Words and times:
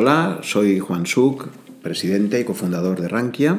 Hola, 0.00 0.38
soy 0.44 0.78
Juan 0.78 1.06
Suc, 1.06 1.48
presidente 1.82 2.38
y 2.38 2.44
cofundador 2.44 3.00
de 3.00 3.08
Rankia. 3.08 3.58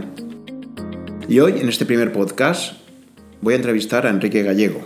Y 1.27 1.41
hoy, 1.41 1.59
en 1.59 1.67
este 1.67 1.85
primer 1.85 2.13
podcast, 2.13 2.75
voy 3.41 3.55
a 3.55 3.57
entrevistar 3.57 4.07
a 4.07 4.09
Enrique 4.09 4.41
Gallego, 4.41 4.79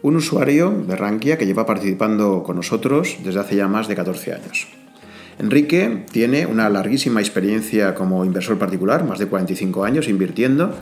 un 0.00 0.16
usuario 0.16 0.70
de 0.70 0.96
Rankia 0.96 1.36
que 1.36 1.44
lleva 1.44 1.66
participando 1.66 2.42
con 2.42 2.56
nosotros 2.56 3.18
desde 3.22 3.38
hace 3.38 3.56
ya 3.56 3.68
más 3.68 3.86
de 3.86 3.96
14 3.96 4.32
años. 4.32 4.66
Enrique 5.38 6.06
tiene 6.10 6.46
una 6.46 6.70
larguísima 6.70 7.20
experiencia 7.20 7.94
como 7.94 8.24
inversor 8.24 8.58
particular, 8.58 9.04
más 9.04 9.18
de 9.18 9.26
45 9.26 9.84
años 9.84 10.08
invirtiendo, 10.08 10.74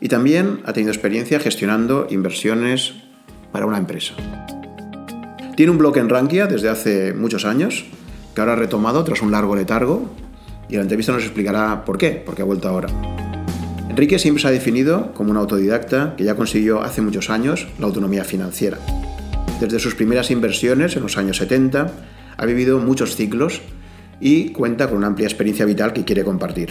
y 0.00 0.08
también 0.08 0.62
ha 0.64 0.72
tenido 0.72 0.90
experiencia 0.90 1.38
gestionando 1.38 2.08
inversiones 2.10 2.94
para 3.52 3.66
una 3.66 3.78
empresa. 3.78 4.14
Tiene 5.54 5.70
un 5.70 5.78
blog 5.78 5.96
en 5.98 6.08
Rankia 6.08 6.48
desde 6.48 6.70
hace 6.70 7.12
muchos 7.12 7.44
años, 7.44 7.84
ahora 8.40 8.54
ha 8.54 8.56
retomado 8.56 9.04
tras 9.04 9.22
un 9.22 9.30
largo 9.30 9.54
letargo, 9.54 10.08
y 10.68 10.76
la 10.76 10.82
entrevista 10.82 11.12
nos 11.12 11.22
explicará 11.22 11.84
por 11.84 11.98
qué, 11.98 12.22
porque 12.24 12.42
ha 12.42 12.44
vuelto 12.44 12.68
ahora. 12.68 12.88
Enrique 13.88 14.18
siempre 14.18 14.40
se 14.40 14.48
ha 14.48 14.52
definido 14.52 15.12
como 15.14 15.32
un 15.32 15.36
autodidacta 15.36 16.14
que 16.16 16.24
ya 16.24 16.36
consiguió 16.36 16.82
hace 16.82 17.02
muchos 17.02 17.28
años 17.28 17.66
la 17.78 17.86
autonomía 17.86 18.24
financiera. 18.24 18.78
Desde 19.60 19.80
sus 19.80 19.94
primeras 19.94 20.30
inversiones 20.30 20.96
en 20.96 21.02
los 21.02 21.18
años 21.18 21.38
70, 21.38 21.90
ha 22.36 22.46
vivido 22.46 22.78
muchos 22.78 23.16
ciclos 23.16 23.60
y 24.20 24.50
cuenta 24.50 24.88
con 24.88 24.98
una 24.98 25.08
amplia 25.08 25.26
experiencia 25.26 25.66
vital 25.66 25.92
que 25.92 26.04
quiere 26.04 26.24
compartir. 26.24 26.70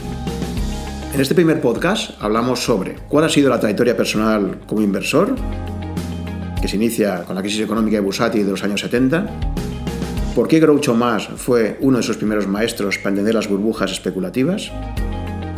En 1.13 1.19
este 1.19 1.35
primer 1.35 1.59
podcast 1.59 2.11
hablamos 2.21 2.61
sobre 2.61 2.95
cuál 3.09 3.25
ha 3.25 3.29
sido 3.29 3.49
la 3.49 3.59
trayectoria 3.59 3.97
personal 3.97 4.61
como 4.65 4.81
inversor, 4.81 5.35
que 6.61 6.67
se 6.67 6.77
inicia 6.77 7.25
con 7.25 7.35
la 7.35 7.41
crisis 7.41 7.61
económica 7.61 7.97
de 7.97 8.01
Busati 8.01 8.43
de 8.43 8.51
los 8.51 8.63
años 8.63 8.79
70, 8.81 9.27
por 10.39 10.47
qué 10.47 10.61
Groucho 10.61 10.95
Más 10.95 11.27
fue 11.35 11.77
uno 11.81 11.97
de 11.97 12.03
sus 12.03 12.15
primeros 12.15 12.47
maestros 12.47 12.97
para 12.97 13.09
entender 13.09 13.35
las 13.35 13.49
burbujas 13.49 13.91
especulativas, 13.91 14.71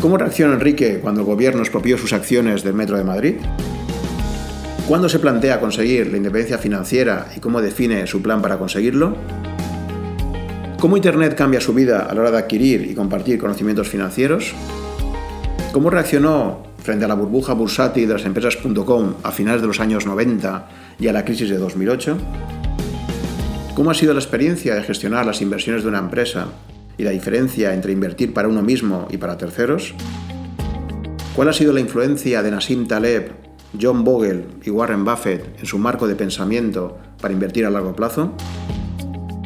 cómo 0.02 0.18
reacciona 0.18 0.56
Enrique 0.56 0.98
cuando 1.00 1.22
el 1.22 1.28
gobierno 1.28 1.62
expropió 1.62 2.00
sus 2.00 2.14
acciones 2.14 2.64
del 2.64 2.74
Metro 2.74 2.98
de 2.98 3.04
Madrid, 3.04 3.36
cuándo 4.88 5.08
se 5.08 5.20
plantea 5.20 5.60
conseguir 5.60 6.08
la 6.08 6.18
independencia 6.18 6.58
financiera 6.58 7.28
y 7.38 7.40
cómo 7.40 7.62
define 7.62 8.08
su 8.08 8.24
plan 8.24 8.42
para 8.42 8.58
conseguirlo, 8.58 9.16
cómo 10.80 10.98
Internet 10.98 11.36
cambia 11.36 11.62
su 11.62 11.76
vida 11.76 12.08
a 12.10 12.16
la 12.16 12.22
hora 12.22 12.32
de 12.32 12.40
adquirir 12.40 12.90
y 12.90 12.96
compartir 12.96 13.38
conocimientos 13.38 13.88
financieros, 13.88 14.56
cómo 15.74 15.92
reaccionó 15.92 16.64
frente 16.80 17.06
a 17.06 17.08
la 17.08 17.14
burbuja 17.14 17.54
bursátil 17.54 18.08
de 18.08 18.16
las 18.16 18.26
empresas.com 18.26 19.14
a 19.22 19.32
finales 19.32 19.62
de 19.62 19.68
los 19.68 19.80
años 19.80 20.08
90 20.08 20.70
y 21.00 21.08
a 21.08 21.14
la 21.14 21.24
crisis 21.24 21.52
de 21.52 21.60
2008? 21.60 22.18
¿Cómo 23.74 23.90
ha 23.90 23.94
sido 23.94 24.14
la 24.14 24.20
experiencia 24.20 24.76
de 24.76 24.84
gestionar 24.84 25.26
las 25.26 25.42
inversiones 25.42 25.84
de 25.84 25.90
una 25.90 26.00
empresa 26.00 26.48
y 26.98 27.04
la 27.04 27.12
diferencia 27.12 27.74
entre 27.74 27.94
invertir 27.94 28.34
para 28.34 28.50
uno 28.50 28.62
mismo 28.62 29.08
y 29.10 29.18
para 29.18 29.38
terceros? 29.38 29.94
¿Cuál 31.34 31.48
ha 31.48 31.54
sido 31.54 31.72
la 31.72 31.80
influencia 31.80 32.44
de 32.44 32.52
Nassim 32.52 32.86
Taleb, 32.86 33.32
John 33.82 34.04
Bogle 34.04 34.46
y 34.66 34.70
Warren 34.70 35.06
Buffett 35.06 35.58
en 35.58 35.66
su 35.66 35.78
marco 35.78 36.06
de 36.06 36.16
pensamiento 36.16 36.98
para 37.22 37.34
invertir 37.34 37.66
a 37.66 37.70
largo 37.70 37.96
plazo? 37.96 38.34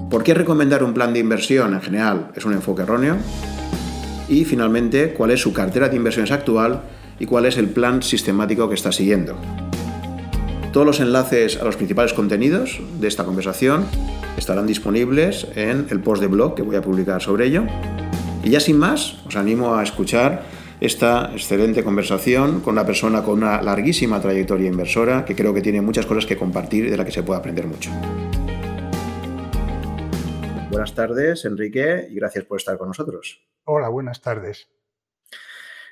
¿Por 0.09 0.23
qué 0.23 0.33
recomendar 0.33 0.83
un 0.83 0.95
plan 0.95 1.13
de 1.13 1.19
inversión 1.19 1.75
en 1.75 1.81
general 1.81 2.31
es 2.35 2.45
un 2.45 2.53
enfoque 2.53 2.81
erróneo? 2.81 3.17
Y 4.27 4.43
finalmente, 4.45 5.13
¿cuál 5.13 5.31
es 5.31 5.41
su 5.41 5.53
cartera 5.53 5.87
de 5.87 5.97
inversiones 5.97 6.31
actual 6.31 6.81
y 7.19 7.27
cuál 7.27 7.45
es 7.45 7.57
el 7.57 7.69
plan 7.69 8.01
sistemático 8.01 8.67
que 8.67 8.75
está 8.75 8.91
siguiendo? 8.91 9.37
Todos 10.75 10.87
los 10.87 10.99
enlaces 10.99 11.55
a 11.55 11.63
los 11.63 11.77
principales 11.77 12.11
contenidos 12.11 12.81
de 12.99 13.07
esta 13.07 13.23
conversación 13.23 13.85
estarán 14.35 14.67
disponibles 14.67 15.47
en 15.55 15.87
el 15.89 16.01
post 16.01 16.21
de 16.21 16.27
blog 16.27 16.53
que 16.53 16.63
voy 16.63 16.75
a 16.75 16.81
publicar 16.81 17.21
sobre 17.21 17.45
ello. 17.45 17.63
Y 18.43 18.49
ya 18.49 18.59
sin 18.59 18.77
más, 18.77 19.25
os 19.25 19.37
animo 19.37 19.75
a 19.75 19.83
escuchar 19.83 20.43
esta 20.81 21.31
excelente 21.31 21.81
conversación 21.81 22.59
con 22.59 22.73
una 22.73 22.85
persona 22.85 23.23
con 23.23 23.35
una 23.35 23.61
larguísima 23.61 24.19
trayectoria 24.19 24.67
inversora 24.67 25.23
que 25.23 25.33
creo 25.33 25.53
que 25.53 25.61
tiene 25.61 25.79
muchas 25.79 26.05
cosas 26.05 26.25
que 26.25 26.35
compartir 26.35 26.87
y 26.87 26.89
de 26.89 26.97
la 26.97 27.05
que 27.05 27.11
se 27.11 27.23
puede 27.23 27.39
aprender 27.39 27.67
mucho. 27.67 27.89
Buenas 30.69 30.93
tardes, 30.93 31.45
Enrique, 31.45 32.05
y 32.11 32.15
gracias 32.15 32.43
por 32.43 32.57
estar 32.57 32.77
con 32.77 32.89
nosotros. 32.89 33.47
Hola, 33.63 33.87
buenas 33.87 34.21
tardes. 34.21 34.67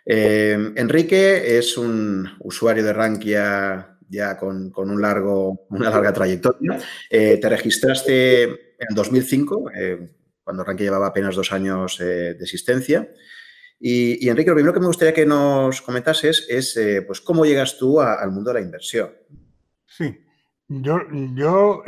Eh, 0.06 0.74
Enrique 0.76 1.58
es 1.58 1.78
un 1.78 2.28
usuario 2.42 2.84
de 2.84 2.92
Rankia 2.92 3.93
ya 4.14 4.38
con, 4.38 4.72
un 4.76 5.02
largo, 5.02 5.66
una 5.70 5.90
larga 5.90 6.14
trayectoria. 6.14 6.80
Eh, 7.10 7.38
te 7.38 7.50
registraste 7.50 8.44
en 8.44 8.96
2005, 8.96 9.72
eh, 9.76 10.10
cuando 10.44 10.64
Rankia 10.64 10.86
llevaba 10.86 11.08
apenas 11.08 11.36
dos 11.36 11.52
años 11.52 12.00
eh, 12.00 12.36
de 12.36 12.44
existencia. 12.44 13.10
Y, 13.80 14.30
Enrique, 14.30 14.52
lo 14.52 14.56
primero 14.56 14.74
que 14.74 14.80
me 14.80 14.88
gustaría 14.88 15.14
que 15.14 15.26
nos 15.26 15.82
comentases 15.82 16.46
es 16.48 16.80
pues, 17.06 17.20
cómo 17.20 17.44
llegas 17.44 17.78
tú 17.78 18.00
al 18.00 18.32
mundo 18.32 18.52
de 18.52 18.60
la 18.60 18.66
inversión. 18.66 19.12
Sí, 19.86 20.24
yo, 20.70 21.00
yo 21.36 21.84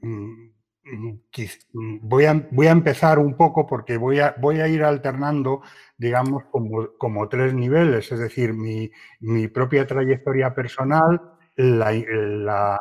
mm, 0.00 0.48
mm, 0.84 1.98
voy, 2.02 2.26
a, 2.26 2.48
voy 2.52 2.66
a 2.68 2.70
empezar 2.70 3.18
un 3.18 3.36
poco 3.36 3.66
porque 3.66 3.96
voy 3.96 4.20
a, 4.20 4.36
voy 4.38 4.60
a 4.60 4.68
ir 4.68 4.84
alternando 4.84 5.62
digamos, 5.98 6.44
como, 6.50 7.28
tres 7.28 7.54
niveles, 7.54 8.10
es 8.12 8.18
decir, 8.18 8.52
mi, 8.52 8.90
propia 9.48 9.86
trayectoria 9.86 10.54
personal, 10.54 11.20
las 11.56 12.78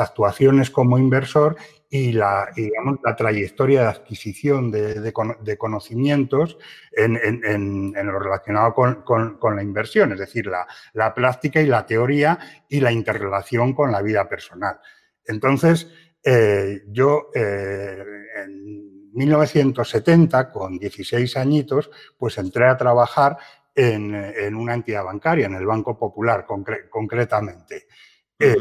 actuaciones 0.00 0.70
como 0.70 0.98
inversor 0.98 1.56
y 1.88 2.12
la, 2.12 2.48
digamos, 2.54 2.98
la 3.04 3.14
trayectoria 3.14 3.82
de 3.82 3.88
adquisición 3.88 4.70
de, 4.72 5.12
conocimientos 5.56 6.58
en, 6.92 7.92
lo 7.94 8.18
relacionado 8.18 8.74
con, 8.74 9.56
la 9.56 9.62
inversión, 9.62 10.12
es 10.12 10.18
decir, 10.18 10.46
la, 10.46 10.66
la, 10.94 11.14
práctica 11.14 11.60
y 11.60 11.66
la 11.66 11.86
teoría 11.86 12.38
y 12.68 12.80
la 12.80 12.90
interrelación 12.90 13.72
con 13.72 13.92
la 13.92 14.02
vida 14.02 14.28
personal. 14.28 14.80
Entonces, 15.24 15.88
eh, 16.24 16.82
yo 16.88 17.30
eh, 17.34 18.04
en 18.44 18.97
1970, 19.18 20.50
con 20.50 20.78
16 20.78 21.36
añitos, 21.36 21.90
pues 22.16 22.38
entré 22.38 22.66
a 22.66 22.76
trabajar 22.76 23.36
en, 23.74 24.54
una 24.54 24.74
entidad 24.74 25.04
bancaria, 25.04 25.46
en 25.46 25.54
el 25.54 25.66
Banco 25.66 25.98
Popular 25.98 26.46
concretamente. 26.90 27.86
Eh, 28.38 28.56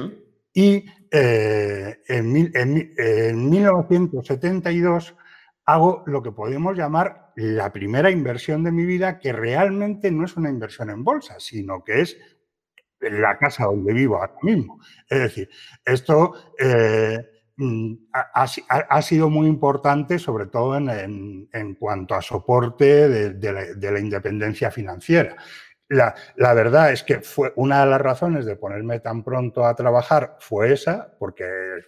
y 0.53 0.85
eh, 1.11 2.01
en, 2.07 2.51
en 2.55 3.49
1972 3.49 5.15
hago 5.65 6.03
lo 6.05 6.21
que 6.23 6.31
podemos 6.31 6.77
llamar 6.77 7.31
la 7.35 7.71
primera 7.71 8.09
inversión 8.09 8.63
de 8.63 8.71
mi 8.71 8.85
vida, 8.85 9.19
que 9.19 9.33
realmente 9.33 10.11
no 10.11 10.25
es 10.25 10.35
una 10.37 10.49
inversión 10.49 10.89
en 10.89 11.03
bolsa, 11.03 11.35
sino 11.39 11.83
que 11.83 12.01
es 12.01 12.17
la 12.99 13.37
casa 13.37 13.65
donde 13.65 13.93
vivo 13.93 14.15
ahora 14.15 14.33
mismo. 14.41 14.79
Es 15.09 15.19
decir, 15.19 15.49
esto 15.85 16.33
eh, 16.57 17.36
Mm, 17.59 17.95
ha, 18.13 19.01
sido 19.01 19.31
muy 19.31 19.47
importante, 19.47 20.19
sobre 20.19 20.45
todo 20.45 20.77
en, 20.77 21.75
cuanto 21.79 22.13
a 22.13 22.21
soporte 22.21 23.09
de, 23.09 23.91
la, 23.91 23.99
independencia 23.99 24.69
financiera. 24.69 25.35
La, 25.89 26.13
verdad 26.53 26.91
es 26.91 27.03
que 27.03 27.21
fue 27.21 27.53
una 27.55 27.83
de 27.83 27.89
las 27.89 28.01
razones 28.01 28.45
de 28.45 28.57
ponerme 28.57 28.99
tan 28.99 29.23
pronto 29.23 29.65
a 29.65 29.75
trabajar 29.75 30.35
fue 30.39 30.71
esa, 30.73 31.15
porque 31.17 31.45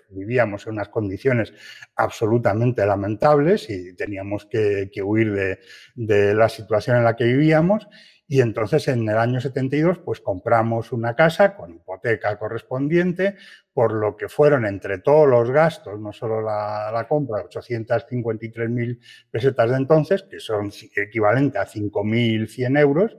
vivíamos 0.10 0.66
en 0.66 0.74
unas 0.74 0.90
condiciones 0.90 1.54
absolutamente 1.96 2.84
lamentables 2.86 3.70
y 3.70 3.96
teníamos 3.96 4.48
que, 4.48 4.90
huir 5.04 5.34
de, 5.34 5.60
de 5.94 6.34
la 6.34 6.50
situación 6.50 6.98
en 6.98 7.04
la 7.04 7.16
que 7.16 7.26
vivíamos. 7.26 7.88
Y 8.32 8.42
entonces 8.42 8.88
en 8.88 9.10
el 9.10 9.18
año 9.18 9.42
72 9.42 10.00
pues 10.00 10.22
compramos 10.22 10.92
una 10.92 11.16
casa 11.16 11.56
con 11.56 11.74
hipoteca 11.74 12.38
correspondiente, 12.38 13.38
por 13.80 13.94
lo 13.94 14.18
que 14.18 14.28
fueron 14.28 14.66
entre 14.66 14.98
todos 14.98 15.26
los 15.26 15.50
gastos, 15.52 15.98
no 16.02 16.12
solo 16.12 16.42
la, 16.42 16.92
la 16.92 17.08
compra, 17.08 17.46
853.000 17.46 19.00
pesetas 19.32 19.70
de 19.70 19.78
entonces, 19.78 20.24
que 20.24 20.42
son 20.42 20.70
equivalente 20.98 21.60
a 21.60 21.66
5.100 21.66 22.78
euros, 22.78 23.16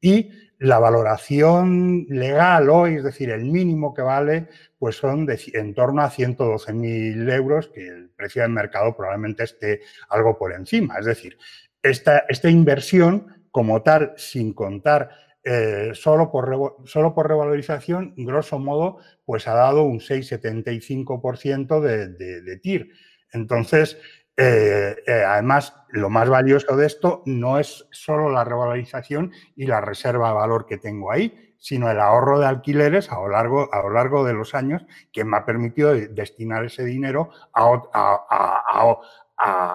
y 0.00 0.30
la 0.60 0.78
valoración 0.78 2.06
legal 2.08 2.70
hoy, 2.70 2.94
es 2.94 3.04
decir, 3.04 3.28
el 3.28 3.44
mínimo 3.44 3.92
que 3.92 4.00
vale, 4.00 4.48
pues 4.78 4.96
son 4.96 5.26
en 5.28 5.74
torno 5.74 6.00
a 6.00 6.10
112.000 6.10 7.30
euros, 7.30 7.68
que 7.68 7.86
el 7.86 8.08
precio 8.08 8.40
del 8.40 8.52
mercado 8.52 8.96
probablemente 8.96 9.44
esté 9.44 9.82
algo 10.08 10.38
por 10.38 10.54
encima. 10.54 10.96
Es 11.00 11.04
decir, 11.04 11.36
esta, 11.82 12.24
esta 12.30 12.48
inversión 12.48 13.44
como 13.50 13.82
tal, 13.82 14.14
sin 14.16 14.54
contar 14.54 15.10
eh, 15.50 15.92
solo, 15.94 16.30
por, 16.30 16.76
solo 16.84 17.14
por 17.14 17.26
revalorización, 17.26 18.12
grosso 18.18 18.58
modo, 18.58 18.98
pues 19.24 19.48
ha 19.48 19.54
dado 19.54 19.84
un 19.84 19.98
6,75% 19.98 21.80
de, 21.80 22.56
TIR. 22.58 22.92
Entonces, 23.32 23.96
eh, 24.36 24.94
eh, 25.06 25.24
además, 25.26 25.74
lo 25.88 26.10
más 26.10 26.28
valioso 26.28 26.76
de 26.76 26.86
esto 26.86 27.22
no 27.24 27.58
es 27.58 27.86
solo 27.90 28.28
la 28.28 28.44
revalorización 28.44 29.32
y 29.56 29.64
la 29.64 29.80
reserva 29.80 30.28
de 30.28 30.34
valor 30.34 30.66
que 30.66 30.76
tengo 30.76 31.10
ahí, 31.10 31.54
sino 31.56 31.90
el 31.90 31.98
ahorro 31.98 32.38
de 32.38 32.46
alquileres 32.46 33.10
a 33.10 33.14
lo 33.14 33.28
largo, 33.28 33.72
a 33.72 33.80
lo 33.80 33.88
largo 33.88 34.26
de 34.26 34.34
los 34.34 34.54
años 34.54 34.84
que 35.10 35.24
me 35.24 35.38
ha 35.38 35.46
permitido 35.46 35.94
destinar 35.94 36.66
ese 36.66 36.84
dinero 36.84 37.30
a, 37.54 37.80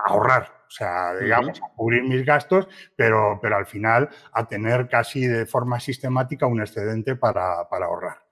ahorrar, 0.05 0.62
sea, 0.73 1.15
digamos, 1.15 1.61
a 1.61 1.73
cubrir 1.75 2.03
mis 2.03 2.25
gastos, 2.25 2.67
pero, 2.95 3.39
pero 3.41 3.57
al 3.57 3.65
final 3.65 4.09
a 4.31 4.47
tener 4.47 4.87
casi 4.87 5.27
de 5.27 5.45
forma 5.45 5.79
sistemática 5.79 6.47
un 6.47 6.61
excedente 6.61 7.15
para, 7.15 7.67
para 7.69 7.85
ahorrar. 7.85 8.23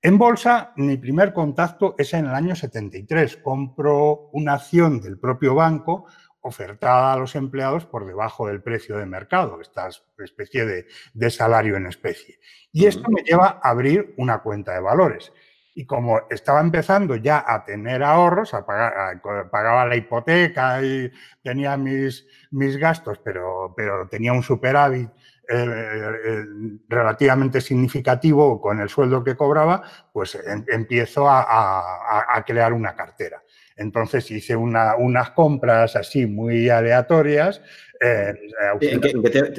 En 0.00 0.16
bolsa, 0.16 0.72
mi 0.76 0.96
primer 0.96 1.32
contacto 1.32 1.96
es 1.98 2.14
en 2.14 2.26
el 2.26 2.34
año 2.34 2.54
73. 2.54 3.38
Compro 3.38 4.30
una 4.32 4.54
acción 4.54 5.00
del 5.00 5.18
propio 5.18 5.56
banco 5.56 6.06
ofertada 6.40 7.12
a 7.12 7.16
los 7.16 7.34
empleados 7.34 7.84
por 7.84 8.06
debajo 8.06 8.46
del 8.46 8.62
precio 8.62 8.96
de 8.96 9.06
mercado, 9.06 9.60
esta 9.60 9.88
especie 10.18 10.86
de, 11.14 11.30
salario 11.30 11.76
en 11.76 11.86
especie. 11.86 12.38
Y 12.72 12.86
esto 12.86 13.10
me 13.10 13.22
lleva 13.22 13.60
a 13.62 13.70
abrir 13.70 14.14
una 14.18 14.40
cuenta 14.40 14.72
de 14.72 14.80
valores. 14.80 15.32
Y 15.78 15.86
como 15.86 16.22
estaba 16.28 16.60
empezando 16.60 17.14
ya 17.14 17.44
a 17.46 17.64
tener 17.64 18.02
ahorros, 18.02 18.52
a 18.52 18.66
pagar, 18.66 19.22
pagaba 19.48 19.86
la 19.86 19.94
hipoteca 19.94 20.82
y 20.82 21.08
tenía 21.40 21.76
mis, 21.76 22.26
mis 22.50 22.76
gastos, 22.76 23.20
pero, 23.22 23.74
pero 23.76 24.08
tenía 24.08 24.32
un 24.32 24.42
superávit 24.42 25.08
eh, 25.48 25.54
eh, 25.54 26.44
relativamente 26.88 27.60
significativo 27.60 28.60
con 28.60 28.80
el 28.80 28.88
sueldo 28.88 29.22
que 29.22 29.36
cobraba, 29.36 29.84
pues 30.12 30.34
em, 30.34 30.64
empiezo 30.66 31.28
a, 31.30 32.42
crear 32.44 32.72
una 32.72 32.96
cartera. 32.96 33.40
Entonces 33.76 34.28
hice 34.32 34.56
unas 34.56 35.30
compras 35.30 35.94
así 35.94 36.26
muy 36.26 36.68
aleatorias. 36.70 37.62
Eh, 38.00 38.34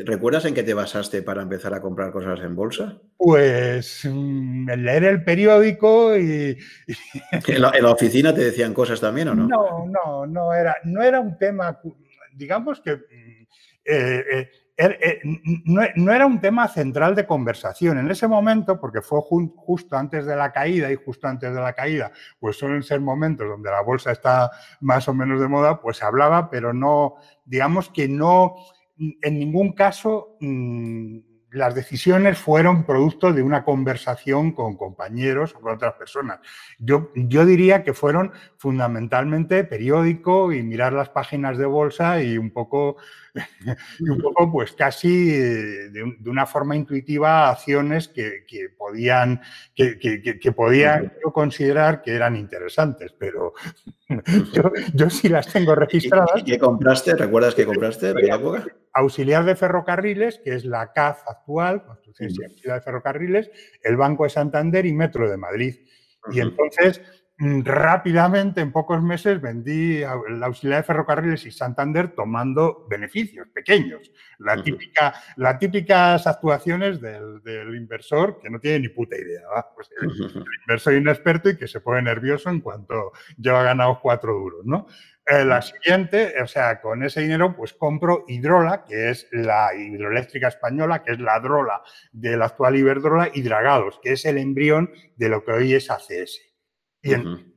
¿Recuerdas 0.06 0.46
en 0.46 0.54
qué 0.54 0.64
te 0.64 0.74
basaste 0.74 1.22
para 1.22 1.42
empezar 1.42 1.74
a 1.74 1.82
comprar 1.82 2.12
cosas 2.12 2.40
en 2.40 2.56
bolsa? 2.56 3.00
Pues 3.18 4.08
mm, 4.10 4.70
leer 4.70 5.04
el 5.04 5.24
periódico 5.24 6.18
y... 6.18 6.58
¿En, 7.48 7.62
la, 7.62 7.92
oficina 7.92 8.34
te 8.34 8.42
decían 8.42 8.74
cosas 8.74 9.02
también 9.02 9.28
o 9.30 9.36
no? 9.36 9.48
No, 9.48 9.86
no, 9.88 10.26
no 10.26 10.54
era, 10.54 10.78
no 10.86 11.02
era 11.02 11.20
un 11.20 11.38
tema, 11.38 11.80
digamos 12.34 12.82
que... 12.82 12.96
Mm, 12.96 13.40
Er, 13.90 14.26
eh, 14.32 14.52
no 15.66 16.14
era 16.14 16.26
un 16.26 16.40
tema 16.40 16.68
central 16.68 17.16
de 17.16 17.26
conversación. 17.26 17.98
En 17.98 18.10
ese 18.10 18.28
momento, 18.28 18.80
porque 18.80 19.02
fue 19.02 19.20
justo 19.22 19.98
antes 19.98 20.26
de 20.26 20.36
la 20.36 20.52
caída 20.52 20.92
y 20.92 20.96
justo 20.96 21.28
antes 21.28 21.54
de 21.54 21.60
la 21.60 21.74
caída, 21.74 22.12
pues 22.40 22.58
suelen 22.58 22.84
ser 22.84 23.02
momentos 23.02 23.48
donde 23.48 23.70
la 23.70 23.82
bolsa 23.82 24.12
está 24.12 24.52
más 24.80 25.08
o 25.08 25.14
menos 25.14 25.42
de 25.42 25.48
moda, 25.48 25.82
pues 25.82 25.98
se 25.98 26.06
hablaba, 26.06 26.50
pero 26.50 26.74
no, 26.74 27.16
digamos 27.46 27.90
que 27.90 28.08
no, 28.08 28.56
en 28.98 29.40
ningún 29.40 29.74
caso 29.74 30.38
mm, 30.40 31.18
las 31.52 31.74
decisiones 31.74 32.38
fueron 32.38 32.86
producto 32.86 33.34
de 33.34 33.42
una 33.42 33.64
conversación 33.64 34.52
con 34.52 34.78
compañeros 34.78 35.56
o 35.56 35.62
con 35.62 35.74
otras 35.74 35.94
personas. 35.94 36.40
Yo, 36.78 37.12
yo 37.16 37.46
diría 37.46 37.84
que 37.84 37.94
fueron 37.94 38.32
fundamentalmente 38.58 39.64
periódico 39.64 40.52
y 40.52 40.62
mirar 40.62 40.94
las 40.94 41.10
páginas 41.10 41.58
de 41.58 41.66
bolsa 41.66 42.22
y 42.22 42.38
un 42.38 42.52
poco, 42.52 42.98
y 44.00 44.10
un 44.10 44.20
poco 44.20 44.52
pues 44.52 44.74
casi 44.74 45.34
eh, 45.34 45.90
de, 45.90 46.30
una 46.30 46.46
forma 46.46 46.76
intuitiva 46.76 47.50
acciones 47.50 48.08
que, 48.08 48.44
podían, 48.78 49.42
que, 49.76 50.00
que, 50.00 50.52
podían 50.52 51.14
yo 51.24 51.32
considerar 51.32 52.02
que 52.02 52.16
eran 52.16 52.36
interesantes, 52.36 53.14
pero 53.18 53.54
yo, 54.54 54.72
yo 54.94 55.10
sí 55.10 55.30
las 55.30 55.48
tengo 55.52 55.76
registradas. 55.76 56.44
¿Qué 56.44 56.58
compraste? 56.58 57.16
¿Recuerdas 57.16 57.56
qué 57.56 57.66
compraste 57.66 58.14
de 58.14 58.28
la 58.28 58.36
época? 58.36 58.66
Auxiliar 58.94 59.46
de 59.46 59.56
Ferrocarriles, 59.56 60.40
que 60.44 60.56
es 60.56 60.66
la 60.66 60.92
CAF 60.92 61.28
actual, 61.28 61.84
Construcción 61.86 62.52
y 62.56 62.62
de 62.62 62.82
Ferrocarriles, 62.82 63.52
el 63.84 63.98
Banco 63.98 64.24
de 64.24 64.32
Santander 64.32 64.86
y 64.86 64.94
Metro 64.94 65.30
de 65.30 65.38
Madrid. 65.38 65.76
Y 66.32 66.42
entonces 66.42 67.02
rápidamente, 67.40 68.60
en 68.60 68.74
pocos 68.74 69.02
meses, 69.02 69.40
vendí 69.40 70.00
la 70.00 70.46
auxiliar 70.46 70.82
de 70.82 70.84
ferrocarriles 70.84 71.46
y 71.46 71.52
Santander 71.52 72.10
tomando 72.10 72.86
beneficios 72.90 73.48
pequeños. 73.54 74.12
La 74.40 74.62
típica, 74.62 75.14
las 75.38 75.58
típicas 75.58 76.28
actuaciones 76.28 77.00
del, 77.00 77.76
inversor 77.76 78.40
que 78.42 78.50
no 78.50 78.60
tiene 78.60 78.80
ni 78.80 78.90
puta 78.90 79.16
idea. 79.16 79.42
Pues 79.74 79.90
el, 80.02 80.10
inversor 80.68 80.94
inexperto 80.96 81.50
y 81.50 81.58
que 81.58 81.68
se 81.68 81.80
pone 81.80 82.02
nervioso 82.02 82.50
en 82.50 82.60
cuanto 82.60 83.14
lleva 83.38 83.64
ganados 83.64 84.00
cuatro 84.02 84.34
duros. 84.34 84.66
¿no? 84.66 84.88
Eh, 85.26 85.46
la 85.46 85.62
siguiente, 85.62 86.34
o 86.42 86.48
sea, 86.48 86.82
con 86.82 87.04
ese 87.04 87.22
dinero, 87.22 87.56
pues 87.56 87.72
compro 87.74 88.26
Hidrola, 88.28 88.84
que 88.84 89.12
es 89.12 89.28
la 89.32 89.74
hidroeléctrica 89.76 90.50
española, 90.50 91.04
que 91.04 91.14
es 91.14 91.20
la 91.20 91.40
Drola 91.40 91.84
de 92.12 92.36
la 92.36 92.46
actual 92.46 92.76
Iberdrola, 92.76 93.30
y 93.34 93.44
Dragados, 93.44 94.00
que 94.02 94.14
es 94.14 94.26
el 94.26 94.40
embrión 94.40 94.92
de 95.16 95.30
lo 95.30 95.46
que 95.46 95.52
hoy 95.52 95.74
es 95.76 95.92
ACS. 95.92 96.49
Y, 97.02 97.14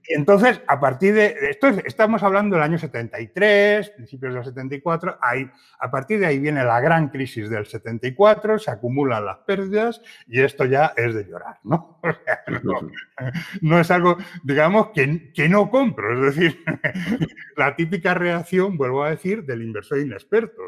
entonces, 0.09 0.61
a 0.67 0.81
partir 0.81 1.15
de 1.15 1.37
esto, 1.51 1.69
estamos 1.69 2.23
hablando 2.23 2.57
del 2.57 2.65
año 2.65 2.79
73, 2.79 3.91
principios 3.91 4.35
del 4.35 4.45
74, 4.45 5.19
ahí, 5.21 5.49
a 5.79 5.91
partir 5.91 6.19
de 6.21 6.27
ahí 6.27 6.39
viene 6.39 6.65
la 6.65 6.81
gran 6.81 7.09
crisis 7.09 7.49
del 7.49 7.67
74, 7.67 8.59
se 8.59 8.71
acumulan 8.71 9.25
las 9.25 9.39
pérdidas 9.39 10.03
y 10.27 10.41
esto 10.41 10.65
ya 10.65 10.93
es 10.97 11.15
de 11.15 11.25
llorar, 11.25 11.59
¿no? 11.65 12.01
no, 13.63 13.81
es 13.81 13.91
algo, 13.91 14.17
digamos, 14.43 14.91
que, 14.91 15.33
que, 15.33 15.49
no 15.49 15.71
compro, 15.71 16.29
es 16.29 16.37
decir, 16.37 16.65
la 17.57 17.75
típica 17.77 18.15
reacción, 18.15 18.77
vuelvo 18.77 19.05
a 19.05 19.11
decir, 19.11 19.45
del 19.45 19.63
inversor 19.63 19.99
inexperto. 20.01 20.63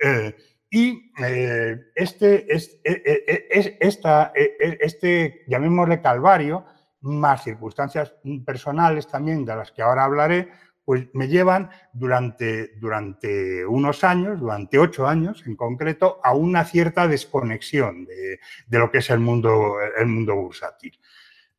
Eh, 0.00 0.36
y 0.70 1.12
eh, 1.22 1.80
este, 1.94 2.54
es, 2.54 2.80
eh, 2.84 3.76
esta, 3.80 4.32
este, 4.34 5.44
llamémosle 5.48 6.02
calvario, 6.02 6.64
más 7.00 7.44
circunstancias 7.44 8.14
personales 8.44 9.06
también 9.06 9.44
de 9.44 9.56
las 9.56 9.72
que 9.72 9.82
ahora 9.82 10.04
hablaré, 10.04 10.50
pues 10.84 11.06
me 11.12 11.28
llevan 11.28 11.68
durante, 11.92 12.76
durante 12.76 13.66
unos 13.66 14.04
años, 14.04 14.40
durante 14.40 14.78
ocho 14.78 15.06
años 15.06 15.44
en 15.46 15.54
concreto, 15.54 16.18
a 16.24 16.34
una 16.34 16.64
cierta 16.64 17.06
desconexión 17.06 18.06
de, 18.06 18.40
lo 18.70 18.90
que 18.90 18.98
es 18.98 19.10
el 19.10 19.18
mundo, 19.18 19.76
el 19.98 20.06
mundo 20.06 20.34
bursátil. 20.34 20.98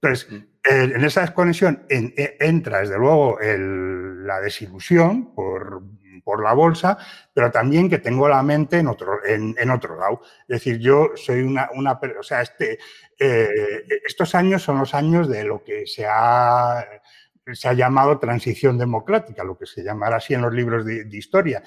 Entonces, 0.02 0.32
mm. 0.32 0.36
en 0.66 1.04
esa 1.04 1.22
desconexión 1.22 1.86
e, 1.90 2.38
entra, 2.40 2.80
desde 2.80 2.98
luego, 2.98 3.38
la 3.40 4.40
desilusión 4.40 5.36
por, 5.36 5.84
por 6.22 6.44
la 6.44 6.54
bolsa, 6.54 6.98
pero 7.34 7.52
también 7.52 7.90
que 7.90 8.00
tengo 8.00 8.28
la 8.28 8.44
mente 8.44 8.78
en 8.78 8.88
otro, 8.88 9.26
en, 9.26 9.70
otro 9.70 10.00
lado. 10.00 10.22
Es 10.42 10.64
decir, 10.64 10.80
yo 10.80 11.12
soy 11.16 11.42
una, 11.42 11.70
una 11.74 12.00
o 12.20 12.24
sea, 12.24 12.42
este, 12.42 12.80
eh, 13.18 13.84
estos 14.06 14.36
años 14.36 14.64
son 14.64 14.80
los 14.80 14.94
años 14.94 15.28
de 15.30 15.44
lo 15.44 15.64
que 15.64 15.86
se 15.86 16.06
ha, 16.06 16.86
se 17.54 17.68
ha 17.68 17.74
llamado 17.74 18.20
transición 18.20 18.78
democrática, 18.78 19.44
lo 19.44 19.58
que 19.58 19.66
se 19.66 19.84
llamará 19.84 20.18
así 20.18 20.34
en 20.34 20.42
los 20.42 20.54
libros 20.54 20.86
de, 20.86 21.08
historia. 21.12 21.64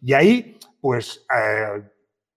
y, 0.00 0.12
ahí, 0.12 0.58
pues, 0.80 1.26
eh, 1.34 1.82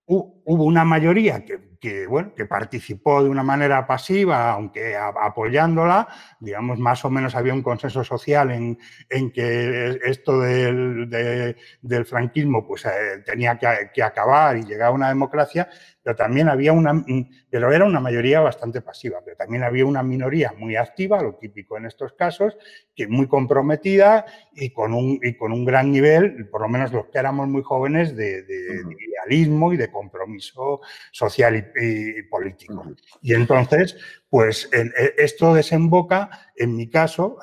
hubo 0.05 0.63
una 0.63 0.83
mayoría 0.83 1.45
que, 1.45 1.68
bueno, 2.09 2.33
que 2.35 2.45
participó 2.45 3.23
de 3.23 3.29
una 3.29 3.43
manera 3.43 3.87
pasiva, 3.87 4.51
aunque 4.51 4.95
apoyándola, 4.97 6.07
digamos, 6.39 6.77
más 6.77 7.05
o 7.05 7.09
menos 7.09 7.35
había 7.35 7.53
un 7.53 7.63
consenso 7.63 8.03
social 8.03 8.51
en, 8.51 8.77
en 9.09 9.31
que 9.31 9.99
esto 10.03 10.41
del, 10.41 11.09
del 11.81 12.05
franquismo 12.05 12.67
pues, 12.67 12.85
eh, 12.85 13.23
tenía 13.25 13.57
que, 13.57 13.91
que, 13.93 14.03
acabar 14.03 14.57
y 14.57 14.63
llegar 14.63 14.89
a 14.89 14.91
una 14.91 15.07
democracia, 15.07 15.69
pero 16.03 16.15
también 16.15 16.49
había 16.49 16.73
una, 16.73 16.93
mm, 16.93 17.29
pero 17.49 17.71
era 17.71 17.85
una 17.85 17.99
mayoría 17.99 18.39
bastante 18.41 18.81
pasiva, 18.81 19.19
pero 19.23 19.37
también 19.37 19.63
había 19.63 19.85
una 19.85 20.03
minoría 20.03 20.53
muy 20.57 20.75
activa, 20.75 21.21
lo 21.21 21.35
típico 21.35 21.77
en 21.77 21.85
estos 21.85 22.13
casos, 22.13 22.57
que 22.95 23.07
muy 23.07 23.27
comprometida 23.27 24.25
y 24.53 24.71
con 24.71 24.93
un, 24.93 25.19
y 25.21 25.35
con 25.35 25.51
un 25.51 25.65
gran 25.65 25.91
nivel, 25.91 26.49
por 26.49 26.61
lo 26.61 26.67
menos 26.67 26.91
los 26.91 27.07
que 27.07 27.19
éramos 27.19 27.47
muy 27.47 27.63
jóvenes, 27.63 28.15
de, 28.15 28.43
idealismo 29.29 29.73
y 29.73 29.77
de 29.77 29.91
compromiso 29.91 30.81
social 31.11 31.55
y, 31.55 31.63
político. 32.29 32.95
Y 33.21 33.33
entonces, 33.33 33.97
pues 34.29 34.69
e, 34.71 34.91
esto 35.17 35.53
desemboca, 35.53 36.51
en 36.55 36.75
mi 36.75 36.89
caso, 36.89 37.37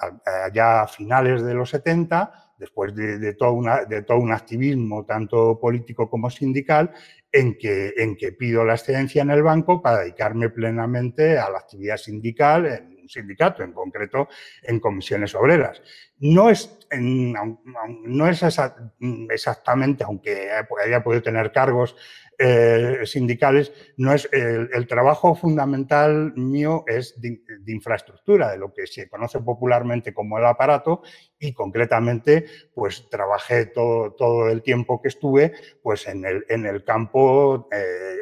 ya 0.52 0.82
a 0.82 0.88
finales 0.88 1.42
de 1.42 1.54
los 1.54 1.70
70, 1.70 2.46
después 2.58 2.94
de, 2.94 3.34
todo 3.34 3.52
una, 3.52 3.84
de 3.84 4.02
todo 4.02 4.18
un 4.18 4.32
activismo, 4.32 5.04
tanto 5.04 5.58
político 5.60 6.08
como 6.08 6.30
sindical, 6.30 6.92
en 7.30 7.58
que, 7.58 7.92
en 7.96 8.16
que 8.16 8.32
pido 8.32 8.64
la 8.64 8.74
excedencia 8.74 9.22
en 9.22 9.30
el 9.30 9.42
banco 9.42 9.82
para 9.82 10.00
dedicarme 10.00 10.48
plenamente 10.48 11.38
a 11.38 11.50
la 11.50 11.58
actividad 11.58 11.98
sindical 11.98 12.66
en 12.66 12.96
un 13.02 13.08
sindicato, 13.08 13.62
en 13.62 13.72
concreto 13.72 14.28
en 14.62 14.80
comisiones 14.80 15.34
obreras. 15.34 15.82
No 16.18 16.48
es, 16.48 16.78
no 16.98 18.28
es 18.28 18.42
exactamente, 19.28 20.04
aunque 20.04 20.50
haya 20.50 21.04
podido 21.04 21.22
tener 21.22 21.52
cargos 21.52 21.94
eh, 22.38 23.00
sindicales, 23.04 23.72
no 23.96 24.12
es 24.12 24.28
el, 24.32 24.86
trabajo 24.86 25.34
fundamental 25.34 26.34
mío 26.36 26.84
es 26.86 27.20
de, 27.20 27.40
infraestructura, 27.66 28.50
de 28.50 28.58
lo 28.58 28.72
que 28.72 28.86
se 28.86 29.08
conoce 29.08 29.40
popularmente 29.40 30.12
como 30.12 30.38
el 30.38 30.44
aparato 30.44 31.02
y 31.38 31.52
concretamente 31.52 32.46
pues 32.74 33.08
trabajé 33.08 33.66
todo, 33.66 34.12
todo 34.12 34.48
el 34.48 34.62
tiempo 34.62 35.00
que 35.00 35.08
estuve 35.08 35.52
pues 35.82 36.06
en 36.08 36.24
el, 36.24 36.44
en 36.48 36.66
el 36.66 36.84
campo 36.84 37.68
eh, 37.72 38.16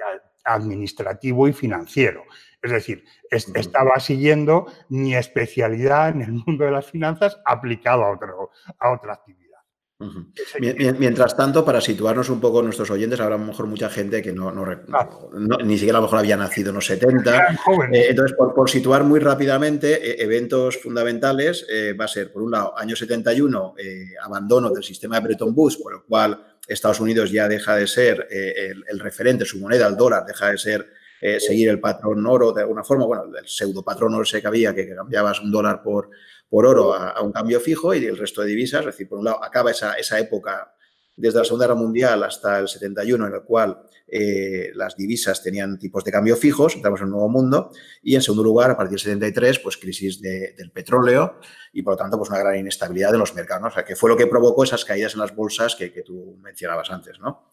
administrativo 0.45 1.49
y 1.49 1.53
financiero. 1.53 2.25
Es 2.63 2.71
decir, 2.71 3.05
estaba 3.31 4.01
siguiendo 4.01 4.67
mi 4.89 5.15
especialidad 5.15 6.11
en 6.11 6.23
el 6.23 6.33
mundo 6.33 6.65
de 6.65 6.71
las 6.71 6.91
finanzas 6.91 7.39
aplicado 7.45 8.05
a, 8.05 8.13
otro, 8.13 8.51
a 8.79 8.93
otra 8.93 9.15
actividad. 9.15 9.44
Mientras 10.99 11.37
tanto, 11.37 11.65
para 11.65 11.81
situarnos 11.81 12.29
un 12.29 12.41
poco 12.41 12.63
nuestros 12.63 12.91
oyentes, 12.91 13.21
habrá 13.21 13.37
a 13.37 13.39
lo 13.39 13.45
mejor 13.45 13.67
mucha 13.67 13.89
gente 13.89 14.23
que 14.23 14.33
no, 14.33 14.53
ni 15.65 15.79
siquiera 15.79 15.99
a 15.99 16.01
lo 16.01 16.07
mejor 16.07 16.19
había 16.19 16.37
nacido 16.37 16.71
en 16.71 16.77
los 16.77 16.87
70. 16.87 17.59
Eh, 17.93 18.07
entonces, 18.11 18.37
por, 18.37 18.69
situar 18.69 19.05
muy 19.05 19.21
rápidamente, 19.21 20.11
eh, 20.11 20.23
eventos 20.23 20.79
fundamentales 20.79 21.67
eh, 21.69 21.93
va 21.93 22.07
a 22.07 22.09
ser, 22.09 22.33
por 22.33 22.43
un 22.43 22.51
lado, 22.51 22.77
año 22.77 22.97
71, 22.97 23.75
abandono 24.23 24.71
del 24.71 24.83
sistema 24.83 25.17
de 25.17 25.27
Bretton 25.27 25.53
Woods, 25.55 25.77
por 25.77 25.93
lo 25.93 26.05
cual 26.05 26.57
Estados 26.67 27.01
Unidos 27.01 27.31
ya 27.31 27.49
deja 27.49 27.77
de 27.77 27.87
ser 27.87 28.27
el, 28.31 29.01
referente, 29.01 29.45
su 29.45 29.59
moneda, 29.59 29.87
el 29.87 29.97
dólar, 29.97 30.25
deja 30.27 30.51
de 30.51 30.59
ser 30.59 30.87
seguir 31.39 31.69
el 31.69 31.81
patrón 31.81 32.27
oro 32.27 32.53
de 32.53 32.63
alguna 32.63 32.85
forma, 32.85 33.07
bueno, 33.07 33.25
el 33.25 33.47
pseudo 33.47 33.83
patrón 33.83 34.15
oro 34.15 34.23
ese 34.25 34.41
que 34.41 34.47
había, 34.47 34.75
que 34.75 34.95
cambiabas 34.95 35.41
un 35.41 35.51
dólar 35.51 35.83
por, 35.83 36.11
por 36.55 36.67
oro 36.67 36.95
a, 36.95 37.21
un 37.21 37.33
cambio 37.33 37.59
fijo 37.59 37.93
y 37.95 38.07
el 38.07 38.17
resto 38.17 38.41
de 38.43 38.47
divisas, 38.47 38.79
es 38.83 38.87
decir, 38.87 39.09
por 39.09 39.19
un 39.19 39.25
lado, 39.25 39.43
acaba 39.43 39.73
esa, 39.73 39.95
esa 39.95 40.21
época 40.21 40.73
desde 41.17 41.41
la 41.41 41.45
Segunda 41.45 41.67
Guerra 41.67 41.81
Mundial 41.81 42.23
hasta 42.23 42.61
el 42.61 42.69
71, 42.69 43.27
en 43.27 43.35
el 43.35 43.43
cual 43.43 43.83
eh, 44.07 44.71
las 44.77 44.97
divisas 44.97 45.43
tenían 45.43 45.77
tipos 45.81 46.05
de 46.05 46.13
cambio 46.13 46.37
fijos, 46.37 46.77
entramos 46.77 47.01
en 47.01 47.07
un 47.07 47.11
nuevo 47.11 47.29
mundo, 47.29 47.73
y 48.05 48.15
en 48.15 48.23
segundo 48.23 48.45
lugar, 48.45 48.71
a 48.71 48.77
partir 48.77 48.93
del 48.93 49.01
73, 49.01 49.59
pues 49.59 49.77
crisis 49.77 50.21
del 50.23 50.71
petróleo 50.73 51.41
y 51.73 51.83
por 51.83 51.95
lo 51.95 51.97
tanto, 51.97 52.19
pues 52.19 52.31
una 52.31 52.39
gran 52.39 52.57
inestabilidad 52.57 53.11
de 53.11 53.19
los 53.19 53.35
mercados, 53.35 53.73
o 53.73 53.75
sea, 53.75 53.85
que 53.85 53.97
fue 53.97 54.09
lo 54.09 54.17
que 54.17 54.29
provocó 54.29 54.63
esas 54.63 54.85
caídas 54.85 55.15
en 55.15 55.21
las 55.23 55.35
bolsas 55.35 55.75
que, 55.75 55.91
tú 56.07 56.39
mencionabas 56.41 56.89
antes, 56.89 57.19
¿no? 57.19 57.51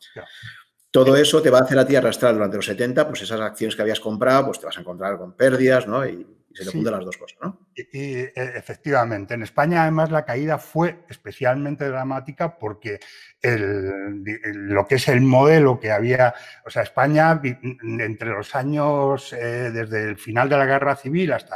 Todo 0.91 1.15
eso 1.15 1.41
te 1.41 1.49
va 1.49 1.57
a 1.57 1.61
hacer 1.63 1.79
a 1.79 1.87
ti 1.87 1.95
arrastrar 1.95 2.35
durante 2.35 2.57
los 2.57 2.67
70, 2.67 3.07
pues 3.07 3.23
esas 3.23 3.41
acciones 3.41 3.75
que 3.75 3.81
habías 3.81 3.99
comprado, 3.99 4.45
pues 4.45 4.59
te 4.59 4.67
vas 4.67 4.77
a 4.77 4.81
encontrar 4.81 5.17
con 5.17 5.35
pérdidas, 5.35 5.87
¿no? 5.87 6.05
Y, 6.05 6.27
y 6.53 6.57
se 6.57 6.65
le 6.65 6.71
juntan 6.71 6.93
las 6.93 7.05
dos 7.05 7.17
cosas, 7.17 7.37
¿no? 7.41 7.59
Y, 7.75 7.81
e, 7.93 8.33
efectivamente, 8.35 9.33
en 9.33 9.43
España 9.43 9.83
además 9.83 10.11
la 10.11 10.25
caída 10.25 10.57
fue 10.57 11.05
especialmente 11.09 11.87
dramática 11.87 12.57
porque 12.57 12.99
lo 13.41 14.85
que 14.85 14.95
es 14.95 15.07
el 15.07 15.21
modelo 15.21 15.79
que 15.79 15.91
había, 15.91 16.33
o 16.65 16.69
sea, 16.69 16.83
España 16.83 17.41
entre 17.41 18.29
los 18.29 18.55
años, 18.55 19.33
eh, 19.33 19.71
desde 19.71 20.09
el 20.09 20.17
final 20.17 20.47
de 20.49 20.57
la 20.57 20.65
guerra 20.65 20.95
civil 20.95 21.33
hasta, 21.33 21.55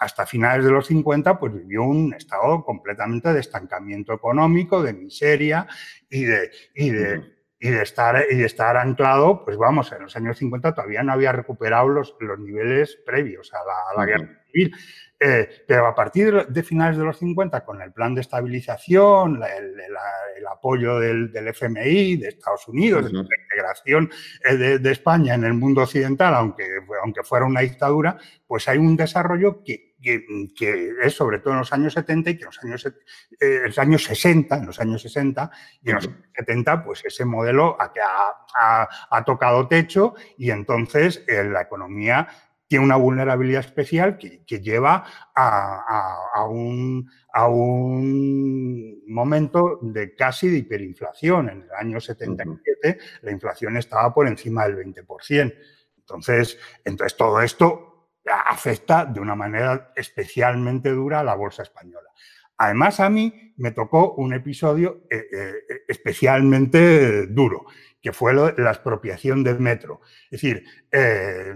hasta 0.00 0.26
finales 0.26 0.64
de 0.64 0.72
los 0.72 0.86
50, 0.86 1.38
pues 1.38 1.54
vivió 1.54 1.84
un 1.84 2.14
estado 2.14 2.64
completamente 2.64 3.32
de 3.32 3.40
estancamiento 3.40 4.12
económico, 4.12 4.82
de 4.82 4.92
miseria 4.92 5.66
y 6.08 6.24
de... 6.24 6.50
Y 6.74 6.90
de 6.90 7.37
y 7.60 7.70
de 7.70 7.82
estar, 7.82 8.24
y 8.30 8.36
de 8.36 8.46
estar 8.46 8.76
anclado, 8.76 9.44
pues 9.44 9.56
vamos, 9.56 9.90
en 9.92 10.02
los 10.02 10.16
años 10.16 10.38
50 10.38 10.74
todavía 10.74 11.02
no 11.02 11.12
había 11.12 11.32
recuperado 11.32 11.88
los, 11.88 12.14
los 12.20 12.38
niveles 12.38 12.98
previos 13.04 13.52
a 13.52 13.96
la, 13.96 14.06
guerra 14.06 14.42
civil. 14.46 14.74
Eh, 15.20 15.48
pero 15.66 15.88
a 15.88 15.94
partir 15.96 16.46
de 16.46 16.62
finales 16.62 16.96
de 16.96 17.04
los 17.04 17.18
50, 17.18 17.64
con 17.64 17.82
el 17.82 17.92
plan 17.92 18.14
de 18.14 18.20
estabilización, 18.20 19.42
el, 19.42 20.46
apoyo 20.46 21.00
del, 21.00 21.32
del, 21.32 21.48
FMI, 21.48 22.16
de 22.16 22.28
Estados 22.28 22.68
Unidos, 22.68 23.12
la 23.12 23.20
integración 23.20 24.10
eh, 24.44 24.56
de, 24.56 24.78
de, 24.78 24.92
España 24.92 25.34
en 25.34 25.44
el 25.44 25.54
mundo 25.54 25.82
occidental, 25.82 26.34
aunque, 26.34 26.64
aunque 27.02 27.24
fuera 27.24 27.44
una 27.44 27.60
dictadura, 27.60 28.16
pues 28.46 28.68
hay 28.68 28.78
un 28.78 28.96
desarrollo 28.96 29.62
que 29.64 29.87
que, 30.00 30.94
es 31.02 31.14
sobre 31.14 31.38
todo 31.38 31.54
en 31.54 31.60
los 31.60 31.72
años 31.72 31.92
70 31.94 32.30
y 32.30 32.36
que 32.36 32.44
en 32.44 32.46
los 32.46 32.64
años, 32.64 32.86
eh, 33.40 33.60
los 33.64 33.78
años 33.78 34.04
60, 34.04 34.56
en 34.56 34.66
los 34.66 34.80
años 34.80 35.02
60 35.02 35.50
y 35.82 35.90
en 35.90 35.96
los 35.96 36.10
70, 36.36 36.84
pues 36.84 37.04
ese 37.04 37.24
modelo 37.24 37.76
ha, 37.80 37.92
ha, 38.60 38.88
ha 39.10 39.24
tocado 39.24 39.68
techo 39.68 40.14
y 40.36 40.50
entonces 40.50 41.24
eh, 41.26 41.44
la 41.44 41.62
economía 41.62 42.28
tiene 42.68 42.84
una 42.84 42.96
vulnerabilidad 42.96 43.64
especial 43.64 44.18
que, 44.18 44.44
que 44.44 44.60
lleva 44.60 45.04
a, 45.34 46.20
a, 46.34 46.44
un, 46.44 47.10
a, 47.32 47.48
un, 47.48 49.02
momento 49.06 49.78
de 49.80 50.14
casi 50.14 50.48
de 50.48 50.58
hiperinflación. 50.58 51.48
En 51.48 51.62
el 51.62 51.70
año 51.72 51.98
77 51.98 52.98
la 53.22 53.32
inflación 53.32 53.78
estaba 53.78 54.12
por 54.12 54.28
encima 54.28 54.68
del 54.68 54.76
20%. 54.76 55.54
Entonces, 55.96 56.58
entonces 56.84 57.16
todo 57.16 57.40
esto 57.40 57.87
afecta 58.30 59.04
de 59.04 59.20
una 59.20 59.34
manera 59.34 59.92
especialmente 59.96 60.90
dura 60.90 61.20
a 61.20 61.24
la 61.24 61.34
bolsa 61.34 61.62
española. 61.62 62.08
Además, 62.58 62.98
a 63.00 63.08
mí 63.08 63.54
me 63.56 63.70
tocó 63.70 64.14
un 64.14 64.34
episodio 64.34 65.04
eh, 65.10 65.26
eh, 65.32 65.52
especialmente 65.86 67.26
duro, 67.28 67.66
que 68.02 68.12
fue 68.12 68.34
la 68.34 68.70
expropiación 68.70 69.44
del 69.44 69.60
metro. 69.60 70.00
Es 70.24 70.42
decir, 70.42 70.64
eh, 70.90 71.54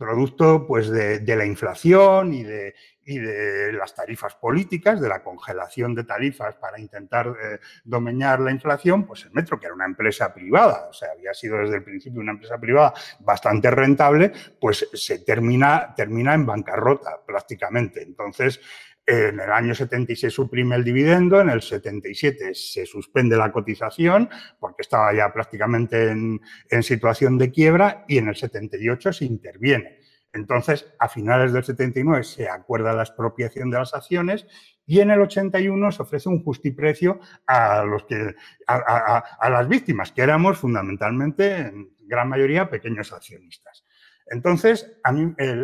producto 0.00 0.66
pues, 0.66 0.90
de, 0.90 1.36
la 1.36 1.44
inflación 1.44 2.32
y 2.32 2.42
de, 2.42 2.74
y 3.10 3.18
de, 3.18 3.72
las 3.72 3.94
tarifas 3.94 4.36
políticas, 4.36 5.00
de 5.00 5.08
la 5.08 5.22
congelación 5.22 5.94
de 5.94 6.04
tarifas 6.04 6.54
para 6.56 6.78
intentar 6.78 7.26
eh, 7.28 7.58
domeñar 7.84 8.40
la 8.40 8.52
inflación, 8.52 9.04
pues 9.04 9.24
el 9.24 9.32
Metro, 9.32 9.58
que 9.58 9.66
era 9.66 9.74
una 9.74 9.86
empresa 9.86 10.32
privada, 10.32 10.88
o 10.88 10.92
sea, 10.92 11.10
había 11.12 11.34
sido 11.34 11.58
desde 11.58 11.76
el 11.76 11.82
principio 11.82 12.20
una 12.20 12.32
empresa 12.32 12.58
privada 12.58 12.94
bastante 13.20 13.70
rentable, 13.70 14.32
pues 14.60 14.88
se 14.92 15.18
termina, 15.20 15.92
termina 15.96 16.34
en 16.34 16.46
bancarrota 16.46 17.20
prácticamente. 17.26 18.02
Entonces, 18.02 18.60
en 19.06 19.40
el 19.40 19.50
año 19.50 19.74
76 19.74 20.32
suprime 20.32 20.76
el 20.76 20.84
dividendo, 20.84 21.40
en 21.40 21.50
el 21.50 21.62
77 21.62 22.54
se 22.54 22.86
suspende 22.86 23.36
la 23.36 23.50
cotización 23.50 24.28
porque 24.60 24.82
estaba 24.82 25.12
ya 25.12 25.32
prácticamente 25.32 26.10
en, 26.10 26.40
situación 26.82 27.36
de 27.36 27.50
quiebra 27.50 28.04
y 28.06 28.18
en 28.18 28.28
el 28.28 28.36
78 28.36 29.12
se 29.12 29.24
interviene. 29.24 29.99
Entonces, 30.32 30.92
a 30.98 31.08
finales 31.08 31.52
del 31.52 31.64
79 31.64 32.24
se 32.24 32.48
acuerda 32.48 32.92
la 32.92 33.02
expropiación 33.02 33.70
de 33.70 33.78
las 33.78 33.94
acciones 33.94 34.46
y 34.86 35.00
en 35.00 35.10
el 35.10 35.20
81 35.20 35.92
se 35.92 36.02
ofrece 36.02 36.28
un 36.28 36.42
justiprecio 36.42 37.20
a, 37.46 37.82
los 37.84 38.04
que, 38.04 38.34
a 38.66 39.50
las 39.50 39.68
víctimas, 39.68 40.12
que 40.12 40.22
éramos 40.22 40.58
fundamentalmente, 40.58 41.56
en 41.58 41.90
gran 42.00 42.28
mayoría, 42.28 42.70
pequeños 42.70 43.12
accionistas. 43.12 43.84
Entonces, 44.30 44.96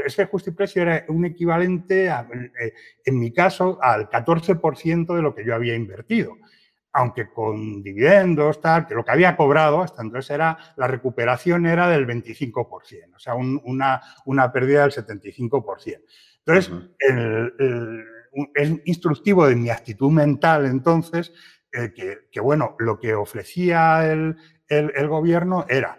ese 0.05 0.27
justiprecio 0.27 0.83
era 0.83 1.05
un 1.09 1.25
equivalente, 1.25 2.09
eh, 2.09 2.73
en 3.05 3.19
mi 3.21 3.33
caso, 3.33 3.79
al 3.81 4.11
14% 4.11 5.15
de 5.15 5.23
lo 5.23 5.35
que 5.35 5.45
yo 5.45 5.55
había 5.55 5.77
invertido. 5.77 6.37
Aunque 6.99 7.29
con 7.29 7.83
dividendos, 7.83 8.61
tal, 8.61 8.87
que 8.87 8.95
lo 8.95 9.05
que 9.05 9.11
había 9.11 9.37
cobrado 9.37 9.83
hasta 9.83 10.01
entonces 10.01 10.31
era, 10.31 10.57
la 10.77 10.87
recuperación 10.87 11.67
era 11.67 11.89
del 11.89 12.07
25%, 12.07 13.15
o 13.15 13.19
sea, 13.19 13.35
una, 13.35 14.01
una 14.25 14.51
pérdida 14.51 14.83
del 14.83 14.93
75%. 14.93 16.01
Entonces, 16.47 16.73
es 18.55 18.81
instructivo 18.87 19.47
de 19.47 19.57
mi 19.57 19.69
actitud 19.69 20.11
mental 20.11 20.65
entonces, 20.65 21.33
eh, 21.73 21.93
que, 22.31 22.41
bueno, 22.41 22.77
lo 22.79 22.99
que 22.99 23.15
ofrecía 23.15 24.11
el, 24.11 24.37
el 24.69 25.09
gobierno 25.09 25.67
era 25.69 25.99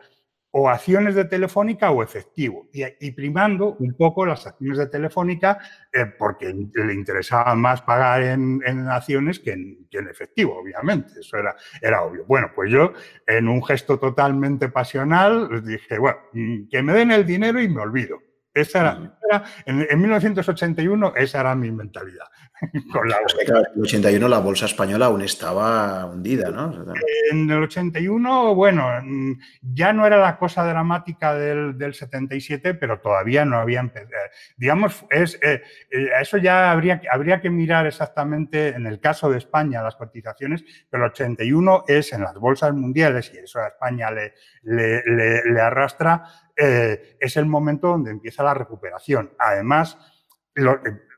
o 0.52 0.70
acciones 0.70 1.16
de 1.16 1.26
Telefónica 1.26 1.92
o 1.92 2.02
efectivo, 2.02 2.70
y, 2.72 3.12
primando 3.12 3.76
un 3.80 3.94
poco 3.96 4.26
las 4.26 4.48
acciones 4.48 4.78
de 4.78 4.88
Telefónica 4.88 5.60
eh, 5.92 6.06
porque 6.18 6.54
le 6.74 6.94
interesaba 6.94 7.54
más 7.56 7.82
pagar 7.82 8.24
en, 8.24 8.62
acciones 8.90 9.40
que 9.40 9.52
en, 9.52 9.88
que 9.90 10.00
en, 10.00 10.08
efectivo, 10.08 10.58
obviamente, 10.60 11.20
eso 11.20 11.38
era, 11.38 11.56
era 11.82 12.04
obvio. 12.04 12.26
Bueno, 12.26 12.52
pues 12.56 12.72
yo 12.72 12.94
en 13.26 13.48
un 13.48 13.64
gesto 13.64 14.00
totalmente 14.00 14.70
pasional 14.70 15.64
dije, 15.64 15.98
bueno, 16.00 16.18
mm, 16.34 16.70
que 16.70 16.82
me 16.82 16.94
den 16.94 17.12
el 17.12 17.26
dinero 17.26 17.62
y 17.62 17.68
me 17.68 17.82
olvido. 17.82 18.27
Esa 18.58 18.80
era, 18.80 19.44
en, 19.66 20.02
1981 20.02 21.14
esa 21.16 21.42
era 21.42 21.56
mi 21.56 21.72
mentalidad. 21.72 22.26
Con 22.92 23.08
la 23.08 23.18
en 23.18 23.56
el 23.76 23.82
81 23.84 24.28
la 24.28 24.40
bolsa 24.40 24.66
española 24.66 25.06
aún 25.06 25.22
estaba 25.22 26.06
hundida, 26.08 26.50
¿no? 26.50 26.86
En 27.32 27.48
el 27.50 27.64
81, 27.64 28.56
bueno, 28.56 28.90
mm, 29.04 29.34
ya 29.62 29.94
no 29.94 30.08
era 30.08 30.18
la 30.18 30.40
cosa 30.40 30.66
dramática 30.66 31.36
del, 31.36 31.78
del 31.78 31.94
77, 31.94 32.74
pero 32.74 33.00
todavía 33.00 33.46
no 33.46 33.58
había 33.58 33.80
empezado. 33.80 34.08
Eh, 34.08 34.32
digamos, 34.58 35.06
es, 35.12 35.36
eh, 35.44 35.62
eh, 35.92 36.10
eso 36.20 36.38
ya 36.38 36.72
habría, 36.72 37.00
habría 37.12 37.40
que 37.40 37.52
mirar 37.52 37.86
exactamente, 37.86 38.70
en 38.70 38.88
el 38.88 39.00
caso 39.00 39.30
de 39.30 39.38
España, 39.38 39.84
las 39.84 39.96
cotizaciones, 39.96 40.64
pero 40.90 41.06
el 41.06 41.12
81 41.12 41.84
es 41.88 42.12
en 42.12 42.22
las 42.22 42.34
bolsas 42.36 42.74
mundiales 42.74 43.32
y 43.36 43.38
eso 43.38 43.60
a 43.60 43.68
España 43.68 44.10
le, 44.10 44.34
le, 44.64 45.04
le 45.06 45.62
arrastra 45.62 46.24
eh, 46.58 47.18
es 47.20 47.38
el 47.38 47.46
momento 47.46 47.88
donde 47.88 48.12
empieza 48.12 48.44
la 48.44 48.54
recuperación. 48.54 49.34
Además, 49.38 49.98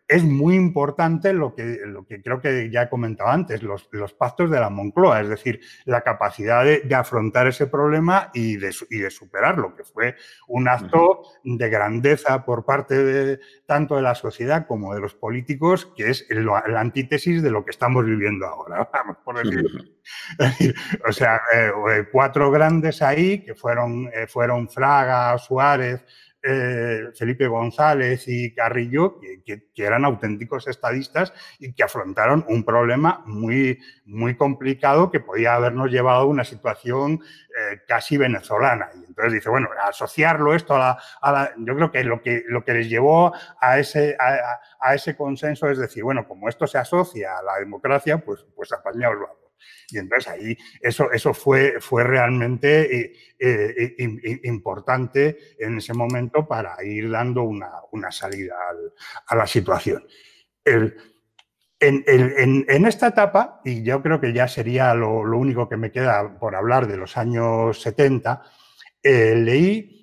es 0.09 0.23
muy 0.23 0.55
importante 0.55 1.33
lo 1.33 1.53
que, 1.53 1.81
lo 1.85 2.03
que 2.03 2.19
creo 2.21 2.41
que 2.41 2.71
ya 2.71 2.81
he 2.81 2.89
comentado 2.89 3.29
antes, 3.29 3.61
los, 3.61 3.87
pactos 4.17 4.49
de 4.49 4.59
la 4.59 4.71
Moncloa, 4.71 5.21
es 5.21 5.29
decir, 5.29 5.61
la 5.85 6.01
capacidad 6.01 6.65
de, 6.65 6.83
afrontar 6.95 7.45
ese 7.45 7.67
problema 7.67 8.31
y 8.33 8.57
de, 8.57 8.73
de, 8.89 9.11
superarlo, 9.11 9.75
que 9.75 9.83
fue 9.83 10.15
un 10.47 10.67
acto 10.67 11.21
de 11.43 11.69
grandeza 11.69 12.43
por 12.43 12.65
parte 12.65 13.03
de, 13.03 13.39
tanto 13.67 13.97
de 13.97 14.01
la 14.01 14.15
sociedad 14.15 14.65
como 14.65 14.95
de 14.95 14.99
los 14.99 15.13
políticos, 15.13 15.93
que 15.95 16.09
es 16.09 16.25
la 16.29 16.79
antítesis 16.79 17.43
de 17.43 17.51
lo 17.51 17.63
que 17.63 17.69
estamos 17.69 18.03
viviendo 18.03 18.47
ahora, 18.47 18.89
vamos, 18.93 19.17
por 19.23 19.37
decirlo. 19.37 19.83
o 21.07 21.11
sea, 21.11 21.39
eh, 21.53 21.71
eh, 21.91 22.05
cuatro 22.11 22.49
grandes 22.49 23.03
ahí, 23.03 23.43
que 23.43 23.53
fueron, 23.53 24.09
eh, 24.11 24.25
fueron 24.25 24.67
Fraga, 24.69 25.37
Suárez, 25.37 26.03
eh, 26.41 27.09
Felipe 27.15 27.47
González 27.47 28.23
y 28.27 28.53
Carrillo, 28.53 29.19
que, 29.45 29.69
eran 29.75 30.05
auténticos 30.05 30.67
estadistas 30.67 31.33
y 31.57 31.73
que 31.73 31.83
afrontaron 31.83 32.45
un 32.47 32.63
problema 32.63 33.23
muy, 33.25 33.79
muy 34.05 34.35
complicado 34.35 35.09
que 35.11 35.19
podía 35.19 35.55
habernos 35.55 35.89
llevado 35.89 36.21
a 36.21 36.25
una 36.25 36.43
situación 36.43 37.21
eh, 37.49 37.81
casi 37.87 38.17
venezolana. 38.17 38.89
Y 38.93 39.05
entonces 39.05 39.33
dice, 39.33 39.49
bueno, 39.49 39.69
asociarlo 39.83 40.53
esto 40.53 40.75
a 40.75 40.99
la, 41.21 41.53
Yo 41.57 41.75
creo 41.75 41.91
que 41.91 42.03
lo 42.03 42.21
que, 42.21 42.43
lo 42.47 42.63
que 42.63 42.73
les 42.73 42.89
llevó 42.89 43.33
a 43.59 43.79
ese, 43.79 44.17
a, 44.19 44.95
ese 44.95 45.15
consenso 45.15 45.69
es 45.69 45.77
decir, 45.77 46.03
bueno, 46.03 46.27
como 46.27 46.49
esto 46.49 46.67
se 46.67 46.77
asocia 46.77 47.37
a 47.37 47.43
la 47.43 47.57
democracia, 47.59 48.17
pues, 48.17 48.45
pues 48.55 48.71
apañaos 48.71 49.15
vamos. 49.19 49.48
Y 49.89 49.97
entonces 49.97 50.27
ahí 50.27 50.57
eso, 50.81 51.11
eso 51.11 51.33
fue, 51.33 51.79
fue 51.79 52.03
realmente 52.03 53.01
eh, 53.01 53.13
eh, 53.39 53.95
importante 54.43 55.37
en 55.57 55.77
ese 55.77 55.93
momento 55.93 56.47
para 56.47 56.83
ir 56.83 57.09
dando 57.09 57.43
una, 57.43 58.11
salida 58.11 58.55
a 59.27 59.35
la 59.35 59.47
situación. 59.47 60.03
en, 60.65 62.85
esta 62.85 63.07
etapa, 63.07 63.61
y 63.63 63.83
yo 63.83 64.01
creo 64.01 64.19
que 64.19 64.33
ya 64.33 64.47
sería 64.47 64.93
lo, 64.93 65.23
lo, 65.23 65.37
único 65.37 65.69
que 65.69 65.77
me 65.77 65.91
queda 65.91 66.37
por 66.37 66.55
hablar 66.55 66.87
de 66.87 66.97
los 66.97 67.15
años 67.17 67.81
70, 67.81 68.41
eh, 69.01 69.35
leí 69.35 69.98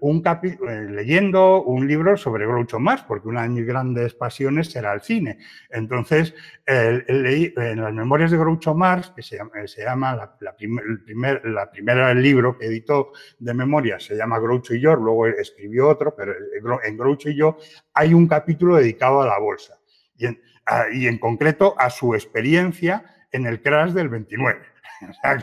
un 0.00 0.22
eh, 0.24 0.86
leyendo 0.90 1.62
un 1.62 1.88
libro 1.88 2.16
sobre 2.16 2.46
Groucho 2.46 2.78
Marx, 2.78 3.04
porque 3.06 3.28
una 3.28 3.42
de 3.42 3.48
mis 3.48 3.66
grandes 3.66 4.14
pasiones 4.14 4.74
era 4.76 4.92
el 4.92 5.00
cine. 5.00 5.38
Entonces, 5.70 6.34
leí 6.66 7.52
en 7.56 7.82
las 7.82 7.92
memorias 7.92 8.30
de 8.30 8.38
Groucho 8.38 8.74
Marx, 8.74 9.10
que 9.10 9.22
se 9.22 9.36
llama, 9.36 10.14
la, 10.14 10.36
el 10.40 11.02
primer, 11.04 11.44
la 11.46 11.70
primera 11.70 12.12
libro 12.14 12.58
que 12.58 12.66
editó 12.66 13.12
de 13.38 13.54
memorias, 13.54 14.04
se 14.04 14.16
llama 14.16 14.38
Groucho 14.38 14.74
y 14.74 14.80
yo, 14.80 14.94
luego 14.96 15.26
escribió 15.26 15.88
otro, 15.88 16.14
pero 16.14 16.34
en 16.84 16.96
Groucho 16.96 17.30
y 17.30 17.36
yo 17.36 17.56
hay 17.94 18.12
un 18.12 18.26
capítulo 18.28 18.76
dedicado 18.76 19.22
a 19.22 19.26
la 19.26 19.38
bolsa, 19.38 19.78
y 20.16 20.26
y 20.92 21.06
en 21.06 21.18
concreto 21.18 21.74
a 21.78 21.90
su 21.90 22.14
experiencia 22.14 23.26
en 23.32 23.46
el 23.46 23.62
crash 23.62 23.92
del 23.92 24.08
29. 24.08 24.71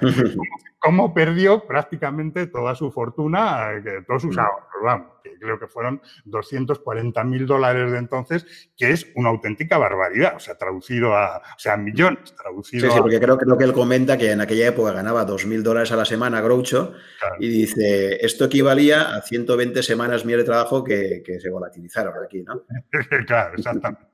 cómo 0.79 1.13
perdió 1.13 1.65
prácticamente 1.65 2.47
toda 2.47 2.75
su 2.75 2.91
fortuna, 2.91 3.69
todos 4.07 4.21
sus 4.21 4.37
ahorros, 4.37 4.83
vamos, 4.83 5.07
que 5.23 5.37
creo 5.37 5.59
que 5.59 5.67
fueron 5.67 6.01
240 6.25 7.23
mil 7.25 7.45
dólares 7.45 7.91
de 7.91 7.97
entonces, 7.97 8.71
que 8.77 8.91
es 8.91 9.07
una 9.15 9.29
auténtica 9.29 9.77
barbaridad, 9.77 10.35
o 10.35 10.39
sea, 10.39 10.57
traducido 10.57 11.15
a, 11.15 11.37
o 11.37 11.59
sea, 11.59 11.77
millones, 11.77 12.33
traducido 12.35 12.87
Sí, 12.87 12.93
sí, 12.93 13.01
porque 13.01 13.19
creo, 13.19 13.37
creo, 13.37 13.57
que 13.57 13.65
él 13.65 13.73
comenta 13.73 14.17
que 14.17 14.31
en 14.31 14.41
aquella 14.41 14.67
época 14.67 14.93
ganaba 14.93 15.25
2 15.25 15.45
mil 15.45 15.63
dólares 15.63 15.91
a 15.91 15.97
la 15.97 16.05
semana 16.05 16.41
Groucho 16.41 16.93
y 17.39 17.49
dice, 17.49 18.25
esto 18.25 18.45
equivalía 18.45 19.15
a 19.15 19.21
120 19.21 19.83
semanas 19.83 20.25
mías 20.25 20.39
de 20.39 20.45
trabajo 20.45 20.83
que, 20.83 21.21
que 21.25 21.39
se 21.39 21.49
volatilizaron 21.49 22.13
aquí, 22.23 22.43
¿no? 22.43 22.63
claro, 23.27 23.55
exactamente. 23.57 24.09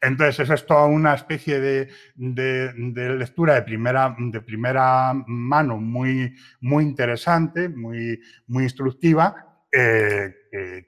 Entonces, 0.00 0.40
eso 0.40 0.54
es 0.54 0.66
toda 0.66 0.86
una 0.86 1.14
especie 1.14 1.60
de, 1.60 1.88
lectura 2.16 3.54
de 3.54 3.62
primera, 3.62 4.14
de 4.18 4.40
primera 4.40 5.12
mano 5.26 5.78
muy, 5.78 6.34
muy 6.60 6.84
interesante, 6.84 7.68
muy, 7.68 8.20
muy 8.46 8.64
instructiva, 8.64 9.52
eh, 9.74 10.34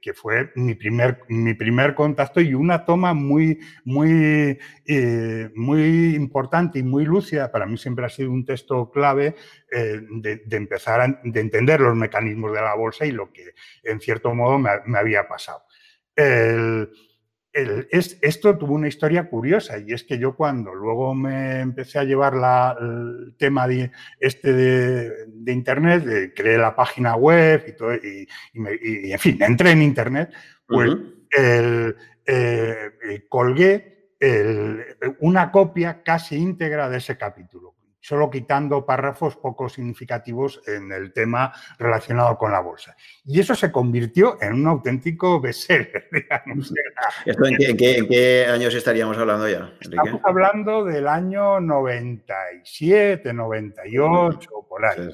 que, 0.03 0.13
fue 0.13 0.53
mi 0.57 0.75
primer, 0.75 1.21
mi 1.29 1.55
primer 1.55 1.95
contacto 1.95 2.43
y 2.43 2.53
una 2.53 2.85
toma 2.85 3.15
muy, 3.15 3.59
muy, 3.85 4.59
eh, 4.85 5.51
muy 5.55 6.15
importante 6.15 6.81
y 6.81 6.83
muy 6.83 7.07
lúcida. 7.07 7.51
Para 7.51 7.65
mí 7.65 7.79
siempre 7.79 8.05
ha 8.05 8.11
sido 8.11 8.31
un 8.31 8.45
texto 8.45 8.91
clave 8.91 9.37
eh, 9.73 10.03
de, 10.11 10.43
empezar 10.51 11.01
a 11.01 11.21
de 11.25 11.41
entender 11.41 11.81
los 11.81 11.97
mecanismos 11.97 12.53
de 12.53 12.61
la 12.61 12.75
bolsa 12.75 13.07
y 13.07 13.13
lo 13.13 13.33
que 13.33 13.55
en 13.85 14.01
cierto 14.01 14.35
modo 14.35 14.59
me, 14.59 14.69
me 14.85 14.99
había 14.99 15.27
pasado. 15.27 15.63
El, 16.15 16.91
esto 17.55 18.59
tuvo 18.59 18.75
una 18.75 18.89
historia 18.89 19.29
curiosa 19.29 19.79
y 19.79 19.93
es 19.93 20.03
que 20.03 20.19
yo 20.19 20.35
cuando 20.35 20.75
luego 20.75 21.15
me 21.15 21.61
empecé 21.61 22.01
a 22.01 22.05
llevar 22.05 22.35
el 22.81 23.35
tema 23.39 23.69
de, 23.69 23.93
este 24.19 24.53
de, 24.53 25.53
Internet, 25.53 26.33
creé 26.35 26.59
la 26.59 26.75
página 26.75 27.15
web 27.15 27.65
y 27.69 27.77
todo, 27.77 27.95
y, 27.95 28.27
en 28.55 29.19
fin, 29.19 29.41
entré 29.41 29.71
en 29.71 29.83
Internet, 29.83 30.33
pues 30.67 30.97
eh, 31.39 31.95
colgué 33.29 34.11
una 35.21 35.53
copia 35.53 36.03
casi 36.03 36.37
íntegra 36.37 36.89
de 36.89 36.99
ese 36.99 37.17
capítulo 37.17 37.75
solo 38.05 38.29
quitando 38.29 38.85
párrafos 38.85 39.37
poco 39.37 39.71
significativos 39.71 40.61
en 40.67 40.93
el 40.93 41.15
tema 41.15 41.55
relacionado 41.79 42.37
con 42.37 42.53
la 42.53 42.61
bolsa. 42.61 42.95
Y 43.25 43.41
eso 43.41 43.55
se 43.55 43.73
convirtió 43.73 44.37
en 44.43 44.53
un 44.53 44.67
auténtico 44.67 45.41
bestseller, 45.41 46.09
digamos. 46.13 46.71
en, 47.25 47.77
qué, 47.79 48.47
años 48.47 48.75
estaríamos 48.75 49.17
hablando 49.17 49.49
ya? 49.49 49.73
Estamos 49.81 50.21
hablando 50.23 50.85
del 50.85 51.09
año 51.09 51.61
97, 51.61 53.33
98, 53.33 54.51
por 54.69 54.85
ahí. 54.85 55.09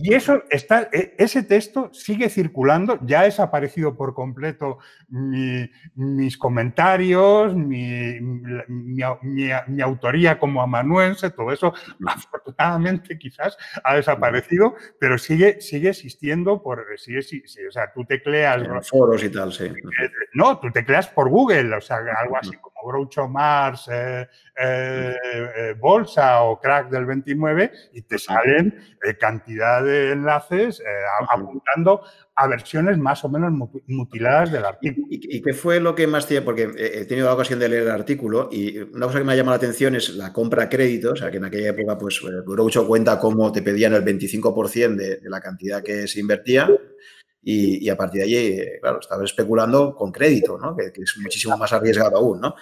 Y 0.00 0.14
eso 0.14 0.44
está, 0.50 0.88
e, 0.92 1.14
ese 1.18 1.42
texto 1.42 1.90
sigue 1.92 2.28
circulando, 2.28 3.00
ya 3.02 3.20
ha 3.20 3.24
desaparecido 3.24 3.96
por 3.96 4.14
completo 4.14 4.78
mis 5.08 6.38
comentarios, 6.38 7.56
mi, 7.56 8.20
mi, 8.20 9.80
autoría 9.80 10.38
como 10.38 10.62
amanuense, 10.62 11.30
todo 11.30 11.50
eso 11.52 11.74
afortunadamente 12.24 13.18
quizás 13.18 13.56
ha 13.82 13.96
desaparecido, 13.96 14.74
pero 14.98 15.18
sigue, 15.18 15.60
sigue 15.60 15.90
existiendo 15.90 16.62
por, 16.62 16.86
sigue, 16.98 17.20
o 17.68 17.72
sea, 17.72 17.92
tú 17.92 18.04
tecleas... 18.04 18.62
En 18.62 18.82
foros 18.82 19.22
y 19.22 19.30
tal, 19.30 19.52
sí. 19.52 19.64
Eh, 19.64 20.10
no, 20.34 20.58
tú 20.58 20.70
tecleas 20.70 21.08
por 21.08 21.28
Google, 21.28 21.74
o 21.74 21.80
sea, 21.80 21.98
algo 22.18 22.36
así 22.36 22.56
como 22.56 22.77
Groucho 22.86 23.28
Mars, 23.28 23.88
eh, 23.92 24.26
eh, 24.56 25.74
Bolsa 25.78 26.42
o 26.42 26.60
Crack 26.60 26.90
del 26.90 27.06
29 27.06 27.70
y 27.94 28.02
te 28.02 28.18
salen 28.18 28.96
cantidad 29.18 29.82
de 29.82 30.12
enlaces 30.12 30.82
apuntando 31.28 32.02
a 32.34 32.46
versiones 32.46 32.98
más 32.98 33.24
o 33.24 33.28
menos 33.28 33.52
mutiladas 33.86 34.52
del 34.52 34.64
artículo. 34.64 35.06
¿Y, 35.10 35.42
qué 35.42 35.52
fue 35.52 35.80
lo 35.80 35.94
que 35.94 36.06
más 36.06 36.26
tiene? 36.26 36.44
Porque 36.44 36.70
he 36.76 37.04
tenido 37.04 37.26
la 37.26 37.34
ocasión 37.34 37.58
de 37.58 37.68
leer 37.68 37.82
el 37.82 37.90
artículo 37.90 38.48
y 38.52 38.78
una 38.78 39.06
cosa 39.06 39.18
que 39.18 39.24
me 39.24 39.32
ha 39.32 39.36
llamado 39.36 39.54
la 39.54 39.56
atención 39.56 39.96
es 39.96 40.10
la 40.10 40.32
compra 40.32 40.64
a 40.64 40.68
crédito, 40.68 41.12
o 41.12 41.16
sea, 41.16 41.30
que 41.30 41.38
en 41.38 41.44
aquella 41.44 41.70
época, 41.70 41.98
pues, 41.98 42.20
Groucho 42.46 42.86
cuenta 42.86 43.18
cómo 43.18 43.50
te 43.50 43.62
pedían 43.62 43.94
el 43.94 44.04
25% 44.04 44.94
de, 44.94 45.20
la 45.28 45.40
cantidad 45.40 45.82
que 45.82 46.06
se 46.06 46.20
invertía 46.20 46.68
y, 47.42 47.88
a 47.88 47.96
partir 47.96 48.20
de 48.20 48.24
allí, 48.26 48.62
claro, 48.80 49.00
estabas 49.00 49.24
especulando 49.24 49.94
con 49.94 50.12
crédito, 50.12 50.58
¿no? 50.58 50.76
que, 50.76 50.92
es 51.02 51.16
muchísimo 51.18 51.56
más 51.56 51.72
arriesgado 51.72 52.16
aún. 52.16 52.40
¿no? 52.40 52.54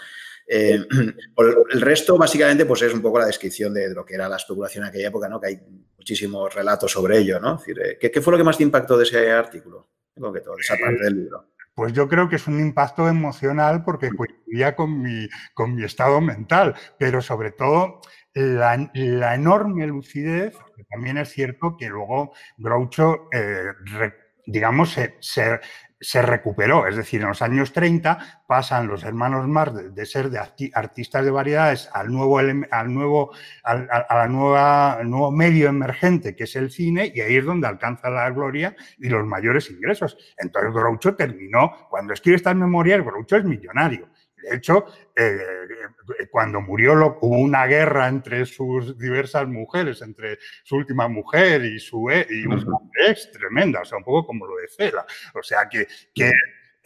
Eh, 0.47 0.79
el 1.73 1.81
resto, 1.81 2.17
básicamente, 2.17 2.67
pues 2.67 2.83
es 2.83 2.95
un 2.95 3.03
poco 3.03 3.19
la 3.19 3.27
descripción 3.27 3.75
de, 3.75 3.93
lo 3.93 4.05
que 4.05 4.15
era 4.15 4.29
la 4.29 4.37
especulación 4.37 4.85
en 4.85 4.91
aquella 4.91 5.09
época, 5.09 5.29
¿no? 5.29 5.41
que 5.41 5.49
hay 5.49 5.61
muchísimos 5.97 6.55
relatos 6.55 6.93
sobre 6.93 7.19
ello. 7.19 7.41
¿no? 7.41 7.61
Eh, 7.67 7.99
¿qué, 8.01 8.21
fue 8.21 8.33
lo 8.33 8.39
que 8.39 8.45
más 8.45 8.57
te 8.57 8.62
impactó 8.62 8.97
de 8.97 9.05
ese 9.05 9.31
artículo? 9.31 9.89
de 10.15 10.41
esa 10.61 10.77
parte 10.77 11.05
del 11.05 11.17
libro. 11.17 11.51
Pues 11.75 11.93
yo 11.93 12.09
creo 12.09 12.27
que 12.27 12.37
es 12.37 12.47
un 12.47 12.59
impacto 12.59 13.07
emocional 13.07 13.85
porque 13.85 14.09
coincidía 14.09 14.75
con 14.75 15.03
mi, 15.03 15.29
con 15.53 15.75
mi 15.75 15.85
estado 15.85 16.23
mental, 16.23 16.75
pero 16.99 17.21
sobre 17.21 17.51
todo 17.51 18.01
la, 18.33 19.35
enorme 19.35 19.87
lucidez, 19.87 20.55
también 20.91 21.19
es 21.19 21.31
cierto 21.31 21.77
que 21.79 21.89
luego 21.89 22.33
Groucho, 22.57 23.29
eh, 23.33 23.73
digamos, 24.47 24.93
se, 24.93 25.17
se 26.01 26.23
recuperó. 26.23 26.87
Es 26.87 26.97
decir, 26.97 27.23
en 27.23 27.29
los 27.29 27.43
años 27.43 27.73
30 27.73 28.43
pasan 28.47 28.87
los 28.87 29.05
hermanos 29.05 29.47
Marx 29.49 29.95
de, 29.95 30.07
ser 30.07 30.31
artistas 30.75 31.25
de 31.25 31.31
variedades 31.31 31.89
al 31.93 32.13
nuevo, 32.13 32.39
al 32.39 32.95
nuevo, 32.95 33.33
al, 33.63 34.33
nueva, 34.33 35.01
nuevo 35.05 35.31
medio 35.31 35.69
emergente 35.69 36.37
que 36.37 36.45
es 36.45 36.57
el 36.57 36.71
cine 36.71 37.11
y 37.15 37.21
ahí 37.21 37.37
es 37.37 37.45
donde 37.45 37.67
alcanza 37.67 38.11
la 38.11 38.31
gloria 38.31 38.77
y 38.99 39.09
los 39.09 39.27
mayores 39.27 39.71
ingresos. 39.71 40.17
Entonces 40.37 40.73
Groucho 40.73 41.17
terminó, 41.17 41.89
cuando 41.89 42.13
escribe 42.13 42.37
estas 42.37 42.57
memorias, 42.57 43.03
Groucho 43.03 43.37
es 43.37 43.45
millonario. 43.45 44.09
De 44.49 44.57
hecho, 44.57 44.87
eh, 45.17 45.39
cuando 46.31 46.61
murió 46.61 47.19
hubo 47.21 47.39
una 47.39 47.67
guerra 47.67 48.09
entre 48.09 48.47
sus 48.47 48.97
diversas 48.99 49.49
mujeres, 49.49 50.03
entre 50.03 50.39
su 50.63 50.77
última 50.77 51.09
mujer 51.09 51.65
y 51.65 51.79
su 51.81 52.09
y 52.11 52.45
ex 53.09 53.31
tremenda, 53.33 53.81
o 53.81 53.85
sea, 53.85 53.99
un 53.99 54.05
poco 54.05 54.27
como 54.29 54.47
lo 54.47 54.57
de 54.57 54.69
Cela. 54.69 55.05
O 55.35 55.43
sea, 55.43 55.69
que, 55.69 55.89
que 56.15 56.33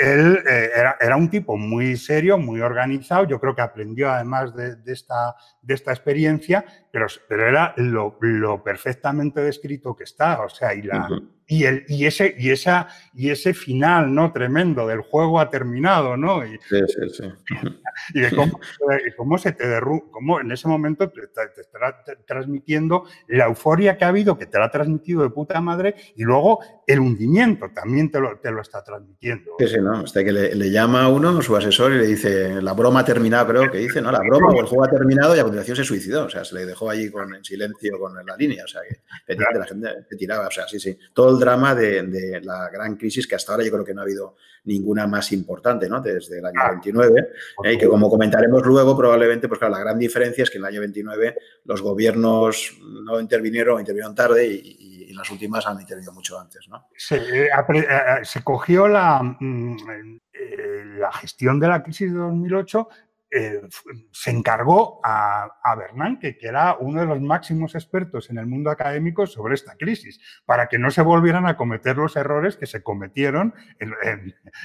él 0.01 0.43
eh, 0.49 0.71
era, 1.01 1.17
un 1.17 1.29
tipo 1.29 1.59
muy 1.59 1.97
serio, 1.97 2.39
muy 2.39 2.63
organizado, 2.63 3.27
yo 3.27 3.39
creo 3.39 3.55
que 3.55 3.61
aprendió 3.61 4.11
además 4.11 4.55
de, 4.57 4.77
esta, 4.87 5.37
de 5.61 5.75
esta 5.75 5.93
experiencia 5.93 6.65
pero, 6.91 7.07
pero 7.29 7.47
era 7.47 7.75
lo, 7.77 8.19
perfectamente 8.65 9.43
descrito 9.43 9.95
que 9.95 10.05
está, 10.05 10.41
o 10.41 10.49
sea, 10.49 10.73
y 10.75 10.83
la... 10.83 11.07
Y, 11.51 11.65
el, 11.65 11.85
y, 11.89 12.07
ese, 12.07 12.37
y, 12.39 12.51
esa, 12.51 12.87
y 13.13 13.31
ese 13.31 13.55
final, 13.55 14.15
¿no? 14.15 14.33
Tremendo 14.33 14.87
del 14.87 15.01
juego 15.01 15.41
ha 15.41 15.51
terminado, 15.51 16.17
¿no? 16.17 16.47
Y, 16.47 16.53
sí, 16.69 16.79
sí, 16.87 17.09
sí. 17.13 17.25
Y 18.15 18.21
de 18.21 18.31
cómo, 19.17 19.37
se 19.37 19.53
te 19.53 19.67
derrumba, 19.67 20.07
cómo 20.13 20.41
en 20.41 20.53
ese 20.53 20.69
momento 20.69 21.11
te, 21.11 21.23
está 21.25 22.05
transmitiendo 22.25 23.05
la 23.27 23.47
euforia 23.47 23.99
que 23.99 24.05
ha 24.05 24.09
habido, 24.09 24.39
que 24.39 24.47
te 24.47 24.59
la 24.59 24.67
ha 24.67 24.71
transmitido 24.71 25.23
de 25.23 25.31
puta 25.31 25.61
madre, 25.61 25.97
y 26.15 26.23
luego 26.23 26.61
el 26.87 27.01
hundimiento 27.01 27.69
también 27.75 28.13
te 28.13 28.21
lo, 28.21 28.39
te 28.39 28.53
lo 28.53 28.63
está 28.63 28.85
transmitiendo. 28.85 29.53
Sí, 29.59 29.67
sí, 29.67 29.79
¿no? 29.81 29.99
Hasta 29.99 30.23
que 30.23 30.33
le, 30.33 30.71
llama 30.71 31.03
a 31.03 31.09
uno, 31.09 31.43
su 31.43 31.57
asesor, 31.57 31.93
y 31.93 31.99
le 31.99 32.07
dice, 32.07 32.63
la 32.63 32.75
broma 32.75 33.01
ha 33.01 33.05
terminado, 33.05 33.49
creo 33.49 33.71
que 33.71 33.79
dice, 33.79 34.01
¿no? 34.01 34.13
La 34.13 34.21
broma 34.21 34.51
o 34.51 34.61
el 34.61 34.67
juego 34.67 34.85
ha 34.85 34.89
terminado 34.91 35.35
y 35.35 35.41
a 35.41 35.43
continuación 35.43 35.77
se 35.77 35.85
suicidó, 35.85 36.27
o 36.27 36.31
sea, 36.31 36.45
se 36.45 36.55
le 36.55 36.65
dejó 36.65 36.89
allí 36.89 37.11
con, 37.11 37.35
en 37.35 37.45
silencio 37.45 37.99
con 37.99 38.15
la 38.15 38.37
línea, 38.37 38.65
o 38.65 38.69
sea, 38.69 38.83
que 39.27 39.35
la 39.35 39.67
gente 39.67 39.89
se 40.09 40.17
tiraba, 40.17 40.47
o 40.47 40.51
sea, 40.51 40.69
sí, 40.69 40.79
sí. 40.79 40.97
Todo 41.13 41.35
el 41.35 41.40
drama 41.41 41.75
de, 41.75 42.41
la 42.43 42.69
gran 42.71 42.97
crisis 42.97 43.27
que 43.27 43.35
hasta 43.35 43.53
ahora 43.53 43.65
yo 43.65 43.73
creo 43.73 43.85
que 43.85 43.95
no 43.95 44.01
ha 44.01 44.05
habido 44.05 44.37
ninguna 44.65 45.07
más 45.07 45.33
importante, 45.33 45.89
¿no? 45.89 46.01
Desde 46.01 46.39
el 46.39 46.47
año 46.47 46.61
29, 46.71 47.21
ah, 47.21 47.63
¿eh? 47.65 47.73
y 47.73 47.79
que 47.79 47.89
como 47.89 48.11
comentaremos 48.11 48.65
luego, 48.65 48.97
probablemente, 48.97 49.49
pues 49.49 49.59
claro, 49.59 49.75
la 49.75 49.81
gran 49.81 49.99
diferencia 49.99 50.45
es 50.45 50.51
que 50.51 50.59
en 50.59 50.65
el 50.65 50.69
año 50.69 50.81
29 50.81 51.37
los 51.65 51.83
gobiernos 51.83 52.79
no 52.81 53.19
intervinieron 53.19 53.77
o 53.77 53.81
intervinieron 53.81 54.15
tarde 54.15 54.47
y, 54.47 54.89
las 55.11 55.31
últimas 55.31 55.67
han 55.67 55.79
intervenido 55.79 56.15
mucho 56.15 56.41
antes, 56.41 56.67
¿no? 56.69 56.87
Se, 56.97 57.17
eh, 57.17 57.51
eh, 57.75 57.85
se 58.23 58.43
cogió 58.43 58.89
la, 58.89 59.21
mm, 59.23 59.77
la 60.99 61.13
gestión 61.13 61.59
de 61.61 61.69
la 61.69 61.83
crisis 61.83 62.11
de 62.11 62.19
2008 62.19 62.89
eh, 63.33 63.61
se 64.11 64.31
encargó 64.33 65.01
a, 65.05 65.77
Bernanke, 65.77 66.37
que 66.37 66.49
era 66.49 66.77
uno 66.81 67.01
de 67.01 67.07
los 67.07 67.21
máximos 67.21 67.77
expertos 67.77 68.29
en 68.29 68.39
el 68.39 68.47
mundo 68.47 68.71
académico 68.71 69.25
sobre 69.25 69.55
esta 69.55 69.77
crisis, 69.77 70.21
para 70.45 70.67
que 70.67 70.79
no 70.79 70.91
se 70.91 71.03
volvieran 71.03 71.47
a 71.47 71.57
cometer 71.57 71.97
los 71.97 72.17
errores 72.17 72.57
que 72.57 72.67
se 72.67 72.83
cometieron 72.83 73.55
en, 73.79 73.95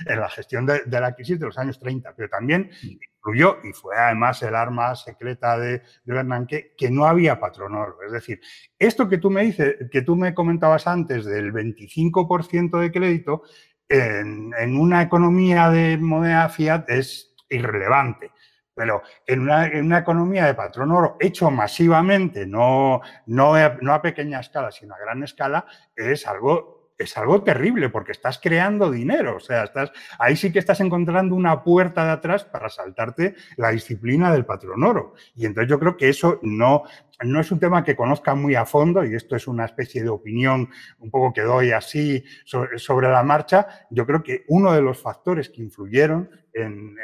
la 0.07 0.29
gestión 0.29 0.65
de, 0.65 0.81
la 0.87 1.13
crisis 1.13 1.39
de 1.39 1.45
los 1.45 1.59
años 1.59 1.79
30. 1.79 2.15
Pero 2.15 2.27
también 2.29 2.71
incluyó, 2.81 3.59
y 3.63 3.71
fue 3.71 3.95
además 3.97 4.41
el 4.41 4.55
arma 4.55 4.95
secreta 4.95 5.59
de, 5.59 5.83
Bernanke, 6.03 6.73
que 6.75 6.89
no 6.89 7.05
había 7.05 7.39
patronor. 7.39 7.97
Es 8.03 8.13
decir, 8.13 8.41
esto 8.79 9.07
que 9.07 9.19
tú 9.19 9.29
me 9.29 9.43
dices, 9.43 9.75
que 9.91 10.01
tú 10.01 10.15
me 10.15 10.33
comentabas 10.33 10.87
antes 10.87 11.25
del 11.25 11.53
25% 11.53 12.79
de 12.79 12.91
crédito, 12.91 13.43
en, 13.87 14.51
en 14.57 14.75
una 14.75 15.03
economía 15.03 15.69
de 15.69 15.97
moneda 15.97 16.49
fiat 16.49 16.89
es 16.89 17.35
irrelevante. 17.49 18.31
Pero 18.75 19.01
en 19.25 19.39
una, 19.41 19.97
economía 19.97 20.45
de 20.45 20.53
patrón 20.53 20.91
oro 20.91 21.17
hecho 21.19 21.49
masivamente, 21.49 22.45
no, 22.45 23.01
no, 23.25 23.53
no 23.81 23.93
a 23.93 24.01
pequeña 24.01 24.41
escala, 24.41 24.71
sino 24.71 24.93
a 24.93 24.99
gran 24.99 25.23
escala, 25.23 25.65
es 25.95 26.27
algo 26.27 26.75
es 26.97 27.17
algo 27.17 27.43
terrible 27.43 27.89
porque 27.89 28.11
estás 28.11 28.39
creando 28.39 28.91
dinero. 28.91 29.37
O 29.37 29.39
sea, 29.39 29.63
estás, 29.63 29.91
ahí 30.19 30.35
sí 30.35 30.51
que 30.51 30.59
estás 30.59 30.79
encontrando 30.79 31.35
una 31.35 31.63
puerta 31.63 32.05
de 32.05 32.11
atrás 32.11 32.45
para 32.45 32.69
saltarte 32.69 33.35
la 33.57 33.71
disciplina 33.71 34.31
del 34.31 34.45
patrón 34.45 34.83
oro. 34.83 35.13
Y 35.35 35.45
entonces 35.45 35.69
yo 35.69 35.79
creo 35.79 35.97
que 35.97 36.09
eso 36.09 36.39
no, 36.41 36.83
no 37.23 37.39
es 37.39 37.51
un 37.51 37.59
tema 37.59 37.83
que 37.83 37.95
conozca 37.95 38.35
muy 38.35 38.55
a 38.55 38.65
fondo 38.65 39.05
y 39.05 39.15
esto 39.15 39.35
es 39.35 39.47
una 39.47 39.65
especie 39.65 40.03
de 40.03 40.09
opinión 40.09 40.69
un 40.99 41.09
poco 41.09 41.33
que 41.33 41.41
doy 41.41 41.71
así 41.71 42.23
sobre 42.45 43.09
la 43.09 43.23
marcha. 43.23 43.67
Yo 43.89 44.05
creo 44.05 44.21
que 44.21 44.43
uno 44.47 44.73
de 44.73 44.81
los 44.81 45.01
factores 45.01 45.49
que 45.49 45.61
influyeron 45.61 46.29
en, 46.53 46.95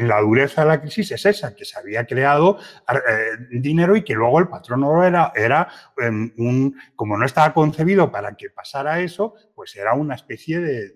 la, 0.00 0.20
dureza 0.20 0.62
de 0.62 0.68
la 0.68 0.80
crisis 0.80 1.12
es 1.12 1.24
esa, 1.26 1.54
que 1.54 1.64
se 1.64 1.78
había 1.78 2.04
creado 2.04 2.58
eh, 2.88 3.58
dinero 3.60 3.94
y 3.96 4.02
que 4.02 4.14
luego 4.14 4.40
el 4.40 4.48
patrón 4.48 4.82
oro 4.82 5.04
era, 5.04 5.32
era 5.36 5.68
em, 5.98 6.32
un, 6.36 6.76
como 6.96 7.16
no 7.16 7.24
estaba 7.24 7.54
concebido 7.54 8.10
para 8.10 8.34
que 8.34 8.50
pasara 8.50 9.00
eso, 9.00 9.34
pues 9.54 9.76
era 9.76 9.94
una 9.94 10.14
especie 10.14 10.60
de 10.60 10.92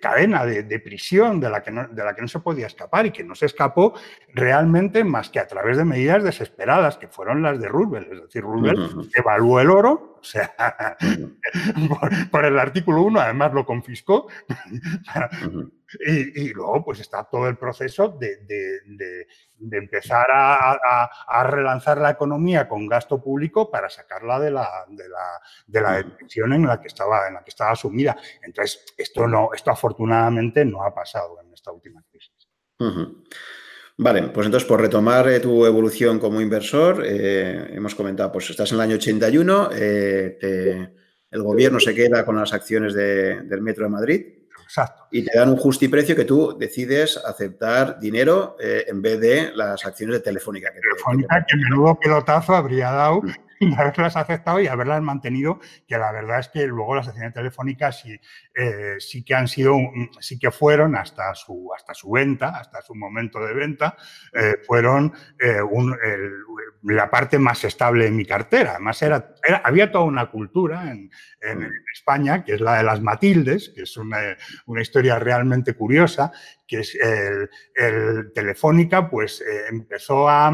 cadena, 0.00 0.44
de, 0.44 0.80
prisión 0.80 1.40
de 1.40 1.50
la, 1.50 1.62
que 1.62 1.70
no, 1.70 1.86
de 1.86 2.04
la 2.04 2.14
que 2.14 2.22
no 2.22 2.28
se 2.28 2.40
podía 2.40 2.66
escapar 2.66 3.06
y 3.06 3.10
que 3.10 3.24
no 3.24 3.34
se 3.34 3.46
escapó 3.46 3.94
realmente 4.28 5.04
más 5.04 5.30
que 5.30 5.38
a 5.38 5.46
través 5.46 5.76
de 5.76 5.84
medidas 5.84 6.24
desesperadas, 6.24 6.96
que 6.96 7.08
fueron 7.08 7.42
las 7.42 7.60
de 7.60 7.68
Roosevelt. 7.68 8.12
Es 8.12 8.22
decir, 8.22 8.42
Roosevelt 8.42 9.14
evaluó 9.14 9.60
el 9.60 9.70
oro, 9.70 10.18
o 10.20 10.24
sea, 10.24 10.54
por, 12.30 12.44
el 12.44 12.58
artículo 12.58 13.02
1, 13.02 13.20
además 13.20 13.52
lo 13.52 13.66
confiscó, 13.66 14.28
y, 16.00 16.52
luego 16.52 16.84
pues 16.84 17.00
está 17.00 17.24
todo 17.24 17.48
el 17.48 17.56
proceso 17.56 18.08
de, 18.08 19.26
empezar 19.70 20.26
a, 20.32 21.44
relanzar 21.44 21.98
la 21.98 22.10
economía 22.10 22.68
con 22.68 22.86
gasto 22.86 23.22
público 23.22 23.70
para 23.70 23.88
sacarla 23.88 24.38
de 24.40 24.50
la, 24.50 24.68
de 24.88 25.80
la, 25.80 25.96
depresión 25.96 26.52
en 26.52 26.66
la 26.66 26.80
que 26.80 26.88
estaba, 26.88 27.28
en 27.28 27.34
la 27.34 27.44
que 27.44 27.50
estaba 27.50 27.74
sumida. 27.74 28.16
Entonces, 28.42 28.84
esto 28.96 29.26
no, 29.26 29.50
esto 29.54 29.70
afortunadamente 29.70 30.64
no 30.64 30.82
ha 30.84 30.94
pasado 30.94 31.40
en 31.40 31.52
esta 31.52 31.72
última 31.72 32.02
crisis. 32.10 32.48
Vale, 33.96 34.22
pues 34.24 34.46
entonces 34.46 34.68
por 34.68 34.80
retomar 34.80 35.28
eh, 35.28 35.38
tu 35.38 35.64
evolución 35.64 36.18
como 36.18 36.40
inversor, 36.40 37.04
eh, 37.06 37.70
hemos 37.74 37.94
comentado, 37.94 38.32
pues 38.32 38.50
estás 38.50 38.72
en 38.72 38.76
el 38.76 38.80
año 38.80 38.96
81, 38.96 39.70
eh, 39.72 40.88
el 41.30 41.42
gobierno 41.42 41.78
se 41.78 41.94
queda 41.94 42.24
con 42.24 42.36
las 42.36 42.52
acciones 42.52 42.92
del 42.94 43.60
Metro 43.62 43.84
de 43.84 43.90
Madrid, 43.90 44.26
Exacto. 44.64 45.06
Y 45.10 45.24
te 45.24 45.38
dan 45.38 45.50
un 45.50 45.56
justiprecio 45.56 46.16
que 46.16 46.24
tú 46.24 46.56
decides 46.58 47.16
aceptar 47.18 48.00
dinero 48.00 48.56
eh, 48.60 48.84
en 48.88 49.00
vez 49.00 49.20
de 49.20 49.52
las 49.54 49.84
acciones 49.84 50.16
de 50.16 50.20
Telefónica. 50.20 50.72
Que 50.72 50.80
Telefónica, 50.80 51.46
que, 51.48 51.56
menudo 51.56 51.98
pelotazo 52.00 52.54
habría 52.54 52.90
dado 52.90 53.22
mm. 53.66 53.78
haberlas 53.78 54.16
aceptado 54.16 54.60
y 54.60 54.66
haberlas 54.66 55.02
mantenido, 55.02 55.60
que 55.86 55.98
la 55.98 56.12
verdad 56.12 56.40
es 56.40 56.48
que 56.48 56.66
luego 56.66 56.94
las 56.94 57.08
acciones 57.08 57.32
telefónicas 57.32 58.00
sí, 58.00 58.18
eh, 58.54 58.96
sí 58.98 59.24
que 59.24 59.34
han 59.34 59.48
sido, 59.48 59.76
sí 60.20 60.38
que 60.38 60.50
fueron 60.50 60.96
hasta 60.96 61.34
su, 61.34 61.70
hasta 61.74 61.94
su 61.94 62.10
venta, 62.10 62.58
hasta 62.58 62.82
su 62.82 62.94
momento 62.94 63.40
de 63.40 63.54
venta, 63.54 63.96
eh, 64.32 64.56
fueron 64.66 65.12
la 66.82 67.10
parte 67.10 67.38
más 67.38 67.64
estable 67.64 68.04
de 68.04 68.10
mi 68.10 68.24
cartera. 68.24 68.72
Además, 68.72 69.00
era, 69.02 69.34
había 69.62 69.90
toda 69.90 70.04
una 70.04 70.30
cultura 70.30 70.90
en, 70.90 71.10
en, 71.40 71.70
España, 71.92 72.44
que 72.44 72.54
es 72.54 72.60
la 72.60 72.78
de 72.78 72.82
las 72.82 73.00
Matildes, 73.00 73.70
que 73.74 73.82
es 73.82 73.96
una, 73.96 74.18
una 74.66 74.82
historia 74.82 75.18
realmente 75.18 75.74
curiosa, 75.74 76.32
que 76.66 76.80
es 76.80 76.94
el, 76.94 77.48
el 77.74 78.32
Telefónica, 78.32 79.08
pues 79.08 79.40
eh, 79.40 79.66
empezó 79.70 80.28
a, 80.28 80.52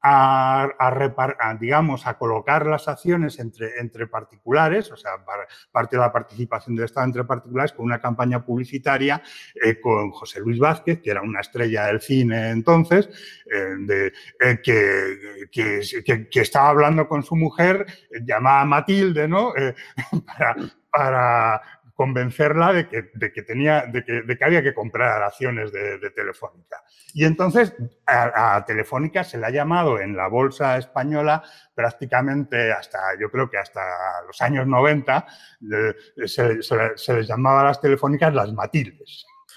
a, 0.00 1.56
digamos, 1.60 2.06
a 2.06 2.16
colocar 2.16 2.66
las 2.66 2.88
acciones 2.88 3.38
entre, 3.38 3.78
entre 3.80 4.06
particulares, 4.06 4.90
o 4.92 4.96
sea, 4.96 5.12
parte 5.72 5.96
de 5.96 6.02
la 6.02 6.12
participación 6.12 6.76
del 6.76 6.84
Estado 6.84 7.06
entre 7.06 7.24
particulares 7.24 7.72
con 7.72 7.86
una 7.86 8.00
campaña 8.00 8.44
publicitaria 8.44 9.22
eh, 9.62 9.80
con 9.80 10.10
José 10.10 10.40
Luis 10.40 10.58
Vázquez, 10.58 11.00
que 11.02 11.10
era 11.10 11.22
una 11.22 11.40
estrella 11.40 11.86
del 11.86 12.00
cine 12.00 12.50
entonces, 12.50 13.08
eh, 13.52 13.74
de, 13.80 14.12
eh, 14.40 14.60
que, 14.62 15.48
que, 15.50 16.28
que, 16.28 16.40
estaba 16.40 16.68
hablando 16.68 17.08
con 17.08 17.22
su 17.22 17.34
mujer, 17.36 17.86
llamada 18.24 18.64
Matilde, 18.64 19.26
¿no? 19.26 19.52
para 20.90 21.60
convencerla 21.98 22.72
de 22.72 22.88
que, 22.88 23.42
tenía, 23.42 23.86
de 23.86 24.04
que, 24.04 24.44
había 24.44 24.62
que 24.62 24.72
comprar 24.72 25.20
acciones 25.20 25.72
de, 25.72 25.98
Telefónica. 26.14 26.84
Y 27.12 27.24
entonces 27.24 27.74
a, 28.06 28.64
Telefónica 28.64 29.24
se 29.24 29.36
le 29.36 29.46
ha 29.46 29.50
llamado 29.50 29.98
en 29.98 30.16
la 30.16 30.28
bolsa 30.28 30.78
española 30.78 31.42
prácticamente 31.74 32.70
hasta, 32.70 33.00
yo 33.20 33.32
creo 33.32 33.50
que 33.50 33.58
hasta 33.58 33.80
los 34.28 34.40
años 34.40 34.68
90, 34.68 35.26
se, 36.24 37.14
les 37.14 37.26
llamaba 37.26 37.62
a 37.62 37.64
las 37.64 37.80
telefónicas 37.80 38.32
las 38.32 38.52
Matildes. 38.52 39.26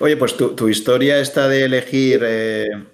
Oye, 0.00 0.16
pues 0.16 0.36
tu, 0.36 0.68
historia 0.68 1.20
está 1.20 1.46
de 1.46 1.66
elegir... 1.66 2.20
Eh, 2.24 2.93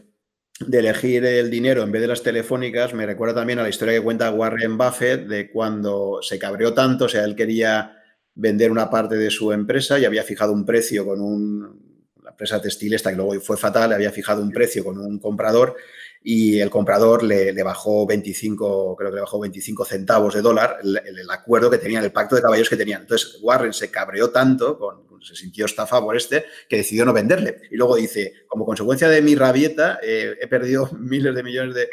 de 0.61 0.79
elegir 0.79 1.25
el 1.25 1.51
dinero 1.51 1.83
en 1.83 1.91
vez 1.91 2.03
de 2.03 2.09
las 2.09 2.23
telefónicas, 2.23 2.93
me 2.93 3.07
recuerda 3.07 3.37
también 3.37 3.59
a 3.59 3.63
la 3.63 3.71
historia 3.71 3.95
que 3.95 4.03
cuenta 4.03 4.31
Warren 4.31 4.77
Buffett 4.77 5.27
de 5.27 5.51
cuando 5.51 6.19
se 6.23 6.39
cabreó 6.39 6.75
tanto, 6.75 7.07
o 7.07 7.09
sea, 7.09 7.25
él 7.25 7.35
quería 7.35 7.97
vender 8.35 8.71
una 8.71 8.91
parte 8.91 9.17
de 9.17 9.31
su 9.31 9.53
empresa 9.53 9.99
y 9.99 10.05
había 10.05 10.23
fijado 10.23 10.53
un 10.53 10.67
precio 10.67 11.07
con 11.07 11.21
un, 11.21 12.05
la 12.23 12.31
empresa 12.31 12.61
textil 12.61 12.95
esta 12.95 13.11
que 13.11 13.17
luego 13.17 13.41
fue 13.41 13.57
fatal, 13.57 13.93
había 13.93 14.13
fijado 14.13 14.43
un 14.43 14.51
precio 14.51 14.85
con 14.85 14.99
un 14.99 15.19
comprador 15.19 15.77
y 16.23 16.61
el 16.61 16.69
comprador 16.69 17.23
le, 17.23 17.63
bajó 17.63 18.07
25, 18.07 18.97
creo 18.97 19.11
que 19.11 19.15
le 19.17 19.23
bajó 19.23 19.41
25 19.41 19.85
centavos 19.87 20.35
de 20.35 20.43
dólar 20.43 20.79
el, 20.83 21.31
acuerdo 21.31 21.71
que 21.71 21.79
tenían, 21.79 22.05
el 22.05 22.13
pacto 22.13 22.37
de 22.37 22.43
caballos 22.43 22.69
que 22.69 22.77
tenían. 22.77 23.03
Entonces 23.03 23.39
Warren 23.41 23.73
se 23.73 23.91
cabreó 23.91 24.31
tanto 24.31 24.79
con, 24.79 25.10
se 25.23 25.35
sintió 25.35 25.67
estafa 25.67 26.01
por 26.01 26.17
este, 26.17 26.45
que 26.69 26.79
decidió 26.79 27.05
no 27.05 27.13
venderle. 27.13 27.63
Y 27.71 27.77
luego 27.77 27.97
dice, 27.97 28.33
como 28.49 28.65
consecuencia 28.65 29.09
de 29.09 29.23
mi 29.23 29.35
rabieta, 29.35 29.99
eh, 30.03 30.37
he 30.41 30.47
perdido 30.47 30.91
miles 30.99 31.35
de 31.35 31.43
millones 31.43 31.75
de, 31.75 31.89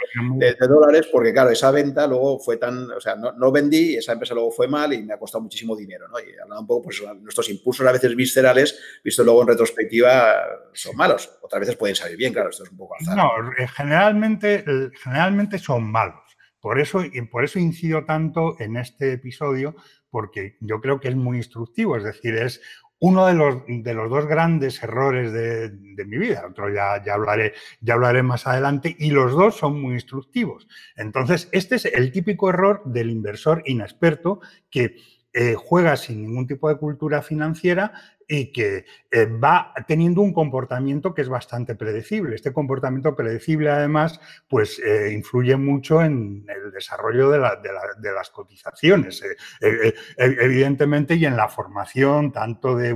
dólares 0.68 1.08
porque, 1.12 1.34
claro, 1.34 1.50
esa 1.50 1.72
venta 1.72 2.08
luego 2.08 2.40
fue 2.40 2.58
tan, 2.58 2.92
o 2.92 3.00
sea, 3.00 3.16
no, 3.16 3.52
vendí, 3.52 3.96
esa 3.96 4.14
empresa 4.14 4.34
luego 4.34 4.52
fue 4.52 4.68
mal 4.68 4.94
y 4.94 5.04
me 5.04 5.14
ha 5.14 5.20
costado 5.20 5.44
muchísimo 5.44 5.76
dinero, 5.76 6.08
¿no? 6.10 6.20
Y 6.20 6.32
hablando 6.34 6.62
un 6.62 6.68
poco, 6.68 6.84
pues 6.84 7.02
nuestros 7.22 7.50
impulsos 7.50 7.86
a 7.88 7.92
veces 7.92 8.16
viscerales, 8.16 8.80
visto 9.04 9.24
luego 9.24 9.42
en 9.42 9.48
retrospectiva, 9.50 10.36
son 10.74 10.96
malos. 10.96 11.30
Otras 11.42 11.60
veces 11.62 11.76
pueden 11.76 11.96
salir 11.96 12.18
bien, 12.18 12.34
claro, 12.34 12.50
esto 12.50 12.64
es 12.64 12.72
un 12.72 12.78
poco 12.78 12.96
azar. 12.96 13.16
No, 13.16 13.30
eh, 13.58 13.68
generalmente, 13.68 14.64
generalmente 15.02 15.60
son 15.60 15.90
malos. 15.90 16.28
Por 16.60 16.80
eso, 16.80 17.04
y 17.04 17.22
por 17.22 17.44
eso 17.44 17.60
incido 17.60 18.04
tanto 18.06 18.60
en 18.60 18.78
este 18.78 19.14
episodio, 19.14 19.76
porque 20.10 20.58
yo 20.60 20.82
creo 20.82 21.00
que 21.00 21.10
es 21.10 21.16
muy 21.16 21.38
instructivo, 21.38 21.98
es 21.98 22.04
decir, 22.04 22.36
es 22.36 22.62
uno 23.00 23.28
de 23.28 23.34
los, 23.34 23.64
de 23.68 23.94
los 23.94 24.10
dos 24.10 24.26
grandes 24.26 24.82
errores 24.82 25.32
de, 25.32 26.06
mi 26.06 26.18
vida, 26.18 26.46
otro 26.50 26.74
ya, 26.74 27.04
ya, 27.04 27.14
hablaré, 27.14 27.54
ya 27.82 27.94
hablaré 27.94 28.24
más 28.24 28.48
adelante, 28.48 28.96
y 28.98 29.12
los 29.12 29.34
dos 29.34 29.58
son 29.58 29.82
muy 29.82 29.94
instructivos. 29.94 30.68
Entonces, 30.96 31.50
este 31.52 31.76
es 31.76 31.86
el 31.86 32.12
típico 32.12 32.50
error 32.50 32.82
del 32.86 33.10
inversor 33.10 33.62
inexperto 33.66 34.42
que 34.70 34.96
eh, 35.34 35.56
juega 35.56 35.96
sin 35.96 36.24
ningún 36.24 36.48
tipo 36.48 36.70
de 36.70 36.78
cultura 36.78 37.22
financiera 37.22 37.94
y 38.28 38.52
que 38.52 38.86
eh, 39.10 39.26
va 39.26 39.74
teniendo 39.88 40.22
un 40.22 40.34
comportamiento 40.34 41.14
que 41.14 41.22
es 41.22 41.30
bastante 41.30 41.76
predecible. 41.76 42.36
Este 42.36 42.52
comportamiento 42.52 43.16
predecible, 43.16 43.70
además, 43.70 44.20
pues 44.50 44.80
eh, 44.80 45.14
influye 45.14 45.56
mucho 45.56 46.02
en 46.02 46.46
el 46.50 46.72
desarrollo 46.72 47.30
de, 47.30 47.40
las 47.40 48.30
cotizaciones, 48.30 49.24
eh, 49.62 49.94
evidentemente, 50.18 51.16
y 51.16 51.26
en 51.26 51.38
la 51.38 51.48
formación 51.48 52.32
tanto 52.34 52.76
de, 52.76 52.96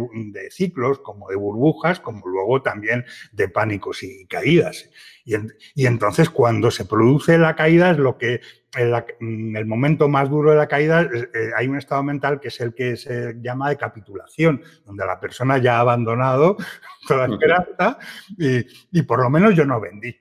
ciclos 0.50 1.00
como 1.00 1.30
de 1.30 1.38
burbujas, 1.38 2.00
como 2.02 2.28
luego 2.28 2.62
también 2.62 3.06
de 3.32 3.48
pánicos 3.48 4.04
y 4.04 4.26
caídas. 4.26 4.90
y 5.24 5.86
entonces, 5.86 6.30
cuando 6.30 6.72
se 6.72 6.86
produce 6.86 7.38
la 7.38 7.56
caída, 7.56 7.92
es 7.92 7.98
lo 7.98 8.18
que 8.18 8.42
en 8.74 9.56
el 9.56 9.66
momento 9.66 10.08
más 10.08 10.30
duro 10.30 10.52
de 10.52 10.58
la 10.58 10.68
caída 10.68 11.10
hay 11.58 11.68
un 11.68 11.78
estado 11.78 12.04
mental 12.04 12.40
que 12.40 12.48
es 12.48 12.60
el 12.62 12.74
que 12.74 12.96
se 12.96 13.36
llama 13.42 13.70
de 13.70 13.78
capitulación, 13.78 14.62
donde 14.86 15.06
la 15.06 15.20
persona 15.22 15.58
ya 15.60 15.78
ha 15.78 15.82
abandonado 15.82 16.58
toda 17.08 17.28
esperanza 17.28 17.98
y, 18.38 19.02
por 19.04 19.22
lo 19.22 19.30
menos 19.30 19.56
yo 19.56 19.66
no 19.66 19.80
vendí. 19.80 20.14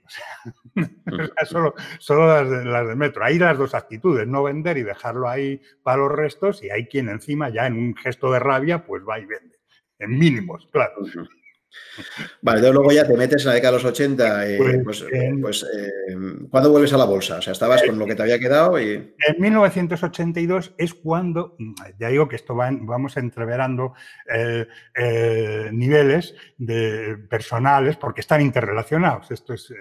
solo, 1.49 1.75
solo 1.99 2.27
las, 2.29 2.49
de, 2.49 2.65
las, 2.65 2.97
metro. 2.97 3.25
Hay 3.25 3.39
las 3.39 3.59
dos 3.59 3.75
actitudes, 3.75 4.29
no 4.29 4.45
vender 4.45 4.79
y 4.79 4.85
dejarlo 4.85 5.29
ahí 5.29 5.61
para 5.83 5.99
los 5.99 6.13
restos 6.13 6.63
y 6.63 6.71
hay 6.71 6.87
quien 6.87 7.09
encima 7.09 7.49
ya 7.49 7.67
en 7.67 7.77
un 7.77 7.97
gesto 7.97 8.31
de 8.31 8.39
rabia 8.39 8.85
pues 8.85 9.03
va 9.03 9.19
y 9.19 9.27
vende. 9.27 9.59
En 9.99 10.17
mínimos, 10.17 10.69
claro. 10.71 10.95
Vale, 12.43 12.59
entonces 12.59 12.75
luego 12.75 12.93
ya 12.93 13.07
te 13.07 13.17
metes 13.17 13.43
en 13.43 13.49
la 13.49 13.55
década 13.55 13.77
de 13.77 13.83
los 13.83 13.93
80. 13.93 14.49
Eh, 14.49 14.59
pues, 14.59 14.83
pues, 14.85 15.07
pues 15.41 15.67
eh, 15.75 16.17
¿cuándo 16.51 16.71
vuelves 16.71 16.93
a 16.93 16.99
la 16.99 17.05
bolsa? 17.05 17.39
O 17.39 17.43
sea, 17.43 17.53
estabas 17.53 17.83
con 17.83 17.99
lo 17.99 18.07
que 18.07 18.15
te 18.15 18.23
había 18.23 18.39
quedado 18.39 18.81
y... 18.81 18.93
En 18.93 19.41
1982 19.41 20.75
es 20.79 20.95
cuando, 20.95 21.57
ya 21.99 22.09
digo 22.09 22.29
que 22.29 22.37
esto 22.37 22.57
va, 22.57 22.71
vamos 22.73 23.17
entreverando 23.17 23.95
eh, 24.33 24.67
niveles 25.73 26.35
de 26.59 27.17
personales 27.29 27.97
porque 27.97 28.21
están 28.21 28.41
interrelacionados. 28.41 29.31
Esto 29.31 29.55
es 29.55 29.73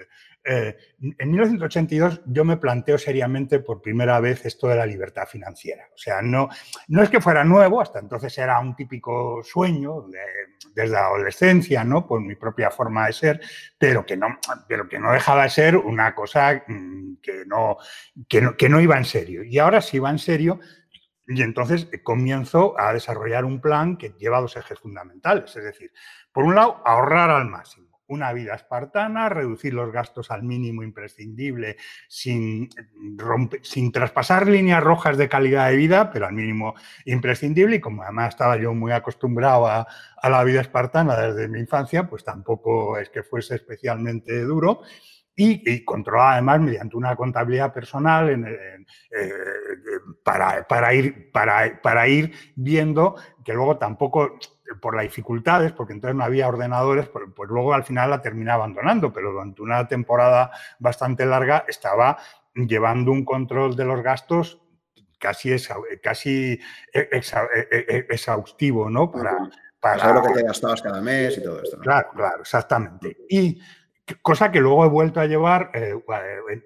eh, 0.42 0.76
en 1.18 1.30
1982 1.30 2.22
yo 2.26 2.44
me 2.44 2.56
planteo 2.56 2.96
seriamente 2.96 3.60
por 3.60 3.82
primera 3.82 4.18
vez 4.20 4.46
esto 4.46 4.68
de 4.68 4.76
la 4.76 4.86
libertad 4.86 5.26
financiera. 5.26 5.86
O 5.94 5.98
sea, 5.98 6.22
no, 6.22 6.48
no 6.88 7.02
es 7.02 7.10
que 7.10 7.20
fuera 7.20 7.44
nuevo, 7.44 7.80
hasta 7.80 7.98
entonces 7.98 8.36
era 8.38 8.58
un 8.58 8.74
típico 8.74 9.42
sueño 9.42 10.06
desde 10.74 10.92
la 10.92 11.06
adolescencia, 11.06 11.84
¿no? 11.84 12.06
Por 12.06 12.22
mi 12.22 12.36
propia 12.36 12.70
forma 12.70 13.06
de 13.06 13.12
ser, 13.12 13.40
pero 13.76 14.06
que 14.06 14.16
no, 14.16 14.38
pero 14.66 14.88
que 14.88 14.98
no 14.98 15.12
dejaba 15.12 15.42
de 15.42 15.50
ser 15.50 15.76
una 15.76 16.14
cosa 16.14 16.62
mm, 16.66 17.16
que 17.22 17.44
no, 17.46 17.76
que 18.26 18.40
no, 18.40 18.56
que 18.56 18.68
no 18.68 18.80
iba 18.80 18.96
en 18.96 19.04
serio. 19.04 19.44
Y 19.44 19.58
ahora 19.58 19.82
sí 19.82 19.98
va 19.98 20.10
en 20.10 20.18
serio, 20.18 20.58
y 21.28 21.42
entonces 21.42 21.88
comienzo 22.02 22.78
a 22.78 22.92
desarrollar 22.92 23.44
un 23.44 23.60
plan 23.60 23.96
que 23.96 24.14
lleva 24.18 24.40
dos 24.40 24.56
ejes 24.56 24.78
fundamentales. 24.78 25.54
Es 25.54 25.64
decir, 25.64 25.92
por 26.32 26.44
un 26.44 26.54
lado, 26.54 26.82
ahorrar 26.84 27.30
al 27.30 27.46
máximo 27.46 27.89
una 28.10 28.32
vida 28.32 28.54
espartana, 28.54 29.28
reducir 29.28 29.72
los 29.72 29.92
gastos 29.92 30.30
al 30.30 30.42
mínimo 30.42 30.82
imprescindible 30.82 31.76
sin, 32.08 32.68
sin 33.62 33.92
traspasar 33.92 34.48
líneas 34.48 34.82
rojas 34.82 35.16
de 35.16 35.28
calidad 35.28 35.70
de 35.70 35.76
vida, 35.76 36.10
pero 36.12 36.26
al 36.26 36.34
mínimo 36.34 36.74
imprescindible. 37.04 37.76
Y 37.76 37.80
como 37.80 38.02
además 38.02 38.30
estaba 38.30 38.56
yo 38.56 38.74
muy 38.74 38.92
acostumbrado 38.92 39.66
a, 39.66 39.86
la 40.22 40.44
vida 40.44 40.60
espartana 40.60 41.16
desde 41.16 41.48
mi 41.48 41.60
infancia, 41.60 42.06
pues 42.08 42.24
tampoco 42.24 42.98
es 42.98 43.08
que 43.10 43.22
fuese 43.22 43.54
especialmente 43.54 44.42
duro. 44.42 44.82
Y, 45.36 45.84
controlar 45.86 46.34
además 46.34 46.60
mediante 46.60 46.98
una 46.98 47.16
contabilidad 47.16 47.72
personal 47.72 48.28
eh, 48.28 48.84
para, 50.22 50.68
para, 50.68 50.92
ir, 50.92 51.30
para, 51.32 51.80
para 51.80 52.06
ir 52.08 52.34
viendo 52.56 53.16
que 53.42 53.54
luego 53.54 53.78
tampoco 53.78 54.38
por 54.80 54.94
las 54.94 55.04
dificultades, 55.04 55.72
porque 55.72 55.92
entonces 55.92 56.16
no 56.16 56.24
había 56.24 56.48
ordenadores, 56.48 57.08
pues, 57.08 57.26
pues, 57.34 57.50
luego 57.50 57.72
al 57.74 57.84
final 57.84 58.10
la 58.10 58.22
terminé 58.22 58.50
abandonando, 58.50 59.12
pero 59.12 59.32
durante 59.32 59.62
una 59.62 59.88
temporada 59.88 60.50
bastante 60.78 61.26
larga 61.26 61.64
estaba 61.68 62.18
llevando 62.54 63.12
un 63.12 63.24
control 63.24 63.76
de 63.76 63.84
los 63.84 64.02
gastos 64.02 64.60
casi, 65.18 65.54
casi 66.02 66.60
exhaustivo, 66.92 68.90
¿no? 68.90 69.10
Para, 69.10 69.50
para 69.80 69.98
saber 69.98 70.14
lo 70.16 70.22
que 70.22 70.40
te 70.40 70.46
gastabas 70.46 70.82
cada 70.82 71.00
mes 71.00 71.38
y 71.38 71.42
todo 71.42 71.62
esto. 71.62 71.78
Claro, 71.78 72.08
claro, 72.14 72.40
exactamente. 72.40 73.16
Y 73.28 73.60
cosa 74.22 74.50
que 74.50 74.60
luego 74.60 74.84
he 74.84 74.88
vuelto 74.88 75.20
a 75.20 75.26
llevar 75.26 75.70
eh, 75.74 75.94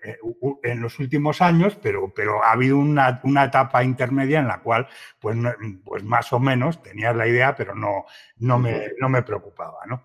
eh, 0.05 0.19
en 0.63 0.81
los 0.81 0.99
últimos 0.99 1.41
años, 1.43 1.77
pero, 1.81 2.13
pero 2.15 2.43
ha 2.45 2.53
habido 2.53 2.79
una, 2.79 3.21
etapa 3.45 3.85
intermedia 3.85 4.41
en 4.41 4.49
la 4.49 4.61
cual, 4.61 4.89
pues, 5.19 5.37
pues 5.85 6.03
más 6.05 6.33
o 6.33 6.39
menos 6.39 6.83
tenías 6.83 7.15
la 7.17 7.27
idea, 7.27 7.55
pero 7.55 7.75
no, 7.75 8.05
no, 8.39 8.59
me, 8.59 8.91
no 8.99 9.09
me 9.09 9.23
preocupaba, 9.23 9.81
¿no? 9.87 10.05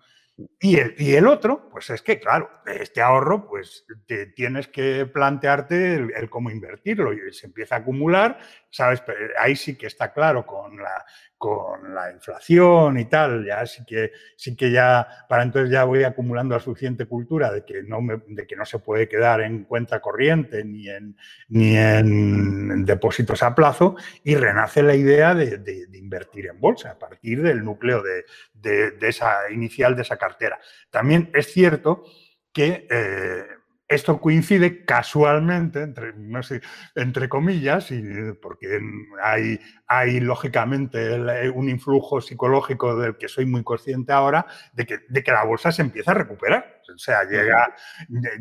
Y 0.58 0.78
el, 0.78 0.94
y 0.96 1.14
el, 1.14 1.26
otro, 1.26 1.68
pues 1.70 1.90
es 1.90 2.00
que, 2.02 2.18
claro, 2.18 2.50
este 2.66 3.02
ahorro, 3.02 3.46
pues 3.46 3.84
te 4.06 4.26
tienes 4.26 4.68
que 4.68 5.04
plantearte 5.06 5.94
el, 5.96 6.30
cómo 6.30 6.50
invertirlo 6.50 7.12
y 7.12 7.32
se 7.32 7.46
empieza 7.46 7.74
a 7.74 7.78
acumular, 7.78 8.38
¿sabes? 8.70 9.02
ahí 9.38 9.54
sí 9.54 9.76
que 9.76 9.86
está 9.86 10.12
claro 10.12 10.46
con 10.46 10.78
la, 10.78 11.04
con 11.40 11.94
la 11.94 12.12
inflación 12.12 12.98
y 12.98 13.06
tal, 13.06 13.46
ya 13.46 13.64
sí 13.64 13.82
que, 13.86 14.12
sí 14.36 14.54
que 14.54 14.70
ya, 14.70 15.24
para 15.26 15.42
entonces 15.42 15.70
ya 15.70 15.84
voy 15.84 16.04
acumulando 16.04 16.54
la 16.54 16.60
suficiente 16.60 17.06
cultura 17.06 17.50
de 17.50 17.64
que 17.64 17.82
no, 17.82 18.00
de 18.28 18.46
que 18.46 18.56
no 18.56 18.66
se 18.66 18.78
puede 18.78 19.08
quedar 19.08 19.40
en 19.40 19.64
cuenta 19.64 20.00
corriente 20.00 20.62
ni 20.66 20.90
en, 20.90 21.16
ni 21.48 21.78
en 21.78 22.84
depósitos 22.84 23.42
a 23.42 23.54
plazo 23.54 23.96
y 24.22 24.34
renace 24.34 24.82
la 24.82 24.94
idea 24.94 25.34
de, 25.34 25.88
invertir 25.94 26.48
en 26.48 26.60
bolsa 26.60 26.90
a 26.90 26.98
partir 26.98 27.40
del 27.40 27.64
núcleo 27.64 28.02
de, 28.02 28.98
esa 29.00 29.50
inicial 29.50 29.96
de 29.96 30.02
esa 30.02 30.18
cartera. 30.18 30.60
También 30.90 31.30
es 31.32 31.50
cierto 31.50 32.04
que... 32.52 32.86
Eh, 32.90 33.59
esto 33.90 34.20
coincide 34.20 34.84
casualmente, 34.84 35.82
entre, 35.82 36.12
no 36.14 36.44
sé, 36.44 36.60
entre 36.94 37.28
comillas, 37.28 37.90
y, 37.90 38.00
porque 38.40 38.80
hay, 39.20 39.58
hay 39.88 40.20
lógicamente 40.20 41.50
un 41.50 41.68
influjo 41.68 42.20
psicológico 42.20 42.94
del 42.94 43.18
que 43.18 43.26
soy 43.26 43.46
muy 43.46 43.64
consciente 43.64 44.12
ahora, 44.12 44.46
de 44.72 44.86
que, 44.86 45.00
de 45.08 45.24
que 45.24 45.32
la 45.32 45.44
bolsa 45.44 45.72
se 45.72 45.82
empieza 45.82 46.12
a 46.12 46.14
recuperar. 46.14 46.80
O 46.94 46.98
sea, 46.98 47.24
llega, 47.24 47.74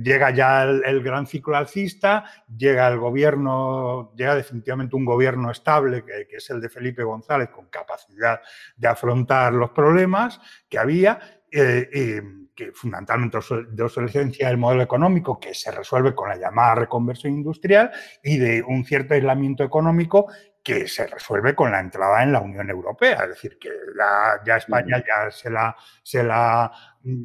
llega 0.02 0.30
ya 0.32 0.64
el, 0.64 1.02
gran 1.02 1.26
ciclo 1.26 1.58
alcista, 1.58 2.26
llega 2.56 2.88
el 2.88 3.00
gobierno, 3.00 4.14
llega 4.16 4.36
definitivamente 4.36 4.96
un 4.96 5.06
gobierno 5.06 5.50
estable, 5.50 6.04
que, 6.04 6.28
que 6.28 6.38
es 6.38 6.50
el 6.52 6.62
de 6.62 6.70
Felipe 6.70 7.04
González, 7.04 7.50
con 7.50 7.68
capacidad 7.70 8.40
de 8.78 8.88
afrontar 8.88 9.54
los 9.54 9.72
problemas 9.72 10.40
que 10.70 10.78
había. 10.78 11.39
Eh, 11.52 12.22
que 12.60 12.74
fundamentalmente 12.74 13.38
de 13.72 13.84
obsolescencia 13.84 14.50
del 14.50 14.58
modelo 14.58 14.84
económico 14.84 15.40
que 15.40 15.54
se 15.54 15.72
resuelve 15.72 16.14
con 16.14 16.28
la 16.28 16.36
llamada 16.36 16.76
reconversión 16.76 17.34
industrial 17.34 17.90
y 18.22 18.38
de 18.38 18.62
un 18.62 18.84
cierto 18.84 19.14
aislamiento 19.14 19.64
económico 19.64 20.28
que 20.62 20.88
se 20.90 21.08
resuelve 21.08 21.56
con 21.56 21.72
la 21.72 21.80
entrada 21.80 22.22
en 22.22 22.34
la 22.34 22.42
Unión 22.42 22.70
Europea. 22.70 23.24
Es 23.24 23.30
decir, 23.30 23.58
que 23.58 23.70
ya, 24.46 24.58
España 24.58 24.98
ya 25.08 25.32
se 25.32 25.50
la, 25.50 25.74
se 26.04 26.22
la, 26.22 26.70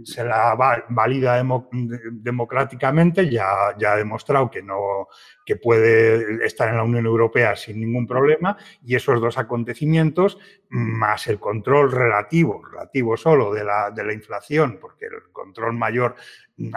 se 0.05 0.25
la 0.25 0.55
valida 0.89 1.43
democráticamente, 1.73 3.29
ya, 3.29 3.75
ya 3.77 3.93
ha 3.93 3.97
demostrado 3.97 4.49
que, 4.51 4.63
no, 4.63 5.09
que 5.45 5.57
puede 5.57 6.45
estar 6.47 6.69
en 6.69 6.77
la 6.77 6.85
Unión 6.85 7.07
Europea 7.07 7.57
sin 7.57 7.81
ningún 7.81 8.07
problema 8.07 8.57
y 8.85 8.95
esos 8.95 9.21
dos 9.21 9.37
acontecimientos, 9.37 10.39
más 10.69 11.27
el 11.27 11.41
control 11.41 11.91
relativo, 11.91 12.65
relativo 12.65 13.17
solo 13.17 13.53
de 13.53 13.65
la, 13.65 13.91
de 13.91 14.05
la 14.05 14.13
inflación, 14.13 14.79
porque 14.81 15.07
el 15.07 15.33
control 15.33 15.75
mayor 15.75 16.15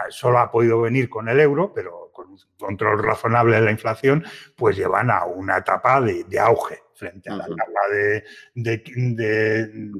solo 0.09 0.39
ha 0.39 0.51
podido 0.51 0.81
venir 0.81 1.07
con 1.07 1.29
el 1.29 1.39
euro, 1.39 1.71
pero 1.73 2.09
con 2.11 2.31
un 2.31 2.37
control 2.57 3.03
razonable 3.03 3.57
de 3.57 3.61
la 3.61 3.71
inflación, 3.71 4.23
pues 4.55 4.75
llevan 4.75 5.11
a 5.11 5.25
una 5.25 5.57
etapa 5.57 6.01
de, 6.01 6.25
auge 6.39 6.79
frente 6.95 7.29
a 7.29 7.35
la 7.35 7.45
etapa 7.45 7.81
de, 7.91 8.23
de, 8.55 9.91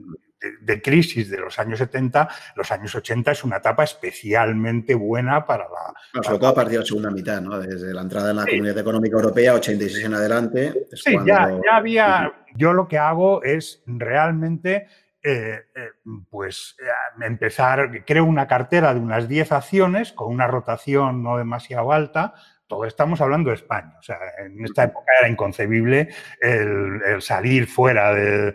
crisis 0.84 1.30
de 1.30 1.40
los 1.40 1.58
años 1.60 1.80
70, 1.80 2.30
los 2.56 2.72
años 2.72 2.94
80 2.94 3.32
es 3.32 3.44
una 3.44 3.58
etapa 3.58 3.84
especialmente 3.84 4.96
buena 4.96 5.46
para 5.46 5.66
la... 5.66 6.22
sobre 6.24 6.40
todo 6.40 6.50
a 6.50 6.56
partir 6.56 6.74
de 6.74 6.80
la 6.80 6.86
segunda 6.86 7.12
mitad, 7.12 7.42
¿no? 7.42 7.60
Desde 7.60 7.94
la 7.94 8.02
entrada 8.02 8.32
en 8.32 8.38
la 8.38 8.46
Comunidad 8.46 8.78
Económica 8.78 9.16
Europea, 9.16 9.54
86 9.56 10.06
en 10.06 10.14
adelante. 10.14 10.88
sí, 10.94 11.16
ya, 11.26 11.50
ya 11.64 11.76
había... 11.76 12.34
Yo 12.56 12.74
lo 12.74 12.88
que 12.88 12.98
hago 12.98 13.44
es 13.44 13.84
realmente... 13.86 14.88
Eh, 15.24 15.60
eh, 15.76 15.90
pues 16.30 16.78
eh, 16.80 17.26
empezar, 17.26 18.06
creo 18.06 18.24
una 18.24 18.48
cartera 18.48 18.94
de 18.94 19.00
unas 19.02 19.28
10 19.28 19.52
acciones 19.52 20.14
con 20.14 20.34
una 20.34 20.48
rotación 20.48 21.22
no 21.22 21.38
demasiado 21.38 21.92
alta, 21.92 22.36
todo 22.68 22.86
estamos 22.86 23.22
hablando 23.22 23.50
de 23.50 23.56
España. 23.56 23.96
O 24.00 24.04
sea, 24.04 24.18
en 24.46 24.64
esta 24.64 24.84
época 24.84 25.12
era 25.20 25.30
inconcebible 25.30 26.10
el, 26.42 27.22
salir 27.22 27.68
fuera 27.68 28.14
de, 28.14 28.54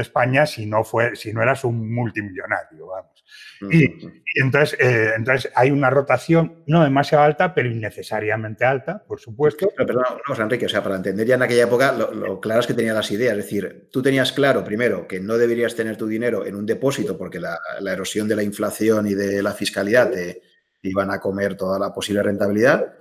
España 0.00 0.46
si 0.46 0.66
no, 0.66 0.84
fue, 0.84 1.16
si 1.16 1.32
no 1.32 1.42
eras 1.42 1.64
un 1.64 1.92
multimillonario, 1.92 2.86
vamos. 2.86 3.24
Y, 3.70 3.86
entonces, 4.34 4.78
eh, 4.78 5.12
entonces 5.16 5.50
hay 5.54 5.70
una 5.70 5.90
rotación 5.90 6.62
no 6.66 6.84
demasiado 6.84 7.24
alta, 7.24 7.54
pero 7.54 7.70
innecesariamente 7.70 8.64
alta, 8.64 9.02
por 9.06 9.20
supuesto. 9.20 9.68
Pero 9.76 9.86
perdón, 9.86 10.04
Enrique, 10.38 10.66
o 10.66 10.68
sea, 10.68 10.82
para 10.82 10.96
entender 10.96 11.26
ya 11.26 11.36
en 11.36 11.42
aquella 11.42 11.64
época 11.64 11.92
lo, 11.92 12.12
lo 12.12 12.40
claro 12.40 12.60
es 12.60 12.66
que 12.66 12.74
tenía 12.74 12.94
las 12.94 13.10
ideas. 13.10 13.36
Es 13.36 13.44
decir, 13.44 13.88
tú 13.90 14.02
tenías 14.02 14.32
claro, 14.32 14.62
primero, 14.62 15.08
que 15.08 15.20
no 15.20 15.38
deberías 15.38 15.74
tener 15.74 15.96
tu 15.96 16.06
dinero 16.06 16.46
en 16.46 16.54
un 16.54 16.66
depósito 16.66 17.16
porque 17.16 17.40
la, 17.40 17.58
erosión 17.90 18.28
de 18.28 18.36
la 18.36 18.42
inflación 18.42 19.06
y 19.06 19.14
de 19.14 19.42
la 19.42 19.52
fiscalidad 19.52 20.10
te 20.10 20.42
iban 20.82 21.10
a 21.10 21.20
comer 21.20 21.56
toda 21.56 21.78
la 21.78 21.92
posible 21.92 22.22
rentabilidad 22.22 22.94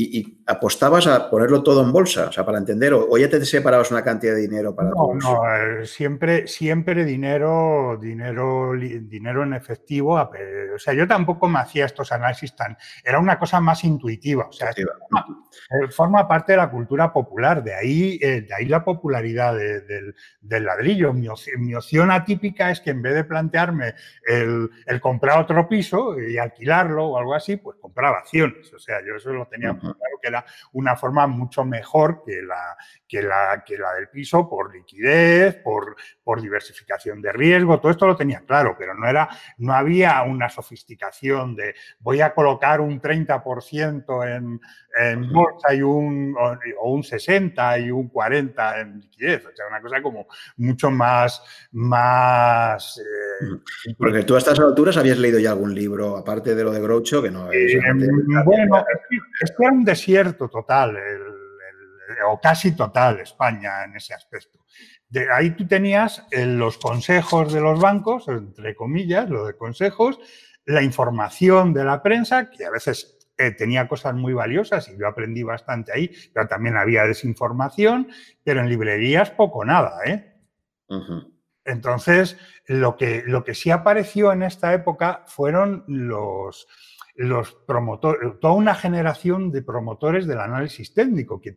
y, 0.00 0.38
apostabas 0.46 1.06
a 1.08 1.28
ponerlo 1.28 1.62
todo 1.62 1.82
en 1.82 1.92
bolsa, 1.92 2.28
o 2.28 2.32
sea, 2.32 2.46
para 2.46 2.58
entender, 2.58 2.94
o, 2.94 3.18
ya 3.18 3.28
te 3.28 3.44
separabas 3.44 3.90
una 3.90 4.02
cantidad 4.02 4.34
de 4.34 4.42
dinero 4.42 4.74
para 4.74 4.90
No, 4.90 5.12
no, 5.14 5.42
eh, 5.54 5.86
siempre, 5.86 6.46
siempre 6.46 7.04
dinero, 7.04 7.98
dinero, 8.00 8.72
dinero 8.76 9.42
en 9.42 9.54
efectivo. 9.54 10.14
O 10.14 10.78
sea, 10.78 10.94
yo 10.94 11.06
tampoco 11.08 11.48
me 11.48 11.58
hacía 11.58 11.84
estos 11.84 12.12
análisis 12.12 12.54
tan. 12.54 12.76
Era 13.04 13.18
una 13.18 13.38
cosa 13.38 13.60
más 13.60 13.82
intuitiva. 13.84 14.46
O 14.48 14.52
sea, 14.52 14.70
forma, 15.90 16.20
eh, 16.20 16.24
parte 16.28 16.52
de 16.52 16.58
la 16.58 16.70
cultura 16.70 17.12
popular, 17.12 17.62
de 17.62 17.74
ahí, 17.74 18.18
eh, 18.22 18.42
de 18.42 18.54
ahí 18.54 18.66
la 18.66 18.84
popularidad 18.84 19.54
del, 19.54 20.64
ladrillo. 20.64 21.12
Mi, 21.12 21.28
opción 21.28 22.10
atípica 22.10 22.70
es 22.70 22.80
que 22.80 22.90
en 22.90 23.02
vez 23.02 23.14
de 23.14 23.24
plantearme 23.24 23.94
el, 24.26 24.70
comprar 25.00 25.40
otro 25.40 25.68
piso 25.68 26.18
y 26.18 26.38
alquilarlo 26.38 27.06
o 27.06 27.18
algo 27.18 27.34
así, 27.34 27.56
pues 27.56 27.76
compraba 27.80 28.18
acciones. 28.18 28.72
O 28.72 28.78
sea, 28.78 29.00
yo 29.04 29.16
eso 29.16 29.32
lo 29.32 29.46
tenía 29.46 29.76
claro 29.94 30.18
que 30.20 30.28
era 30.28 30.44
una 30.72 30.96
forma 30.96 31.26
mucho 31.26 31.64
mejor 31.64 32.22
que 32.24 32.42
la, 32.42 32.76
que 33.06 33.22
la, 33.22 33.62
que 33.64 33.78
la 33.78 33.94
del 33.94 34.08
piso 34.08 34.48
por 34.48 34.74
liquidez, 34.74 35.56
por, 35.56 35.96
por 36.22 36.40
diversificación 36.40 37.22
de 37.22 37.32
riesgo, 37.32 37.80
todo 37.80 37.90
esto 37.92 38.06
lo 38.06 38.16
tenía 38.16 38.40
claro, 38.40 38.76
pero 38.78 38.94
no, 38.94 39.08
era, 39.08 39.28
no 39.58 39.72
había 39.72 40.22
una 40.22 40.48
sofisticación 40.48 41.56
de 41.56 41.74
voy 42.00 42.20
a 42.20 42.34
colocar 42.34 42.80
un 42.80 43.00
30% 43.00 44.36
en, 44.36 44.60
en 44.98 45.32
bolsa 45.32 45.74
y 45.74 45.82
un, 45.82 46.34
o, 46.80 46.92
un 46.92 47.02
60 47.02 47.78
y 47.78 47.90
un 47.90 48.08
40 48.08 48.80
en 48.80 49.00
liquidez. 49.00 49.46
O 49.46 49.54
sea, 49.54 49.66
una 49.68 49.80
cosa 49.80 50.02
como 50.02 50.26
mucho 50.56 50.90
más... 50.90 51.42
más 51.72 52.98
eh, 52.98 53.94
Porque 53.96 54.24
tú 54.24 54.34
a 54.34 54.38
estas 54.38 54.58
alturas 54.58 54.96
habías 54.96 55.18
leído 55.18 55.38
ya 55.38 55.50
algún 55.50 55.74
libro, 55.74 56.16
aparte 56.16 56.54
de 56.54 56.64
lo 56.64 56.72
de 56.72 56.80
Groucho, 56.80 57.22
que 57.22 57.30
no 57.30 57.50
es... 57.52 57.74
Eh, 57.74 57.80
bueno, 58.44 58.84
es 59.40 59.50
que 59.56 59.64
era 59.64 59.72
un 59.78 59.84
desierto 59.84 60.48
total, 60.48 60.98
o 62.26 62.40
casi 62.40 62.74
total 62.74 63.20
España 63.20 63.84
en 63.84 63.96
ese 63.96 64.14
aspecto. 64.14 64.64
De 65.08 65.32
ahí 65.32 65.50
tú 65.50 65.66
tenías 65.66 66.26
eh, 66.30 66.44
los 66.44 66.76
consejos 66.78 67.52
de 67.52 67.60
los 67.60 67.80
bancos, 67.80 68.28
entre 68.28 68.74
comillas, 68.74 69.30
lo 69.30 69.46
de 69.46 69.56
consejos, 69.56 70.18
la 70.66 70.82
información 70.82 71.72
de 71.72 71.84
la 71.84 72.02
prensa, 72.02 72.50
que 72.50 72.66
a 72.66 72.70
veces 72.70 73.18
eh, 73.38 73.52
tenía 73.52 73.88
cosas 73.88 74.14
muy 74.14 74.34
valiosas 74.34 74.88
y 74.88 74.98
yo 74.98 75.06
aprendí 75.06 75.42
bastante 75.42 75.92
ahí, 75.92 76.10
pero 76.34 76.46
también 76.46 76.76
había 76.76 77.04
desinformación, 77.04 78.08
pero 78.44 78.60
en 78.60 78.68
librerías 78.68 79.30
poco 79.30 79.64
nada, 79.64 80.00
¿eh? 80.04 80.34
Entonces, 81.64 82.38
lo 82.66 82.96
que, 82.96 83.22
lo 83.26 83.44
que 83.44 83.54
sí 83.54 83.70
apareció 83.70 84.32
en 84.32 84.42
esta 84.42 84.72
época 84.72 85.24
fueron 85.26 85.84
los, 85.86 86.66
los 87.18 87.52
promotores, 87.52 88.38
toda 88.40 88.54
una 88.54 88.76
generación 88.76 89.50
de 89.50 89.62
promotores 89.62 90.24
del 90.28 90.38
análisis 90.38 90.94
técnico 90.94 91.40
que, 91.40 91.52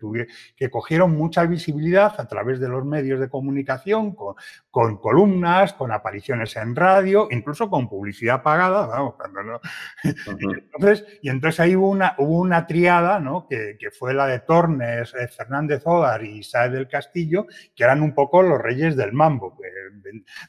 que 0.56 0.71
cogieron 0.71 1.15
mucha 1.15 1.45
visibilidad 1.45 2.19
a 2.19 2.28
través 2.28 2.60
de 2.60 2.67
los 2.67 2.84
medios 2.84 3.19
de 3.19 3.30
comunicación, 3.30 4.15
con, 4.15 4.34
con 4.71 4.97
columnas, 4.97 5.74
con 5.74 5.91
apariciones 5.91 6.56
en 6.56 6.76
radio, 6.76 7.28
incluso 7.30 7.69
con 7.69 7.88
publicidad 7.88 8.41
pagada. 8.41 8.88
Vamos, 8.88 9.13
entonces, 10.04 11.06
y 11.21 11.30
entonces 11.30 11.60
ahí 11.60 11.76
hubo 11.76 11.89
una, 11.89 12.15
hubo 12.17 12.39
una 12.39 12.65
triada 12.65 13.19
¿no? 13.19 13.45
que, 13.47 13.78
que, 13.80 13.91
fue 13.91 14.15
la 14.15 14.26
de 14.26 14.39
Tornes, 14.39 15.13
eh, 15.13 15.28
Fernández 15.28 15.84
Odar 15.86 16.24
y 16.24 16.41
Saez 16.41 16.71
del 16.71 16.88
Castillo, 16.88 17.45
que 17.76 17.84
eran 17.84 18.02
un 18.02 18.15
poco 18.15 18.41
los 18.41 18.60
reyes 18.60 18.95
del 18.95 19.13
mambo, 19.13 19.56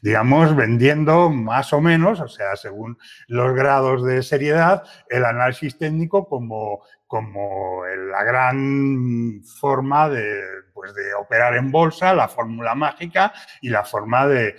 digamos, 0.00 0.56
vendiendo 0.56 1.28
más 1.28 1.74
o 1.74 1.82
menos, 1.82 2.20
o 2.20 2.28
sea, 2.28 2.56
según 2.56 2.96
los 3.28 3.54
grados 3.54 4.04
de 4.04 4.22
seriedad, 4.22 4.84
el 5.08 5.24
análisis 5.24 5.76
técnico 5.78 6.28
como, 6.28 6.82
como 7.06 7.84
la 7.86 8.24
gran 8.24 9.42
forma 9.60 10.08
de, 10.08 10.42
pues 10.72 10.94
de, 10.94 11.14
operar 11.14 11.56
en 11.56 11.70
bolsa, 11.70 12.14
la 12.14 12.28
fórmula 12.28 12.74
mágica 12.74 13.32
y 13.60 13.68
la 13.68 13.84
forma 13.84 14.26
de, 14.26 14.54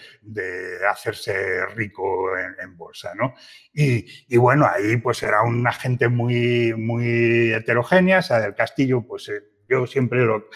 hacerse 0.89 1.65
rico 1.67 2.29
en, 2.37 2.77
bolsa. 2.77 3.13
¿no? 3.15 3.33
Y, 3.73 4.37
bueno, 4.37 4.67
ahí 4.67 4.97
pues 4.97 5.23
era 5.23 5.41
una 5.43 5.71
gente 5.71 6.09
muy, 6.09 6.73
muy 6.73 7.53
heterogénea, 7.53 8.19
o 8.19 8.21
sea, 8.21 8.39
del 8.39 8.55
Castillo 8.55 9.01
pues 9.07 9.29
eh, 9.29 9.52
yo 9.73 9.87
siempre 9.87 10.25
lo, 10.25 10.49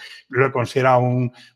he 0.45 0.51
considerado 0.51 1.01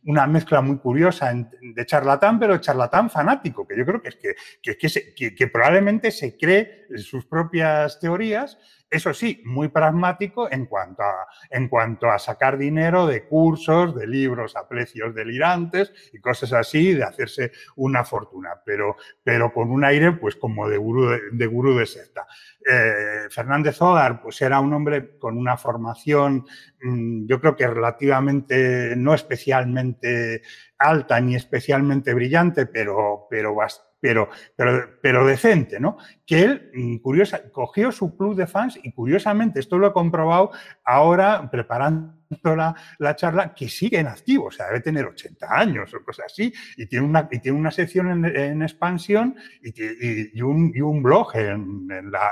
una 0.03 0.27
mezcla 0.27 0.61
muy 0.61 0.77
curiosa 0.77 1.33
de 1.33 1.85
charlatán, 1.85 2.39
pero 2.39 2.57
charlatán 2.57 3.09
fanático, 3.09 3.67
que 3.67 3.77
yo 3.77 3.85
creo 3.85 4.01
que 4.01 4.09
es 4.09 5.13
que, 5.15 5.35
que 5.35 5.47
probablemente 5.47 6.11
se 6.11 6.37
cree 6.37 6.87
sus 6.97 7.25
propias 7.25 7.99
teorías 7.99 8.57
eso 8.91 9.13
sí, 9.13 9.41
muy 9.45 9.69
pragmático 9.69 10.51
en 10.51 10.65
cuanto, 10.65 11.01
a, 11.01 11.25
en 11.49 11.69
cuanto 11.69 12.11
a 12.11 12.19
sacar 12.19 12.57
dinero 12.57 13.07
de 13.07 13.25
cursos, 13.25 13.95
de 13.95 14.05
libros 14.05 14.57
a 14.57 14.67
precios 14.67 15.15
delirantes 15.15 15.93
y 16.11 16.19
cosas 16.19 16.51
así, 16.51 16.93
de 16.93 17.05
hacerse 17.05 17.53
una 17.77 18.03
fortuna, 18.03 18.61
pero, 18.65 18.97
pero 19.23 19.53
con 19.53 19.71
un 19.71 19.85
aire 19.85 20.11
pues 20.11 20.35
como 20.35 20.67
de 20.67 20.77
gurú 20.77 21.07
de, 21.09 21.19
de, 21.31 21.47
gurú 21.47 21.77
de 21.77 21.85
secta. 21.85 22.27
Eh, 22.69 23.29
Fernández 23.29 23.81
Odar 23.81 24.21
pues 24.21 24.41
era 24.41 24.59
un 24.59 24.73
hombre 24.73 25.17
con 25.17 25.37
una 25.37 25.55
formación, 25.55 26.45
mm, 26.83 27.27
yo 27.27 27.39
creo 27.39 27.55
que 27.55 27.67
relativamente, 27.67 28.93
no 28.97 29.13
especialmente 29.13 30.41
alta 30.77 31.19
ni 31.21 31.35
especialmente 31.35 32.13
brillante, 32.13 32.65
pero, 32.65 33.27
pero 33.29 33.55
bastante 33.55 33.90
pero, 34.01 34.29
pero, 34.55 34.89
pero 35.01 35.25
decente, 35.25 35.79
¿no? 35.79 35.97
Que 36.25 36.41
él, 36.41 36.71
mm, 36.73 36.97
curiosa, 36.97 37.49
cogió 37.51 37.91
su 37.91 38.17
club 38.17 38.35
de 38.35 38.47
fans 38.47 38.77
y 38.83 38.91
curiosamente, 38.91 39.61
esto 39.61 39.77
lo 39.77 39.87
he 39.87 39.93
comprobado 39.93 40.51
ahora 40.83 41.49
preparando 41.49 42.20
la, 42.43 42.75
la, 42.99 43.15
charla, 43.15 43.53
que 43.53 43.67
sigue 43.67 43.99
en 43.99 44.07
activo, 44.07 44.45
o 44.45 44.51
sea, 44.51 44.67
debe 44.67 44.81
tener 44.81 45.05
80 45.05 45.47
años 45.49 45.93
o 45.93 46.03
cosas 46.03 46.27
así, 46.27 46.53
y 46.77 46.85
tiene 46.85 47.05
una, 47.05 47.27
y 47.31 47.39
tiene 47.39 47.57
una 47.57 47.71
sección 47.71 48.25
en, 48.25 48.61
expansión 48.61 49.35
y, 49.61 50.37
y, 50.37 50.41
un, 50.41 50.71
y, 50.73 50.81
un, 50.81 51.03
blog 51.03 51.35
en, 51.35 52.11
la, 52.11 52.31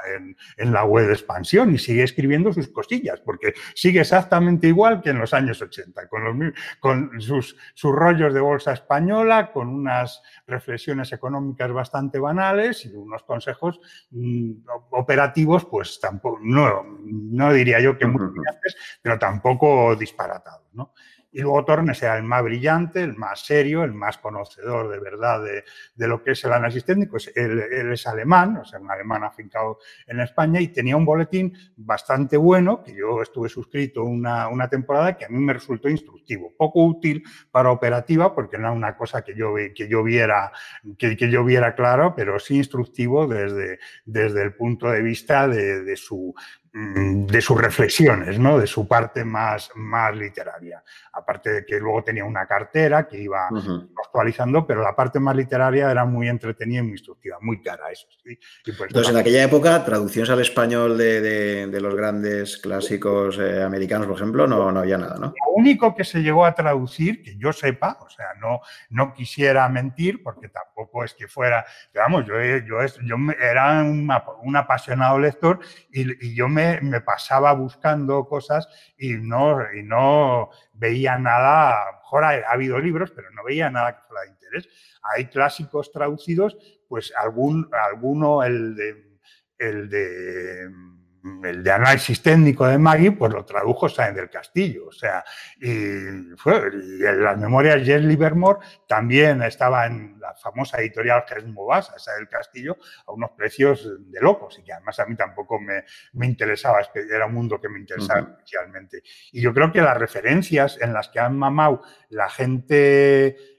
en, 0.57 0.71
la, 0.71 0.83
web 0.85 1.07
de 1.07 1.13
expansión 1.13 1.73
y 1.73 1.77
sigue 1.77 2.03
escribiendo 2.03 2.53
sus 2.53 2.69
cosillas, 2.69 3.19
porque 3.21 3.53
sigue 3.75 4.01
exactamente 4.01 4.67
igual 4.67 5.01
que 5.01 5.09
en 5.09 5.19
los 5.19 5.33
años 5.33 5.61
80, 5.61 6.07
con, 6.07 6.23
los, 6.23 6.53
con 6.79 7.21
sus, 7.21 7.55
sus 7.73 7.93
rollos 7.93 8.33
de 8.33 8.39
bolsa 8.39 8.73
española, 8.73 9.51
con 9.51 9.67
unas 9.67 10.21
reflexiones 10.47 11.11
económicas 11.13 11.71
bastante 11.71 12.19
banales 12.19 12.85
y 12.85 12.95
unos 12.95 13.23
consejos 13.23 13.79
mm, 14.11 14.51
operativos, 14.91 15.65
pues 15.65 15.99
tampoco, 15.99 16.39
no, 16.41 16.83
no 17.03 17.53
diría 17.53 17.79
yo 17.79 17.97
que 17.97 18.05
muy 18.05 18.19
pero 19.01 19.17
tampoco 19.17 19.88
disparatado, 19.95 20.67
¿no? 20.73 20.93
Y 21.31 21.41
luego 21.41 21.63
Tornes 21.63 22.01
era 22.01 22.17
el 22.17 22.23
más 22.23 22.43
brillante, 22.43 23.03
el 23.03 23.15
más 23.15 23.45
serio, 23.45 23.83
el 23.83 23.93
más 23.93 24.17
conocedor 24.17 24.89
de 24.89 24.99
verdad 24.99 25.43
de, 25.43 26.07
lo 26.07 26.23
que 26.23 26.31
es 26.31 26.43
el 26.43 26.53
análisis 26.53 26.83
técnico. 26.83 27.17
Él, 27.35 27.91
es 27.91 28.07
alemán, 28.07 28.57
o 28.57 28.65
sea, 28.65 28.79
un 28.79 28.89
alemán 28.89 29.23
afincado 29.23 29.77
en 30.07 30.21
España 30.21 30.59
y 30.59 30.69
tenía 30.69 30.97
un 30.97 31.05
boletín 31.05 31.53
bastante 31.75 32.35
bueno, 32.35 32.83
que 32.83 32.95
yo 32.95 33.21
estuve 33.21 33.47
suscrito 33.47 34.03
una, 34.03 34.47
una 34.47 34.67
temporada 34.67 35.15
que 35.17 35.25
a 35.25 35.29
mí 35.29 35.37
me 35.37 35.53
resultó 35.53 35.87
instructivo, 35.87 36.51
poco 36.57 36.83
útil 36.83 37.23
para 37.51 37.71
operativa 37.71 38.33
porque 38.33 38.57
no 38.57 38.63
era 38.63 38.71
una 38.71 38.97
cosa 38.97 39.21
que 39.21 39.35
yo, 39.35 39.53
que 39.75 39.87
yo, 39.87 40.01
viera, 40.01 40.51
que, 40.97 41.15
que 41.15 41.29
yo 41.29 41.43
viera 41.43 41.75
claro, 41.75 42.15
pero 42.15 42.39
sí 42.39 42.57
instructivo 42.57 43.27
desde, 43.27 43.77
desde 44.03 44.41
el 44.41 44.55
punto 44.55 44.89
de 44.89 45.03
vista 45.03 45.47
de, 45.47 45.95
su, 45.95 46.33
de 46.71 47.41
sus 47.41 47.59
reflexiones, 47.59 48.37
¿no? 48.37 48.59
de 48.59 48.67
su 48.67 48.87
parte 48.87 49.25
más, 49.25 49.71
más 49.75 50.15
literaria. 50.15 50.83
Aparte 51.13 51.51
de 51.51 51.65
que 51.65 51.79
luego 51.79 52.03
tenía 52.03 52.25
una 52.25 52.45
cartera 52.45 53.07
que 53.07 53.17
iba 53.17 53.49
actualizando, 54.05 54.67
pero 54.67 54.83
la 54.83 54.95
parte 54.95 55.19
más 55.19 55.35
literaria 55.35 55.89
era 55.89 56.05
muy 56.05 56.29
entretenida 56.29 56.79
y 56.79 56.83
muy 56.83 56.91
instructiva, 56.91 57.37
muy 57.41 57.61
cara, 57.61 57.89
eso 57.91 58.07
sí. 58.23 58.37
Entonces, 58.65 59.11
en 59.11 59.17
aquella 59.17 59.43
época, 59.43 59.83
traducciones 59.83 60.29
al 60.29 60.41
español 60.41 60.97
de, 60.97 61.79
los 61.79 61.95
grandes 61.95 62.57
clásicos 62.57 63.39
eh, 63.39 63.63
americanos, 63.63 64.05
por 64.07 64.17
ejemplo, 64.17 64.45
no, 64.45 64.71
no 64.71 64.79
había 64.81 64.97
nada, 64.97 65.15
¿no? 65.15 65.27
Lo 65.27 65.53
único 65.55 65.95
que 65.95 66.03
se 66.03 66.21
llegó 66.21 66.45
a 66.45 66.53
traducir, 66.53 67.23
que 67.23 67.37
yo 67.37 67.53
sepa, 67.53 67.97
o 68.01 68.09
sea, 68.09 68.27
no, 68.39 68.61
no 68.89 69.13
quisiera 69.13 69.67
mentir, 69.69 70.21
porque 70.23 70.49
tampoco 70.49 71.03
es 71.03 71.13
que 71.13 71.27
fuera, 71.27 71.65
vamos, 71.93 72.25
yo, 72.25 72.35
yo, 72.39 72.77
yo 73.03 73.15
era 73.39 73.81
un, 73.83 74.55
apasionado 74.55 75.19
lector 75.19 75.59
y, 75.91 76.35
yo 76.35 76.47
me, 76.47 76.58
pasaba 77.05 77.53
buscando 77.53 78.25
cosas 78.25 78.67
y 78.97 79.13
no, 79.13 79.59
y 79.73 79.83
no 79.83 80.49
veía 80.73 81.17
nada, 81.17 81.89
a 81.89 81.91
mejor 81.93 82.23
ha, 82.23 82.51
habido 82.51 82.79
libros, 82.79 83.11
pero 83.11 83.29
no 83.31 83.43
veía 83.43 83.69
nada 83.69 83.95
que 83.95 84.07
fuera 84.07 84.23
de 84.23 84.29
interés. 84.29 84.69
Hay 85.03 85.25
clásicos 85.25 85.91
traducidos, 85.91 86.57
pues 86.87 87.13
algún, 87.15 87.69
alguno, 87.71 88.43
el 88.43 88.75
de, 88.75 89.19
el 89.57 89.89
de 89.89 90.69
el 91.43 91.63
de 91.63 91.71
análisis 91.71 92.21
técnico 92.21 92.65
de 92.65 92.77
Maggie, 92.77 93.11
pues 93.11 93.33
lo 93.33 93.45
tradujo 93.45 93.89
Sáenz 93.89 94.15
del 94.15 94.29
Castillo. 94.29 94.87
O 94.87 94.91
sea, 94.91 95.23
y, 95.59 96.35
fue, 96.37 96.71
y 96.73 97.05
en 97.05 97.23
las 97.23 97.37
memorias 97.37 97.83
Jess 97.83 98.01
Livermore 98.03 98.59
también 98.87 99.41
estaba 99.41 99.85
en 99.85 100.19
la 100.19 100.33
famosa 100.35 100.79
editorial 100.79 101.23
Gesmovas, 101.27 101.91
Sáenz 101.97 102.19
del 102.19 102.29
Castillo, 102.29 102.77
a 103.05 103.11
unos 103.11 103.31
precios 103.31 103.89
de 104.09 104.21
locos 104.21 104.59
y 104.59 104.63
que 104.63 104.73
además 104.73 104.99
a 104.99 105.05
mí 105.05 105.15
tampoco 105.15 105.59
me, 105.59 105.83
me 106.13 106.25
interesaba, 106.25 106.79
era 106.93 107.25
un 107.25 107.33
mundo 107.33 107.59
que 107.59 107.69
me 107.69 107.79
interesaba 107.79 108.19
especialmente. 108.19 109.01
Y 109.31 109.41
yo 109.41 109.53
creo 109.53 109.71
que 109.71 109.81
las 109.81 109.97
referencias 109.97 110.77
en 110.81 110.93
las 110.93 111.09
que 111.09 111.19
han 111.19 111.37
mamado 111.37 111.81
la 112.09 112.29
gente 112.29 113.58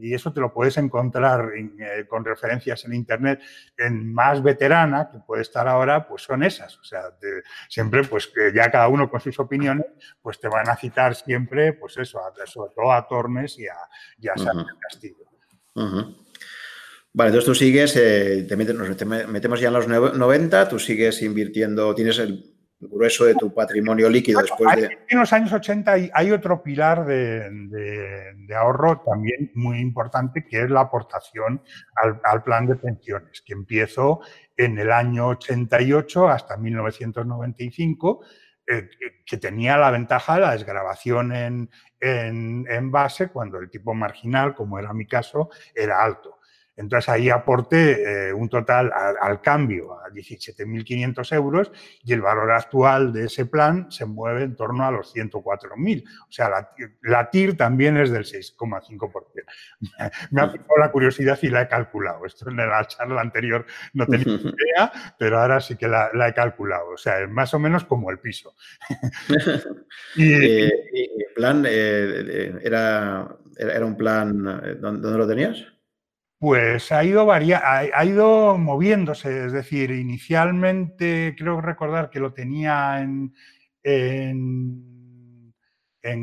y 0.00 0.14
eso 0.14 0.32
te 0.32 0.40
lo 0.40 0.52
puedes 0.52 0.76
encontrar 0.76 1.50
eh, 1.56 2.06
con 2.08 2.24
referencias 2.24 2.84
en 2.84 2.94
Internet, 2.94 3.40
en 3.76 4.12
más 4.12 4.42
veterana, 4.42 5.08
que 5.10 5.18
puede 5.18 5.42
estar 5.42 5.66
ahora, 5.66 6.06
pues 6.06 6.22
son 6.22 6.42
esas. 6.42 6.78
O 6.78 6.84
sea, 6.84 7.02
siempre, 7.68 8.04
pues 8.04 8.26
que 8.26 8.52
ya 8.54 8.70
cada 8.70 8.88
uno 8.88 9.10
con 9.10 9.20
sus 9.20 9.38
opiniones, 9.38 9.86
pues 10.20 10.38
te 10.40 10.48
van 10.48 10.68
a 10.68 10.76
citar 10.76 11.14
siempre, 11.14 11.72
pues 11.72 11.96
eso, 11.96 12.20
sobre 12.46 12.72
todo 12.74 12.92
a 12.92 13.06
Tormes 13.06 13.58
y 13.58 13.66
a, 13.66 13.76
y 14.18 14.26
Castillo. 14.88 15.26
Vale, 17.12 17.30
entonces 17.30 17.44
tú 17.44 17.54
sigues, 17.56 17.96
eh, 17.96 18.46
te 18.48 18.56
metemos 18.56 19.60
ya 19.60 19.68
en 19.68 19.74
los 19.74 19.88
90, 19.88 20.68
tú 20.68 20.78
sigues 20.78 21.22
invirtiendo, 21.22 21.92
tienes 21.94 22.18
el 22.20 22.49
grueso 22.80 23.26
de 23.26 23.34
tu 23.34 23.52
patrimonio 23.52 24.08
líquido 24.08 24.40
después 24.40 24.74
de... 24.76 24.98
En 25.08 25.18
los 25.18 25.32
años 25.32 25.52
80 25.52 25.92
hay, 26.12 26.30
otro 26.32 26.62
pilar 26.62 27.04
de, 27.04 28.54
ahorro 28.56 29.02
también 29.04 29.50
muy 29.54 29.78
importante 29.78 30.44
que 30.44 30.62
es 30.62 30.70
la 30.70 30.80
aportación 30.80 31.62
al, 32.24 32.42
plan 32.42 32.66
de 32.66 32.76
pensiones, 32.76 33.42
que 33.42 33.52
empiezo 33.52 34.20
en 34.56 34.78
el 34.78 34.90
año 34.90 35.28
88 35.28 36.28
hasta 36.28 36.56
1995, 36.56 38.24
eh, 38.66 38.88
que 39.26 39.36
tenía 39.36 39.76
la 39.76 39.90
ventaja 39.90 40.34
de 40.34 40.40
la 40.40 40.52
desgrabación 40.52 41.32
en, 41.34 41.70
en 42.00 42.90
base 42.90 43.28
cuando 43.28 43.58
el 43.58 43.68
tipo 43.68 43.94
marginal, 43.94 44.54
como 44.54 44.78
era 44.78 44.92
mi 44.92 45.06
caso, 45.06 45.50
era 45.74 46.02
alto. 46.02 46.39
Entonces 46.80 47.10
ahí 47.10 47.28
aporté 47.28 48.28
eh, 48.28 48.32
un 48.32 48.48
total 48.48 48.90
al, 49.20 49.42
cambio 49.42 50.00
a 50.00 50.08
17.500 50.08 51.34
euros 51.34 51.70
y 52.02 52.14
el 52.14 52.22
valor 52.22 52.50
actual 52.52 53.12
de 53.12 53.26
ese 53.26 53.44
plan 53.44 53.90
se 53.90 54.06
mueve 54.06 54.44
en 54.44 54.56
torno 54.56 54.86
a 54.86 54.90
los 54.90 55.14
104.000. 55.14 56.04
O 56.26 56.32
sea, 56.32 56.48
la, 57.02 57.30
TIR 57.30 57.54
también 57.58 57.98
es 57.98 58.10
del 58.10 58.24
6,5%. 58.24 59.12
Me 60.30 60.40
ha 60.40 60.50
picado 60.50 60.78
la 60.78 60.90
curiosidad 60.90 61.38
y 61.42 61.50
la 61.50 61.62
he 61.62 61.68
calculado. 61.68 62.24
Esto 62.24 62.48
en 62.48 62.56
la 62.56 62.82
charla 62.86 63.20
anterior 63.20 63.66
no 63.92 64.06
tenía 64.06 64.24
idea, 64.40 64.92
pero 65.18 65.38
ahora 65.38 65.60
sí 65.60 65.76
que 65.76 65.86
la, 65.86 66.10
he 66.26 66.32
calculado. 66.32 66.92
O 66.94 66.96
sea, 66.96 67.20
es 67.20 67.28
más 67.28 67.52
o 67.52 67.58
menos 67.58 67.84
como 67.84 68.10
el 68.10 68.20
piso. 68.20 68.54
y, 70.16 70.62
el 70.62 71.34
plan 71.34 71.62
eh, 71.68 72.58
era, 72.62 73.36
era 73.58 73.84
un 73.84 73.98
plan, 73.98 74.80
¿dónde 74.80 75.18
lo 75.18 75.28
tenías? 75.28 75.79
Pues 76.40 76.90
ha 76.90 77.04
ido, 77.04 77.30
ha, 77.30 78.04
ido 78.06 78.56
moviéndose, 78.56 79.44
es 79.44 79.52
decir, 79.52 79.90
inicialmente 79.90 81.34
creo 81.36 81.60
recordar 81.60 82.08
que 82.08 82.18
lo 82.18 82.32
tenía 82.32 83.02
en, 83.02 83.34
en, 83.82 85.52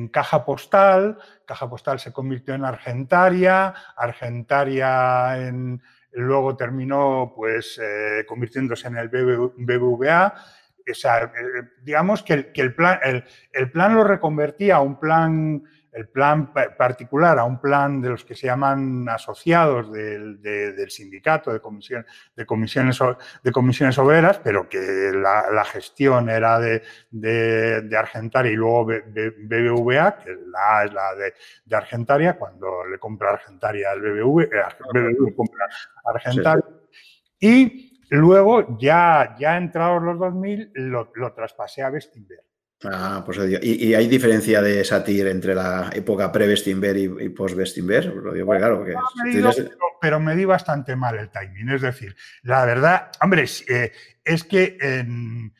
caja 0.07 0.43
postal, 0.43 1.20
caja 1.45 1.70
postal 1.70 1.99
se 1.99 2.11
convirtió 2.11 2.55
en 2.55 2.65
Argentaria, 2.65 3.76
Argentaria 3.95 5.38
en, 5.38 5.84
luego 6.13 6.57
terminó 6.57 7.32
pues 7.36 7.80
eh, 7.80 8.26
convirtiéndose 8.28 8.88
en 8.88 8.97
el 8.97 9.09
BBVA. 9.09 10.34
O 10.89 10.93
sea, 10.95 11.26
eh, 11.26 11.30
digamos 11.84 12.24
que, 12.24 12.51
el, 12.55 12.74
plan, 12.74 12.99
el, 13.53 13.72
plan 13.72 13.93
lo 13.93 14.03
reconvertía 14.03 14.78
a 14.78 14.82
un 14.82 14.99
plan 14.99 15.61
el 15.97 16.07
plan 16.09 16.53
particular 16.53 17.39
a 17.39 17.43
un 17.43 17.59
plan 17.59 17.99
de 18.01 18.09
los 18.09 18.23
que 18.23 18.35
se 18.35 18.45
llaman 18.45 19.09
asociados 19.09 19.91
del, 19.91 20.89
sindicato 20.89 21.51
de, 21.51 21.59
comisión, 21.59 22.05
de, 22.35 22.45
comisiones, 22.45 22.99
de 23.43 23.51
comisiones 23.51 23.97
obreras, 23.97 24.39
pero 24.43 24.69
que 24.69 25.11
la, 25.13 25.65
gestión 25.65 26.29
era 26.29 26.59
de, 26.59 26.83
de, 27.09 27.97
Argentaria 27.97 28.51
y 28.51 28.55
luego 28.55 28.85
BBVA, 28.85 30.17
que 30.17 30.37
la 30.45 30.79
A 30.79 30.85
es 30.85 30.93
la 30.93 31.15
de, 31.15 31.75
Argentaria, 31.75 32.37
cuando 32.37 32.85
le 32.85 32.99
compra 32.99 33.31
Argentaria 33.31 33.89
al 33.91 34.01
BBV, 34.01 34.41
eh, 34.43 34.49
BBV 34.93 35.35
compra 35.35 35.67
Argentaria. 36.05 36.63
Y 37.39 38.03
luego, 38.09 38.77
ya, 38.77 39.35
ya 39.39 39.57
entrados 39.57 40.03
los 40.03 40.19
2000, 40.19 40.71
lo, 40.75 41.11
lo 41.15 41.33
traspasé 41.33 41.81
a 41.81 41.89
Bestinberg. 41.89 42.43
Ah, 42.84 43.23
pues 43.25 43.39
¿Y, 43.39 43.88
¿Y, 43.88 43.95
hay 43.95 44.07
diferencia 44.07 44.61
de 44.61 44.84
satir 44.84 45.25
entre 45.28 45.55
la 45.55 45.89
época 45.93 46.32
pre-Bestinver 46.32 46.95
y, 46.95 47.30
post-Bestinver? 47.30 48.13
claro, 48.45 48.86
pero, 49.99 50.19
me 50.19 50.36
di 50.36 50.45
bastante 50.45 50.95
mal 50.95 51.17
el 51.17 51.30
timing. 51.32 51.69
Es 51.69 51.82
decir, 51.82 52.15
la 52.43 52.65
verdad, 52.65 53.09
hombre, 53.19 53.45
eh, 53.67 53.91
es 54.23 54.43
que 54.43 54.78
el, 54.80 55.51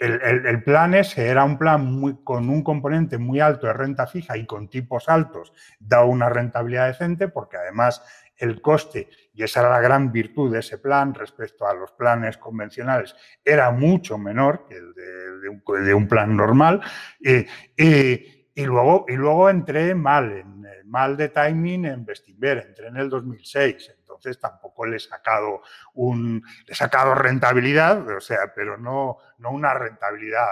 el, 0.00 0.62
plan 0.64 0.94
ese 0.94 1.28
era 1.28 1.44
un 1.44 1.56
plan 1.56 1.84
muy, 1.86 2.24
con 2.24 2.48
un 2.48 2.64
componente 2.64 3.16
muy 3.16 3.38
alto 3.38 3.68
de 3.68 3.74
renta 3.74 4.08
fija 4.08 4.36
y 4.36 4.44
con 4.44 4.68
tipos 4.68 5.08
altos, 5.08 5.52
da 5.78 6.04
una 6.04 6.28
rentabilidad 6.28 6.88
decente 6.88 7.28
porque 7.28 7.58
además 7.58 8.02
el 8.36 8.60
coste, 8.60 9.08
y 9.34 9.42
esa 9.42 9.60
era 9.60 9.70
la 9.70 9.80
gran 9.80 10.12
virtud 10.12 10.52
de 10.52 10.60
ese 10.60 10.78
plan 10.78 11.12
respecto 11.12 11.66
a 11.66 11.74
los 11.74 11.92
planes 11.92 12.38
convencionales, 12.38 13.14
era 13.44 13.70
mucho 13.70 14.16
menor 14.16 14.66
que 14.68 14.76
el 14.76 14.94
de, 14.94 15.94
un, 15.94 16.08
plan 16.08 16.36
normal. 16.36 16.80
y, 17.20 18.64
luego, 18.64 19.04
y 19.08 19.14
luego 19.14 19.50
entré 19.50 19.94
mal, 19.94 20.32
en, 20.32 20.64
mal 20.86 21.16
de 21.16 21.28
timing 21.28 21.84
en 21.86 22.04
Bestinver, 22.04 22.64
entré 22.68 22.86
en 22.86 22.96
el 22.96 23.10
2006 23.10 23.94
entonces 24.14 24.40
tampoco 24.40 24.86
le 24.86 24.96
he 24.96 25.00
sacado 25.00 25.62
un 25.94 26.42
he 26.66 26.74
sacado 26.74 27.14
rentabilidad, 27.14 28.08
o 28.08 28.20
sea, 28.20 28.52
pero 28.54 28.78
no, 28.78 29.18
no 29.38 29.50
una 29.50 29.74
rentabilidad 29.74 30.46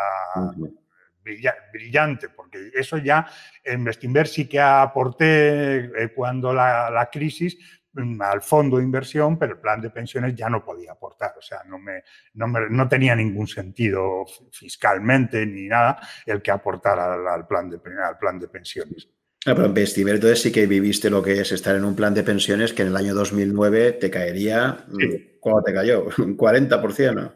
brillante, 1.73 2.29
porque 2.31 2.71
eso 2.75 2.99
ya 2.99 3.27
en 3.63 3.85
Bestinver 3.85 4.27
sí 4.27 4.49
que 4.49 4.61
aporté 4.61 5.85
eh, 5.85 6.13
cuando 6.15 6.53
la, 6.53 7.09
crisis 7.13 7.57
mm, 7.57 7.82
al 8.21 8.43
fondo 8.43 8.79
de 8.79 8.85
inversión, 8.85 9.39
pero 9.39 9.55
el 9.55 9.61
plan 9.61 9.81
de 9.81 9.91
pensiones 9.91 10.35
ya 10.35 10.49
no 10.49 10.65
podía 10.65 10.93
aportar, 10.93 11.35
o 11.39 11.43
sea, 11.43 11.63
no, 11.67 11.79
me, 11.79 12.03
no, 12.35 12.89
tenía 12.89 13.15
ningún 13.15 13.47
sentido 13.47 14.25
fiscalmente 14.51 15.45
ni 15.47 15.69
nada 15.69 16.01
el 16.27 16.41
que 16.41 16.51
aportara 16.51 17.15
al, 17.15 17.47
plan, 17.47 17.69
de, 17.69 17.79
al 18.03 18.19
plan 18.19 18.39
de 18.39 18.49
pensiones. 18.49 19.09
Ah, 19.45 19.55
pero 19.55 19.67
en 19.67 19.75
Vestiver 19.75 20.15
entonces 20.15 20.41
sí 20.41 20.53
que 20.53 20.67
viviste 20.67 21.11
lo 21.11 21.23
que 21.23 21.41
es 21.41 21.51
estar 21.51 21.75
en 21.75 21.85
un 21.85 21.97
plan 21.97 22.15
de 22.15 22.23
pensiones 22.23 22.73
que 22.73 22.83
en 22.83 22.89
el 22.89 22.97
año 22.97 23.15
2009 23.15 23.93
te 23.93 24.11
caería, 24.11 24.85
mm, 24.89 25.32
¿cuándo 25.43 25.63
te 25.65 25.75
cayó? 25.75 26.05
Un 26.19 26.37
40%, 26.37 27.15
¿no? 27.15 27.33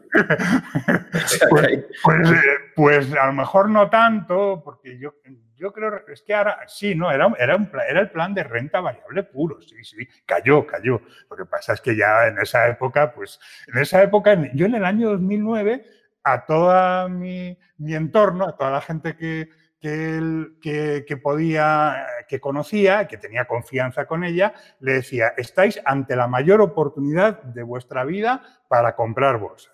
Pues, 1.49 1.85
pues, 2.03 2.31
eh, 2.31 2.35
pues, 2.75 3.13
a 3.13 3.27
lo 3.27 3.33
mejor 3.33 3.69
no 3.69 3.89
tanto, 3.89 4.61
porque 4.63 4.97
yo, 4.97 5.15
yo 5.55 5.73
creo, 5.73 5.91
es 6.07 6.21
que 6.21 6.33
ahora 6.33 6.59
sí, 6.67 6.95
¿no? 6.95 7.11
Era, 7.11 7.27
era, 7.37 7.57
un, 7.57 7.69
era 7.87 7.99
el 7.99 8.09
plan 8.09 8.33
de 8.33 8.45
renta 8.45 8.79
variable 8.79 9.23
puro, 9.23 9.61
sí, 9.61 9.83
sí, 9.83 10.07
cayó, 10.25 10.65
cayó. 10.65 11.01
Lo 11.29 11.35
que 11.35 11.45
pasa 11.45 11.73
es 11.73 11.81
que 11.81 11.97
ya 11.97 12.27
en 12.27 12.39
esa 12.39 12.69
época, 12.69 13.13
pues, 13.13 13.39
en 13.67 13.77
esa 13.77 14.01
época, 14.01 14.37
yo 14.53 14.65
en 14.65 14.75
el 14.75 14.85
año 14.85 15.09
2009, 15.09 15.85
a 16.23 16.45
todo 16.45 17.09
mi, 17.09 17.57
mi 17.77 17.93
entorno, 17.93 18.47
a 18.47 18.55
toda 18.55 18.71
la 18.71 18.81
gente 18.81 19.17
que 19.17 19.49
que, 19.79 21.05
que, 21.07 21.17
podía, 21.17 22.05
que 22.27 22.39
conocía, 22.39 23.07
que 23.07 23.17
tenía 23.17 23.45
confianza 23.45 24.05
con 24.05 24.23
ella, 24.23 24.53
le 24.79 24.93
decía, 24.93 25.33
estáis 25.37 25.79
ante 25.85 26.15
la 26.15 26.27
mayor 26.27 26.61
oportunidad 26.61 27.43
de 27.43 27.63
vuestra 27.63 28.03
vida 28.03 28.41
para 28.67 28.95
comprar 28.95 29.37
bolsa. 29.37 29.71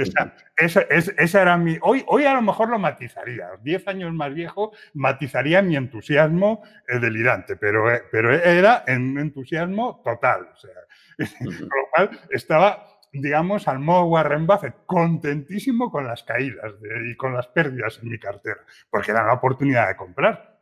esa, 0.57 1.41
era 1.41 1.57
mi. 1.57 1.77
Hoy, 1.81 2.03
hoy 2.07 2.25
a 2.25 2.33
lo 2.33 2.41
mejor 2.41 2.69
lo 2.69 2.77
matizaría. 2.77 3.51
Diez 3.61 3.87
años 3.87 4.13
más 4.13 4.33
viejo, 4.33 4.73
matizaría 4.93 5.61
mi 5.61 5.77
entusiasmo 5.77 6.63
eh, 6.87 6.99
delirante, 6.99 7.55
pero, 7.55 7.93
eh, 7.93 8.03
pero 8.11 8.33
era 8.33 8.83
un 8.87 9.17
entusiasmo 9.19 10.01
total. 10.03 10.49
O 10.53 10.57
sea, 10.57 10.71
con 11.39 11.47
lo 11.47 11.89
cual 11.93 12.19
estaba, 12.29 12.90
digamos, 13.11 13.67
al 13.67 13.79
modo 13.79 14.05
Warren 14.05 14.47
Buffett, 14.47 14.85
contentísimo 14.85 15.91
con 15.91 16.07
las 16.07 16.23
caídas 16.23 16.73
y 17.11 17.15
con 17.15 17.33
las 17.33 17.47
pérdidas 17.47 17.99
en 18.01 18.09
mi 18.09 18.19
cartera, 18.19 18.61
porque 18.89 19.11
era 19.11 19.25
la 19.25 19.33
oportunidad 19.33 19.87
de 19.87 19.95
comprar. 19.95 20.59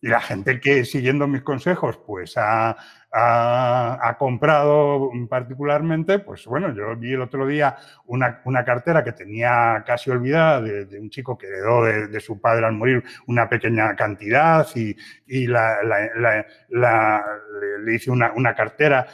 Y 0.00 0.08
la 0.08 0.20
gente 0.20 0.60
que, 0.60 0.84
siguiendo 0.84 1.26
mis 1.26 1.42
consejos, 1.42 1.98
pues 2.06 2.34
ha, 2.36 2.76
comprado 4.18 5.10
particularmente, 5.28 6.20
pues 6.20 6.46
bueno, 6.46 6.72
yo 6.72 6.94
vi 6.96 7.14
el 7.14 7.22
otro 7.22 7.46
día 7.46 7.76
una, 8.06 8.64
cartera 8.64 9.02
que 9.02 9.12
tenía 9.12 9.82
casi 9.84 10.10
olvidada 10.10 10.60
de, 10.60 11.00
un 11.00 11.10
chico 11.10 11.36
que 11.36 11.48
heredó 11.48 11.84
de, 11.84 12.20
su 12.20 12.40
padre 12.40 12.66
al 12.66 12.74
morir 12.74 13.02
una 13.26 13.48
pequeña 13.48 13.96
cantidad 13.96 14.66
y, 14.76 14.96
le, 15.46 15.58
hice 17.92 18.10
una, 18.10 18.32
una 18.32 18.54
cartera 18.54 19.06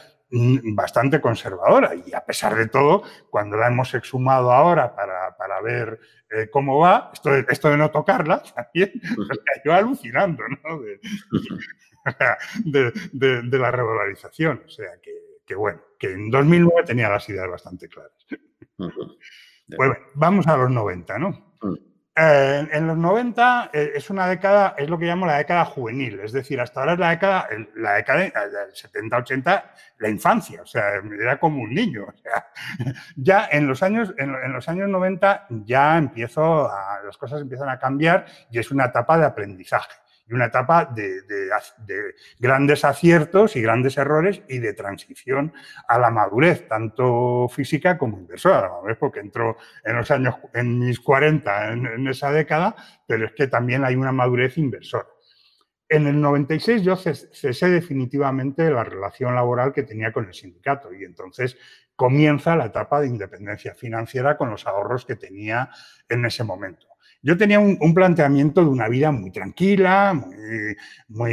bastante 0.75 1.21
conservadora 1.21 1.93
y 1.95 2.13
a 2.15 2.25
pesar 2.25 2.55
de 2.57 2.69
todo, 2.69 3.03
cuando 3.31 3.57
la 3.57 3.69
hemos 3.69 3.95
exhumado 3.95 4.53
ahora 4.53 4.95
para, 4.95 5.37
para 5.37 5.61
ver 5.61 6.01
eh, 6.31 6.49
cómo 6.51 6.79
va, 6.79 7.11
esto 7.13 7.31
de, 7.31 7.47
esto 7.49 7.71
de 7.71 7.77
no 7.77 7.91
tocarla, 7.91 8.43
también 8.55 8.93
yo 9.65 9.73
alucinando 9.73 10.43
¿no? 10.49 10.81
de, 12.65 12.93
de, 13.13 13.59
la 13.59 13.71
revalorización. 13.71 14.63
O 14.67 14.69
sea 14.69 15.01
que, 15.03 15.13
que, 15.47 15.55
bueno, 15.55 15.81
que 15.99 16.13
en 16.13 16.31
2009 16.31 16.83
tenía 16.85 17.09
las 17.09 17.29
ideas 17.29 17.49
bastante 17.49 17.89
claras. 17.89 18.13
Bueno, 19.77 19.97
vamos 20.15 20.47
a 20.47 20.57
los 20.57 20.71
90, 20.71 21.19
¿no? 21.19 21.55
Eh, 22.17 22.69
en 22.71 22.87
los 22.87 22.97
90 22.97 23.71
eh, 23.73 23.93
es 23.97 24.09
una 24.09 24.29
década, 24.29 24.77
es 24.79 24.89
lo 24.89 24.97
que 24.97 25.07
llamo 25.07 25.27
la 25.27 25.39
década 25.39 25.65
juvenil, 25.65 26.21
es 26.21 26.33
decir, 26.33 26.61
hasta 26.61 26.79
ahora 26.79 26.93
es 26.93 26.99
la 27.01 27.11
década, 27.11 27.49
la 27.75 27.95
década 27.95 28.19
del 28.21 28.73
70-80, 28.73 29.65
la 29.99 30.09
infancia, 30.09 30.63
o 30.63 30.67
sea, 30.67 30.93
era 31.21 31.41
como 31.41 31.61
un 31.63 31.75
niño. 31.75 32.07
ya 33.17 33.49
en 33.51 33.67
los, 33.67 33.83
años, 33.83 34.15
en, 34.17 34.53
los 34.53 34.69
años 34.69 34.89
90 34.89 35.47
ya 35.65 35.99
empiezo 35.99 36.71
a, 36.71 37.01
las 37.05 37.17
cosas 37.17 37.41
empiezan 37.41 37.69
a 37.69 37.81
cambiar 37.81 38.27
y 38.49 38.61
es 38.61 38.71
una 38.71 38.85
etapa 38.85 39.19
de 39.19 39.27
aprendizaje 39.27 40.04
y 40.27 40.35
una 40.35 40.47
etapa 40.47 40.87
de, 40.87 41.23
grandes 42.39 42.85
aciertos 42.85 43.57
y 43.57 43.63
grandes 43.63 43.99
errores 43.99 44.43
y 44.49 44.59
de 44.59 44.73
transición 44.73 45.53
a 45.89 45.99
la 45.99 46.11
madurez, 46.11 46.67
tanto 46.69 47.49
física 47.49 47.99
como 47.99 48.19
inversora. 48.19 48.71
porque 48.99 49.21
entró 49.21 49.57
en 49.85 49.97
los 49.97 50.11
años, 50.11 50.37
en 50.55 50.79
mis 50.79 51.01
40, 51.01 51.73
en, 51.73 52.09
esa 52.09 52.31
década, 52.31 52.75
pero 53.07 53.27
es 53.27 53.33
que 53.33 53.47
también 53.47 53.85
hay 53.85 53.97
una 53.97 54.13
madurez 54.13 54.57
inversora. 54.59 55.09
En 55.89 56.07
el 56.07 56.21
96 56.21 56.83
yo 56.83 56.97
cesé 56.97 57.69
definitivamente 57.69 58.71
la 58.71 58.85
relación 58.85 59.35
laboral 59.35 59.73
que 59.73 59.83
tenía 59.83 60.13
con 60.13 60.27
el 60.27 60.35
sindicato 60.35 60.93
y 60.95 61.05
entonces 61.05 61.59
comienza 61.95 62.57
la 62.57 62.67
etapa 62.67 63.01
de 63.01 63.09
independencia 63.09 63.75
financiera 63.75 64.37
con 64.37 64.51
los 64.51 64.67
ahorros 64.67 65.05
que 65.05 65.17
tenía 65.17 65.71
en 66.09 66.25
ese 66.25 66.43
momento. 66.43 66.94
Yo 67.25 67.39
tenía 67.39 67.59
un, 67.59 67.95
planteamiento 67.95 68.61
de 68.61 68.69
una 68.69 68.87
vida 68.87 69.11
muy 69.11 69.31
tranquila, 69.31 70.13
muy, 71.09 71.33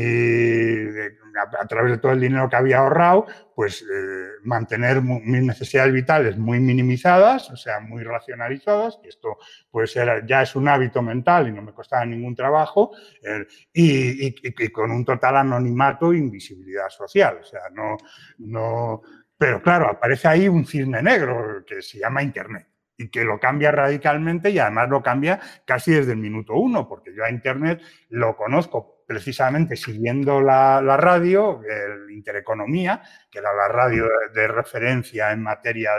a, 1.60 1.68
través 1.68 1.92
de 1.92 1.98
todo 1.98 2.14
el 2.14 2.22
dinero 2.22 2.48
que 2.50 2.56
había 2.56 2.78
ahorrado, 2.78 3.26
pues 3.54 3.82
eh, 3.82 4.28
mantener 4.44 5.02
mis 5.02 5.44
necesidades 5.44 5.92
vitales 5.92 6.38
muy 6.38 6.62
minimizadas, 6.62 7.50
o 7.52 7.58
sea, 7.58 7.82
muy 7.82 8.04
racionalizadas, 8.04 9.00
y 9.04 9.10
esto 9.10 9.38
pues 9.70 9.94
ya 10.26 10.42
es 10.42 10.56
un 10.56 10.70
hábito 10.70 11.02
mental 11.02 11.50
y 11.50 11.52
no 11.52 11.62
me 11.62 11.74
costaba 11.74 12.06
ningún 12.06 12.38
trabajo, 12.38 12.92
eh, 13.22 13.46
y, 13.74 14.72
con 14.72 14.92
un 14.92 15.04
total 15.04 15.36
anonimato 15.36 16.14
e 16.14 16.20
invisibilidad 16.20 16.88
social, 16.88 17.40
o 17.42 17.44
sea, 17.44 17.64
no, 17.74 17.98
no, 18.38 19.02
pero 19.38 19.62
claro, 19.62 19.90
aparece 19.90 20.30
ahí 20.30 20.48
un 20.48 20.66
cisne 20.66 21.04
negro 21.04 21.66
que 21.68 21.82
se 21.82 22.00
llama 22.00 22.24
Internet 22.24 22.71
y 23.02 23.10
que 23.10 23.24
lo 23.24 23.40
cambia 23.40 23.72
radicalmente 23.72 24.52
y 24.52 24.60
además 24.60 24.90
lo 24.90 25.02
cambia 25.02 25.40
casi 25.66 25.92
desde 25.92 26.12
el 26.12 26.20
minuto 26.20 26.54
uno, 26.54 26.88
porque 26.88 27.14
yo 27.16 27.24
a 27.24 27.32
Internet 27.32 27.82
lo 28.10 28.36
conozco 28.36 29.02
precisamente 29.08 29.76
siguiendo 29.76 30.40
la, 30.40 30.80
radio, 30.96 31.62
el 31.64 32.12
Intereconomía, 32.12 33.02
que 33.30 33.40
era 33.40 33.54
la 33.54 33.68
radio 33.68 34.06
de, 34.34 34.48
referencia 34.48 35.34
en 35.34 35.44
materia 35.44 35.92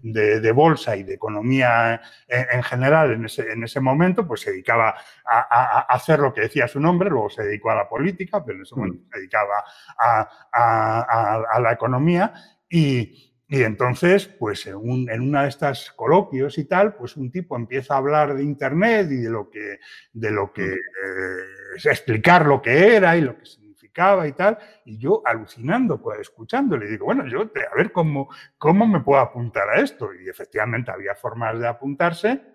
de, 0.00 0.52
bolsa 0.52 0.96
y 0.96 1.02
de 1.02 1.12
economía 1.12 2.00
en, 2.26 2.62
general 2.62 3.12
en 3.12 3.26
ese, 3.26 3.52
en 3.52 3.64
ese, 3.64 3.80
momento, 3.80 4.26
pues 4.26 4.40
se 4.40 4.52
dedicaba 4.52 4.94
a, 5.26 5.80
hacer 5.90 6.20
lo 6.20 6.32
que 6.32 6.42
decía 6.42 6.66
su 6.66 6.80
nombre, 6.80 7.10
luego 7.10 7.28
se 7.28 7.42
dedicó 7.42 7.70
a 7.70 7.74
la 7.74 7.88
política, 7.88 8.42
pero 8.42 8.56
en 8.56 8.62
ese 8.62 8.76
momento 8.76 9.04
se 9.12 9.18
dedicaba 9.18 9.62
a, 9.98 11.60
la 11.60 11.72
economía 11.72 12.32
y, 12.66 13.33
y 13.54 13.62
entonces, 13.62 14.26
pues 14.26 14.66
en, 14.66 14.76
una 14.76 15.42
de 15.42 15.48
estas 15.48 15.92
coloquios 15.92 16.58
y 16.58 16.64
tal, 16.64 16.96
pues 16.96 17.16
un 17.16 17.30
tipo 17.30 17.54
empieza 17.54 17.94
a 17.94 17.98
hablar 17.98 18.34
de 18.34 18.42
Internet 18.42 19.06
y 19.12 19.18
de 19.18 19.30
lo 19.30 19.48
que, 19.48 19.78
de 20.12 20.30
lo 20.32 20.52
que, 20.52 20.72
eh, 20.72 21.78
explicar 21.84 22.46
lo 22.46 22.60
que 22.60 22.96
era 22.96 23.16
y 23.16 23.20
lo 23.20 23.38
que 23.38 23.46
significaba 23.46 24.26
y 24.26 24.32
tal, 24.32 24.58
y 24.84 24.98
yo 24.98 25.22
alucinando, 25.24 26.02
pues 26.02 26.18
escuchando, 26.18 26.76
le 26.76 26.88
digo, 26.88 27.04
bueno, 27.04 27.28
yo 27.28 27.42
a 27.42 27.76
ver 27.76 27.92
cómo, 27.92 28.28
cómo 28.58 28.88
me 28.88 28.98
puedo 28.98 29.20
apuntar 29.20 29.68
a 29.68 29.80
esto. 29.80 30.12
Y 30.12 30.28
efectivamente 30.28 30.90
había 30.90 31.14
formas 31.14 31.56
de 31.60 31.68
apuntarse 31.68 32.53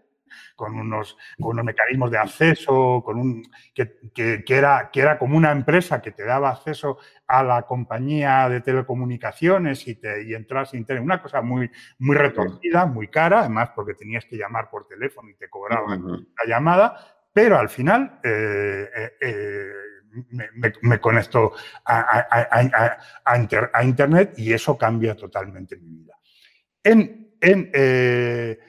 con 0.56 0.78
unos, 0.78 1.18
con 1.40 1.52
unos 1.52 1.66
mecanismos 1.66 2.12
de 2.12 2.18
acceso, 2.18 3.02
con 3.04 3.18
un, 3.18 3.44
que, 3.74 4.00
que, 4.14 4.44
era, 4.48 4.90
que 4.92 5.02
era 5.02 5.18
como 5.18 5.38
una 5.38 5.52
empresa 5.52 6.02
que 6.02 6.12
te 6.12 6.24
daba 6.24 6.50
acceso 6.50 6.98
a 7.28 7.44
la 7.44 7.64
compañía 7.64 8.50
de 8.50 8.62
telecomunicaciones 8.62 9.88
y, 9.88 9.96
te, 9.96 10.24
y 10.24 10.34
entras 10.34 10.74
en 10.74 10.82
internet. 10.82 11.04
Una 11.04 11.22
cosa 11.22 11.42
muy, 11.42 11.70
muy 12.00 12.16
retorcida, 12.16 12.86
muy 12.86 13.08
cara, 13.08 13.42
además 13.42 13.72
porque 13.76 13.94
tenías 13.94 14.26
que 14.26 14.38
llamar 14.38 14.70
por 14.70 14.88
teléfono 14.88 15.30
y 15.30 15.36
te 15.36 15.50
cobraban 15.50 16.04
la 16.04 16.48
llamada, 16.48 16.96
pero 17.32 17.58
al 17.58 17.70
final 17.70 18.20
eh, 18.24 18.90
eh, 18.96 19.12
eh, 19.22 19.72
me, 20.82 21.00
conecto 21.00 21.54
a, 21.86 23.84
Internet 23.84 24.34
y 24.38 24.54
eso 24.54 24.78
cambia 24.78 25.16
totalmente 25.16 25.78
mi 25.78 25.90
vida. 25.90 26.18
En, 26.84 27.36
en 27.42 27.70
eh, 27.74 28.60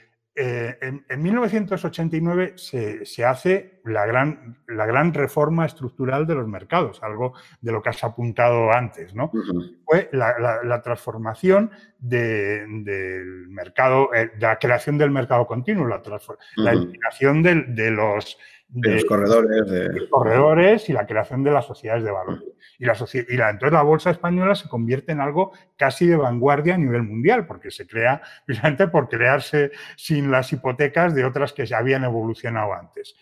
en, 0.41 1.23
1989 1.23 2.55
se, 2.57 3.25
hace 3.25 3.81
la 3.85 4.07
gran, 4.07 4.59
la 4.69 4.87
gran, 4.87 5.13
reforma 5.13 5.67
estructural 5.67 6.27
de 6.27 6.35
los 6.35 6.49
mercados, 6.49 7.03
algo 7.03 7.35
de 7.61 7.73
lo 7.73 7.83
que 7.83 7.91
has 7.91 8.03
apuntado 8.05 8.73
antes, 8.73 9.15
¿no? 9.15 9.31
Fue 9.85 10.09
la, 10.13 10.81
transformación 10.83 11.71
del 11.99 13.49
mercado, 13.49 14.15
eh, 14.15 14.31
la 14.39 14.59
creación 14.59 14.97
del 14.97 15.11
mercado 15.11 15.47
continuo, 15.47 15.87
la, 15.87 16.01
eliminación 16.73 17.43
de 17.43 17.91
los 17.91 18.39
de, 18.73 18.95
los 18.95 19.05
corredores. 19.05 19.71
De... 19.71 20.09
corredores 20.09 20.89
y 20.89 20.93
la 20.93 21.07
creación 21.07 21.43
de 21.43 21.51
las 21.51 21.67
sociedades 21.67 22.05
de 22.05 22.11
valor. 22.11 22.45
Y, 22.79 22.85
la, 22.87 22.95
y 23.29 23.37
la, 23.37 23.51
entonces 23.51 23.73
la 23.73 23.83
bolsa 23.83 24.11
española 24.11 24.55
se 24.55 24.69
convierte 24.69 25.13
en 25.13 25.21
algo 25.21 25.53
casi 25.77 26.07
de 26.07 26.17
vanguardia 26.17 26.75
a 26.75 26.79
nivel 26.79 27.03
mundial, 27.03 27.47
porque 27.47 27.71
se 27.71 27.87
crea 27.87 28.23
precisamente 28.47 28.89
por 28.89 29.09
crearse 29.09 29.71
sin 29.97 30.31
las 30.31 30.53
hipotecas 30.53 31.15
de 31.15 31.25
otras 31.25 31.53
que 31.53 31.67
ya 31.67 31.79
habían 31.79 32.05
evolucionado 32.05 32.73
antes. 32.73 33.17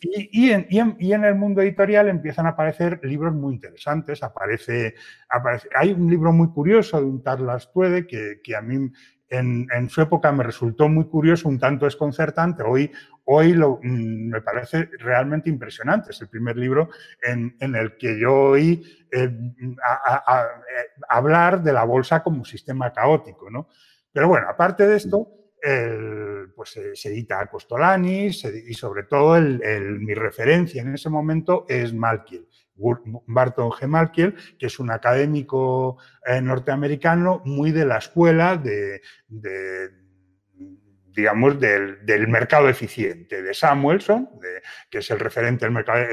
y, 0.00 0.50
en, 0.50 0.66
y, 0.70 1.12
en, 1.12 1.24
el 1.24 1.34
mundo 1.34 1.60
editorial 1.60 2.08
empiezan 2.08 2.46
a 2.46 2.50
aparecer 2.50 3.00
libros 3.02 3.34
muy 3.34 3.54
interesantes. 3.54 4.22
Aparece, 4.22 4.94
aparece 5.28 5.68
hay 5.74 5.92
un 5.92 6.08
libro 6.08 6.32
muy 6.32 6.48
curioso 6.48 6.98
de 6.98 7.04
un 7.04 7.22
tal 7.22 7.44
Tuede 7.72 8.06
que, 8.06 8.40
que 8.42 8.56
a 8.56 8.60
mí 8.60 8.90
en, 9.28 9.66
en, 9.74 9.90
su 9.90 10.00
época 10.00 10.30
me 10.32 10.44
resultó 10.44 10.88
muy 10.88 11.04
curioso, 11.06 11.48
un 11.48 11.58
tanto 11.58 11.84
desconcertante. 11.84 12.62
Hoy, 12.62 12.90
hoy 13.24 13.54
mm, 13.54 14.30
me 14.30 14.40
parece 14.40 14.90
realmente 14.98 15.48
impresionante. 15.48 16.10
Es 16.10 16.20
el 16.20 16.28
primer 16.28 16.56
libro 16.56 16.90
en, 17.22 17.54
el 17.60 17.96
que 17.96 18.18
yo 18.18 18.34
oí 18.34 18.82
eh, 19.10 19.30
a, 19.84 20.46
hablar 21.08 21.62
de 21.62 21.72
la 21.72 21.84
bolsa 21.84 22.22
como 22.22 22.44
sistema 22.44 22.92
caótico. 22.92 23.50
¿no? 23.50 23.68
Pero 24.12 24.28
bueno, 24.28 24.48
aparte 24.48 24.86
de 24.86 24.96
esto, 24.96 25.28
pues 26.54 26.78
se, 26.94 27.08
edita 27.08 27.46
Costolanis 27.46 28.44
y 28.44 28.74
sobre 28.74 29.04
todo 29.04 29.40
mi 29.40 30.12
referencia 30.12 30.82
en 30.82 30.94
ese 30.94 31.08
momento 31.08 31.64
es 31.68 31.94
Malkiel. 31.94 32.46
Barton 32.76 33.70
G. 33.70 33.86
Malkiel, 33.86 34.34
que 34.58 34.66
es 34.66 34.78
un 34.78 34.90
académico 34.90 35.98
eh, 36.26 36.40
norteamericano 36.40 37.42
muy 37.44 37.70
de 37.70 37.84
la 37.84 37.98
escuela 37.98 38.56
de, 38.56 39.00
digamos, 41.14 41.60
del, 41.60 42.28
mercado 42.28 42.68
eficiente 42.68 43.42
de 43.42 43.54
Samuelson, 43.54 44.28
que 44.90 44.98
es 44.98 45.10
el 45.10 45.20
referente 45.20 45.64
del 45.64 45.72
mercado, 45.72 46.04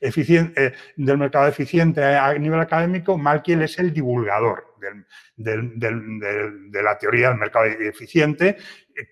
eficiente, 0.00 0.66
eh, 0.66 0.72
del 0.96 1.18
mercado 1.18 1.48
eficiente 1.48 2.02
a 2.02 2.32
nivel 2.34 2.60
académico, 2.60 3.18
Malkiel 3.18 3.62
es 3.62 3.78
el 3.78 3.92
divulgador 3.92 4.74
de 5.36 6.82
la 6.82 6.98
teoría 6.98 7.28
del 7.28 7.38
mercado 7.38 7.66
eficiente, 7.66 8.56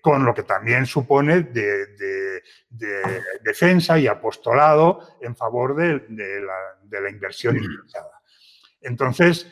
con 0.01 0.25
lo 0.25 0.33
que 0.33 0.43
también 0.43 0.85
supone 0.85 1.43
de, 1.43 2.41
defensa 3.43 3.99
y 3.99 4.07
apostolado 4.07 5.17
en 5.21 5.35
favor 5.35 5.75
de, 5.75 6.41
la, 6.41 7.09
inversión 7.09 7.57
interesada. 7.57 8.21
Entonces, 8.81 9.51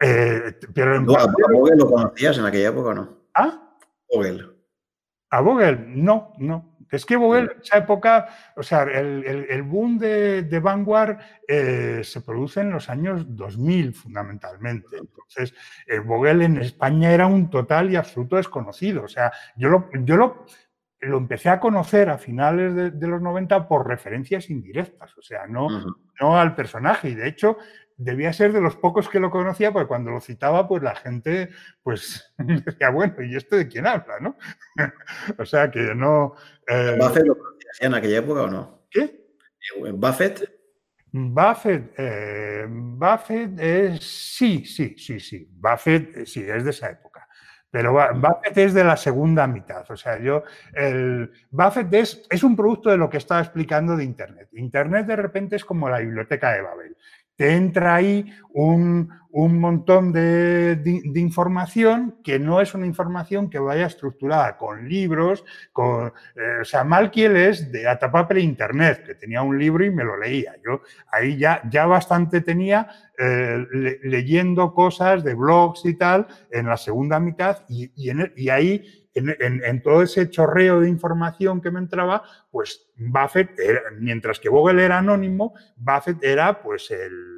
eh, 0.00 0.58
pero 0.74 0.94
¿A 0.94 1.26
Vogel 1.52 1.78
lo 1.78 1.90
conocías 1.90 2.38
en 2.38 2.44
aquella 2.44 2.68
época 2.68 2.90
o 2.90 2.94
no? 2.94 3.28
¿Ah? 3.34 3.78
Vogel. 4.12 4.55
A 5.30 5.40
Vogel, 5.40 6.04
no, 6.04 6.32
no. 6.38 6.76
Es 6.90 7.04
que 7.04 7.16
Vogel, 7.16 7.50
en 7.52 7.60
esa 7.62 7.78
época, 7.78 8.28
o 8.54 8.62
sea, 8.62 8.84
el, 8.84 9.62
boom 9.64 9.98
de, 9.98 10.60
Vanguard 10.62 11.18
eh, 11.48 12.00
se 12.04 12.20
produce 12.20 12.60
en 12.60 12.70
los 12.70 12.88
años 12.88 13.24
2000 13.36 13.92
fundamentalmente. 13.92 14.96
Entonces, 14.98 15.52
eh, 15.86 15.98
Vogel 15.98 16.42
en 16.42 16.58
España 16.58 17.12
era 17.12 17.26
un 17.26 17.50
total 17.50 17.90
y 17.90 17.96
absoluto 17.96 18.36
desconocido. 18.36 19.02
O 19.02 19.08
sea, 19.08 19.32
yo 19.56 19.68
lo, 19.68 19.90
yo 20.04 20.16
lo, 20.16 20.46
lo 21.00 21.18
empecé 21.18 21.48
a 21.48 21.60
conocer 21.60 22.08
a 22.08 22.18
finales 22.18 22.98
de, 22.98 23.06
los 23.06 23.20
90 23.20 23.66
por 23.68 23.86
referencias 23.86 24.48
indirectas, 24.48 25.16
o 25.18 25.22
sea, 25.22 25.46
no, 25.46 25.68
no 26.20 26.38
al 26.38 26.54
personaje. 26.54 27.10
Y 27.10 27.14
de 27.14 27.28
hecho, 27.28 27.58
debía 27.96 28.32
ser 28.32 28.52
de 28.52 28.60
los 28.60 28.76
pocos 28.76 29.08
que 29.08 29.20
lo 29.20 29.30
conocía, 29.30 29.72
porque 29.72 29.88
cuando 29.88 30.10
lo 30.10 30.20
citaba, 30.20 30.68
pues 30.68 30.82
la 30.82 30.94
gente, 30.94 31.50
pues 31.82 32.34
decía, 32.38 32.90
bueno, 32.90 33.22
¿y 33.22 33.36
este 33.36 33.56
de 33.56 33.68
quién 33.68 33.86
habla, 33.86 34.20
no? 34.20 34.36
o 35.38 35.44
sea 35.44 35.70
que 35.70 35.94
no... 35.94 36.34
Eh, 36.66 36.96
¿Buffett 36.98 37.26
lo 37.26 37.38
conocías 37.38 37.80
en 37.80 37.94
aquella 37.94 38.18
época 38.18 38.42
o 38.42 38.50
no? 38.50 38.86
¿Qué? 38.90 39.00
Eh, 39.02 39.92
¿Buffett? 39.92 40.56
Buffett, 41.12 41.94
eh, 41.96 42.66
Buffett 42.68 43.58
es, 43.58 44.04
sí, 44.04 44.66
sí, 44.66 44.96
sí, 44.98 45.18
sí, 45.18 45.48
Buffett 45.50 46.26
sí, 46.26 46.44
es 46.46 46.64
de 46.64 46.70
esa 46.70 46.90
época. 46.90 47.26
Pero 47.70 47.92
Buffett 47.92 48.56
es 48.56 48.74
de 48.74 48.84
la 48.84 48.96
segunda 48.96 49.46
mitad. 49.46 49.84
O 49.90 49.96
sea, 49.96 50.18
yo, 50.18 50.44
el 50.72 51.30
Buffett 51.50 51.92
es, 51.92 52.26
es 52.30 52.42
un 52.42 52.56
producto 52.56 52.90
de 52.90 52.96
lo 52.96 53.10
que 53.10 53.18
estaba 53.18 53.40
explicando 53.40 53.96
de 53.96 54.04
Internet. 54.04 54.48
Internet 54.54 55.06
de 55.06 55.16
repente 55.16 55.56
es 55.56 55.64
como 55.64 55.88
la 55.88 55.98
biblioteca 55.98 56.52
de 56.52 56.62
Babel 56.62 56.96
te 57.36 57.54
entra 57.54 57.96
ahí 57.96 58.32
un, 58.54 59.10
montón 59.30 60.12
de, 60.12 60.80
información 61.14 62.16
que 62.24 62.38
no 62.38 62.62
es 62.62 62.74
una 62.74 62.86
información 62.86 63.50
que 63.50 63.58
vaya 63.58 63.86
estructurada 63.86 64.56
con 64.56 64.88
libros, 64.88 65.44
con, 65.72 66.06
eh, 66.34 66.60
o 66.62 66.64
sea, 66.64 66.82
Malkiel 66.84 67.36
es 67.36 67.70
de 67.70 67.86
Atapapel 67.86 68.38
Internet, 68.38 69.04
que 69.04 69.14
tenía 69.14 69.42
un 69.42 69.58
libro 69.58 69.84
y 69.84 69.90
me 69.90 70.04
lo 70.04 70.16
leía. 70.16 70.54
Yo 70.64 70.80
ahí 71.12 71.36
ya, 71.36 71.60
ya 71.70 71.84
bastante 71.84 72.40
tenía 72.40 72.88
eh, 73.18 73.66
leyendo 74.02 74.72
cosas 74.72 75.22
de 75.22 75.34
blogs 75.34 75.84
y 75.84 75.94
tal 75.94 76.26
en 76.50 76.66
la 76.66 76.78
segunda 76.78 77.20
mitad 77.20 77.58
y, 77.68 77.90
y 77.94 78.48
ahí 78.48 79.05
en, 79.16 79.82
todo 79.82 80.02
ese 80.02 80.30
chorreo 80.30 80.80
de 80.80 80.88
información 80.88 81.60
que 81.60 81.70
me 81.70 81.78
entraba, 81.78 82.22
pues 82.50 82.90
Buffett, 82.96 83.50
mientras 83.98 84.38
que 84.38 84.48
Vogel 84.48 84.80
era 84.80 84.98
anónimo, 84.98 85.54
Buffett 85.76 86.22
era 86.22 86.62
pues 86.62 86.90
el, 86.90 87.36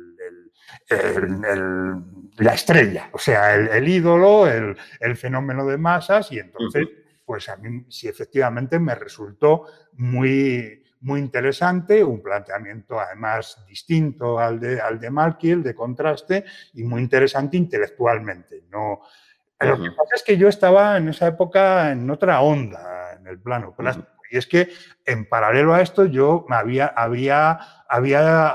la 2.38 2.54
estrella, 2.54 3.10
o 3.12 3.18
sea, 3.18 3.54
el, 3.54 3.88
ídolo, 3.88 4.46
el, 4.46 5.16
fenómeno 5.16 5.66
de 5.66 5.78
masas, 5.78 6.30
y 6.32 6.38
entonces, 6.38 6.88
pues 7.24 7.48
a 7.48 7.56
mí 7.56 7.84
sí 7.88 8.08
efectivamente 8.08 8.78
me 8.78 8.94
resultó 8.94 9.66
muy, 9.94 10.84
muy 11.00 11.20
interesante, 11.20 12.02
un 12.02 12.22
planteamiento 12.22 12.98
además 13.00 13.64
distinto 13.66 14.38
al 14.38 14.60
de, 14.60 14.80
al 14.80 14.98
de 14.98 15.10
Malkiel, 15.10 15.62
de 15.62 15.74
contraste, 15.74 16.44
y 16.74 16.84
muy 16.84 17.02
interesante 17.02 17.56
intelectualmente. 17.56 18.64
No, 18.70 19.02
lo 19.60 19.82
que 19.82 19.90
pasa 19.90 20.14
es 20.14 20.22
que 20.22 20.36
yo 20.36 20.48
estaba 20.48 20.96
en 20.96 21.08
esa 21.08 21.26
época 21.26 21.90
en 21.90 22.08
otra 22.10 22.40
onda, 22.40 23.14
en 23.18 23.26
el 23.26 23.40
plano 23.40 23.74
plástico. 23.76 24.08
Y 24.30 24.36
es 24.36 24.46
que 24.46 24.68
en 25.04 25.28
paralelo 25.28 25.74
a 25.74 25.80
esto 25.80 26.04
yo 26.04 26.44
había, 26.50 26.86
había, 26.86 27.58
había 27.88 28.54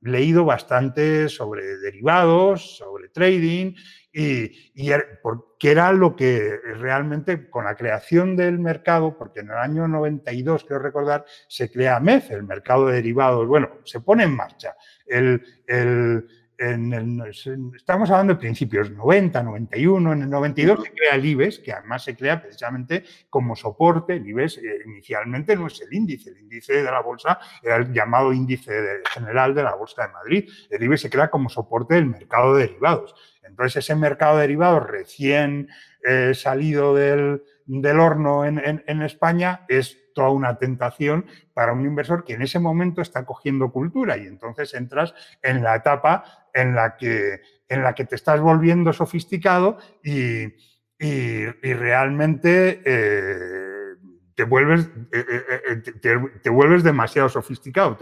leído 0.00 0.44
bastante 0.44 1.28
sobre 1.28 1.78
derivados, 1.78 2.76
sobre 2.76 3.08
trading, 3.08 3.74
y, 4.12 4.70
y 4.74 4.92
er, 4.92 5.18
porque 5.22 5.72
era 5.72 5.92
lo 5.92 6.14
que 6.14 6.56
realmente 6.76 7.50
con 7.50 7.64
la 7.64 7.74
creación 7.74 8.36
del 8.36 8.60
mercado, 8.60 9.18
porque 9.18 9.40
en 9.40 9.50
el 9.50 9.56
año 9.56 9.88
92, 9.88 10.64
quiero 10.64 10.80
recordar, 10.80 11.24
se 11.48 11.70
crea 11.70 11.98
MEF, 11.98 12.30
el 12.30 12.44
mercado 12.44 12.86
de 12.86 12.94
derivados, 12.94 13.46
bueno, 13.48 13.80
se 13.84 14.00
pone 14.00 14.22
en 14.22 14.36
marcha. 14.36 14.76
el, 15.06 15.42
el 15.66 16.28
estamos 17.74 18.10
hablando 18.10 18.34
de 18.34 18.40
principios 18.40 18.90
90, 18.90 19.42
91, 19.42 20.12
en 20.12 20.22
el 20.22 20.30
92 20.30 20.82
se 20.82 20.92
crea 20.92 21.14
el 21.14 21.24
IBEX, 21.24 21.58
que 21.58 21.72
además 21.72 22.04
se 22.04 22.16
crea 22.16 22.40
precisamente 22.40 23.04
como 23.30 23.56
soporte. 23.56 24.14
El 24.14 24.28
IBEX 24.28 24.58
eh, 24.58 24.82
inicialmente 24.86 25.56
no 25.56 25.66
es 25.66 25.80
el 25.80 25.92
índice, 25.92 26.30
el 26.30 26.38
índice 26.38 26.74
de 26.74 26.84
la 26.84 27.00
bolsa 27.00 27.38
era 27.62 27.76
el 27.76 27.92
llamado 27.92 28.32
índice 28.32 29.02
general 29.12 29.54
de 29.54 29.62
la 29.62 29.74
bolsa 29.74 30.06
de 30.06 30.12
Madrid. 30.12 30.50
El 30.70 30.82
IBEX 30.82 31.00
se 31.02 31.10
crea 31.10 31.30
como 31.30 31.48
soporte 31.48 31.94
del 31.94 32.06
mercado 32.06 32.54
de 32.54 32.66
derivados. 32.66 33.14
Entonces 33.42 33.84
ese 33.84 33.94
mercado 33.94 34.36
de 34.36 34.42
derivados 34.42 34.86
recién 34.86 35.68
eh, 36.02 36.32
salido 36.34 36.94
del, 36.94 37.42
horno 37.98 38.44
en 38.44 39.02
España 39.02 39.64
es 39.68 40.03
toda 40.14 40.30
una 40.30 40.58
tentación 40.58 41.26
para 41.52 41.72
un 41.72 41.84
inversor 41.84 42.24
que 42.24 42.34
en 42.34 42.42
ese 42.42 42.58
momento 42.58 43.02
está 43.02 43.26
cogiendo 43.26 43.70
cultura 43.70 44.16
y 44.16 44.26
entonces 44.26 44.72
entras 44.74 45.14
en 45.42 45.62
la 45.62 45.76
etapa 45.76 46.48
en 46.54 46.74
la 46.74 46.96
que, 46.96 47.42
en 47.68 47.82
la 47.82 47.94
que 47.94 48.04
te 48.04 48.14
estás 48.14 48.40
volviendo 48.40 48.92
sofisticado 48.92 49.78
y, 50.02 50.54
realmente 51.60 52.80
eh, 52.84 53.96
te, 54.34 54.44
vuelves, 54.44 54.88
eh, 55.12 55.44
eh, 55.68 55.82
te, 56.42 56.50
vuelves 56.50 56.82
demasiado 56.82 57.28
sofisticado, 57.28 57.96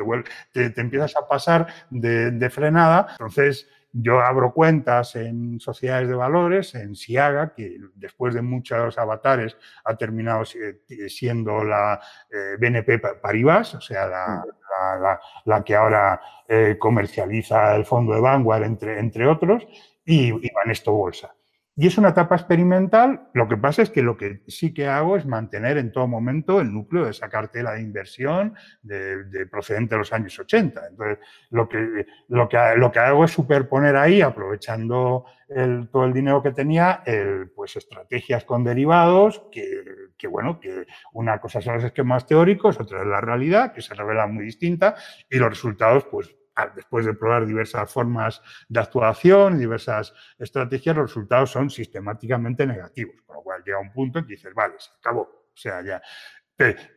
te, 0.52 0.70
te, 0.70 0.80
empiezas 0.80 1.16
a 1.16 1.26
pasar 1.26 1.66
de, 1.90 2.30
de 2.30 2.50
frenada. 2.50 3.08
Entonces, 3.12 3.66
yo 3.92 4.20
abro 4.20 4.52
cuentas 4.54 5.16
en 5.16 5.60
sociedades 5.60 6.08
de 6.08 6.14
valores, 6.14 6.74
en 6.74 6.96
Siaga, 6.96 7.54
que 7.54 7.78
después 7.94 8.34
de 8.34 8.42
muchos 8.42 8.96
avatares 8.98 9.56
ha 9.84 9.96
terminado 9.96 10.44
siendo 11.08 11.62
la 11.62 12.00
eh, 12.30 12.56
BNP 12.58 12.98
Paribas, 13.20 13.74
o 13.74 13.80
sea, 13.80 14.06
la, 15.44 15.64
que 15.64 15.76
ahora 15.76 16.20
eh, 16.48 16.76
comercializa 16.78 17.76
el 17.76 17.84
fondo 17.84 18.14
de 18.14 18.20
Vanguard, 18.20 18.64
entre, 18.64 18.98
entre 18.98 19.26
otros, 19.26 19.66
y, 20.04 20.28
y 20.28 20.50
Banesto 20.54 20.92
Bolsa. 20.92 21.34
Y 21.74 21.86
es 21.86 21.96
una 21.96 22.10
etapa 22.10 22.34
experimental. 22.34 23.28
Lo 23.32 23.48
que 23.48 23.56
pasa 23.56 23.80
es 23.80 23.88
que 23.88 24.02
lo 24.02 24.18
que 24.18 24.42
sí 24.46 24.74
que 24.74 24.88
hago 24.88 25.16
es 25.16 25.24
mantener 25.24 25.78
en 25.78 25.90
todo 25.90 26.06
momento 26.06 26.60
el 26.60 26.70
núcleo 26.70 27.04
de 27.04 27.12
esa 27.12 27.30
cartela 27.30 27.72
de 27.72 27.80
inversión 27.80 28.54
de, 28.82 29.46
procedente 29.50 29.94
de 29.94 30.00
los 30.00 30.12
años 30.12 30.38
80. 30.38 30.88
Entonces, 30.90 31.18
lo 31.50 31.68
que, 31.70 32.06
lo 32.28 32.46
que, 32.46 32.58
lo 32.76 32.92
que 32.92 32.98
hago 32.98 33.24
es 33.24 33.30
superponer 33.30 33.96
ahí, 33.96 34.20
aprovechando 34.20 35.24
todo 35.90 36.04
el 36.04 36.12
dinero 36.12 36.42
que 36.42 36.52
tenía, 36.52 37.02
pues 37.54 37.76
estrategias 37.76 38.44
con 38.44 38.64
derivados, 38.64 39.42
que, 39.50 39.82
que, 40.16 40.26
bueno, 40.26 40.60
que 40.60 40.86
una 41.12 41.40
cosa 41.40 41.60
son 41.60 41.74
los 41.74 41.84
esquemas 41.84 42.26
teóricos, 42.26 42.80
otra 42.80 43.00
es 43.00 43.06
la 43.06 43.20
realidad, 43.20 43.72
que 43.72 43.82
se 43.82 43.94
revela 43.94 44.26
muy 44.26 44.44
distinta, 44.44 44.94
y 45.30 45.38
los 45.38 45.50
resultados, 45.50 46.04
pues 46.10 46.34
después 46.74 47.06
de 47.06 47.14
probar 47.14 47.46
diversas 47.46 47.90
formas 47.90 48.42
de 48.68 48.80
actuación, 48.80 49.58
diversas 49.58 50.12
estrategias, 50.38 50.96
los 50.96 51.10
resultados 51.10 51.50
son 51.50 51.70
sistemáticamente 51.70 52.66
negativos. 52.66 53.16
Con 53.26 53.36
lo 53.36 53.42
cual 53.42 53.62
llega 53.64 53.78
un 53.78 53.92
punto 53.92 54.18
en 54.18 54.26
que 54.26 54.34
dices, 54.34 54.54
vale, 54.54 54.74
se 54.78 54.90
acabó. 54.98 55.22
O 55.22 55.56
sea, 55.56 55.82
ya 55.82 56.02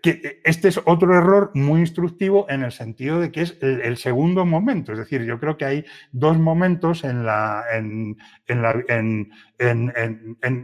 que 0.01 0.41
este 0.43 0.67
es 0.67 0.79
otro 0.85 1.17
error 1.17 1.51
muy 1.53 1.79
instructivo 1.79 2.45
en 2.49 2.63
el 2.63 2.71
sentido 2.71 3.19
de 3.19 3.31
que 3.31 3.41
es 3.41 3.57
el, 3.61 3.97
segundo 3.97 4.45
momento. 4.45 4.91
Es 4.91 4.99
decir, 4.99 5.23
yo 5.23 5.39
creo 5.39 5.57
que 5.57 5.65
hay 5.65 5.85
dos 6.11 6.37
momentos 6.37 7.03
en, 7.03 7.25
la, 7.25 7.63
en, 7.71 8.17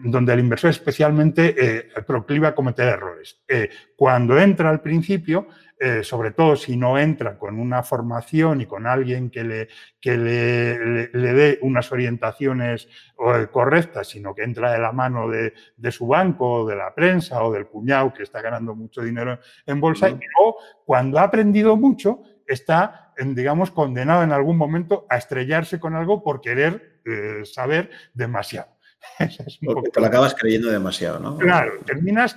donde 0.03 0.33
el 0.33 0.39
inversor 0.39 0.69
especialmente 0.69 1.55
eh, 1.57 1.89
procliva 2.05 2.49
a 2.49 2.55
cometer 2.55 2.87
errores. 2.87 3.41
Eh, 3.47 3.69
cuando 3.95 4.37
entra 4.37 4.69
al 4.69 4.81
principio, 4.81 5.47
eh, 5.83 6.03
sobre 6.03 6.29
todo 6.29 6.55
si 6.55 6.77
no 6.77 6.99
entra 6.99 7.39
con 7.39 7.59
una 7.59 7.81
formación 7.81 8.61
y 8.61 8.67
con 8.67 8.85
alguien 8.85 9.31
que 9.31 9.43
le, 9.43 9.67
que 9.99 10.15
le, 10.15 11.07
dé 11.07 11.57
unas 11.63 11.91
orientaciones 11.91 12.87
eh, 13.17 13.47
correctas, 13.51 14.07
sino 14.07 14.35
que 14.35 14.43
entra 14.43 14.71
de 14.73 14.77
la 14.77 14.91
mano 14.91 15.27
de, 15.27 15.53
su 15.91 16.05
banco, 16.05 16.61
o 16.61 16.67
de 16.67 16.75
la 16.75 16.93
prensa 16.93 17.43
o 17.43 17.51
del 17.51 17.65
cuñado 17.65 18.13
que 18.13 18.21
está 18.21 18.43
ganando 18.43 18.75
mucho 18.75 19.01
dinero 19.01 19.39
en 19.65 19.81
bolsa, 19.81 20.07
y 20.07 20.19
luego 20.37 20.57
cuando 20.85 21.17
ha 21.17 21.23
aprendido 21.23 21.75
mucho, 21.75 22.21
está, 22.45 23.11
digamos, 23.17 23.71
condenado 23.71 24.21
en 24.21 24.33
algún 24.33 24.57
momento 24.57 25.07
a 25.09 25.17
estrellarse 25.17 25.79
con 25.79 25.95
algo 25.95 26.21
por 26.21 26.41
querer 26.41 26.99
eh, 27.05 27.41
saber 27.43 27.89
demasiado. 28.13 28.77
Porque 29.65 29.89
te 29.89 29.99
lo 29.99 30.05
acabas 30.05 30.35
creyendo 30.35 30.69
demasiado, 30.69 31.19
¿no? 31.19 31.37
Claro, 31.39 31.79
terminas, 31.87 32.35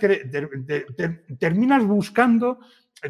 terminas 1.39 1.85
buscando, 1.85 2.61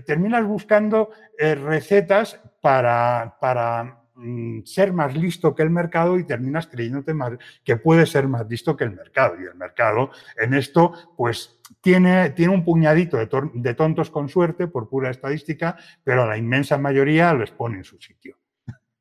terminas 0.00 0.44
buscando 0.44 1.10
eh, 1.38 1.54
recetas 1.54 2.40
para, 2.60 3.36
para 3.40 4.04
mm, 4.14 4.62
ser 4.64 4.92
más 4.92 5.16
listo 5.16 5.54
que 5.54 5.62
el 5.62 5.70
mercado 5.70 6.18
y 6.18 6.24
terminas 6.24 6.66
creyéndote 6.66 7.14
más, 7.14 7.32
que 7.62 7.76
puede 7.76 8.06
ser 8.06 8.26
más 8.28 8.48
listo 8.48 8.76
que 8.76 8.84
el 8.84 8.92
mercado. 8.92 9.36
Y 9.40 9.44
el 9.44 9.54
mercado 9.54 10.10
en 10.36 10.54
esto, 10.54 10.92
pues 11.16 11.60
tiene, 11.80 12.30
tiene 12.30 12.54
un 12.54 12.64
puñadito 12.64 13.18
de, 13.18 13.74
tontos 13.74 14.10
con 14.10 14.28
suerte 14.28 14.66
por 14.66 14.88
pura 14.88 15.10
estadística, 15.10 15.76
pero 16.02 16.22
a 16.22 16.26
la 16.26 16.36
inmensa 16.36 16.78
mayoría 16.78 17.34
les 17.34 17.50
pone 17.50 17.78
en 17.78 17.84
su 17.84 18.00
sitio. 18.00 18.38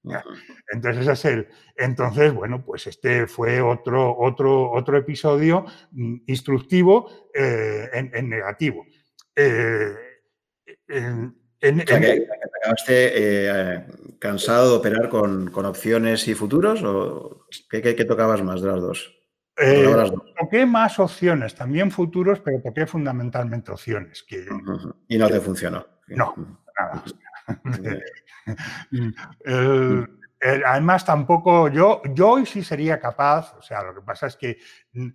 Entonces, 0.72 1.08
es 1.08 1.26
el, 1.26 1.48
entonces, 1.78 2.34
bueno, 2.34 2.62
pues 2.64 2.88
este 2.88 3.26
fue 3.26 3.62
otro, 3.62 4.18
otro, 4.18 4.70
otro 4.72 4.98
episodio 4.98 5.66
mm, 5.92 6.18
instructivo 6.28 7.30
eh, 7.34 7.90
en, 7.94 8.30
negativo. 8.30 8.86
Eh, 9.34 10.13
en, 10.88 11.36
que, 11.60 12.28
acabaste 12.62 13.12
eh, 13.14 13.86
cansado 14.20 14.72
de 14.72 14.78
operar 14.78 15.10
con, 15.10 15.52
opciones 15.66 16.28
y 16.28 16.36
futuros 16.36 16.84
o 16.84 17.48
qué, 17.70 18.06
tocabas 18.06 18.44
más 18.44 18.62
de 18.62 18.68
las 18.68 18.82
dos? 18.82 19.20
toqué 20.40 20.66
más 20.66 21.00
opciones, 21.00 21.56
también 21.56 21.92
futuros, 21.92 22.40
pero 22.40 22.62
toqué 22.62 22.88
fundamentalmente 22.88 23.72
opciones. 23.72 24.24
Que, 24.24 24.48
y 25.08 25.18
no 25.18 25.30
te 25.30 25.40
funcionó. 25.40 25.86
No, 26.08 26.34
nada. 26.80 27.04
además, 30.66 31.06
tampoco 31.06 31.70
yo, 31.70 32.02
yo 32.14 32.30
hoy 32.32 32.46
sí 32.46 32.64
sería 32.64 33.00
capaz, 33.00 33.54
o 33.58 33.62
sea, 33.62 33.84
lo 33.84 33.96
que 33.96 34.02
pasa 34.02 34.28
es 34.28 34.36
que 34.36 34.58
mm, 34.94 35.10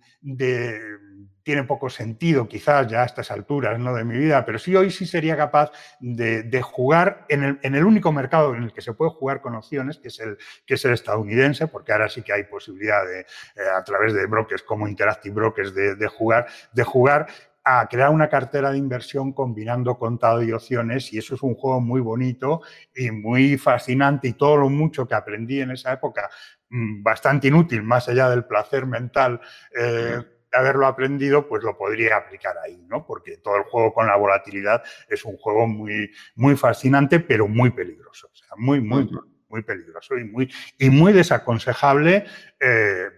tiene 1.43 1.63
poco 1.63 1.89
sentido 1.89 2.47
quizás 2.47 2.87
ya 2.87 3.01
a 3.01 3.05
estas 3.05 3.31
alturas 3.31 3.79
¿no? 3.79 3.93
de 3.95 4.03
mi 4.03 4.17
vida, 4.17 4.45
pero 4.45 4.59
sí 4.59 4.75
hoy 4.75 4.91
sí 4.91 5.05
sería 5.05 5.35
capaz 5.35 5.71
de, 5.99 6.61
jugar 6.61 7.25
en 7.29 7.59
el, 7.63 7.85
único 7.85 8.11
mercado 8.11 8.53
en 8.53 8.63
el 8.63 8.73
que 8.73 8.81
se 8.81 8.93
puede 8.93 9.11
jugar 9.11 9.41
con 9.41 9.55
opciones, 9.55 9.97
que 9.97 10.09
es 10.09 10.19
el, 10.19 10.37
que 10.65 10.75
es 10.75 10.85
el 10.85 10.93
estadounidense, 10.93 11.67
porque 11.67 11.91
ahora 11.91 12.09
sí 12.09 12.21
que 12.21 12.33
hay 12.33 12.43
posibilidad 12.43 13.03
de, 13.05 13.21
eh, 13.21 13.69
a 13.75 13.83
través 13.83 14.13
de 14.13 14.25
brokers 14.25 14.63
como 14.63 14.87
Interactive 14.87 15.33
Brokers 15.33 15.73
de 15.73 16.07
jugar, 16.07 16.47
de 16.71 16.83
jugar 16.83 17.27
a 17.63 17.87
crear 17.87 18.09
una 18.09 18.29
cartera 18.29 18.71
de 18.71 18.77
inversión 18.77 19.33
combinando 19.33 19.97
contado 19.97 20.41
y 20.41 20.51
opciones 20.51 21.11
y 21.13 21.17
eso 21.17 21.35
es 21.35 21.43
un 21.43 21.55
juego 21.55 21.79
muy 21.81 22.01
bonito 22.01 22.61
y 22.95 23.11
muy 23.11 23.57
fascinante 23.57 24.27
y 24.27 24.33
todo 24.33 24.57
lo 24.57 24.69
mucho 24.69 25.07
que 25.07 25.15
aprendí 25.15 25.61
en 25.61 25.71
esa 25.71 25.93
época, 25.93 26.29
mm, 26.69 27.03
bastante 27.03 27.47
inútil, 27.47 27.83
más 27.83 28.07
allá 28.09 28.29
del 28.29 28.45
placer 28.45 28.85
mental. 28.85 29.39
Eh, 29.77 30.19
de 30.51 30.57
haberlo 30.57 30.87
aprendido, 30.87 31.47
pues 31.47 31.63
lo 31.63 31.77
podría 31.77 32.17
aplicar 32.17 32.55
ahí, 32.65 32.83
¿no? 32.87 33.05
Porque 33.05 33.37
todo 33.37 33.57
el 33.57 33.63
juego 33.63 33.93
con 33.93 34.07
la 34.07 34.15
volatilidad 34.15 34.81
es 35.07 35.23
un 35.23 35.37
juego 35.37 35.67
muy, 35.67 36.11
muy 36.35 36.55
fascinante, 36.55 37.19
pero 37.19 37.47
muy 37.47 37.69
peligroso. 37.69 38.29
O 38.31 38.35
sea, 38.35 38.47
muy, 38.57 38.81
muy, 38.81 39.09
muy 39.47 39.63
peligroso 39.63 40.17
y 40.17 40.23
muy, 40.23 40.51
y 40.77 40.89
muy 40.89 41.13
desaconsejable 41.13 42.25
eh, 42.59 43.09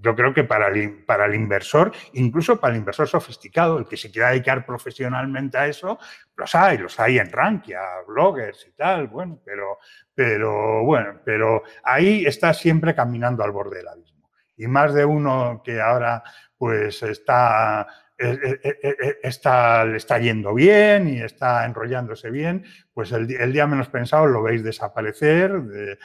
yo 0.00 0.14
creo 0.14 0.34
que 0.34 0.44
para 0.44 0.68
el, 0.68 1.04
para 1.04 1.26
el 1.26 1.34
inversor, 1.34 1.92
incluso 2.12 2.60
para 2.60 2.74
el 2.74 2.80
inversor 2.80 3.08
sofisticado, 3.08 3.78
el 3.78 3.86
que 3.86 3.96
se 3.96 4.10
quiera 4.10 4.30
dedicar 4.30 4.66
profesionalmente 4.66 5.56
a 5.56 5.66
eso, 5.66 5.98
los 6.36 6.54
hay, 6.54 6.78
los 6.78 6.98
hay 7.00 7.18
en 7.18 7.30
Rankia, 7.30 7.80
bloggers 8.06 8.66
y 8.66 8.72
tal, 8.72 9.08
bueno, 9.08 9.40
pero, 9.44 9.78
pero 10.14 10.84
bueno, 10.84 11.20
pero 11.24 11.62
ahí 11.82 12.26
está 12.26 12.52
siempre 12.52 12.94
caminando 12.94 13.42
al 13.42 13.52
borde 13.52 13.78
del 13.78 13.88
abismo. 13.88 14.30
Y 14.56 14.66
más 14.66 14.94
de 14.94 15.04
uno 15.04 15.62
que 15.64 15.80
ahora 15.80 16.22
pues 16.56 17.02
está 17.02 17.86
está, 18.16 19.84
le 19.84 19.96
está 19.96 20.18
yendo 20.18 20.54
bien 20.54 21.08
y 21.08 21.20
está 21.20 21.64
enrollándose 21.64 22.30
bien, 22.30 22.64
pues 22.92 23.12
el, 23.12 23.26
día 23.26 23.66
menos 23.66 23.88
pensado 23.88 24.26
lo 24.26 24.42
veis 24.42 24.62
desaparecer 24.62 25.62
de, 25.62 25.98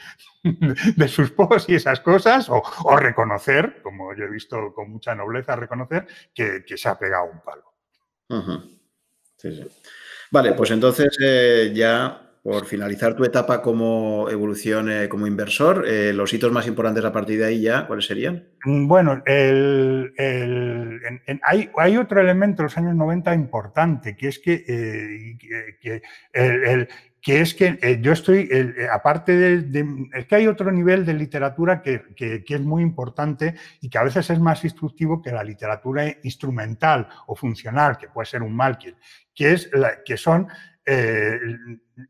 sus 1.08 1.32
posts 1.32 1.70
y 1.70 1.76
esas 1.76 2.00
cosas, 2.00 2.48
o, 2.50 2.64
reconocer, 2.98 3.82
como 3.82 4.16
yo 4.16 4.26
he 4.26 4.30
visto 4.30 4.74
con 4.74 4.90
mucha 4.90 5.14
nobleza, 5.16 5.56
reconocer 5.56 6.08
que, 6.34 6.64
se 6.76 6.90
ha 6.90 6.98
pegado 6.98 7.26
un 7.32 7.42
palo. 7.42 7.74
Vale, 10.32 10.54
pues 10.54 10.72
entonces 10.72 11.18
ya 11.74 12.29
por 12.44 12.66
finalizar 12.66 13.16
tu 13.16 13.24
etapa 13.26 13.62
como 13.62 14.30
evolución 14.30 14.90
eh, 14.90 15.10
como 15.10 15.28
inversor, 15.28 15.86
eh, 15.88 16.14
los 16.14 16.34
hitos 16.34 16.52
más 16.52 16.68
importantes 16.68 17.04
a 17.04 17.12
partir 17.12 17.40
de 17.40 17.46
ahí 17.46 17.62
ya, 17.62 17.86
¿cuáles 17.86 18.06
serían? 18.06 18.48
Mm, 18.64 18.88
bueno, 18.88 19.22
hay, 21.44 21.98
otro 21.98 22.22
elemento 22.22 22.62
en 22.62 22.64
los 22.64 22.78
años 22.78 22.96
90 22.96 23.34
importante, 23.36 24.16
que 24.16 24.30
es 24.30 24.40
que, 24.40 24.64
eh, 24.68 25.38
que, 27.22 27.42
es 27.42 27.54
que 27.54 28.00
yo 28.02 28.14
estoy, 28.14 28.50
aparte 28.92 29.36
de, 29.36 29.86
es 30.14 30.26
que 30.26 30.36
hay 30.36 30.48
otro 30.48 30.72
nivel 30.72 31.06
de 31.06 31.14
literatura 31.14 31.82
que, 31.82 32.04
es 32.48 32.62
muy 32.62 32.82
importante 32.82 33.56
y 33.82 33.90
que 33.90 33.98
a 33.98 34.04
veces 34.04 34.30
es 34.30 34.40
más 34.40 34.64
instructivo 34.64 35.22
que 35.22 35.32
la 35.32 35.44
literatura 35.44 36.06
instrumental 36.24 37.10
o 37.28 37.36
funcional, 37.36 37.98
que 37.98 38.08
puede 38.08 38.28
ser 38.28 38.42
un 38.42 38.56
Malkiel, 38.56 38.96
que, 39.36 39.52
es 39.52 39.70
que 40.06 40.16
son 40.16 40.48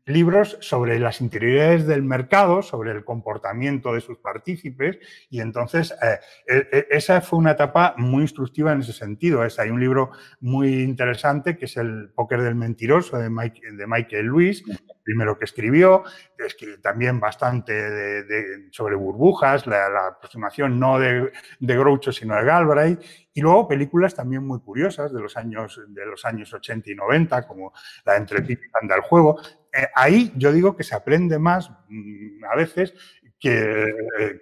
libros 0.06 0.58
sobre 0.60 0.98
las 0.98 1.20
interioridades 1.20 1.86
del 1.86 2.02
mercado, 2.02 2.62
sobre 2.62 2.92
el 2.92 3.04
comportamiento 3.04 3.92
de 3.92 4.00
sus 4.00 4.18
partícipes, 4.18 4.98
y 5.28 5.40
entonces 5.40 5.94
eh, 6.02 6.18
e, 6.46 6.68
e, 6.72 6.86
esa 6.90 7.20
fue 7.20 7.38
una 7.38 7.52
etapa 7.52 7.94
muy 7.96 8.22
instructiva 8.22 8.72
en 8.72 8.80
ese 8.80 8.92
sentido. 8.92 9.44
Es, 9.44 9.58
hay 9.58 9.70
un 9.70 9.80
libro 9.80 10.10
muy 10.40 10.82
interesante 10.82 11.56
que 11.56 11.66
es 11.66 11.76
El 11.76 12.10
póker 12.14 12.42
del 12.42 12.54
mentiroso 12.54 13.18
de, 13.18 13.24
de 13.24 13.86
Michael 13.86 14.26
Lewis, 14.26 14.62
primero 15.02 15.38
que 15.38 15.44
escribió, 15.44 16.04
es 16.38 16.54
que 16.54 16.78
también 16.78 17.20
bastante 17.20 18.24
sobre 18.70 18.94
burbujas, 18.94 19.66
la, 19.66 20.08
aproximación 20.08 20.78
no 20.78 20.98
de, 20.98 21.32
de 21.58 21.76
Groucho, 21.76 22.12
sino 22.12 22.36
de 22.36 22.44
Galbraith, 22.44 23.00
y 23.40 23.42
luego 23.42 23.66
películas 23.66 24.14
también 24.14 24.46
muy 24.46 24.60
curiosas 24.60 25.14
de 25.14 25.18
los 25.18 25.34
años, 25.34 25.80
de 25.88 26.04
los 26.04 26.26
años 26.26 26.52
80 26.52 26.90
y 26.90 26.94
90, 26.94 27.46
como 27.46 27.72
la 28.04 28.18
entre 28.18 28.42
Pip 28.42 28.60
anda 28.78 28.96
al 28.96 29.00
juego. 29.00 29.40
Eh, 29.72 29.86
ahí 29.94 30.30
yo 30.36 30.52
digo 30.52 30.76
que 30.76 30.84
se 30.84 30.94
aprende 30.94 31.38
más 31.38 31.70
mm, 31.88 32.44
a 32.44 32.54
veces 32.54 32.92
que, 33.38 33.86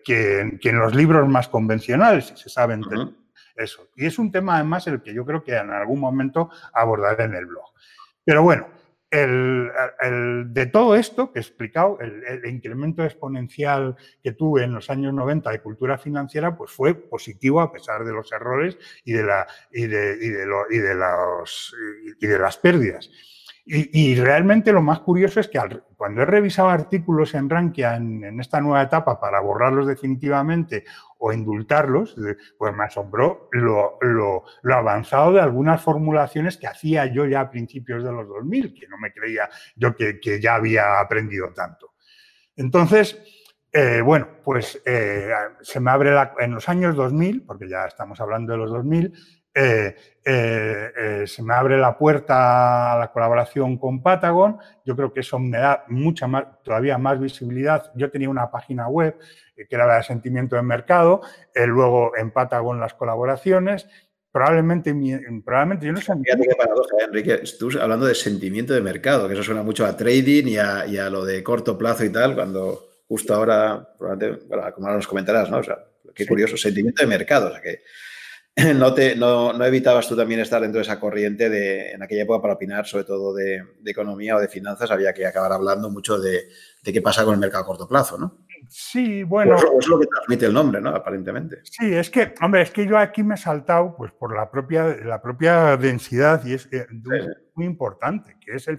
que, 0.04 0.58
en 0.60 0.78
los 0.80 0.96
libros 0.96 1.28
más 1.28 1.46
convencionales, 1.46 2.26
si 2.26 2.36
se 2.38 2.48
saben 2.48 2.82
eso. 3.54 3.86
Y 3.94 4.04
es 4.04 4.18
un 4.18 4.32
tema 4.32 4.56
además 4.56 4.88
el 4.88 5.00
que 5.00 5.14
yo 5.14 5.24
creo 5.24 5.44
que 5.44 5.54
en 5.54 5.70
algún 5.70 6.00
momento 6.00 6.50
abordaré 6.72 7.22
en 7.22 7.34
el 7.36 7.46
blog. 7.46 7.66
Pero 8.24 8.42
bueno, 8.42 8.66
de 9.10 10.66
todo 10.66 10.94
esto 10.94 11.32
que 11.32 11.38
he 11.38 11.42
explicado, 11.42 11.98
el, 12.00 12.44
incremento 12.46 13.02
exponencial 13.04 13.96
que 14.22 14.32
tuve 14.32 14.64
en 14.64 14.74
los 14.74 14.90
años 14.90 15.14
90 15.14 15.50
de 15.50 15.60
cultura 15.60 15.96
financiera, 15.98 16.56
pues 16.56 16.70
fue 16.70 16.94
positivo 16.94 17.60
a 17.60 17.72
pesar 17.72 18.04
de 18.04 18.12
los 18.12 18.30
errores 18.32 18.78
y 19.04 19.12
de 19.12 19.24
las 22.38 22.56
pérdidas. 22.58 23.10
Y, 23.70 24.14
realmente 24.14 24.72
lo 24.72 24.80
más 24.80 25.00
curioso 25.00 25.40
es 25.40 25.48
que 25.48 25.60
cuando 25.94 26.22
he 26.22 26.24
revisado 26.24 26.70
artículos 26.70 27.34
en 27.34 27.50
Rankia 27.50 27.96
en, 27.96 28.40
esta 28.40 28.62
nueva 28.62 28.80
etapa 28.80 29.20
para 29.20 29.40
borrarlos 29.40 29.86
definitivamente 29.86 30.84
o 31.18 31.32
indultarlos, 31.32 32.16
pues 32.56 32.74
me 32.74 32.84
asombró 32.84 33.48
lo, 33.52 34.44
avanzado 34.72 35.32
de 35.32 35.40
algunas 35.40 35.82
formulaciones 35.82 36.56
que 36.56 36.66
hacía 36.66 37.06
yo 37.06 37.26
ya 37.26 37.40
a 37.40 37.50
principios 37.50 38.04
de 38.04 38.12
los 38.12 38.28
2000, 38.28 38.74
que 38.74 38.88
no 38.88 38.98
me 38.98 39.12
creía 39.12 39.48
yo 39.76 39.94
que, 39.94 40.40
ya 40.40 40.54
había 40.54 41.00
aprendido 41.00 41.52
tanto. 41.52 41.94
Entonces, 42.56 43.20
eh, 43.72 44.00
bueno, 44.00 44.28
pues 44.44 44.80
eh, 44.86 45.30
se 45.60 45.80
me 45.80 45.90
abre 45.90 46.14
en 46.38 46.54
los 46.54 46.68
años 46.68 46.96
2000, 46.96 47.44
porque 47.44 47.68
ya 47.68 47.86
estamos 47.86 48.20
hablando 48.20 48.52
de 48.52 48.58
los 48.58 48.70
2000, 48.70 49.12
eh, 49.58 49.96
eh, 50.24 50.92
eh, 50.96 51.26
se 51.26 51.42
me 51.42 51.52
abre 51.54 51.78
la 51.78 51.98
puerta 51.98 52.92
a 52.92 52.98
la 52.98 53.10
colaboración 53.10 53.76
con 53.76 54.02
Patagon. 54.02 54.58
Yo 54.84 54.94
creo 54.94 55.12
que 55.12 55.20
eso 55.20 55.38
me 55.38 55.58
da 55.58 55.84
mucha 55.88 56.28
más, 56.28 56.44
todavía 56.62 56.96
más 56.96 57.18
visibilidad. 57.18 57.90
Yo 57.96 58.10
tenía 58.10 58.30
una 58.30 58.50
página 58.50 58.88
web 58.88 59.18
que 59.56 59.74
era 59.74 59.88
la 59.88 59.96
de 59.96 60.04
sentimiento 60.04 60.54
de 60.54 60.62
mercado, 60.62 61.22
luego 61.66 62.16
en 62.16 62.30
Patagon 62.30 62.78
las 62.78 62.94
colaboraciones. 62.94 63.88
Probablemente, 64.30 64.94
probablemente 65.44 65.86
yo 65.86 65.92
no 65.92 66.00
sé. 66.00 66.12
Fíjate 66.14 66.46
qué 66.46 66.54
paradoja, 66.54 66.96
Enrique. 67.04 67.42
Tú 67.58 67.70
hablando 67.80 68.06
de 68.06 68.14
sentimiento 68.14 68.72
de 68.72 68.80
mercado, 68.80 69.26
que 69.26 69.34
eso 69.34 69.42
suena 69.42 69.64
mucho 69.64 69.84
a 69.84 69.96
trading 69.96 70.46
y 70.46 70.58
a, 70.58 71.10
lo 71.10 71.24
de 71.24 71.42
corto 71.42 71.76
plazo 71.76 72.04
y 72.04 72.12
tal, 72.12 72.36
cuando 72.36 73.02
justo 73.08 73.34
ahora, 73.34 73.88
como 73.98 74.86
ahora 74.86 74.96
nos 74.96 75.08
comentarás, 75.08 75.50
¿no? 75.50 75.58
O 75.58 75.62
sea, 75.64 75.78
qué 76.14 76.24
curioso, 76.24 76.56
sentimiento 76.56 77.02
de 77.02 77.08
mercado. 77.08 77.48
O 77.48 77.50
sea, 77.50 77.60
que 77.60 77.80
no, 78.74 78.92
te, 78.92 79.14
no, 79.14 79.52
no, 79.52 79.64
evitabas 79.64 80.08
tú 80.08 80.16
también 80.16 80.40
estar 80.40 80.60
dentro 80.60 80.78
de 80.78 80.82
esa 80.82 80.98
corriente 80.98 81.48
de, 81.48 81.92
en 81.92 82.02
aquella 82.02 82.22
época 82.24 82.42
para 82.42 82.54
opinar, 82.54 82.86
sobre 82.86 83.04
todo 83.04 83.32
de, 83.32 83.62
economía 83.86 84.36
o 84.36 84.40
de 84.40 84.48
finanzas, 84.48 84.90
había 84.90 85.12
que 85.12 85.26
acabar 85.26 85.52
hablando 85.52 85.90
mucho 85.90 86.18
de, 86.18 86.48
qué 86.82 87.00
pasa 87.00 87.24
con 87.24 87.34
el 87.34 87.40
mercado 87.40 87.62
a 87.62 87.66
corto 87.66 87.86
plazo, 87.86 88.18
¿no? 88.18 88.38
Sí, 88.68 89.22
bueno. 89.22 89.54
Pues 89.54 89.84
es 89.84 89.88
lo 89.88 90.00
que 90.00 90.06
transmite 90.06 90.46
el 90.46 90.52
nombre, 90.52 90.80
¿no? 90.80 90.90
Aparentemente. 90.90 91.60
Sí, 91.62 91.94
es 91.94 92.10
que, 92.10 92.34
hombre, 92.42 92.62
es 92.62 92.70
que 92.70 92.86
yo 92.86 92.98
aquí 92.98 93.22
me 93.22 93.34
he 93.34 93.38
saltado 93.38 93.94
pues, 93.96 94.10
por 94.10 94.34
la 94.34 94.50
propia, 94.50 94.96
la 95.04 95.22
propia 95.22 95.76
densidad 95.76 96.44
y 96.44 96.54
es 96.54 96.68
eh, 96.72 96.86
muy 97.54 97.64
importante, 97.64 98.36
que 98.40 98.56
es, 98.56 98.66
el, 98.66 98.78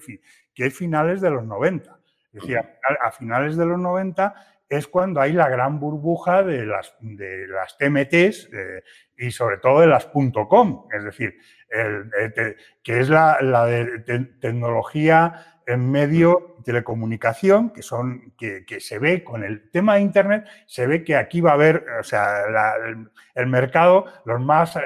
que 0.53 0.65
es 0.65 0.73
finales 0.73 1.21
de 1.21 1.29
los 1.29 1.45
90. 1.45 1.99
Es 2.33 2.41
decir, 2.41 2.57
a, 2.57 3.11
finales 3.11 3.55
de 3.55 3.65
los 3.65 3.79
90 3.79 4.33
es 4.67 4.87
cuando 4.87 5.19
hay 5.19 5.33
la 5.33 5.49
gran 5.49 5.79
burbuja 5.79 6.43
de 6.43 6.65
las, 6.65 6.93
de 6.99 7.47
las 7.47 7.75
TMTs 7.77 8.49
eh, 8.53 8.83
y 9.19 9.31
sobre 9.31 9.57
todo 9.57 9.81
de 9.81 9.87
las 9.87 10.07
.com, 10.47 10.87
es 10.91 11.03
decir, 11.03 11.37
que 12.83 12.99
es 12.99 13.09
la, 13.09 13.37
de 13.65 14.25
tecnología 14.39 15.59
en 15.67 15.91
medio 15.91 16.55
telecomunicación, 16.65 17.69
que 17.69 17.83
son 17.83 18.33
que, 18.37 18.65
se 18.79 18.99
ve 18.99 19.23
con 19.23 19.43
el 19.43 19.69
tema 19.69 19.95
de 19.95 20.01
Internet, 20.01 20.45
se 20.65 20.87
ve 20.87 21.03
que 21.03 21.15
aquí 21.15 21.41
va 21.41 21.51
a 21.51 21.53
haber, 21.53 21.85
o 21.99 22.03
sea, 22.03 22.43
el, 23.35 23.47
mercado, 23.47 24.05
los 24.25 24.41
más, 24.41 24.77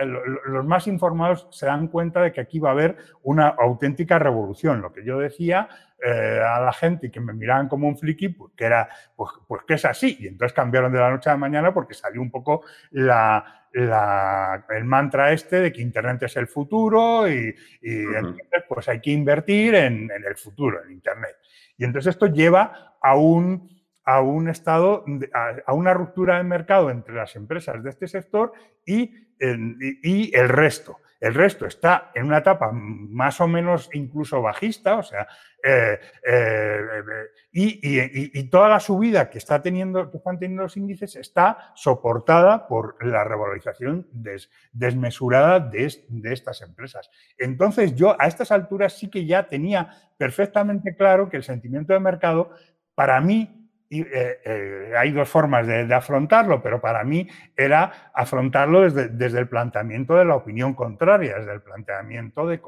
los 0.45 0.65
más 0.65 0.87
informados 0.87 1.47
se 1.51 1.65
dan 1.65 1.87
cuenta 1.87 2.21
de 2.21 2.31
que 2.31 2.41
aquí 2.41 2.59
va 2.59 2.69
a 2.69 2.73
haber 2.73 2.97
una 3.23 3.47
auténtica 3.47 4.19
revolución. 4.19 4.81
Lo 4.81 4.91
que 4.91 5.05
yo 5.05 5.19
decía 5.19 5.69
eh, 6.05 6.41
a 6.45 6.59
la 6.59 6.73
gente 6.73 7.09
que 7.09 7.21
me 7.21 7.31
miraban 7.31 7.69
como 7.69 7.87
un 7.87 7.97
friki, 7.97 8.29
pues 8.29 8.51
que 8.57 8.65
era, 8.65 8.89
pues, 9.15 9.31
pues 9.47 9.61
que 9.65 9.75
es 9.75 9.85
así. 9.85 10.17
Y 10.19 10.27
entonces 10.27 10.53
cambiaron 10.53 10.91
de 10.91 10.99
la 10.99 11.09
noche 11.09 11.29
a 11.29 11.33
la 11.33 11.37
mañana 11.37 11.73
porque 11.73 11.93
salió 11.93 12.21
un 12.21 12.29
poco 12.29 12.63
la, 12.91 13.67
el 13.73 14.83
mantra 14.83 15.31
este 15.31 15.61
de 15.61 15.71
que 15.71 15.81
Internet 15.81 16.23
es 16.23 16.35
el 16.35 16.47
futuro 16.47 16.72
y, 17.29 17.55
entonces 17.81 18.63
pues 18.67 18.87
hay 18.89 18.99
que 18.99 19.11
invertir 19.11 19.75
en, 19.75 20.09
el 20.11 20.35
futuro, 20.35 20.83
en 20.83 20.91
Internet. 20.91 21.35
Y 21.77 21.85
entonces 21.85 22.15
esto 22.15 22.27
lleva 22.27 22.95
a 23.01 23.15
un, 23.15 23.69
a 24.03 24.21
un 24.21 24.49
estado, 24.49 25.05
a, 25.65 25.73
una 25.73 25.93
ruptura 25.93 26.37
de 26.37 26.43
mercado 26.43 26.89
entre 26.89 27.15
las 27.15 27.35
empresas 27.35 27.83
de 27.83 27.89
este 27.89 28.07
sector 28.07 28.53
y, 28.85 29.13
y 29.39 30.35
el 30.35 30.49
resto. 30.49 30.97
El 31.23 31.35
resto 31.35 31.65
está 31.65 32.11
en 32.13 32.25
una 32.25 32.39
etapa 32.39 32.69
más 32.73 33.39
o 33.39 33.47
menos 33.47 33.89
incluso 33.93 34.41
bajista, 34.41 34.97
o 34.97 35.03
sea, 35.03 35.25
eh, 35.63 35.97
eh, 36.29 36.79
y, 37.53 38.43
toda 38.49 38.67
la 38.67 38.81
subida 38.81 39.29
que, 39.29 39.37
está 39.37 39.61
teniendo, 39.61 40.11
que 40.11 40.17
están 40.17 40.37
teniendo 40.37 40.63
los 40.63 40.75
índices 40.75 41.15
está 41.15 41.71
soportada 41.75 42.67
por 42.67 43.01
la 43.05 43.23
revalorización 43.23 44.05
desmesurada 44.73 45.61
de, 45.61 46.03
de 46.09 46.33
estas 46.33 46.61
empresas. 46.61 47.09
Entonces, 47.37 47.95
yo 47.95 48.17
a 48.19 48.27
estas 48.27 48.51
alturas 48.51 48.91
sí 48.91 49.09
que 49.09 49.25
ya 49.25 49.47
tenía 49.47 49.91
perfectamente 50.17 50.93
claro 50.93 51.29
que 51.29 51.37
el 51.37 51.43
sentimiento 51.43 51.93
de 51.93 52.01
mercado, 52.01 52.49
para 52.95 53.21
mí, 53.21 53.62
eh, 54.01 54.39
eh, 54.45 54.93
hay 54.97 55.11
dos 55.11 55.29
formas 55.29 55.67
de, 55.67 55.93
afrontarlo, 55.93 56.61
pero 56.61 56.81
para 56.81 57.03
mí 57.03 57.27
era 57.55 58.11
afrontarlo 58.13 58.89
desde, 58.89 59.39
el 59.39 59.47
planteamiento 59.47 60.15
de 60.15 60.25
la 60.25 60.35
opinión 60.35 60.73
contraria, 60.73 61.37
desde 61.37 61.53
el 61.53 61.61
planteamiento 61.61 62.47
de, 62.47 62.61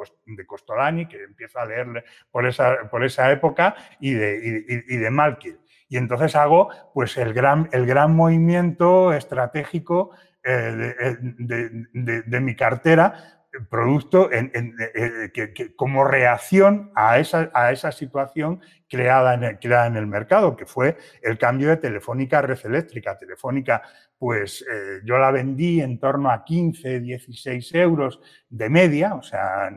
Costolani, 0.46 1.08
que 1.08 1.24
empiezo 1.24 1.60
a 1.60 1.66
leerle 1.66 2.04
por 2.32 2.46
esa, 2.46 2.90
por 2.90 3.04
esa 3.04 3.32
época, 3.32 3.76
y 4.00 4.14
de, 4.14 4.84
y. 4.88 5.66
Y 5.88 5.98
entonces 5.98 6.36
hago 6.36 6.70
pues, 6.94 7.16
el, 7.18 7.34
gran, 7.34 7.70
el 7.72 7.86
gran 7.86 8.16
movimiento 8.16 9.14
estratégico 9.14 10.12
eh, 10.44 11.16
de, 11.20 12.40
mi 12.40 12.56
cartera 12.56 13.45
producto 13.70 14.30
eh, 14.32 15.32
que, 15.34 15.76
como 15.76 16.04
reacción 16.04 16.92
a 16.96 17.20
esa, 17.20 17.52
a 17.54 17.72
esa 17.72 17.92
situación 17.92 18.62
creada 18.88 19.34
en, 19.34 19.44
el, 19.44 19.60
creada 19.60 19.88
en 19.88 19.98
el 19.98 20.08
mercado, 20.08 20.56
que 20.56 20.66
fue 20.66 20.98
el 21.22 21.38
cambio 21.38 21.70
de 21.70 21.78
Telefónica 21.78 22.40
a 22.40 22.42
Red 22.44 22.60
Eléctrica. 22.66 23.18
Telefónica, 23.18 23.82
pues 24.18 24.62
eh, 24.62 25.02
yo 25.04 25.18
la 25.18 25.32
vendí 25.32 25.82
en 25.82 26.00
torno 26.00 26.30
a 26.30 26.44
15, 26.44 27.00
16 27.00 27.76
euros 27.76 28.20
de 28.50 28.70
media, 28.70 29.16
o 29.16 29.24
sea, 29.24 29.70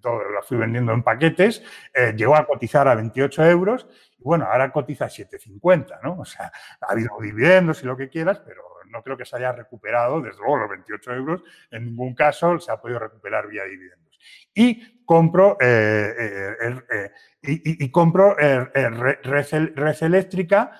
todo, 0.00 0.18
la 0.30 0.42
fui 0.42 0.56
vendiendo 0.56 0.92
en 0.92 1.02
paquetes, 1.02 1.62
eh, 1.94 2.14
llegó 2.16 2.36
a 2.36 2.46
cotizar 2.46 2.86
a 2.88 2.94
28 2.94 3.44
euros 3.46 3.86
y 4.18 4.22
bueno, 4.22 4.46
ahora 4.50 4.70
cotiza 4.70 5.06
a 5.06 5.08
7,50, 5.08 6.00
¿no? 6.02 6.20
O 6.20 6.24
sea, 6.24 6.52
ha 6.80 6.92
habido 6.92 7.10
dividendos 7.20 7.82
y 7.82 7.86
lo 7.86 7.96
que 7.96 8.08
quieras, 8.08 8.40
pero 8.40 8.62
no 8.92 9.02
creo 9.02 9.16
que 9.16 9.24
se 9.24 9.36
haya 9.36 9.52
recuperado, 9.52 10.20
desde 10.20 10.38
luego 10.38 10.58
los 10.58 10.70
28 10.70 11.14
euros, 11.14 11.42
en 11.70 11.86
ningún 11.86 12.14
caso 12.14 12.60
se 12.60 12.70
ha 12.70 12.80
podido 12.80 12.98
recuperar 12.98 13.48
vía 13.48 13.64
dividendos. 13.64 14.18
Y 14.54 15.04
compro, 15.04 15.56
eh, 15.60 16.54
eh, 16.60 16.80
eh, 16.92 17.10
y, 17.42 17.90
compro 17.90 18.36
red, 18.36 19.96
eléctrica 20.02 20.70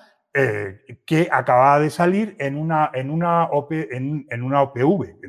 que 1.05 1.27
acababa 1.31 1.79
de 1.79 1.89
salir 1.89 2.35
en 2.39 2.55
una, 2.55 2.89
en 2.93 3.11
una, 3.11 3.49
en, 3.69 4.43
una 4.43 4.61
OPV, 4.61 5.19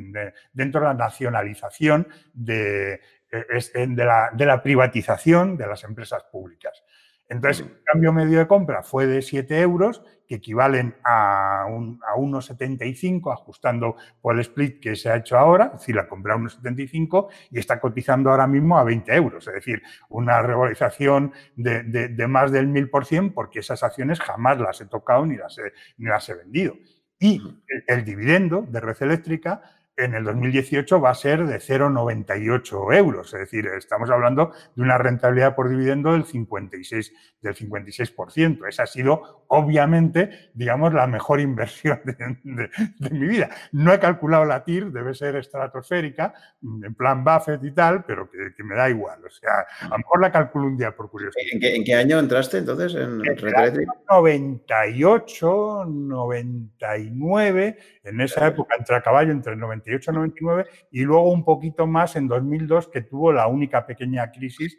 dentro 0.53 0.80
de 0.80 0.87
la 0.87 0.95
nacionalización 0.95 2.09
de, 2.32 3.01
de, 3.30 4.05
la, 4.05 4.30
de 4.32 4.47
la 4.47 4.62
privatización 4.62 5.57
de 5.57 5.66
las 5.66 5.85
empresas 5.85 6.22
públicas. 6.30 6.85
Entonces, 7.28 7.66
el 7.66 7.82
cambio 7.85 8.12
medio 8.12 8.39
de 8.39 8.47
compra 8.47 8.82
fue 8.82 9.07
de 9.07 9.22
7 9.22 9.61
euros, 9.61 10.03
que 10.27 10.37
equivalen 10.37 10.95
a, 11.05 11.66
un, 11.68 12.01
a 12.03 12.16
1,75, 12.16 13.33
ajustando 13.33 13.97
por 14.20 14.35
el 14.35 14.41
split 14.41 14.81
que 14.81 14.97
se 14.97 15.11
ha 15.11 15.16
hecho 15.16 15.39
ahora, 15.39 15.66
es 15.66 15.81
decir, 15.81 15.97
la 15.97 16.09
compré 16.09 16.33
a 16.33 16.37
1,75 16.37 17.29
y 17.51 17.59
está 17.59 17.81
cotizando 17.81 18.31
ahora 18.31 18.47
mismo 18.47 18.79
a 18.79 18.85
20 18.85 19.14
euros, 19.14 19.47
es 19.47 19.55
decir, 19.55 19.83
una 20.09 20.41
revalorización 20.43 21.33
de, 21.57 21.83
de, 21.83 22.27
más 22.27 22.53
del 22.53 22.68
1000%, 22.68 23.33
porque 23.35 23.61
esas 23.61 23.83
acciones 23.83 24.20
jamás 24.20 24.59
las 24.59 24.81
he 24.81 24.87
tocado 24.87 25.27
ni 25.27 25.37
las 25.37 25.59
he, 25.59 25.72
ni 25.99 26.07
las 26.07 26.29
he 26.29 26.35
vendido. 26.35 26.75
Y 27.18 27.41
el 27.87 28.05
dividendo 28.05 28.62
de 28.62 28.81
red 28.81 28.97
eléctrica 29.01 29.62
en 29.97 30.14
el 30.14 30.24
2018 30.24 31.01
va 31.01 31.11
a 31.11 31.14
ser 31.14 31.47
de 31.47 31.57
0,98 31.57 32.97
euros. 32.97 33.32
Es 33.32 33.40
decir, 33.40 33.66
estamos 33.66 34.11
hablando 34.11 34.53
de 34.74 34.82
una 34.82 34.99
rentabilidad 34.99 35.55
por 35.55 35.68
dividendo 35.68 36.12
del 36.12 36.24
56%. 36.24 37.12
Del 37.40 37.55
56%. 37.55 38.66
Esa 38.66 38.84
ha 38.84 38.86
sido, 38.86 39.45
obviamente, 39.49 40.51
digamos, 40.55 40.95
la 40.95 41.07
mejor 41.07 41.40
inversión 41.42 42.01
de, 42.05 42.70
mi 43.11 43.26
vida. 43.26 43.51
No 43.72 43.92
he 43.92 44.01
calculado 44.01 44.47
la 44.47 44.64
TIR, 44.64 44.90
debe 44.90 45.14
ser 45.14 45.36
estratosférica, 45.36 46.32
en 46.62 46.95
plan 46.95 47.22
Buffett 47.22 47.62
y 47.62 47.72
tal, 47.72 48.05
pero 48.05 48.30
que, 48.30 48.64
me 48.64 48.74
da 48.74 48.88
igual. 48.88 49.22
O 49.26 49.30
sea, 49.30 49.66
a 49.82 49.88
lo 49.88 49.99
mejor 49.99 50.22
la 50.22 50.32
calculo 50.32 50.68
un 50.68 50.78
día 50.78 50.97
por 50.97 51.11
curiosidad. 51.11 51.45
¿En 51.53 51.84
qué, 51.84 51.95
año 51.95 52.18
entraste 52.18 52.57
entonces 52.59 52.95
en 52.95 53.22
Red 53.22 53.84
98, 54.09 55.84
99, 55.86 57.78
en 58.05 58.20
esa 58.22 58.47
época 58.47 58.74
entre 58.78 58.97
a 58.97 59.03
caballo, 59.03 59.32
entre 59.32 59.53
el 59.53 59.59
98 59.59 59.84
98-99 59.85 60.66
y 60.91 61.03
luego 61.03 61.32
un 61.32 61.45
poquito 61.45 61.87
más 61.87 62.16
en 62.16 62.28
2002 62.28 62.89
que 62.89 63.03
tuvo 63.03 63.32
la 63.32 63.47
única 63.47 63.87
pequeña 63.87 64.30
crisis. 64.30 64.78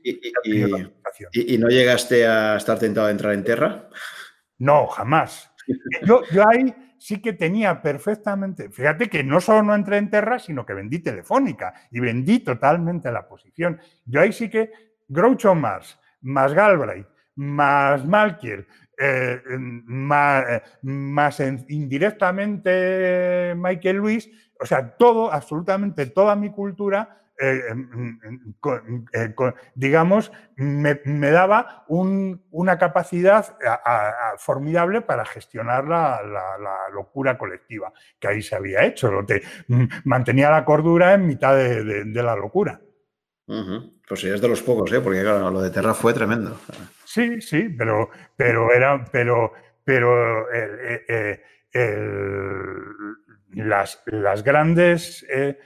¿Y, 1.32 1.58
no 1.58 1.68
llegaste 1.68 2.28
a 2.28 2.58
estar 2.58 2.80
tentado 2.80 3.08
de 3.08 3.14
entrar 3.14 3.34
en 3.34 3.44
Terra? 3.44 3.90
No, 4.58 4.88
jamás. 4.88 5.52
Yo, 6.06 6.22
yo 6.32 6.48
ahí 6.48 6.74
sí 7.00 7.22
que 7.22 7.34
tenía 7.34 7.82
perfectamente, 7.82 8.70
fíjate 8.70 9.10
que 9.10 9.24
no 9.24 9.42
solo 9.42 9.64
no 9.64 9.76
entré 9.76 9.98
en 9.98 10.10
Terra, 10.10 10.40
sino 10.40 10.66
que 10.66 10.74
vendí 10.74 11.00
Telefónica 11.00 11.74
y 11.92 12.00
vendí 12.00 12.40
totalmente 12.40 13.12
la 13.12 13.28
posición. 13.28 13.80
Yo 14.06 14.22
ahí 14.22 14.32
sí 14.32 14.50
que 14.50 14.72
Groucho 15.08 15.54
Mars, 15.54 16.00
más 16.22 16.54
Galbraith, 16.54 17.08
más 17.36 18.06
Malkier, 18.06 18.68
eh, 18.98 19.42
más, 19.58 20.46
eh, 20.50 20.62
más, 20.84 21.40
indirectamente 21.70 23.54
Michael 23.56 23.98
Luis, 23.98 24.30
o 24.60 24.66
sea, 24.66 24.96
todo, 24.96 25.32
absolutamente 25.32 26.06
toda 26.08 26.36
mi 26.36 26.52
cultura, 26.52 27.22
eh, 27.38 27.60
eh, 29.14 29.34
digamos, 29.76 30.32
me, 30.56 30.96
daba 31.32 31.84
una 31.90 32.78
capacidad 32.78 33.58
formidable 34.38 35.02
para 35.02 35.26
gestionar 35.26 35.86
la, 35.86 36.22
locura 36.94 37.38
colectiva 37.38 37.92
que 38.20 38.28
ahí 38.30 38.42
se 38.42 38.56
había 38.56 38.86
hecho. 38.86 39.12
Lo 39.12 39.26
mantenía 40.06 40.50
la 40.50 40.64
cordura 40.64 41.14
en 41.14 41.28
mitad 41.28 41.56
de, 41.56 42.24
la 42.24 42.36
locura. 42.36 42.80
Pues 43.46 44.20
sí, 44.20 44.30
es 44.30 44.40
de 44.40 44.48
los 44.48 44.62
pocos, 44.62 44.92
¿eh? 44.94 45.02
porque 45.02 45.22
claro, 45.22 45.52
lo 45.52 45.62
de 45.62 45.72
Terra 45.72 45.94
fue 45.94 46.14
tremendo. 46.14 46.58
Sí, 47.16 47.40
sí, 47.40 47.70
pero, 47.70 48.10
pero 48.36 48.74
era, 48.74 49.06
pero, 49.10 49.54
pero 49.86 50.52
el, 50.52 51.40
las, 53.54 54.04
las 54.08 54.44
grandes... 54.44 55.26
Eh, 55.30 55.58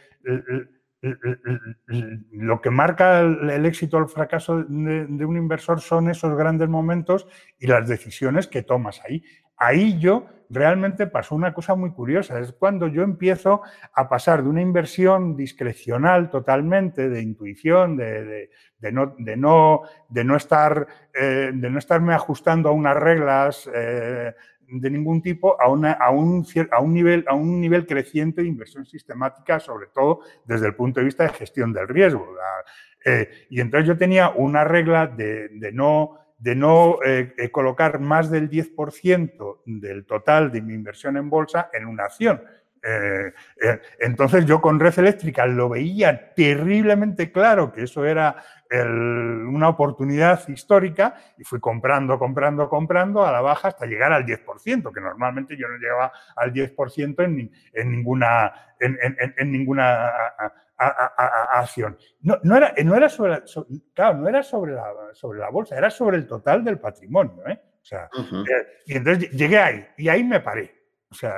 lo 1.01 2.61
que 2.61 2.69
marca 2.69 3.21
el, 3.21 3.65
éxito 3.65 3.97
o 3.97 4.01
el 4.01 4.09
fracaso 4.09 4.63
de, 4.63 5.25
un 5.25 5.37
inversor 5.37 5.81
son 5.81 6.07
esos 6.11 6.37
grandes 6.37 6.69
momentos 6.69 7.25
y 7.57 7.65
las 7.65 7.87
decisiones 7.87 8.45
que 8.45 8.61
tomas 8.61 9.01
ahí. 9.03 9.23
Ahí 9.59 9.99
yo 9.99 10.25
realmente 10.49 11.05
pasó 11.07 11.35
una 11.35 11.53
cosa 11.53 11.75
muy 11.75 11.91
curiosa, 11.91 12.39
es 12.39 12.51
cuando 12.53 12.87
yo 12.87 13.03
empiezo 13.03 13.61
a 13.93 14.09
pasar 14.09 14.41
de 14.41 14.49
una 14.49 14.61
inversión 14.61 15.35
discrecional 15.35 16.31
totalmente, 16.31 17.07
de 17.07 17.21
intuición, 17.21 17.95
de, 17.95 18.49
no, 18.91 19.15
de 19.17 19.37
no, 19.37 19.81
de 20.09 20.23
no, 20.23 20.35
estar, 20.35 20.87
eh, 21.13 21.51
de 21.53 21.69
no 21.69 21.77
estarme 21.77 22.13
ajustando 22.13 22.69
a 22.69 22.71
unas 22.71 22.95
reglas 22.95 23.69
eh, 23.73 24.33
de 24.71 24.89
ningún 24.89 25.21
tipo 25.21 25.59
a, 25.61 25.69
un, 25.69 25.81
nivel, 26.93 27.25
a 27.27 27.35
un 27.35 27.61
nivel 27.61 27.85
creciente 27.85 28.41
de 28.41 28.47
inversión 28.47 28.85
sistemática, 28.85 29.59
sobre 29.59 29.87
todo 29.87 30.21
desde 30.45 30.67
el 30.67 30.75
punto 30.75 30.99
de 30.99 31.05
vista 31.05 31.23
de 31.23 31.29
gestión 31.29 31.73
del 31.73 31.87
riesgo. 31.87 32.27
Eh, 33.05 33.29
y 33.49 33.61
entonces 33.61 33.87
yo 33.87 33.97
tenía 33.97 34.29
una 34.29 34.63
regla 34.63 35.07
de 35.07 35.71
no 35.73 36.19
de 36.39 36.55
no 36.55 36.99
eh, 37.05 37.33
eh, 37.37 37.51
colocar 37.51 37.99
más 37.99 38.31
del 38.31 38.49
10% 38.49 39.61
del 39.65 40.05
total 40.05 40.51
de 40.51 40.61
mi 40.61 40.73
inversión 40.73 41.17
en 41.17 41.29
bolsa 41.29 41.69
en 41.73 41.85
una 41.85 42.05
acción. 42.05 42.41
Eh, 42.81 43.33
entonces 43.99 44.45
yo 44.45 44.61
con 44.61 44.79
Red 44.79 44.99
Eléctrica 44.99 45.45
lo 45.45 45.67
veía 45.67 46.33
terriblemente 46.33 47.29
claro 47.29 47.73
que 47.73 47.83
eso 47.83 48.05
era 48.05 48.41
una 48.71 49.67
oportunidad 49.67 50.47
histórica 50.47 51.15
y 51.37 51.43
fui 51.43 51.59
comprando, 51.59 52.17
comprando, 52.19 52.69
comprando 52.69 53.25
a 53.25 53.31
la 53.31 53.41
baja 53.41 53.69
hasta 53.69 53.85
llegar 53.85 54.13
al 54.13 54.25
10%, 54.25 54.93
que 54.93 55.01
normalmente 55.01 55.57
yo 55.57 55.67
no 55.67 55.77
llegaba 55.77 56.11
al 56.35 56.53
10% 56.53 57.23
en, 57.25 57.51
en, 57.73 57.91
ninguna, 57.91 58.53
en, 58.79 59.51
ninguna 59.51 60.11
acción. 60.79 61.97
No, 62.21 62.37
no, 62.43 62.55
era, 62.55 62.73
no 62.83 62.95
era 62.95 63.09
sobre, 63.09 63.41
claro, 63.93 64.17
no 64.17 64.29
era 64.29 64.41
sobre 64.43 64.73
la, 64.73 64.85
sobre 65.13 65.39
la 65.39 65.49
bolsa, 65.49 65.77
era 65.77 65.89
sobre 65.89 66.17
el 66.17 66.27
total 66.27 66.63
del 66.63 66.79
patrimonio. 66.79 67.47
¿eh? 67.47 67.59
O 67.81 67.85
sea, 67.85 68.09
eh, 68.15 68.67
y 68.85 68.97
entonces 68.97 69.31
llegué 69.31 69.59
ahí 69.59 69.87
y 69.97 70.09
ahí 70.09 70.23
me 70.23 70.39
paré. 70.39 70.73
O 71.11 71.15
sea, 71.15 71.33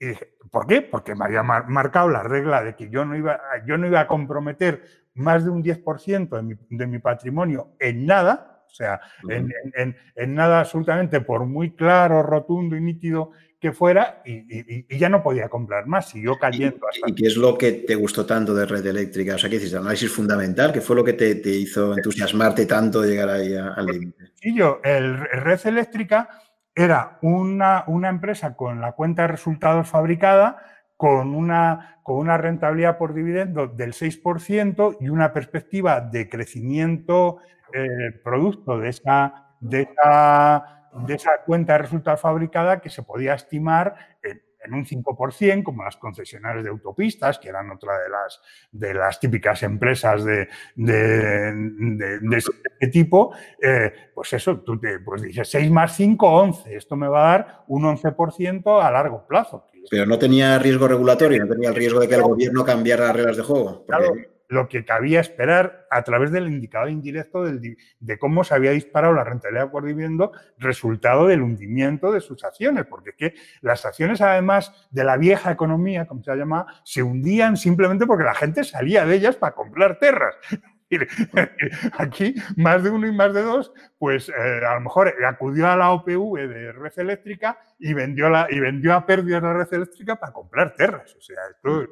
y 0.00 0.06
dije, 0.06 0.36
¿por 0.50 0.66
qué? 0.66 0.82
Porque 0.82 1.14
me 1.14 1.24
había 1.24 1.42
marcado 1.42 2.08
la 2.08 2.22
regla 2.22 2.62
de 2.62 2.74
que 2.74 2.88
yo 2.88 3.04
no 3.04 3.16
iba, 3.16 3.40
yo 3.66 3.78
no 3.78 3.86
iba 3.86 4.00
a 4.00 4.06
comprometer 4.06 4.82
más 5.14 5.44
de 5.44 5.50
un 5.50 5.62
10% 5.62 6.28
de 6.28 6.42
mi, 6.42 6.54
de 6.70 6.86
mi 6.86 6.98
patrimonio 6.98 7.76
en 7.78 8.06
nada, 8.06 8.53
o 8.74 8.76
sea, 8.76 9.00
en, 9.28 9.52
en, 9.76 9.96
en, 10.16 10.34
nada 10.34 10.58
absolutamente, 10.58 11.20
por 11.20 11.46
muy 11.46 11.76
claro, 11.76 12.24
rotundo 12.24 12.76
y 12.76 12.80
nítido 12.80 13.30
que 13.60 13.70
fuera 13.72 14.20
y, 14.26 14.98
ya 14.98 15.08
no 15.08 15.22
podía 15.22 15.48
comprar 15.48 15.86
más, 15.86 16.08
siguió 16.08 16.36
cayendo. 16.40 16.80
¿Y, 17.06 17.14
qué 17.14 17.28
es 17.28 17.36
lo 17.36 17.56
que 17.56 17.70
te 17.70 17.94
gustó 17.94 18.26
tanto 18.26 18.52
de 18.52 18.66
red 18.66 18.84
eléctrica? 18.84 19.36
O 19.36 19.38
sea, 19.38 19.48
¿qué 19.48 19.56
hiciste? 19.56 19.76
¿Análisis 19.76 20.10
fundamental? 20.10 20.72
¿Qué 20.72 20.80
fue 20.80 20.96
lo 20.96 21.04
que 21.04 21.12
te, 21.12 21.48
hizo 21.50 21.96
entusiasmarte 21.96 22.66
tanto 22.66 23.00
de 23.00 23.10
llegar 23.10 23.28
ahí 23.28 23.54
al 23.54 23.84
pues, 23.84 23.96
límite? 23.96 24.24
Sí, 24.34 24.56
yo, 24.56 24.80
el, 24.82 25.18
red 25.18 25.60
eléctrica 25.66 26.28
era 26.74 27.20
una, 27.22 27.84
una 27.86 28.08
empresa 28.08 28.56
con 28.56 28.80
la 28.80 28.90
cuenta 28.90 29.22
de 29.22 29.28
resultados 29.28 29.88
fabricada, 29.88 30.58
con 30.96 31.32
una, 31.32 32.00
con 32.02 32.16
una 32.16 32.36
rentabilidad 32.36 32.98
por 32.98 33.14
dividendo 33.14 33.68
del 33.68 33.92
6% 33.92 34.96
y 34.98 35.08
una 35.10 35.32
perspectiva 35.32 36.00
de 36.00 36.28
crecimiento 36.28 37.38
eh, 37.74 38.20
producto 38.22 38.78
de 38.78 38.88
esa, 38.88 39.56
de 39.60 39.82
esa 39.82 40.74
de 40.94 41.14
esa 41.14 41.42
cuenta 41.44 41.74
de 41.74 41.78
resultados 41.80 42.20
fabricada 42.20 42.80
que 42.80 42.90
se 42.90 43.02
podía 43.02 43.34
estimar 43.34 43.94
en, 44.22 44.40
un 44.72 44.86
5%, 44.86 45.62
como 45.62 45.84
las 45.84 45.98
concesionarias 45.98 46.64
de 46.64 46.70
autopistas, 46.70 47.38
que 47.38 47.50
eran 47.50 47.70
otra 47.70 47.98
de 47.98 48.08
las, 48.08 48.40
de 48.72 48.94
las 48.94 49.20
típicas 49.20 49.62
empresas 49.62 50.24
de, 50.24 50.48
de, 50.74 52.38
este 52.38 52.88
tipo, 52.90 53.34
eh, 53.60 53.92
pues 54.14 54.32
eso, 54.32 54.60
tú 54.60 54.80
te 54.80 55.00
pues 55.00 55.20
dices 55.20 55.50
6 55.50 55.70
más 55.70 55.94
5, 55.94 56.26
11. 56.26 56.76
Esto 56.76 56.96
me 56.96 57.08
va 57.08 57.20
a 57.20 57.32
dar 57.32 57.64
un 57.66 57.82
11% 57.82 58.82
a 58.82 58.90
largo 58.90 59.26
plazo. 59.26 59.66
Pero 59.90 60.06
no 60.06 60.18
tenía 60.18 60.58
riesgo 60.58 60.88
regulatorio, 60.88 61.44
no 61.44 61.52
tenía 61.52 61.68
el 61.68 61.74
riesgo 61.74 62.00
de 62.00 62.08
que 62.08 62.14
el 62.14 62.22
gobierno 62.22 62.64
cambiara 62.64 63.08
las 63.08 63.16
reglas 63.16 63.36
de 63.36 63.42
juego. 63.42 63.84
Porque 63.86 64.33
lo 64.48 64.68
que 64.68 64.84
cabía 64.84 65.20
esperar 65.20 65.86
a 65.90 66.02
través 66.02 66.30
del 66.30 66.48
indicador 66.48 66.90
indirecto 66.90 67.44
de 67.44 68.18
cómo 68.18 68.44
se 68.44 68.54
había 68.54 68.72
disparado 68.72 69.14
la 69.14 69.24
rentabilidad 69.24 69.70
por 69.70 69.84
dividendo, 69.84 70.32
resultado 70.58 71.26
del 71.26 71.42
hundimiento 71.42 72.12
de 72.12 72.20
sus 72.20 72.44
acciones, 72.44 72.86
porque 72.86 73.10
es 73.10 73.16
que 73.16 73.34
las 73.60 73.84
acciones, 73.84 74.20
además 74.20 74.88
de 74.90 75.04
la 75.04 75.16
vieja 75.16 75.50
economía, 75.50 76.06
como 76.06 76.22
se 76.22 76.34
llama, 76.36 76.66
se 76.84 77.02
hundían 77.02 77.56
simplemente 77.56 78.06
porque 78.06 78.24
la 78.24 78.34
gente 78.34 78.64
salía 78.64 79.06
de 79.06 79.16
ellas 79.16 79.36
para 79.36 79.54
comprar 79.54 79.98
tierras. 79.98 80.34
Aquí, 81.98 82.34
más 82.56 82.82
de 82.82 82.90
uno 82.90 83.06
y 83.06 83.12
más 83.12 83.32
de 83.32 83.42
dos, 83.42 83.72
pues 83.98 84.28
eh, 84.28 84.32
a 84.66 84.74
lo 84.74 84.80
mejor 84.80 85.14
acudió 85.26 85.68
a 85.68 85.76
la 85.76 85.92
OPV 85.92 86.48
de 86.48 86.72
red 86.72 86.92
eléctrica 86.96 87.58
y 87.78 87.94
vendió, 87.94 88.30
y 88.50 88.60
vendió 88.60 88.94
a 88.94 89.06
pérdidas 89.06 89.42
la 89.42 89.54
red 89.54 89.72
eléctrica 89.72 90.16
para 90.16 90.32
comprar 90.32 90.74
tierras. 90.74 91.14
O 91.16 91.20
sea, 91.20 91.38
esto 91.50 91.86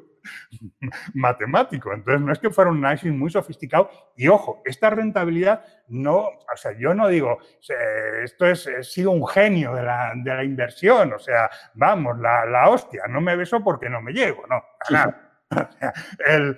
matemático. 1.13 1.93
Entonces, 1.93 2.21
no 2.21 2.31
es 2.31 2.39
que 2.39 2.49
fuera 2.49 2.71
un 2.71 2.77
análisis 2.77 3.11
muy 3.11 3.29
sofisticado. 3.29 3.89
Y 4.15 4.27
ojo, 4.27 4.61
esta 4.65 4.89
rentabilidad 4.89 5.63
no, 5.87 6.17
o 6.17 6.57
sea, 6.57 6.71
yo 6.77 6.93
no 6.93 7.07
digo, 7.07 7.39
esto 8.23 8.45
es, 8.45 8.67
he 8.67 8.83
sido 8.83 9.11
un 9.11 9.27
genio 9.27 9.75
de 9.75 9.83
la, 9.83 10.13
de 10.15 10.33
la 10.33 10.43
inversión, 10.43 11.13
o 11.13 11.19
sea, 11.19 11.49
vamos, 11.73 12.19
la, 12.19 12.45
la, 12.45 12.69
hostia, 12.69 13.03
no 13.09 13.21
me 13.21 13.35
beso 13.35 13.63
porque 13.63 13.89
no 13.89 14.01
me 14.01 14.13
llego, 14.13 14.45
no, 14.47 14.63
nada. 14.89 15.29
El, 16.25 16.57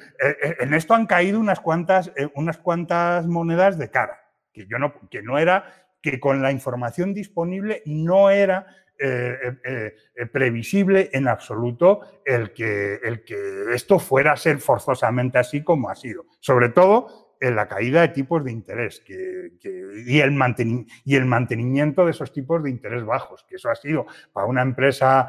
en 0.60 0.74
esto 0.74 0.94
han 0.94 1.06
caído 1.06 1.40
unas 1.40 1.60
cuantas, 1.60 2.12
eh, 2.16 2.30
unas 2.36 2.58
cuantas 2.58 3.28
monedas 3.28 3.78
de 3.78 3.90
cara, 3.90 4.22
que 4.54 4.68
yo 4.68 4.80
no, 4.80 4.94
que 5.10 5.22
no 5.22 5.38
era, 5.38 5.66
que 6.02 6.20
con 6.20 6.42
la 6.42 6.52
información 6.52 7.14
disponible 7.14 7.82
no 7.86 8.30
era 8.30 8.68
eh, 8.98 9.58
eh, 9.66 9.96
eh, 10.16 10.26
previsible 10.28 11.10
en 11.12 11.28
absoluto 11.28 12.22
el 12.24 12.54
que, 12.54 12.96
el 13.04 13.26
que 13.26 13.66
esto 13.74 14.00
fuera 14.00 14.32
a 14.32 14.38
ser 14.38 14.60
forzosamente 14.60 15.38
así 15.38 15.64
como 15.64 15.90
ha 15.90 15.96
sido. 15.96 16.28
Sobre 16.40 16.70
todo 16.70 17.36
en 17.42 17.58
la 17.58 17.68
caída 17.68 18.00
de 18.00 18.08
tipos 18.08 18.46
de 18.46 18.54
interés 18.54 19.02
que, 19.06 19.52
y, 20.08 20.20
el 20.20 20.34
y, 21.04 21.16
el 21.16 21.26
mantenimiento 21.26 22.06
de 22.06 22.12
esos 22.12 22.32
tipos 22.32 22.64
de 22.64 22.70
interés 22.70 23.04
bajos, 23.04 23.46
que 23.50 23.56
eso 23.56 23.70
ha 23.70 23.76
sido 23.76 24.06
para 24.32 24.48
una 24.48 24.62
empresa 24.62 25.28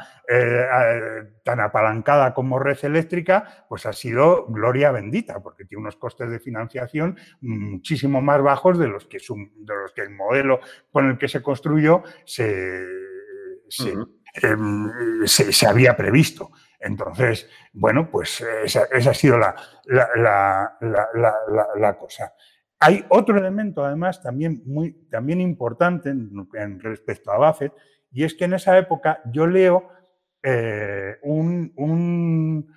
tan 1.42 1.58
apalancada 1.58 2.32
como 2.32 2.60
Red 2.60 2.78
Eléctrica, 2.84 3.66
pues 3.68 3.84
ha 3.86 3.92
sido 3.92 4.46
gloria 4.46 4.92
bendita, 4.92 5.42
porque 5.42 5.64
tiene 5.64 5.82
unos 5.82 5.96
costes 5.96 6.30
de 6.30 6.38
financiación 6.38 7.18
muchísimo 7.40 8.22
más 8.22 8.40
bajos 8.40 8.78
de 8.78 8.86
los 8.86 9.06
que, 9.06 9.18
de 9.18 9.74
los 9.74 9.92
que 9.92 10.02
el 10.02 10.10
modelo 10.10 10.60
con 10.92 11.10
el 11.10 11.18
que 11.18 11.26
se 11.26 11.42
construyó 11.42 12.04
se 12.24 13.05
Em, 14.42 15.26
se, 15.26 15.52
se, 15.52 15.66
había 15.66 15.96
previsto. 15.96 16.50
Entonces, 16.78 17.48
bueno, 17.72 18.10
pues 18.10 18.44
esa, 18.64 18.86
ha 18.92 19.14
sido 19.14 19.38
la, 19.38 19.54
la, 19.86 21.96
cosa. 21.98 22.34
Hay 22.78 23.04
otro 23.08 23.38
elemento, 23.38 23.84
además, 23.84 24.22
también, 24.22 24.62
muy, 24.66 24.92
también 25.08 25.40
importante 25.40 26.10
en, 26.10 26.80
respecto 26.80 27.32
a 27.32 27.38
Buffett, 27.38 27.72
y 28.12 28.24
es 28.24 28.34
que 28.34 28.44
en 28.44 28.54
esa 28.54 28.76
época 28.76 29.22
yo 29.32 29.46
leo 29.46 29.88
eh, 30.42 31.16
un, 31.22 31.72
un 31.76 32.75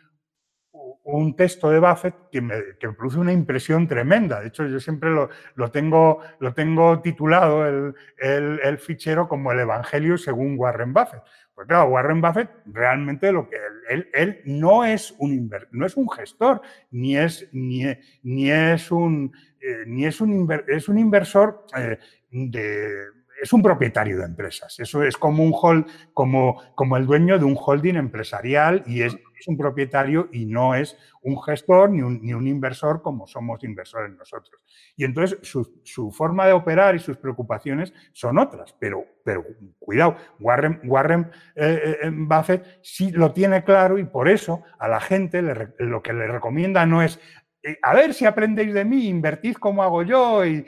texto 1.36 1.70
de 1.70 1.80
Buffett 1.80 2.16
que 2.32 2.42
me, 2.42 2.56
produce 2.98 3.20
una 3.20 3.34
impresión 3.34 3.88
tremenda. 3.88 4.42
De 4.42 4.48
hecho, 4.48 4.66
yo 4.68 4.80
siempre 4.80 5.10
lo, 5.10 5.30
lo 5.56 5.72
tengo, 5.72 6.20
lo 6.40 6.54
tengo 6.54 7.02
titulado 7.02 7.66
el, 7.66 7.94
el, 8.18 8.78
fichero 8.78 9.28
como 9.28 9.52
el 9.52 9.60
Evangelio 9.60 10.18
según 10.18 10.58
Warren 10.58 10.94
Buffett. 10.94 11.24
Pues 11.56 11.68
claro, 11.68 11.90
Warren 11.90 12.22
Buffett 12.22 12.50
realmente 12.66 13.32
lo 13.32 13.50
que 13.50 13.58
él, 13.90 14.10
él, 14.14 14.42
no 14.46 14.86
es 14.86 15.14
un 15.18 15.50
no 15.72 15.86
es 15.86 15.98
un 15.98 16.10
gestor, 16.10 16.62
ni 16.92 17.18
es, 17.18 17.50
ni, 17.52 17.86
ni 18.24 18.52
es 18.52 18.92
un, 18.92 19.34
eh, 19.62 19.84
ni 19.88 20.06
es 20.06 20.22
un, 20.22 20.50
es 20.68 20.88
un 20.88 21.00
inversor 21.00 21.66
eh, 21.76 21.98
de 22.32 23.20
es 23.42 23.54
un 23.54 23.62
propietario 23.62 24.18
de 24.18 24.26
empresas. 24.26 24.80
Eso 24.80 25.04
es 25.04 25.18
como 25.18 25.44
un 25.44 25.54
hold, 25.54 25.86
como, 26.14 26.62
como 26.76 26.98
el 26.98 27.06
dueño 27.06 27.40
de 27.40 27.46
un 27.46 27.58
holding 27.58 27.96
empresarial 27.96 28.84
y 28.86 29.02
es, 29.02 29.18
un 29.48 29.58
propietario 29.58 30.30
y 30.32 30.46
no 30.46 30.76
es 30.76 30.98
un 31.22 31.42
gestor 31.42 31.90
ni 31.90 32.02
un, 32.02 32.22
ni 32.22 32.34
un, 32.34 32.48
inversor 32.48 33.02
como 33.02 33.28
somos 33.28 33.64
inversores 33.64 34.12
nosotros. 34.16 34.64
Y 34.96 35.06
entonces 35.06 35.40
su, 35.42 36.12
forma 36.12 36.46
de 36.48 36.54
operar 36.54 36.96
y 36.96 37.00
sus 37.00 37.18
preocupaciones 37.18 37.94
son 38.14 38.38
otras, 38.38 38.76
pero, 38.80 39.06
pero 39.24 39.46
cuidado, 39.80 40.16
Warren, 40.40 40.82
Warren 40.86 41.32
eh, 41.56 41.98
eh, 42.04 42.10
Buffett 42.12 42.80
sí 42.82 43.12
lo 43.12 43.32
tiene 43.32 43.64
claro 43.64 43.98
y 43.98 44.06
por 44.06 44.30
eso 44.30 44.64
a 44.80 44.88
la 44.88 45.00
gente 45.00 45.42
lo 45.42 46.02
que 46.02 46.14
le 46.14 46.28
recomienda 46.28 46.86
no 46.86 47.02
es 47.02 47.18
eh, 47.18 47.49
a 47.82 47.94
ver 47.94 48.14
si 48.14 48.26
aprendéis 48.26 48.74
de 48.74 48.86
mí, 48.86 49.08
invertid 49.08 49.56
como 49.56 49.84
hago 49.84 50.04
yo 50.04 50.46
y, 50.46 50.66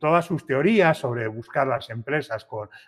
todas 0.00 0.24
sus 0.24 0.46
teorías 0.46 0.96
sobre 0.96 1.26
buscar 1.26 1.66
las 1.66 1.90
empresas 1.90 2.46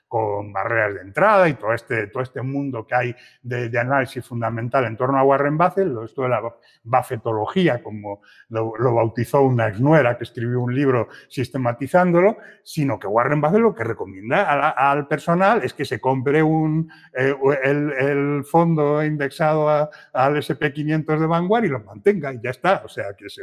con, 0.09 0.53
barreras 0.53 0.95
de 0.95 1.01
entrada 1.01 1.49
y 1.49 1.55
todo 1.55 1.75
este, 1.75 2.07
todo 2.07 2.23
este 2.23 2.41
mundo 2.43 2.87
que 2.87 2.95
hay 2.95 3.17
de, 3.43 3.79
análisis 3.79 4.25
fundamental 4.25 4.85
en 4.85 4.97
torno 4.97 5.19
a 5.19 5.23
Warren 5.23 5.59
Buffett, 5.59 5.89
esto 6.05 6.23
de 6.23 6.29
la 6.29 6.43
Buffettología, 6.83 7.83
como 7.83 8.23
lo, 8.49 8.73
bautizó 8.95 9.43
una 9.43 9.69
exnuera 9.69 10.17
que 10.17 10.25
escribió 10.25 10.61
un 10.61 10.75
libro 10.75 11.09
sistematizándolo, 11.29 12.39
sino 12.63 12.99
que 12.99 13.07
Warren 13.07 13.41
Buffett 13.41 13.61
lo 13.61 13.75
que 13.75 13.85
recomienda 13.85 14.71
al 14.71 15.09
personal 15.09 15.63
es 15.63 15.75
que 15.75 15.85
se 15.85 16.01
compre 16.01 16.43
un, 16.43 16.91
eh, 17.15 17.35
el, 17.65 18.45
fondo 18.45 19.05
indexado 19.05 19.69
al 19.69 20.37
SP500 20.37 21.19
de 21.19 21.27
Vanguard 21.27 21.65
y 21.65 21.69
lo 21.69 21.81
mantenga 21.81 22.33
y 22.33 22.41
ya 22.43 22.51
está. 22.51 22.83
O 22.85 22.89
sea, 22.89 23.10
que 23.15 23.29
se, 23.29 23.43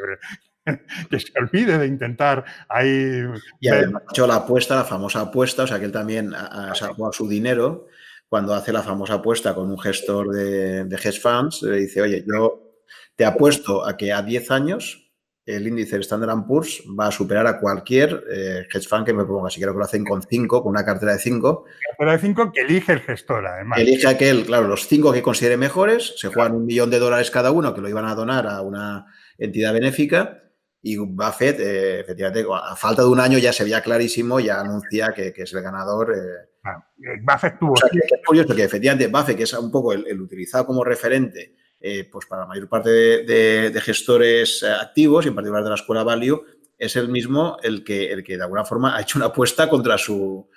que 1.10 1.20
se 1.20 1.32
olvide 1.40 1.78
de 1.78 1.88
intentar 1.88 2.46
ahí... 2.70 3.24
Y 3.60 3.68
además 3.68 4.04
ha 4.08 4.12
hecho 4.12 4.28
la 4.28 4.36
apuesta, 4.36 4.76
la 4.76 4.84
famosa 4.84 5.22
apuesta, 5.22 5.64
o 5.64 5.68
sea 5.68 5.80
que 5.80 5.86
él 5.86 5.92
también 5.92 6.34
ha, 6.34 6.74
sacado 6.76 7.12
su 7.12 7.28
dinero 7.28 7.88
cuando 8.30 8.54
hace 8.54 8.74
la 8.74 8.84
famosa 8.84 9.16
apuesta 9.16 9.56
con 9.56 9.70
un 9.70 9.80
gestor 9.80 10.30
de, 10.30 10.84
de 10.84 10.96
hedge 10.96 11.20
funds, 11.20 11.62
le 11.62 11.78
dice, 11.78 12.02
oye, 12.02 12.26
yo 12.28 12.68
te 13.16 13.26
apuesto 13.26 13.86
a 13.86 13.96
que 13.96 14.12
a 14.12 14.22
10 14.22 14.52
años 14.52 15.08
el 15.48 15.66
índice 15.66 15.98
Standard 16.00 16.46
Poor's 16.46 16.84
va 17.00 17.08
a 17.08 17.12
superar 17.12 17.48
a 17.48 17.60
cualquier 17.60 18.26
eh, 18.30 18.68
hedge 18.72 18.88
fund 18.88 19.06
que 19.06 19.14
me 19.14 19.24
ponga. 19.24 19.50
Si 19.50 19.58
quiero 19.58 19.72
que 19.72 19.80
lo 19.80 19.86
hacen 19.86 20.04
con 20.04 20.22
5, 20.22 20.62
con 20.62 20.70
una 20.70 20.84
cartera 20.84 21.14
de 21.14 21.20
5. 21.20 21.66
Cartera 21.90 22.12
de 22.12 22.20
5 22.20 22.52
que 22.52 22.62
elige 22.62 22.92
el 22.92 23.00
gestor, 23.00 23.48
además. 23.48 23.80
Elige 23.80 24.08
aquel, 24.08 24.46
claro, 24.46 24.68
los 24.68 24.88
5 24.88 25.14
que 25.14 25.22
considere 25.22 25.56
mejores, 25.56 26.16
se 26.18 26.28
juegan 26.28 26.54
un 26.54 26.66
millón 26.66 26.90
de 26.90 27.00
dólares 27.00 27.32
cada 27.32 27.52
uno 27.52 27.74
que 27.74 27.80
lo 27.80 27.88
iban 27.88 28.06
a 28.06 28.14
donar 28.14 28.46
a 28.46 28.62
una 28.62 29.06
entidad 29.38 29.74
benéfica. 29.74 30.44
Y 30.82 30.98
Buffett, 30.98 31.60
eh, 31.60 32.00
efectivamente, 32.02 32.46
a 32.50 32.76
falta 32.76 33.02
de 33.02 33.10
un 33.10 33.20
año 33.20 33.38
ya 33.40 33.52
se 33.52 33.64
veía 33.64 33.82
clarísimo, 33.82 34.40
ya 34.40 34.62
anuncia 34.62 35.12
que, 35.14 35.34
es 35.36 35.54
el 35.54 35.62
ganador. 35.62 36.14
Eh. 36.16 36.50
Ah, 36.64 36.88
Buffett 37.22 37.60
tuvo. 37.60 37.74
es 37.76 38.26
curioso 38.26 38.56
que 38.56 38.64
efectivamente 38.64 39.08
Buffett, 39.08 39.38
que 39.38 39.44
es 39.44 39.54
un 39.54 39.72
poco 39.72 39.94
el 39.94 40.22
utilizado 40.22 40.66
como 40.66 40.84
referente 40.84 41.56
eh, 41.80 42.10
pues 42.12 42.26
para 42.26 42.42
la 42.42 42.48
mayor 42.48 42.68
parte 42.68 42.90
de, 42.90 43.82
gestores 43.82 44.64
eh, 44.64 44.72
activos 44.72 45.26
y 45.26 45.30
en 45.30 45.36
particular 45.36 45.64
de 45.64 45.70
la 45.70 45.76
escuela 45.76 46.04
Value, 46.04 46.44
es 46.76 46.96
el 46.96 47.10
mismo 47.10 47.58
el 47.62 47.84
que, 47.84 48.12
el 48.12 48.24
que 48.24 48.36
de 48.36 48.44
alguna 48.44 48.66
forma 48.66 48.98
ha 48.98 49.02
hecho 49.02 49.20
una 49.20 49.28
apuesta 49.28 49.70
contra 49.70 49.98
su, 49.98 50.50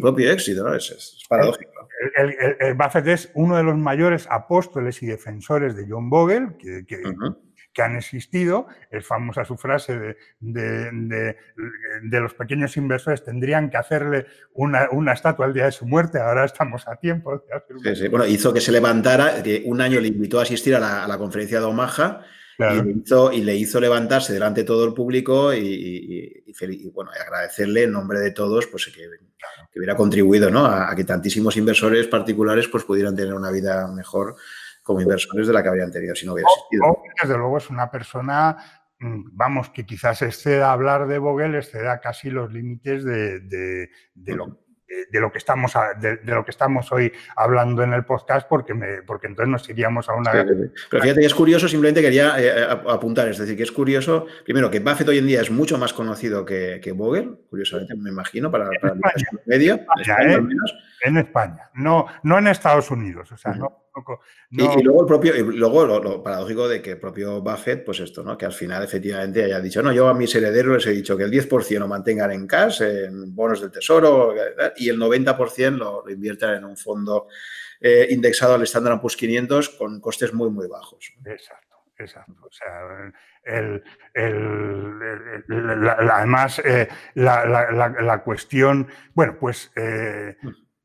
propio 0.00 0.30
éxito. 0.30 0.64
¿no? 0.64 0.74
Es, 0.74 1.24
paradójico. 1.28 1.70
El, 2.16 2.74
Buffett 2.74 3.06
es 3.06 3.30
uno 3.34 3.56
de 3.56 3.62
los 3.62 3.76
mayores 3.76 4.26
apóstoles 4.28 5.02
y 5.02 5.06
defensores 5.06 5.76
de 5.76 5.86
John 5.88 6.10
Bogle, 6.10 6.56
que, 6.58 6.84
que 6.84 7.00
han 7.82 7.96
existido. 7.96 8.66
Es 8.90 9.06
famosa 9.06 9.44
su 9.44 9.56
frase 9.56 10.16
de, 10.40 11.36
los 12.02 12.34
pequeños 12.34 12.76
inversores 12.76 13.24
tendrían 13.24 13.70
que 13.70 13.76
hacerle 13.76 14.26
una, 14.54 15.12
estatua 15.12 15.46
al 15.46 15.54
día 15.54 15.66
de 15.66 15.72
su 15.72 15.86
muerte, 15.86 16.18
ahora 16.18 16.44
estamos 16.44 16.86
a 16.88 16.96
tiempo 16.96 17.42
de 17.82 17.96
sí, 17.96 18.08
Bueno, 18.08 18.26
hizo 18.26 18.52
que 18.52 18.60
se 18.60 18.72
levantara, 18.72 19.42
que 19.42 19.62
un 19.66 19.80
año 19.80 20.00
le 20.00 20.08
invitó 20.08 20.38
a 20.38 20.42
asistir 20.42 20.74
a 20.74 21.06
la, 21.06 21.18
conferencia 21.18 21.60
de 21.60 21.66
Omaha 21.66 22.22
y, 22.58 23.42
le 23.42 23.54
hizo, 23.54 23.80
levantarse 23.80 24.32
delante 24.32 24.62
de 24.62 24.66
todo 24.66 24.86
el 24.86 24.94
público 24.94 25.52
y, 25.52 26.44
bueno, 26.94 27.10
agradecerle 27.10 27.84
en 27.84 27.92
nombre 27.92 28.20
de 28.20 28.30
todos 28.30 28.66
pues, 28.66 28.86
que, 28.86 29.06
hubiera 29.76 29.94
contribuido 29.94 30.50
¿no? 30.50 30.64
a, 30.64 30.90
a, 30.90 30.96
que 30.96 31.04
tantísimos 31.04 31.56
inversores 31.56 32.06
particulares 32.06 32.68
pues, 32.68 32.84
pudieran 32.84 33.14
tener 33.14 33.34
una 33.34 33.50
vida 33.50 33.86
mejor 33.88 34.36
como 34.86 35.00
inversores 35.00 35.48
de 35.48 35.52
la 35.52 35.64
que 35.64 35.68
habrían 35.68 35.90
tenido 35.90 36.14
si 36.14 36.26
no 36.26 36.34
hubiera 36.34 36.48
existido. 36.48 37.02
desde 37.20 37.36
luego 37.36 37.58
es 37.58 37.68
una 37.70 37.90
persona, 37.90 38.56
mm, 39.00 39.30
vamos, 39.32 39.70
que 39.70 39.84
quizás 39.84 40.22
exceda 40.22 40.70
hablar 40.70 41.08
de 41.08 41.18
Vogel, 41.18 41.56
exceda 41.56 42.00
casi 42.00 42.30
los 42.30 42.52
límites 42.52 43.04
de, 43.04 43.40
de, 43.40 44.34
lo 44.36 44.60
de 45.10 45.20
lo 45.20 45.32
que 45.32 45.38
estamos 45.38 45.72
de, 46.00 46.20
lo 46.24 46.44
que 46.44 46.52
estamos 46.52 46.92
hoy 46.92 47.12
hablando 47.34 47.82
en 47.82 47.92
el 47.92 48.04
podcast 48.04 48.48
porque 48.48 48.72
me, 48.72 49.02
porque 49.02 49.26
entonces 49.26 49.50
nos 49.50 49.68
iríamos 49.68 50.08
a 50.08 50.14
una 50.14 50.30
pero 50.30 51.02
fíjate 51.02 51.20
que 51.20 51.26
es 51.26 51.34
curioso 51.34 51.68
simplemente 51.68 52.00
quería 52.00 52.34
eh, 52.38 52.68
apuntar 52.88 53.26
es 53.28 53.38
decir 53.38 53.56
que 53.56 53.64
es 53.64 53.72
curioso 53.72 54.26
primero 54.44 54.70
que 54.70 54.78
Buffett 54.78 55.08
hoy 55.08 55.18
en 55.18 55.26
día 55.26 55.40
es 55.40 55.50
mucho 55.50 55.76
más 55.76 55.92
conocido 55.92 56.44
que, 56.44 56.80
que 56.80 56.92
Vogel 56.92 57.36
curiosamente 57.50 57.96
me 57.96 58.10
imagino 58.10 58.48
para, 58.50 58.70
para 58.80 58.94
España, 58.94 59.42
media 59.44 59.72
en 59.74 60.00
España, 60.00 60.32
¿eh? 60.32 60.46
en 61.02 61.16
España 61.16 61.70
no 61.74 62.06
no 62.22 62.38
en 62.38 62.46
Estados 62.46 62.88
Unidos 62.92 63.32
o 63.32 63.36
sea 63.36 63.54
no 63.54 63.85
y, 64.50 64.82
luego 64.82 65.00
el 65.00 65.06
propio, 65.06 65.32
luego 65.52 65.86
lo, 65.86 66.22
paradójico 66.22 66.68
de 66.68 66.82
que 66.82 66.92
el 66.92 66.98
propio 66.98 67.40
Buffett, 67.40 67.84
pues 67.84 68.00
esto, 68.00 68.22
¿no? 68.22 68.36
Que 68.36 68.46
al 68.46 68.52
final 68.52 68.82
efectivamente 68.82 69.44
haya 69.44 69.60
dicho, 69.60 69.82
no, 69.82 69.92
yo 69.92 70.08
a 70.08 70.14
mis 70.14 70.34
herederos 70.34 70.76
les 70.76 70.86
he 70.86 70.96
dicho 70.96 71.16
que 71.16 71.24
el 71.24 71.30
10% 71.30 71.78
lo 71.78 71.88
mantengan 71.88 72.32
en 72.32 72.46
cash, 72.46 72.82
en 72.82 73.34
bonos 73.34 73.60
del 73.60 73.70
tesoro, 73.70 74.34
y 74.76 74.88
el 74.88 74.98
90% 74.98 75.76
lo, 75.76 76.02
lo 76.04 76.12
inviertan 76.12 76.56
en 76.56 76.64
un 76.64 76.76
fondo 76.76 77.28
eh, 77.80 78.08
indexado 78.10 78.54
al 78.54 78.62
Standard 78.62 79.00
Poor's 79.00 79.16
500 79.16 79.70
con 79.70 80.00
costes 80.00 80.32
muy, 80.32 80.50
muy 80.50 80.66
bajos. 80.66 81.12
Exacto, 81.24 81.76
exacto. 81.98 82.34
O 82.42 82.50
sea, 82.50 83.12
el, 83.44 83.82
además, 85.98 86.60
eh, 86.64 86.88
la, 87.14 88.22
cuestión, 88.24 88.88
bueno, 89.14 89.36
pues 89.38 89.70
eh, 89.76 90.36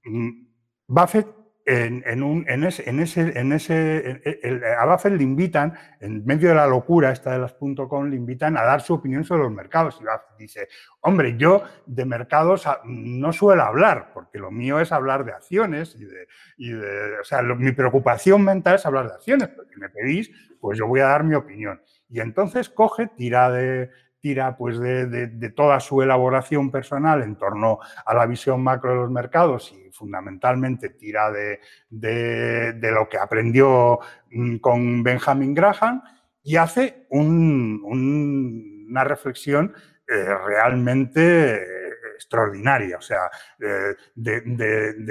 mm. 0.03 0.47
Buffett 0.88 1.28
en, 1.72 2.63
ese, 2.63 2.89
en 2.89 4.63
a 4.80 4.86
Buffett 4.86 5.13
le 5.13 5.24
invitan, 5.24 5.74
en 5.99 6.26
medio 6.26 6.49
de 6.49 6.55
la 6.55 6.67
locura 6.67 7.11
esta 7.11 7.32
de 7.32 7.39
las 7.39 7.53
.com, 7.53 8.09
le 8.09 8.15
invitan 8.15 8.57
a 8.57 8.63
dar 8.63 8.82
su 8.82 8.93
opinión 8.93 9.24
sobre 9.24 9.43
los 9.43 9.51
mercados. 9.51 9.97
Y 10.01 10.03
Buffett 10.03 10.38
dice, 10.38 10.67
hombre, 11.01 11.38
yo 11.38 11.63
de 11.86 12.05
mercados 12.05 12.67
no 12.86 13.34
suelo 13.34 13.63
hablar, 13.63 14.11
porque 14.13 14.39
lo 14.39 14.51
mío 14.51 14.80
es 14.80 14.91
hablar 14.91 15.26
de 15.26 15.32
acciones 15.34 15.95
y 15.95 16.05
de 16.05 16.28
o 17.19 17.24
sea, 17.24 17.41
mi 17.41 17.72
preocupación 17.72 18.43
mental 18.43 18.76
es 18.76 18.86
hablar 18.86 19.07
de 19.07 19.13
acciones, 19.13 19.47
porque 19.49 19.78
me 19.78 19.89
pedís, 19.89 20.32
pues 20.59 20.78
yo 20.78 20.88
voy 20.88 20.99
a 20.99 21.07
dar 21.07 21.24
mi 21.24 21.36
opinión. 21.36 21.82
Y 22.09 22.19
entonces 22.19 22.69
coge, 22.69 23.07
tira 23.07 23.49
de, 23.51 23.89
tira 24.22 24.55
pues 24.55 24.80
de, 24.80 25.53
toda 25.55 25.80
su 25.80 26.01
elaboración 26.01 26.72
personal 26.72 27.24
en 27.24 27.36
torno 27.36 27.80
a 28.05 28.13
la 28.13 28.26
visión 28.26 28.63
macro 28.63 28.91
de 28.91 28.97
los 28.97 29.11
mercados 29.11 29.74
y 29.74 29.91
fundamentalmente 29.91 30.89
tira 30.89 31.32
de, 31.32 31.59
lo 31.89 33.09
que 33.09 33.17
aprendió 33.17 33.99
mm, 34.32 34.57
con 34.57 35.03
Benjamin 35.03 35.53
Graham 35.53 36.03
y 36.43 36.55
hace 36.55 37.07
una 37.09 39.03
reflexión 39.03 39.74
eh, 40.07 40.26
realmente 40.45 41.61
extraordinaria, 42.15 42.97
o 42.97 43.01
sea, 43.01 43.30
eh, 43.59 43.95
de, 44.15 45.05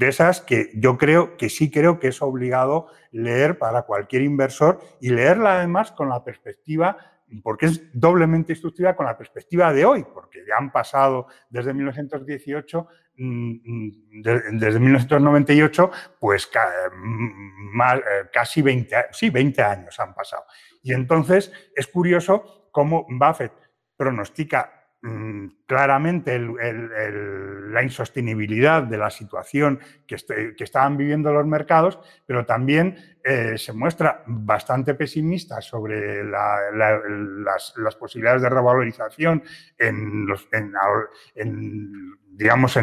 esas 0.00 0.40
que 0.40 0.70
yo 0.74 0.98
creo 0.98 1.36
que 1.36 1.48
sí 1.48 1.70
creo 1.70 1.98
que 1.98 2.08
es 2.08 2.20
obligado 2.22 2.88
leer 3.10 3.58
para 3.58 3.82
cualquier 3.82 4.22
inversor 4.22 4.80
y 5.00 5.10
leerla 5.10 5.58
además 5.58 5.92
con 5.92 6.08
la 6.08 6.24
perspectiva 6.24 7.13
porque 7.42 7.66
es 7.66 7.82
doblemente 7.92 8.52
instructiva 8.52 8.94
con 8.94 9.06
la 9.06 9.16
perspectiva 9.16 9.72
de 9.72 9.84
hoy, 9.84 10.04
porque 10.12 10.44
ya 10.46 10.56
han 10.58 10.70
pasado 10.70 11.26
desde 11.48 11.72
1918, 11.72 12.86
mm, 13.16 13.50
mm, 13.64 14.22
desde 14.58 14.78
1998, 14.78 15.90
pues 16.18 16.50
mm, 16.92 17.80
eh, 17.80 18.00
casi 18.32 18.62
20, 18.62 18.96
sí, 19.12 19.30
20 19.30 19.62
años 19.62 19.98
han 20.00 20.14
pasado. 20.14 20.44
Y 20.82 20.92
entonces 20.92 21.52
es 21.74 21.86
curioso 21.86 22.68
cómo 22.70 23.06
Buffett 23.08 23.52
pronostica 23.96 24.83
Mm, 25.06 25.48
claramente 25.66 26.38
la 26.38 27.82
insostenibilidad 27.82 28.84
de 28.84 28.96
la 28.96 29.10
situación 29.10 29.78
que, 30.06 30.14
este, 30.14 30.54
estaban 30.58 30.96
viviendo 30.96 31.30
los 31.30 31.46
mercados, 31.46 31.98
pero 32.24 32.46
también 32.46 32.96
eh, 33.22 33.58
se 33.58 33.74
muestra 33.74 34.22
bastante 34.26 34.94
pesimista 34.94 35.60
sobre 35.60 36.24
las, 36.24 37.74
posibilidades 37.98 38.40
de 38.40 38.48
revalorización 38.48 39.42
en 39.76 40.24
los, 40.24 40.48
digamos, 42.30 42.78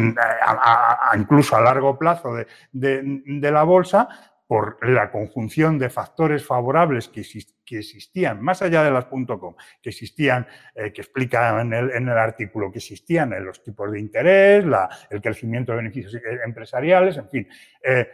incluso 1.16 1.56
a 1.56 1.60
largo 1.60 1.98
plazo 1.98 2.36
de 2.70 3.50
la 3.50 3.64
bolsa, 3.64 4.31
por 4.52 4.86
la 4.86 5.10
conjunción 5.10 5.78
de 5.78 5.88
factores 5.88 6.44
favorables 6.44 7.08
que, 7.08 7.22
existían, 7.22 8.42
más 8.42 8.60
allá 8.60 8.82
de 8.82 8.90
las 8.90 9.06
.com, 9.06 9.54
que 9.80 9.88
existían, 9.88 10.46
eh, 10.74 10.92
que 10.92 11.00
explica 11.00 11.58
en 11.58 11.72
el, 11.72 12.08
artículo, 12.10 12.70
que 12.70 12.76
existían 12.76 13.30
los 13.42 13.62
tipos 13.62 13.90
de 13.90 13.98
interés, 13.98 14.62
el 15.08 15.22
crecimiento 15.22 15.72
de 15.72 15.78
beneficios 15.78 16.16
eh, 16.16 16.20
empresariales, 16.44 17.16
en 17.16 17.30
fin, 17.30 17.48
eh, 17.82 18.06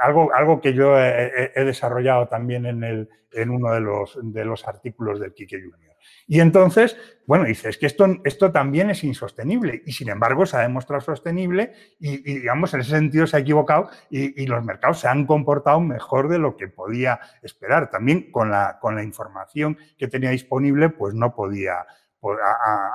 algo, 0.00 0.32
algo 0.32 0.60
que 0.60 0.72
yo 0.72 0.96
he, 0.96 1.64
desarrollado 1.64 2.28
también 2.28 2.66
en, 2.66 2.84
el, 2.84 3.08
en 3.32 3.50
uno 3.50 3.72
de 3.72 3.80
los, 3.80 4.16
de 4.22 4.44
los 4.44 4.68
artículos 4.68 5.18
del 5.18 5.34
Kike 5.34 5.62
Junior. 5.62 5.93
Y 6.26 6.40
entonces, 6.40 6.96
bueno, 7.26 7.44
dices 7.44 7.66
es 7.66 7.78
que 7.78 7.86
esto, 7.86 8.06
esto 8.24 8.52
también 8.52 8.90
es 8.90 9.04
insostenible 9.04 9.82
y 9.86 9.92
sin 9.92 10.08
embargo 10.08 10.46
se 10.46 10.56
ha 10.56 10.60
demostrado 10.60 11.00
sostenible 11.00 11.72
y, 11.98 12.18
digamos, 12.18 12.72
en 12.74 12.80
ese 12.80 12.90
sentido 12.90 13.26
se 13.26 13.36
ha 13.36 13.40
equivocado 13.40 13.90
y, 14.10 14.46
los 14.46 14.64
mercados 14.64 15.00
se 15.00 15.08
han 15.08 15.26
comportado 15.26 15.80
mejor 15.80 16.28
de 16.28 16.38
lo 16.38 16.56
que 16.56 16.68
podía 16.68 17.20
esperar. 17.42 17.90
También 17.90 18.30
con 18.30 18.50
la, 18.50 18.78
con 18.80 18.94
la 18.94 19.02
información 19.02 19.78
que 19.96 20.08
tenía 20.08 20.30
disponible, 20.30 20.90
pues 20.90 21.14
no 21.14 21.34
podía 21.34 21.86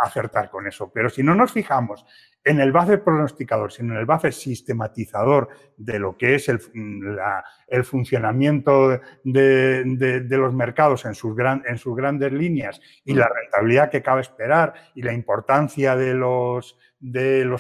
acertar 0.02 0.50
con 0.50 0.68
eso. 0.68 0.92
Pero 0.94 1.10
si 1.10 1.24
no 1.24 1.36
nos 1.36 1.52
fijamos 1.52 2.06
en 2.44 2.60
el 2.60 2.72
base 2.72 2.98
pronosticador, 2.98 3.72
sino 3.72 3.94
en 3.94 4.00
el 4.00 4.06
base 4.06 4.32
sistematizador 4.32 5.50
de 5.78 6.00
lo 6.00 6.18
que 6.18 6.36
es 6.36 6.50
el, 6.50 6.60
funcionamiento 7.84 9.00
de, 9.24 10.26
los 10.30 10.54
mercados 10.54 11.06
en 11.06 11.16
sus, 11.16 11.36
grandes 11.36 12.32
líneas 12.32 12.80
y 13.04 13.14
la 13.14 13.28
rentabilidad 13.28 13.92
que 13.92 14.02
cabe 14.02 14.22
esperar 14.22 14.74
y 14.96 15.02
la 15.02 15.14
importancia 15.14 15.96
de 15.96 16.14
los, 16.14 16.76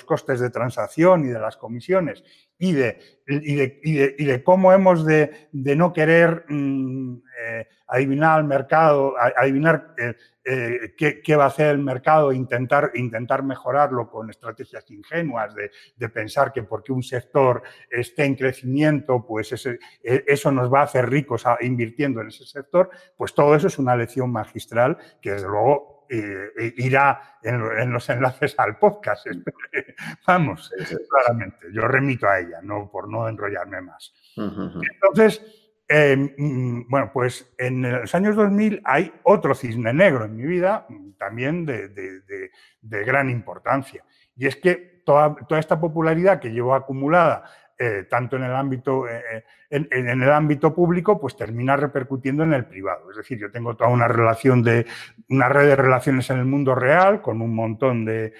costes 0.05 0.39
de 0.39 0.49
transacción 0.49 1.25
y 1.25 1.27
de 1.27 1.39
las 1.39 1.57
comisiones 1.57 2.23
y 2.57 2.73
de, 2.73 2.99
y 3.27 4.25
de, 4.25 4.43
cómo 4.43 4.71
hemos 4.71 5.05
de, 5.05 5.49
no 5.51 5.91
querer 5.93 6.45
mm, 6.47 7.17
eh, 7.45 7.67
adivinar 7.89 8.39
el 8.39 8.45
mercado, 8.45 9.15
adivinar 9.17 9.95
eh, 9.97 10.15
eh, 10.45 11.21
qué, 11.23 11.35
va 11.35 11.45
a 11.45 11.47
hacer 11.47 11.71
el 11.71 11.79
mercado, 11.79 12.31
intentar, 12.31 12.91
intentar 12.95 13.43
mejorarlo 13.43 14.09
con 14.09 14.29
estrategias 14.29 14.89
ingenuas 14.91 15.53
de, 15.55 16.09
pensar 16.09 16.51
que 16.51 16.63
porque 16.63 16.91
un 16.91 17.03
sector 17.03 17.63
esté 17.89 18.25
en 18.25 18.35
crecimiento, 18.35 19.25
pues 19.25 19.65
e, 19.65 19.79
eso 20.03 20.51
nos 20.51 20.71
va 20.71 20.81
a 20.81 20.83
hacer 20.83 21.09
ricos 21.09 21.43
invirtiendo 21.61 22.21
en 22.21 22.27
ese 22.27 22.45
sector, 22.45 22.89
pues 23.17 23.33
todo 23.33 23.55
eso 23.55 23.67
es 23.67 23.77
una 23.79 23.95
lección 23.95 24.31
magistral 24.31 24.97
que 25.21 25.31
desde 25.31 25.47
luego 25.47 26.05
eh, 26.09 26.73
irá 26.77 27.37
en, 27.43 27.91
los 27.91 28.09
enlaces 28.09 28.55
al 28.57 28.77
podcast. 28.77 29.27
Vamos, 30.27 30.71
claramente, 31.09 31.67
yo 31.71 31.87
remito 31.87 32.27
a 32.27 32.39
ella, 32.39 32.59
no 32.63 32.89
por 32.91 33.07
no 33.07 33.27
enrollarme 33.27 33.81
más. 33.81 34.13
Entonces, 34.35 35.58
mm, 35.89 36.89
bueno, 36.89 37.11
pues 37.13 37.51
en 37.57 37.81
los 38.01 38.13
años 38.15 38.35
2000 38.35 38.81
hay 38.83 39.11
otro 39.23 39.55
cisne 39.55 39.93
negro 39.93 40.25
en 40.25 40.35
mi 40.35 40.43
vida, 40.43 40.85
también 41.17 41.65
de, 41.65 42.51
gran 42.81 43.29
importancia. 43.29 44.03
Y 44.35 44.47
es 44.47 44.55
que 44.55 45.01
toda, 45.05 45.35
toda, 45.47 45.59
esta 45.59 45.79
popularidad 45.79 46.39
que 46.39 46.49
llevo 46.49 46.73
acumulada 46.73 47.43
eh, 47.81 48.07
tanto 48.09 48.35
en 48.35 48.43
el 48.43 48.53
ámbito, 48.53 49.07
eh, 49.07 49.45
eh, 49.69 49.87
en, 49.89 50.21
el 50.21 50.29
ámbito 50.31 50.75
público, 50.75 51.17
pues 51.17 51.37
termina 51.37 51.77
repercutiendo 51.77 52.43
en 52.43 52.51
el 52.51 52.65
privado. 52.65 53.09
Es 53.09 53.15
decir, 53.15 53.39
yo 53.39 53.49
tengo 53.51 53.73
toda 53.77 53.89
una 53.89 54.05
relación 54.09 54.61
de, 54.61 54.85
una 55.29 55.47
red 55.47 55.65
de 55.65 55.75
relaciones 55.77 56.29
en 56.29 56.39
el 56.39 56.45
mundo 56.45 56.75
real 56.75 57.21
con 57.21 57.41
un 57.41 57.55
montón 57.55 58.03
de, 58.03 58.33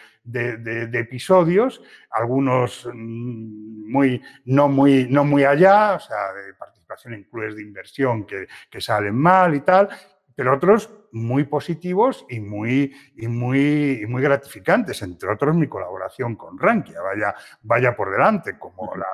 episodios, 0.93 1.81
algunos 2.11 2.85
mm, 2.93 3.89
muy, 3.89 4.21
no, 4.43 4.67
muy, 4.67 5.07
no 5.09 5.23
muy 5.23 5.45
allá, 5.45 5.93
o 5.93 5.99
sea, 6.01 6.17
de 6.33 6.53
participación 6.55 6.78
en 7.05 7.23
clubes 7.23 7.55
de 7.55 7.61
inversión 7.61 8.25
que, 8.25 8.47
que 8.69 8.81
salen 8.81 9.15
mal 9.15 9.55
y 9.55 9.61
tal, 9.61 9.89
pero 10.35 10.55
otros 10.55 10.89
muy 11.11 11.43
positivos 11.43 12.25
y 12.29 12.39
muy, 12.39 12.93
y 13.15 13.27
muy, 13.27 14.05
muy 14.07 14.21
gratificantes, 14.21 15.01
entre 15.01 15.31
otros 15.31 15.55
mi 15.55 15.67
colaboración 15.67 16.35
con 16.35 16.57
Rankia, 16.57 17.01
vaya, 17.01 17.35
vaya 17.63 17.95
por 17.95 18.11
delante, 18.11 18.57
como 18.57 18.95
la, 18.95 19.07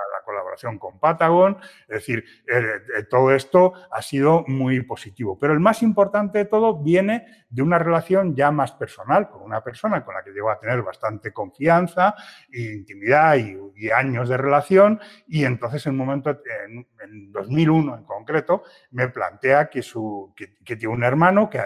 con 0.80 1.00
Patagon, 1.00 1.58
es 1.88 1.96
decir, 1.96 2.26
eh, 2.48 2.62
eh, 2.98 3.04
todo 3.10 3.34
esto 3.34 3.74
ha 3.92 4.02
sido 4.02 4.44
muy 4.48 4.82
positivo. 4.82 5.38
Pero 5.40 5.54
el 5.54 5.60
más 5.60 5.84
importante 5.84 6.40
de 6.40 6.46
todo 6.46 6.82
viene 6.82 7.26
de 7.50 7.62
una 7.62 7.80
relación 7.80 8.36
ya 8.36 8.52
más 8.52 8.72
personal 8.74 9.30
con 9.30 9.42
una 9.42 9.64
persona 9.64 10.04
con 10.04 10.16
la 10.16 10.24
que 10.24 10.32
llego 10.32 10.50
a 10.50 10.60
tener 10.60 10.82
bastante 10.82 11.32
confianza 11.32 12.16
e 12.52 12.62
intimidad 12.62 13.38
y, 13.38 13.56
años 13.92 14.30
de 14.30 14.38
relación 14.38 15.00
y 15.28 15.44
entonces 15.44 15.86
en 15.86 15.92
un 15.94 15.98
momento, 15.98 16.30
en, 16.66 17.32
2001 17.32 17.98
en 17.98 18.04
concreto, 18.04 18.64
me 18.92 19.10
plantea 19.10 19.70
que, 19.70 19.82
su, 19.82 20.34
que 20.36 20.76
tiene 20.76 20.94
un 20.94 21.04
hermano 21.04 21.50
que, 21.50 21.60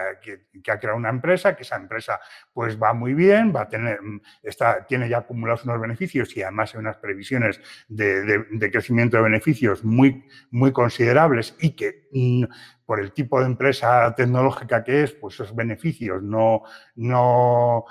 que, 0.62 0.70
ha 0.70 0.78
creado 0.78 0.98
una 0.98 1.08
empresa, 1.08 1.56
que 1.56 1.62
esa 1.62 1.76
empresa 1.76 2.20
pues 2.52 2.80
va 2.80 2.92
muy 2.92 3.14
bien, 3.14 3.52
va 3.54 3.62
a 3.62 3.68
tener, 3.68 4.00
mm, 4.02 4.20
está, 4.42 4.86
tiene 4.86 5.08
ya 5.08 5.18
acumulados 5.18 5.64
unos 5.64 5.80
beneficios 5.80 6.36
y 6.36 6.42
además 6.42 6.74
hay 6.74 6.80
unas 6.80 6.96
previsiones 6.96 7.60
de, 7.88 8.70
crecimiento 8.80 9.18
de 9.18 9.24
beneficios 9.24 9.84
muy, 9.84 10.24
muy 10.50 10.72
considerables 10.72 11.54
y 11.60 11.70
que 11.72 12.08
mm, 12.12 12.44
por 12.86 13.00
el 13.00 13.12
tipo 13.12 13.38
de 13.38 13.46
empresa 13.46 14.14
tecnológica 14.14 14.82
que 14.82 15.04
es, 15.04 15.12
pues 15.12 15.34
esos 15.34 15.54
beneficios 15.54 16.22
no, 16.22 16.62
no, 16.96 17.84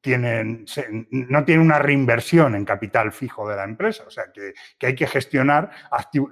tienen, 0.00 0.64
no 1.10 1.44
tiene 1.44 1.62
una 1.62 1.78
reinversión 1.78 2.54
en 2.54 2.64
capital 2.64 3.12
fijo 3.12 3.48
de 3.48 3.56
la 3.56 3.64
empresa, 3.64 4.04
o 4.06 4.10
sea, 4.10 4.24
que, 4.32 4.54
hay 4.86 4.94
que 4.94 5.06
gestionar, 5.06 5.70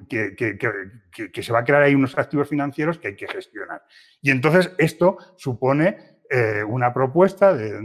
que, 0.08 0.34
que, 0.36 1.42
se 1.42 1.52
va 1.52 1.60
a 1.60 1.64
crear 1.64 1.82
ahí 1.82 1.94
unos 1.94 2.16
activos 2.16 2.48
financieros 2.48 2.98
que 2.98 3.08
hay 3.08 3.16
que 3.16 3.28
gestionar. 3.28 3.82
Y 4.20 4.30
entonces 4.30 4.72
esto 4.78 5.18
supone 5.36 6.17
eh, 6.30 6.62
una 6.62 6.92
propuesta 6.92 7.54
de, 7.54 7.80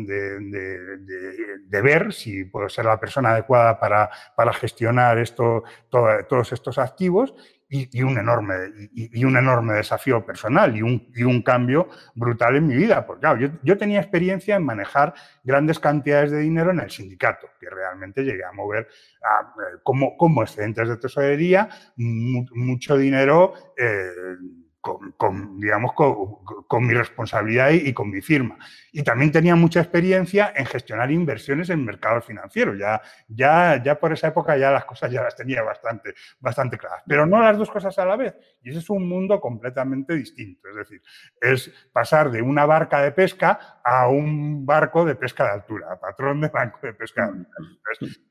ver 1.69 2.13
si 2.13 2.45
puedo 2.45 2.69
ser 2.69 2.85
la 2.85 2.99
persona 2.99 3.31
adecuada 3.31 3.79
para, 3.79 4.09
para 4.35 4.53
gestionar 4.53 5.17
esto, 5.17 5.63
todos 5.89 6.51
estos 6.51 6.77
activos 6.77 7.33
y, 7.73 8.03
un, 8.03 8.17
enorme, 8.17 8.55
y, 8.93 9.25
un 9.25 9.35
enorme 9.35 9.73
desafío 9.73 10.23
personal 10.23 10.75
y 10.75 10.83
un, 10.83 11.11
un, 11.25 11.41
cambio 11.41 11.89
brutal 12.13 12.55
en 12.55 12.67
mi 12.67 12.75
vida. 12.75 13.05
Porque 13.05 13.21
claro, 13.21 13.57
yo, 13.63 13.77
tenía 13.77 13.99
experiencia 13.99 14.55
en 14.55 14.63
manejar 14.63 15.13
grandes 15.43 15.79
cantidades 15.79 16.31
de 16.31 16.39
dinero 16.39 16.71
en 16.71 16.81
el 16.81 16.91
sindicato, 16.91 17.47
que 17.59 17.69
realmente 17.69 18.23
llegué 18.23 18.43
a 18.43 18.51
mover 18.51 18.87
eh, 18.87 19.77
como, 19.81 20.15
como 20.17 20.43
excedentes 20.43 20.87
de 20.87 20.97
tesorería 20.97 21.69
mucho 21.95 22.95
dinero. 22.95 23.53
Eh, 23.75 24.11
con, 24.83 25.61
digamos, 25.61 25.93
con, 25.93 26.85
mi 26.85 26.93
responsabilidad 26.93 27.69
y, 27.69 27.93
con 27.93 28.09
mi 28.09 28.21
firma. 28.21 28.57
Y 28.91 29.01
también 29.01 29.31
tenía 29.31 29.55
mucha 29.55 29.79
experiencia 29.79 30.51
en 30.53 30.65
gestionar 30.65 31.09
inversiones 31.09 31.69
en 31.69 31.85
mercados 31.85 32.25
financieros. 32.25 32.77
Ya, 32.77 33.01
ya, 33.29 33.81
ya 33.81 33.97
por 33.97 34.11
esa 34.11 34.27
época 34.27 34.57
ya 34.57 34.71
las 34.71 34.83
cosas 34.83 35.09
ya 35.09 35.23
las 35.23 35.37
tenía 35.37 35.63
bastante, 35.63 36.13
bastante 36.39 36.77
claras. 36.77 37.01
Pero 37.07 37.25
no 37.25 37.41
las 37.41 37.57
dos 37.57 37.71
cosas 37.71 37.97
a 37.97 38.05
la 38.05 38.17
vez. 38.17 38.35
Y 38.61 38.71
ese 38.71 38.79
es 38.79 38.89
un 38.89 39.07
mundo 39.07 39.39
completamente 39.39 40.15
distinto. 40.15 40.67
Es 40.67 40.75
decir, 40.75 41.01
es 41.39 41.71
pasar 41.93 42.29
de 42.29 42.41
una 42.41 42.65
barca 42.65 43.01
de 43.01 43.13
pesca 43.13 43.79
a 43.85 44.09
un 44.09 44.65
barco 44.65 45.05
de 45.05 45.15
pesca 45.15 45.45
de 45.45 45.51
altura, 45.51 45.97
patrón 45.99 46.41
de 46.41 46.49
banco 46.49 46.79
de 46.81 46.93
pesca 46.93 47.33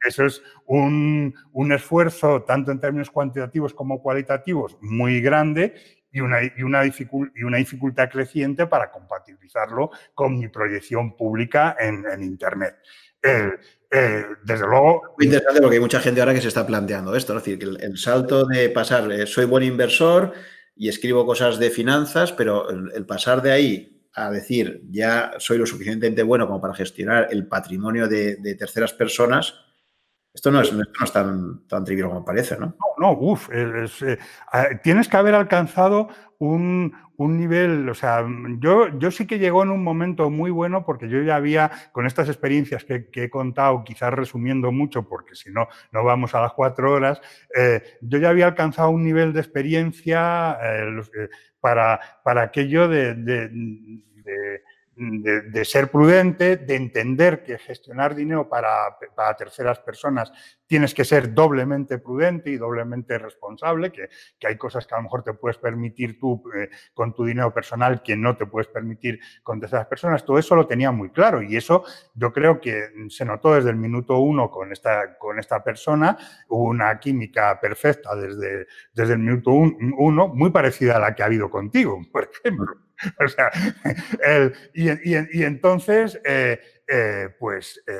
eso 0.06 0.24
es 0.24 0.42
un, 0.66 1.34
un 1.52 1.72
esfuerzo, 1.72 2.42
tanto 2.42 2.72
en 2.72 2.80
términos 2.80 3.10
cuantitativos 3.10 3.74
como 3.74 4.02
cualitativos, 4.02 4.76
muy 4.80 5.20
grande 5.20 6.01
y 6.12 6.20
una, 6.20 6.42
y 6.44 6.62
una, 6.62 6.84
y 6.86 7.42
una 7.42 7.56
dificultad 7.56 8.10
creciente 8.10 8.66
para 8.66 8.90
compatibilizarlo 8.90 9.90
con 10.14 10.38
mi 10.38 10.48
proyección 10.48 11.16
pública 11.16 11.76
en, 11.78 12.22
Internet. 12.22 12.76
desde 13.22 14.66
luego. 14.66 15.14
Muy 15.18 15.26
interesante 15.26 15.60
porque 15.60 15.76
hay 15.76 15.80
mucha 15.80 16.00
gente 16.00 16.20
ahora 16.20 16.34
que 16.34 16.40
se 16.42 16.48
está 16.48 16.66
planteando 16.66 17.16
esto, 17.16 17.36
es 17.36 17.42
decir, 17.42 17.58
que 17.58 17.84
el, 17.84 17.96
salto 17.96 18.44
de 18.46 18.68
pasar, 18.68 19.10
eh, 19.10 19.26
soy 19.26 19.46
buen 19.46 19.64
inversor 19.64 20.32
y 20.76 20.88
escribo 20.88 21.24
cosas 21.24 21.58
de 21.58 21.70
finanzas, 21.70 22.32
pero 22.32 22.68
el, 22.68 23.06
pasar 23.06 23.40
de 23.40 23.52
ahí 23.52 24.08
a 24.14 24.30
decir, 24.30 24.82
ya 24.90 25.32
soy 25.38 25.56
lo 25.56 25.64
suficientemente 25.64 26.22
bueno 26.22 26.46
como 26.46 26.60
para 26.60 26.74
gestionar 26.74 27.28
el 27.30 27.46
patrimonio 27.46 28.08
de, 28.08 28.36
de 28.36 28.54
terceras 28.54 28.92
personas, 28.92 29.54
esto 30.34 30.50
no 30.50 30.62
es, 30.62 30.72
no 30.72 30.82
es 30.82 31.12
tan, 31.12 31.66
tan 31.66 31.84
trivial 31.84 32.08
como 32.08 32.24
parece, 32.24 32.58
¿no? 32.58 32.74
No, 32.78 32.94
no 32.98 33.12
uff. 33.12 33.50
Eh, 33.52 33.86
tienes 34.82 35.08
que 35.08 35.16
haber 35.18 35.34
alcanzado 35.34 36.08
un, 36.38 36.94
nivel, 37.18 37.88
o 37.88 37.94
sea, 37.94 38.26
yo, 38.58 38.98
yo 38.98 39.10
sí 39.12 39.26
que 39.26 39.38
llegó 39.38 39.62
en 39.62 39.70
un 39.70 39.84
momento 39.84 40.28
muy 40.28 40.50
bueno 40.50 40.84
porque 40.84 41.08
yo 41.08 41.22
ya 41.22 41.36
había, 41.36 41.70
con 41.92 42.06
estas 42.06 42.28
experiencias 42.28 42.84
que, 42.84 43.06
he 43.12 43.30
contado, 43.30 43.84
quizás 43.84 44.12
resumiendo 44.12 44.72
mucho, 44.72 45.06
porque 45.06 45.36
si 45.36 45.52
no, 45.52 45.68
no 45.92 46.02
vamos 46.02 46.34
a 46.34 46.40
las 46.40 46.52
cuatro 46.54 46.92
horas, 46.92 47.20
eh, 47.56 47.82
yo 48.00 48.18
ya 48.18 48.30
había 48.30 48.46
alcanzado 48.46 48.90
un 48.90 49.04
nivel 49.04 49.32
de 49.32 49.40
experiencia 49.40 50.58
eh, 50.62 51.28
para, 51.60 52.00
para 52.24 52.42
aquello 52.42 52.88
de 52.88 53.14
de, 53.14 54.62
ser 55.64 55.90
prudente, 55.90 56.56
de 56.56 56.76
entender 56.76 57.42
que 57.42 57.58
gestionar 57.58 58.14
dinero 58.14 58.48
para, 58.48 58.96
terceras 59.36 59.78
personas 59.80 60.32
tienes 60.66 60.94
que 60.94 61.04
ser 61.04 61.34
doblemente 61.34 61.98
prudente 61.98 62.50
y 62.50 62.56
doblemente 62.56 63.18
responsable, 63.18 63.92
que, 63.92 64.08
hay 64.46 64.56
cosas 64.56 64.86
que 64.86 64.94
a 64.94 64.98
lo 64.98 65.04
mejor 65.04 65.22
te 65.22 65.34
puedes 65.34 65.58
permitir 65.58 66.18
tú 66.18 66.42
eh, 66.56 66.70
con 66.94 67.14
tu 67.14 67.24
dinero 67.24 67.52
personal 67.52 68.02
que 68.02 68.16
no 68.16 68.36
te 68.36 68.46
puedes 68.46 68.68
permitir 68.68 69.20
con 69.42 69.60
terceras 69.60 69.86
personas. 69.86 70.24
Todo 70.24 70.38
eso 70.38 70.56
lo 70.56 70.66
tenía 70.66 70.90
muy 70.90 71.10
claro 71.10 71.42
y 71.42 71.56
eso 71.56 71.84
yo 72.14 72.32
creo 72.32 72.60
que 72.60 72.88
se 73.08 73.24
notó 73.24 73.54
desde 73.54 73.70
el 73.70 73.76
minuto 73.76 74.18
uno 74.18 74.50
con 74.50 74.72
esta, 74.72 75.18
con 75.18 75.38
esta 75.38 75.62
persona, 75.62 76.16
hubo 76.48 76.64
una 76.64 76.98
química 76.98 77.60
perfecta 77.60 78.14
desde, 78.14 78.66
desde 78.94 79.12
el 79.14 79.18
minuto 79.18 79.50
uno, 79.50 80.28
muy 80.28 80.50
parecida 80.50 80.96
a 80.96 81.00
la 81.00 81.14
que 81.14 81.22
ha 81.22 81.26
habido 81.26 81.50
contigo, 81.50 82.00
por 82.10 82.30
ejemplo. 82.32 82.91
o 83.24 83.28
sea, 83.28 83.50
y, 84.74 85.44
entonces, 85.44 86.20
eh, 86.24 86.60
eh, 86.88 87.28
pues 87.38 87.82
eh, 87.86 87.94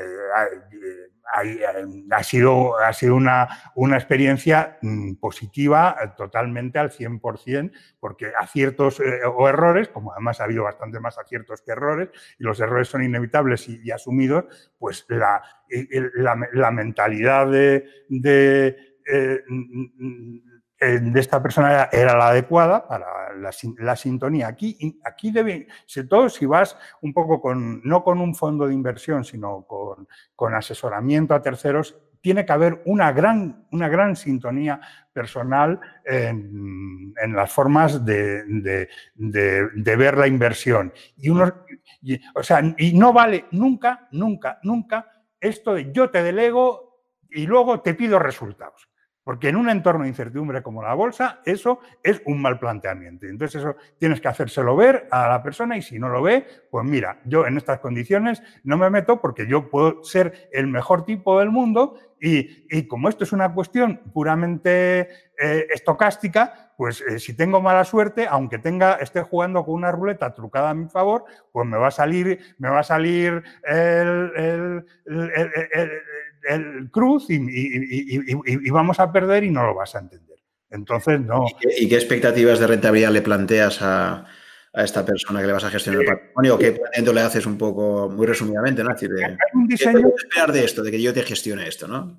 ha, 2.11 2.23
sido, 2.23 2.79
ha 2.79 2.93
sido 2.93 3.16
una, 3.16 3.49
una 3.74 3.97
experiencia 3.97 4.79
mm, 4.83 5.15
positiva 5.15 6.15
totalmente 6.16 6.79
al 6.79 6.91
100%, 6.91 7.73
porque 8.01 8.33
aciertos 8.39 9.01
o 9.01 9.49
errores, 9.49 9.89
como 9.89 10.12
además 10.12 10.41
ha 10.41 10.45
habido 10.45 10.65
bastante 10.65 11.01
más 11.01 11.19
aciertos 11.19 11.62
que 11.62 11.73
errores, 11.73 12.11
y 12.39 12.45
los 12.45 12.61
errores 12.61 12.89
son 12.89 13.03
inevitables 13.03 13.69
y, 13.69 13.91
asumidos, 13.91 14.73
pues 14.79 15.07
la, 15.09 15.43
la, 16.53 16.70
mentalidad 16.70 17.51
de 17.51 17.87
de 18.09 18.77
esta 21.15 21.43
persona 21.43 21.89
era 21.93 22.17
la 22.17 22.29
adecuada 22.29 22.87
para 22.87 23.07
la, 23.35 23.97
sintonía. 23.97 24.49
Aquí, 24.49 24.99
aquí 25.05 25.31
debe, 25.31 25.69
sobre 25.87 26.09
todo 26.09 26.29
si 26.29 26.47
vas 26.47 26.77
un 27.01 27.13
poco 27.13 27.41
con, 27.41 27.81
no 27.85 28.03
con 28.03 28.21
un 28.21 28.35
fondo 28.35 28.67
de 28.67 28.75
inversión, 28.75 29.25
sino 29.25 29.65
con, 29.67 30.09
con 30.35 30.55
asesoramiento 30.55 31.35
a 31.35 31.43
terceros, 31.43 31.97
tiene 32.23 32.47
que 32.47 32.53
haber 32.53 32.83
una 32.87 33.13
gran, 33.13 33.67
una 33.73 33.89
gran 33.89 34.17
sintonía 34.17 34.81
personal 35.13 35.81
en, 36.05 37.13
las 37.35 37.51
formas 37.51 38.05
de, 38.05 38.89
ver 39.17 40.17
la 40.17 40.27
inversión. 40.27 40.93
Y, 41.17 41.31
o 41.31 42.43
sea, 42.43 42.63
y 42.79 42.93
no 42.99 43.13
vale 43.13 43.47
nunca, 43.51 44.09
nunca, 44.13 44.59
nunca 44.63 45.09
esto 45.41 45.75
de 45.75 45.93
yo 45.93 46.11
te 46.11 46.23
delego 46.23 47.03
y 47.29 47.47
luego 47.47 47.81
te 47.81 47.95
pido 47.95 48.19
resultados. 48.19 48.89
Porque 49.24 49.49
en 49.49 49.57
un 49.57 49.69
entorno 49.70 50.03
de 50.03 50.09
incertidumbre 50.09 50.62
como 50.62 50.82
la 50.82 50.94
bolsa, 50.94 51.40
eso 51.44 51.81
es 52.03 52.23
un 52.27 52.43
mal 52.43 52.59
planteamiento. 52.59 53.27
Entonces, 53.27 53.62
eso 53.62 53.77
tienes 53.99 54.20
que 54.20 54.28
hacérselo 54.28 54.74
ver 54.77 55.07
a 55.11 55.28
la 55.28 55.43
persona 55.43 55.77
y 55.77 55.82
si 55.82 55.99
no 55.99 56.09
lo 56.09 56.23
ve, 56.23 56.44
pues 56.70 56.85
mira, 56.85 57.20
yo 57.24 57.47
en 57.47 57.57
estas 57.57 57.78
condiciones 57.78 58.43
no 58.65 58.77
me 58.77 58.90
meto 58.90 59.20
porque 59.20 59.47
yo 59.47 59.70
puedo 59.70 60.03
ser 60.03 60.49
el 60.53 60.66
mejor 60.66 61.05
tipo 61.05 61.39
del 61.39 61.51
mundo 61.51 61.99
y, 62.24 62.86
como 62.86 63.09
esto 63.09 63.24
es 63.24 63.32
una 63.32 63.53
cuestión 63.53 64.01
puramente 64.12 65.09
eh, 65.43 65.66
estocástica, 65.74 66.73
pues 66.77 67.01
eh, 67.01 67.19
si 67.19 67.35
tengo 67.35 67.61
mala 67.61 67.82
suerte, 67.85 68.28
aunque 68.28 68.59
tenga, 68.59 68.94
esté 68.94 69.23
jugando 69.23 69.65
con 69.65 69.74
una 69.74 69.90
ruleta 69.90 70.32
trucada 70.32 70.70
a 70.70 70.74
mi 70.74 70.89
favor, 70.89 71.24
pues 71.51 71.66
me 71.66 71.77
va 71.77 71.89
a 71.89 71.90
salir, 71.90 72.39
me 72.59 72.69
va 72.69 72.78
a 72.78 72.85
salir 72.85 73.43
el 73.65 74.85
el 75.05 75.90
cruz 76.90 77.27
y, 77.28 78.70
vamos 78.70 79.01
a 79.01 79.12
perder 79.12 79.44
y 79.44 79.51
no 79.51 79.64
lo 79.66 79.74
vas 79.74 79.94
a 79.94 80.01
entender. 80.01 80.39
Entonces, 80.70 81.20
no. 81.20 81.47
¿Y 81.78 81.89
qué, 81.89 81.97
expectativas 81.97 82.59
de 82.59 82.66
rentabilidad 82.66 83.10
le 83.10 83.23
planteas 83.23 83.78
a, 83.82 84.27
esta 84.74 85.05
persona 85.05 85.40
que 85.40 85.47
le 85.47 85.52
vas 85.52 85.64
a 85.64 85.70
gestionar 85.70 86.01
el 86.01 86.06
patrimonio? 86.06 86.59
¿Qué 86.59 86.73
planteamiento 86.73 87.12
le 87.12 87.20
haces 87.20 87.47
un 87.47 87.59
poco, 87.59 88.09
muy 88.09 88.27
resumidamente, 88.27 88.82
¿no? 88.82 88.90
Decir, 88.90 89.10
hay 89.23 89.36
un 89.52 89.66
diseño... 89.66 90.01
¿Qué 90.01 90.24
esperar 90.24 90.52
de 90.52 90.64
esto, 90.64 90.82
de 90.82 90.90
que 90.90 91.02
yo 91.02 91.12
te 91.12 91.23
gestione 91.23 91.69
esto, 91.69 91.86
no? 91.86 92.19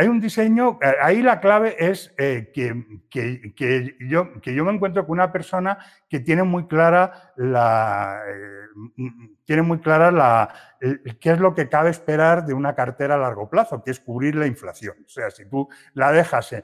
Hay 0.00 0.08
un 0.08 0.18
diseño, 0.18 0.78
eh, 0.80 0.94
ahí 1.02 1.20
la 1.20 1.40
clave 1.40 1.76
es 1.78 2.14
eh, 2.16 2.50
que, 2.54 3.96
yo, 4.00 4.40
que 4.40 4.54
yo 4.54 4.64
me 4.64 4.72
encuentro 4.72 5.06
con 5.06 5.18
una 5.18 5.30
persona 5.30 5.76
que 6.08 6.20
tiene 6.20 6.42
muy 6.42 6.66
clara 6.66 7.34
la, 7.36 8.18
eh, 8.26 9.04
tiene 9.44 9.60
muy 9.60 9.78
clara 9.80 10.10
la, 10.10 10.54
qué 11.20 11.32
es 11.32 11.38
lo 11.38 11.54
que 11.54 11.68
cabe 11.68 11.90
esperar 11.90 12.46
de 12.46 12.54
una 12.54 12.74
cartera 12.74 13.16
a 13.16 13.18
largo 13.18 13.50
plazo, 13.50 13.84
que 13.84 13.90
es 13.90 14.00
cubrir 14.00 14.36
la 14.36 14.46
inflación. 14.46 14.96
O 15.04 15.08
sea, 15.10 15.30
si 15.30 15.44
tú 15.44 15.68
la 15.92 16.12
dejas 16.12 16.54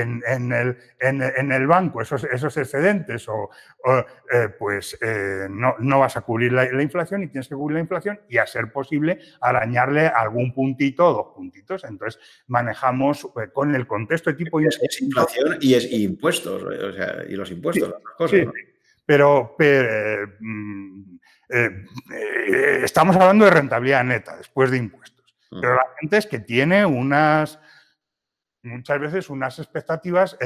en, 0.00 0.52
el, 0.52 0.76
en, 1.00 1.52
el, 1.52 1.66
banco, 1.66 2.00
esos, 2.00 2.24
esos 2.24 2.56
excedentes, 2.56 3.28
o, 3.28 3.50
pues 4.58 4.98
no, 5.50 5.76
no, 5.78 6.00
vas 6.00 6.16
a 6.16 6.22
cubrir 6.22 6.52
la, 6.52 6.64
la, 6.64 6.82
inflación 6.82 7.22
y 7.22 7.28
tienes 7.28 7.48
que 7.48 7.54
cubrir 7.54 7.76
la 7.76 7.80
inflación 7.82 8.20
y 8.28 8.38
a 8.38 8.46
ser 8.46 8.72
posible 8.72 9.20
arañarle 9.40 10.06
algún 10.08 10.52
puntito 10.52 11.06
o 11.06 11.12
dos 11.12 11.34
puntitos. 11.34 11.84
Entonces, 11.84 12.20
manejar 12.46 12.86
eh, 12.94 13.48
con 13.52 13.74
el 13.74 13.86
contexto 13.86 14.30
de 14.30 14.36
tipo... 14.36 14.60
Es, 14.60 14.78
es 14.82 15.02
inflación 15.02 15.58
y 15.60 15.74
es 15.74 15.90
impuestos, 15.92 16.62
o 16.62 16.92
sea, 16.92 17.24
y 17.28 17.34
los 17.34 17.50
impuestos, 17.50 17.88
las 17.88 18.14
cosas. 18.16 18.46
Pero, 19.04 19.54
mm, 19.58 21.18
eh, 21.48 21.84
eh, 22.12 22.80
estamos 22.82 23.14
hablando 23.16 23.44
de 23.44 23.50
rentabilidad 23.52 24.04
neta 24.04 24.36
después 24.36 24.70
de 24.70 24.78
impuestos. 24.78 25.24
Mm. 25.50 25.60
Pero 25.60 25.74
la 25.74 25.86
gente 26.00 26.16
es 26.16 26.26
que 26.26 26.40
tiene 26.40 26.84
unas, 26.84 27.60
muchas 28.66 29.00
veces 29.00 29.30
unas 29.30 29.58
expectativas 29.58 30.36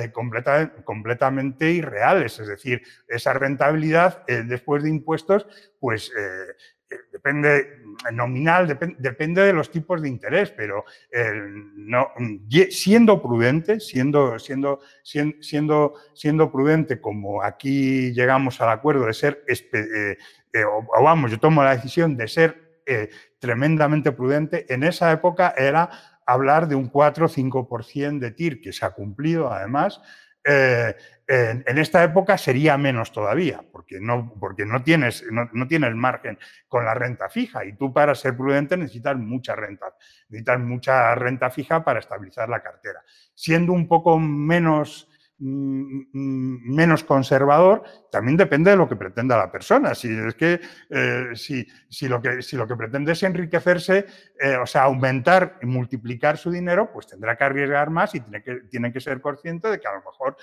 completamente 0.84 1.70
irreales. 1.70 2.38
Es 2.38 2.48
decir, 2.48 2.82
esa 3.08 3.32
rentabilidad 3.32 4.24
después 4.26 4.82
de 4.82 4.90
impuestos, 4.90 5.46
pues 5.78 6.12
depende 7.12 7.80
nominal, 8.12 8.66
depende 8.98 9.42
de 9.42 9.52
los 9.52 9.70
tipos 9.70 10.02
de 10.02 10.08
interés, 10.08 10.50
pero 10.50 10.84
no, 11.74 12.08
siendo 12.70 13.22
prudente, 13.22 13.80
siendo, 13.80 14.38
siendo, 14.38 14.80
siendo, 15.02 15.94
siendo 16.14 16.50
prudente, 16.50 17.00
como 17.00 17.42
aquí 17.42 18.12
llegamos 18.12 18.60
al 18.60 18.70
acuerdo 18.70 19.06
de 19.06 19.14
ser, 19.14 19.44
eh, 19.46 20.16
eh, 20.52 20.64
o, 20.64 21.02
vamos, 21.02 21.30
yo 21.30 21.38
tomo 21.38 21.62
la 21.62 21.76
decisión 21.76 22.16
de 22.16 22.28
ser 22.28 22.80
eh, 22.86 23.10
tremendamente 23.38 24.12
prudente, 24.12 24.66
en 24.72 24.82
esa 24.82 25.12
época 25.12 25.54
era 25.56 25.90
hablar 26.32 26.68
de 26.68 26.74
un 26.74 26.88
4 26.88 27.26
o 27.26 27.28
5% 27.28 28.18
de 28.18 28.30
TIR, 28.30 28.60
que 28.60 28.72
se 28.72 28.84
ha 28.84 28.90
cumplido 28.90 29.52
además, 29.52 30.00
en, 30.44 31.78
esta 31.78 32.02
época 32.02 32.38
sería 32.38 32.76
menos 32.78 33.12
todavía, 33.12 33.62
porque 33.70 34.00
no, 34.00 34.34
porque 34.40 34.64
no 34.64 34.82
tienes, 34.82 35.24
no, 35.30 35.66
tienes 35.68 35.94
margen 35.94 36.38
con 36.66 36.84
la 36.84 36.94
renta 36.94 37.28
fija 37.28 37.64
y 37.64 37.74
tú 37.74 37.92
para 37.92 38.14
ser 38.14 38.36
prudente 38.36 38.76
necesitas 38.76 39.16
mucha 39.16 39.54
renta, 39.54 39.94
necesitas 40.28 40.60
mucha 40.60 41.14
renta 41.14 41.50
fija 41.50 41.84
para 41.84 42.00
estabilizar 42.00 42.48
la 42.48 42.62
cartera. 42.62 43.02
Siendo 43.34 43.72
un 43.72 43.86
poco 43.86 44.18
menos 44.18 45.08
menos 45.42 47.02
conservador, 47.04 47.82
también 48.12 48.36
depende 48.36 48.70
de 48.70 48.76
lo 48.76 48.88
que 48.88 48.96
pretenda 48.96 49.38
la 49.38 49.50
persona. 49.50 49.94
Si 49.94 50.08
es 50.08 50.34
que, 50.34 50.60
eh, 50.90 51.28
si, 51.34 51.66
si, 51.88 52.08
lo 52.08 52.20
que 52.20 52.42
si 52.42 52.56
lo 52.56 52.66
que 52.66 52.76
pretende 52.76 53.12
es 53.12 53.22
enriquecerse, 53.22 54.04
eh, 54.38 54.56
o 54.56 54.66
sea, 54.66 54.82
aumentar 54.82 55.58
y 55.62 55.66
multiplicar 55.66 56.36
su 56.36 56.50
dinero, 56.50 56.90
pues 56.92 57.06
tendrá 57.06 57.36
que 57.36 57.44
arriesgar 57.44 57.88
más 57.88 58.14
y 58.14 58.20
tiene 58.20 58.42
que, 58.42 58.56
tiene 58.70 58.92
que 58.92 59.00
ser 59.00 59.22
consciente 59.22 59.68
de 59.68 59.80
que 59.80 59.88
a 59.88 59.94
lo 59.94 60.02
mejor 60.02 60.36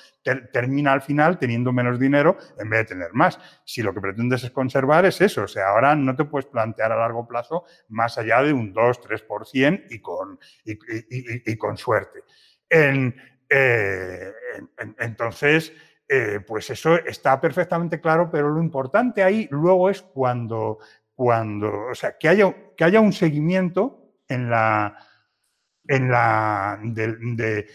termina 0.51 0.93
al 0.93 1.01
final 1.01 1.37
teniendo 1.37 1.71
menos 1.71 1.99
dinero 1.99 2.37
en 2.57 2.69
vez 2.69 2.79
de 2.79 2.95
tener 2.95 3.13
más. 3.13 3.39
Si 3.65 3.83
lo 3.83 3.93
que 3.93 4.01
pretendes 4.01 4.43
es 4.43 4.51
conservar, 4.51 5.05
es 5.05 5.21
eso. 5.21 5.43
O 5.43 5.47
sea, 5.47 5.67
ahora 5.69 5.95
no 5.95 6.15
te 6.15 6.25
puedes 6.25 6.47
plantear 6.47 6.91
a 6.91 6.97
largo 6.97 7.27
plazo 7.27 7.65
más 7.89 8.17
allá 8.17 8.41
de 8.41 8.51
un 8.51 8.73
2-3% 8.73 9.85
y 9.91 9.99
con, 9.99 10.39
y 10.65 11.57
con 11.57 11.77
suerte. 11.77 12.23
En, 12.69 13.15
eh, 13.49 14.31
entonces, 14.99 15.73
eh, 16.07 16.39
pues 16.45 16.69
eso 16.69 16.95
está 16.95 17.39
perfectamente 17.39 17.99
claro, 17.99 18.29
pero 18.31 18.49
lo 18.49 18.61
importante 18.61 19.23
ahí 19.23 19.47
luego 19.51 19.89
es 19.89 20.01
cuando, 20.01 20.79
cuando 21.13 21.87
o 21.91 21.95
sea, 21.95 22.17
que 22.17 22.29
haya, 22.29 22.53
que 22.75 22.83
haya 22.83 23.01
un 23.01 23.13
seguimiento 23.13 24.13
en 24.27 24.49
la, 24.49 24.97
en 25.87 26.09
la, 26.09 26.79
de, 26.81 27.67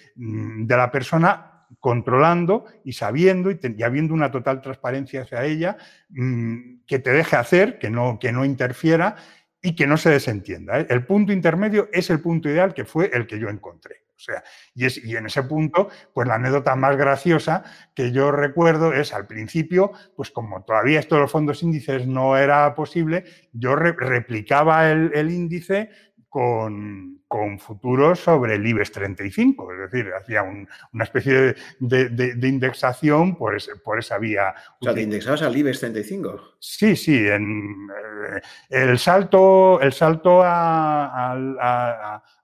la 0.67 0.91
persona 0.91 1.67
controlando 1.81 2.67
y 2.85 2.93
sabiendo 2.93 3.51
y, 3.51 3.83
habiendo 3.83 4.15
una 4.15 4.31
total 4.31 4.61
transparencia 4.61 5.23
hacia 5.23 5.45
ella, 5.45 5.77
mm, 6.11 6.85
que 6.87 6.99
te 6.99 7.11
deje 7.11 7.37
hacer, 7.37 7.79
que 7.79 7.91
no, 7.91 8.19
que 8.19 8.33
no 8.33 8.45
interfiera 8.45 9.17
y 9.61 9.75
que 9.75 9.87
no 9.87 9.97
se 9.97 10.11
desentienda. 10.11 10.81
¿eh? 10.81 10.87
El 10.91 11.07
punto 11.07 11.33
intermedio 11.33 11.89
es 11.93 12.11
el 12.11 12.21
punto 12.21 12.49
ideal 12.49 12.75
que 12.75 12.85
fue 12.85 13.11
el 13.13 13.27
que 13.27 13.39
yo 13.39 13.49
encontré. 13.49 14.03
O 14.17 14.25
sea, 14.25 14.45
y, 14.75 14.85
es, 14.85 15.05
y 15.05 15.17
en 15.17 15.27
ese 15.27 15.43
punto, 15.43 15.89
pues 16.13 16.29
la 16.29 16.35
anécdota 16.37 16.77
más 16.77 16.97
graciosa 16.97 17.65
que 17.95 18.13
yo 18.13 18.31
recuerdo 18.31 18.93
es 18.93 19.13
al 19.13 19.27
principio, 19.27 19.93
pues 20.15 20.31
como 20.31 20.63
todavía 20.65 21.01
esto 21.01 21.17
de 21.17 21.23
los 21.23 21.31
fondos 21.31 21.63
índices 21.63 22.07
no 22.07 22.37
era 22.37 22.75
posible, 22.75 23.25
yo 23.53 23.75
replicaba 23.75 24.91
el, 24.91 25.31
índice 25.31 25.91
con, 26.29 27.21
futuros 27.59 28.21
sobre 28.21 28.55
el 28.57 28.67
IBEX 28.67 28.93
35, 28.93 29.73
es 29.73 29.91
decir, 29.91 30.13
hacía 30.13 30.43
una 30.43 31.05
especie 31.05 31.55
de, 31.81 32.49
indexación 32.49 33.37
por, 33.37 33.57
por 33.83 33.99
esa 33.99 34.19
vía. 34.19 34.55
O 34.81 34.85
sea, 34.85 34.95
¿te 34.95 35.03
indexabas 35.03 35.43
al 35.43 35.57
IBEX 35.57 35.81
35? 35.81 36.57
Sí, 36.59 36.95
sí, 36.95 37.27
en, 37.27 37.89
eh, 38.35 38.41
el 38.69 38.99
salto, 38.99 39.81
el 39.81 39.93
salto 39.93 40.43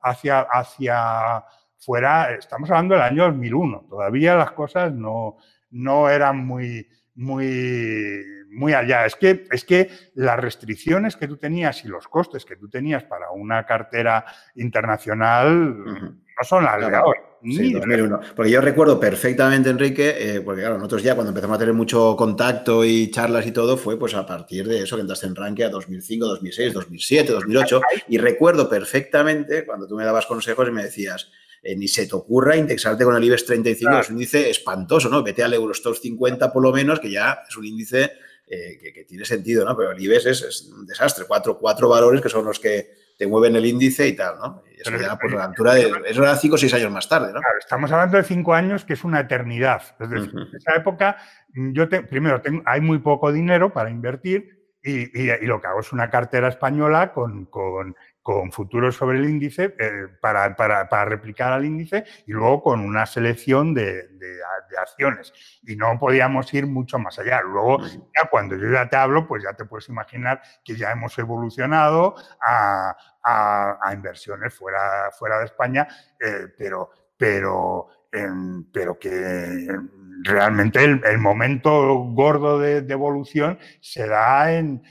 hacia, 0.03 0.41
hacia 0.41 1.45
fuera, 1.79 2.35
estamos 2.35 2.71
hablando 2.71 2.95
del 2.95 3.05
año 3.05 3.25
2001, 3.25 3.87
todavía 3.89 4.37
las 4.37 4.53
cosas 4.53 4.93
no, 4.93 5.37
no 5.71 6.11
eran 6.11 6.47
muy, 6.47 6.87
muy, 7.15 8.23
muy 8.51 8.73
allá. 8.73 9.07
Es 9.07 9.17
que, 9.17 9.47
es 9.51 9.65
que 9.65 9.91
las 10.15 10.39
restricciones 10.39 11.17
que 11.17 11.29
tú 11.29 11.37
tenías 11.37 11.85
y 11.85 11.89
los 11.89 12.09
costes 12.09 12.45
que 12.45 12.57
tú 12.57 12.69
tenías 12.69 13.05
para 13.05 13.31
una 13.31 13.65
cartera 13.65 14.25
internacional 14.55 15.85
no 15.85 16.45
son 16.45 16.65
las 16.65 16.79
de 16.79 16.97
ahora. 16.97 17.21
Sí, 17.43 17.73
2001. 17.73 18.21
Porque 18.35 18.51
yo 18.51 18.61
recuerdo 18.61 18.99
perfectamente, 18.99 19.71
Enrique, 19.71 20.15
eh, 20.19 20.41
porque 20.41 20.63
claro, 20.63 20.77
nosotros 20.77 21.03
ya 21.05 21.15
cuando 21.15 21.31
empezamos 21.31 21.55
a 21.55 21.59
tener 21.59 21.75
mucho 21.75 22.17
contacto 22.17 22.85
y 22.85 23.11
charlas 23.11 23.47
y 23.47 23.53
todo, 23.53 23.77
fue 23.77 23.97
pues 23.99 24.15
a 24.15 24.27
partir 24.27 24.67
de 24.67 24.83
eso 24.83 24.97
que 24.97 25.03
entraste 25.03 25.27
en 25.27 25.37
Rankia 25.37 25.69
2005, 25.69 26.27
2006, 26.27 26.75
2007, 26.75 27.33
2008. 27.33 27.81
Y 28.09 28.19
recuerdo 28.19 28.69
perfectamente 28.69 29.65
cuando 29.65 29.87
tú 29.87 29.95
me 29.95 30.05
dabas 30.05 30.27
consejos 30.27 30.69
y 30.69 30.73
me 30.73 30.83
decías, 30.83 31.31
eh, 31.69 31.77
ni 31.77 31.87
se 31.87 32.07
te 32.07 32.17
ocurra 32.17 32.57
indexarte 32.57 33.05
con 33.05 33.15
el 33.15 33.23
IBEX 33.25 33.45
35, 33.45 33.99
es 33.99 34.09
un 34.09 34.15
índice 34.15 34.49
espantoso, 34.49 35.11
¿no? 35.11 35.23
Vete 35.23 35.43
al 35.43 35.53
Eurostox 35.53 36.01
50 36.01 36.51
por 36.51 36.63
lo 36.63 36.73
menos, 36.73 36.99
que 36.99 37.11
ya 37.11 37.41
es 37.47 37.55
un 37.59 37.67
índice 37.67 38.11
eh, 38.47 38.79
que, 38.95 39.05
tiene 39.05 39.27
sentido, 39.27 39.67
¿no? 39.67 39.77
Pero 39.77 39.93
el 39.93 40.03
IBEX 40.03 40.25
es, 40.25 40.73
un 40.75 40.87
desastre, 40.87 41.27
cuatro, 41.29 41.59
cuatro 41.59 41.87
valores 41.91 42.23
que 42.23 42.31
son 42.31 42.47
los 42.47 42.59
que 42.59 42.95
te 43.19 43.27
mueven 43.27 43.55
el 43.55 43.67
índice 43.67 44.09
y 44.09 44.17
tal, 44.17 44.39
¿no? 44.39 44.63
Y 44.75 44.81
eso 44.81 44.97
ya, 44.97 45.19
pues, 45.19 45.35
la 45.35 45.45
altura 45.45 45.75
de. 45.75 45.93
Eso 46.07 46.23
era 46.23 46.37
cinco 46.37 46.55
o 46.55 46.59
seis 46.59 46.73
años 46.73 46.91
más 46.91 47.07
tarde, 47.07 47.35
¿no? 47.35 47.41
estamos 47.61 47.93
hablando 47.93 48.17
de 48.17 48.25
cinco 48.25 48.55
años, 48.55 48.87
que 48.87 48.95
es 48.95 49.05
una 49.05 49.21
eternidad. 49.21 49.83
en 50.01 50.49
esa 50.57 50.75
época, 50.75 51.19
yo 51.53 51.87
te, 51.91 52.03
primero, 52.03 52.41
tengo, 52.41 52.63
hay 52.65 52.81
muy 52.81 53.01
poco 53.01 53.31
dinero 53.31 53.75
para 53.75 53.91
invertir 53.91 54.59
y, 54.83 55.47
lo 55.47 55.61
que 55.61 55.67
hago 55.67 55.81
es 55.81 55.93
una 55.93 56.09
cartera 56.11 56.49
española 56.49 57.13
con, 57.13 57.47
con, 57.47 57.97
con 58.29 58.53
futuros 58.53 58.95
sobre 58.95 59.17
el 59.17 59.25
índice 59.25 59.75
eh, 59.79 60.07
para, 60.21 60.55
para, 60.55 60.87
para, 60.87 61.07
replicar 61.07 61.51
al 61.51 61.65
índice 61.65 62.05
y 62.27 62.33
luego 62.33 62.63
con 62.63 62.81
una 62.81 63.07
selección 63.07 63.73
de, 63.73 64.07
de, 64.07 64.39
acciones. 64.79 65.33
Y 65.63 65.77
no 65.77 65.99
podíamos 65.99 66.53
ir 66.53 66.67
mucho 66.67 66.99
más 66.99 67.19
allá. 67.19 67.41
Luego, 67.41 67.81
ya 67.87 68.29
cuando 68.31 68.55
yo 68.55 68.71
ya 68.71 68.87
te 68.87 68.97
hablo, 68.97 69.27
pues 69.27 69.43
ya 69.45 69.55
te 69.55 69.65
puedes 69.65 69.89
imaginar 69.89 70.43
que 70.63 70.77
ya 70.77 70.93
hemos 70.93 71.19
evolucionado 71.19 72.17
a, 72.39 72.95
a, 73.25 73.95
inversiones 73.95 74.53
fuera, 74.53 75.11
fuera 75.19 75.39
de 75.39 75.47
España, 75.47 75.89
eh, 76.21 76.49
pero, 76.59 76.91
pero, 77.17 77.89
em, 78.13 78.63
pero 78.71 78.99
que 78.99 79.75
realmente 80.23 80.85
el, 80.85 81.19
momento 81.19 81.95
gordo 82.13 82.59
de, 82.59 82.77
evolución 82.93 83.59
se 83.81 84.07
da 84.07 84.53
en, 84.53 84.83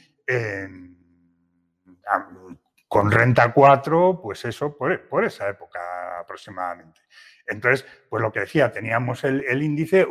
con 2.87 3.11
renta 3.11 3.53
4, 3.53 4.21
pues 4.21 4.45
eso, 4.45 4.77
por, 4.77 5.25
esa 5.25 5.49
época 5.49 5.79
aproximadamente. 6.19 7.01
Entonces, 7.45 7.85
pues 8.09 8.21
lo 8.21 8.31
que 8.31 8.41
decía, 8.41 8.71
teníamos 8.71 9.23
el, 9.23 9.61
índice, 9.61 10.05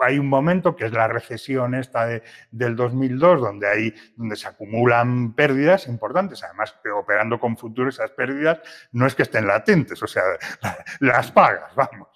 hay 0.00 0.18
un 0.18 0.28
momento 0.28 0.74
que 0.74 0.86
es 0.86 0.92
la 0.92 1.06
recesión 1.06 1.74
esta 1.74 2.06
de, 2.06 2.22
del 2.50 2.74
2002, 2.74 3.40
donde, 3.40 3.68
hay, 3.68 3.94
donde 4.16 4.34
se 4.34 4.48
acumulan 4.48 5.34
pérdidas 5.34 5.86
importantes, 5.86 6.42
además 6.42 6.74
operando 6.96 7.38
con 7.38 7.56
futuros 7.56 7.94
esas 7.94 8.10
pérdidas 8.10 8.60
no 8.90 9.06
es 9.06 9.14
que 9.14 9.22
estén 9.22 9.46
latentes, 9.46 10.02
o 10.02 10.06
sea, 10.08 10.22
las 11.00 11.30
pagas, 11.30 11.74
vamos, 11.76 12.08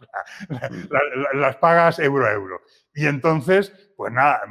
las 1.35 1.57
pagas 1.57 2.01
euro 2.01 2.27
a 2.27 2.33
euro. 2.33 2.61
Y 2.95 3.07
entonces, 3.07 3.73
pues 3.97 4.13
nada, 4.13 4.43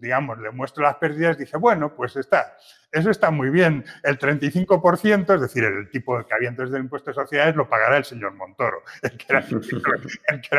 digamos, 0.00 0.38
le 0.38 0.50
muestro 0.50 0.82
las 0.82 0.96
pérdidas, 0.96 1.38
dice, 1.38 1.56
bueno, 1.56 1.94
pues 1.94 2.16
está, 2.16 2.56
eso 2.90 3.10
está 3.10 3.30
muy 3.30 3.50
bien. 3.50 3.84
El 4.02 4.18
35%, 4.18 5.34
es 5.34 5.40
decir, 5.40 5.64
el 5.64 5.90
tipo 5.90 6.24
que 6.24 6.34
había 6.34 6.48
antes 6.48 6.70
del 6.70 6.82
impuesto 6.82 7.10
de 7.10 7.14
sociedades, 7.14 7.56
lo 7.56 7.68
pagará 7.68 7.96
el 7.96 8.04
señor 8.04 8.34
Montoro, 8.34 8.82
el 9.02 9.16
que 9.16 9.26
era 9.28 9.40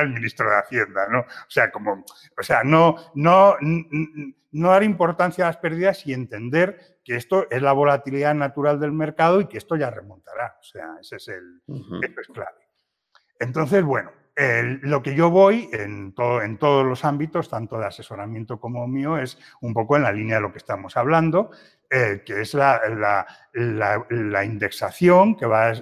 el, 0.02 0.10
ministro, 0.10 0.50
de 0.50 0.58
Hacienda, 0.58 1.08
¿no? 1.10 1.20
O 1.22 1.50
sea, 1.50 1.72
como, 1.72 2.06
o 2.38 2.44
sea, 2.44 2.64
no, 2.64 2.96
no, 3.16 3.56
no 4.52 4.70
dar 4.70 4.84
importancia 4.84 5.46
a 5.46 5.48
las 5.50 5.58
pérdidas 5.58 6.06
y 6.06 6.14
entender 6.14 7.00
que 7.04 7.16
esto 7.16 7.48
es 7.50 7.62
la 7.62 7.74
volatilidad 7.74 8.36
natural 8.36 8.80
del 8.80 8.92
mercado 8.92 9.42
y 9.42 9.48
que 9.48 9.58
esto 9.58 9.76
ya 9.76 9.90
remontará. 9.90 10.58
O 10.60 10.64
sea, 10.64 10.98
ese 11.02 11.16
es 11.16 11.28
el, 11.30 11.62
eso 12.04 12.22
es 12.22 12.28
clave. 12.28 12.70
Entonces, 13.40 13.84
bueno, 13.84 14.12
lo 14.82 15.04
que 15.04 15.16
yo 15.16 15.30
voy 15.30 15.70
en, 15.74 16.14
en, 16.44 16.58
todos 16.58 16.86
los 16.86 17.04
ámbitos, 17.04 17.50
tanto 17.50 17.78
de 17.78 17.88
asesoramiento 17.88 18.60
como 18.60 18.88
mío, 18.88 19.18
es 19.18 19.38
un 19.62 19.74
poco 19.74 19.98
en 19.98 20.04
la 20.04 20.14
línea 20.14 20.36
de 20.36 20.42
lo 20.42 20.52
que 20.52 20.60
estamos 20.60 20.96
hablando, 20.96 21.52
eh, 21.90 22.22
que 22.26 22.42
es 22.42 22.54
la, 22.54 23.26
indexación 24.46 25.36
que 25.36 25.46
va 25.46 25.74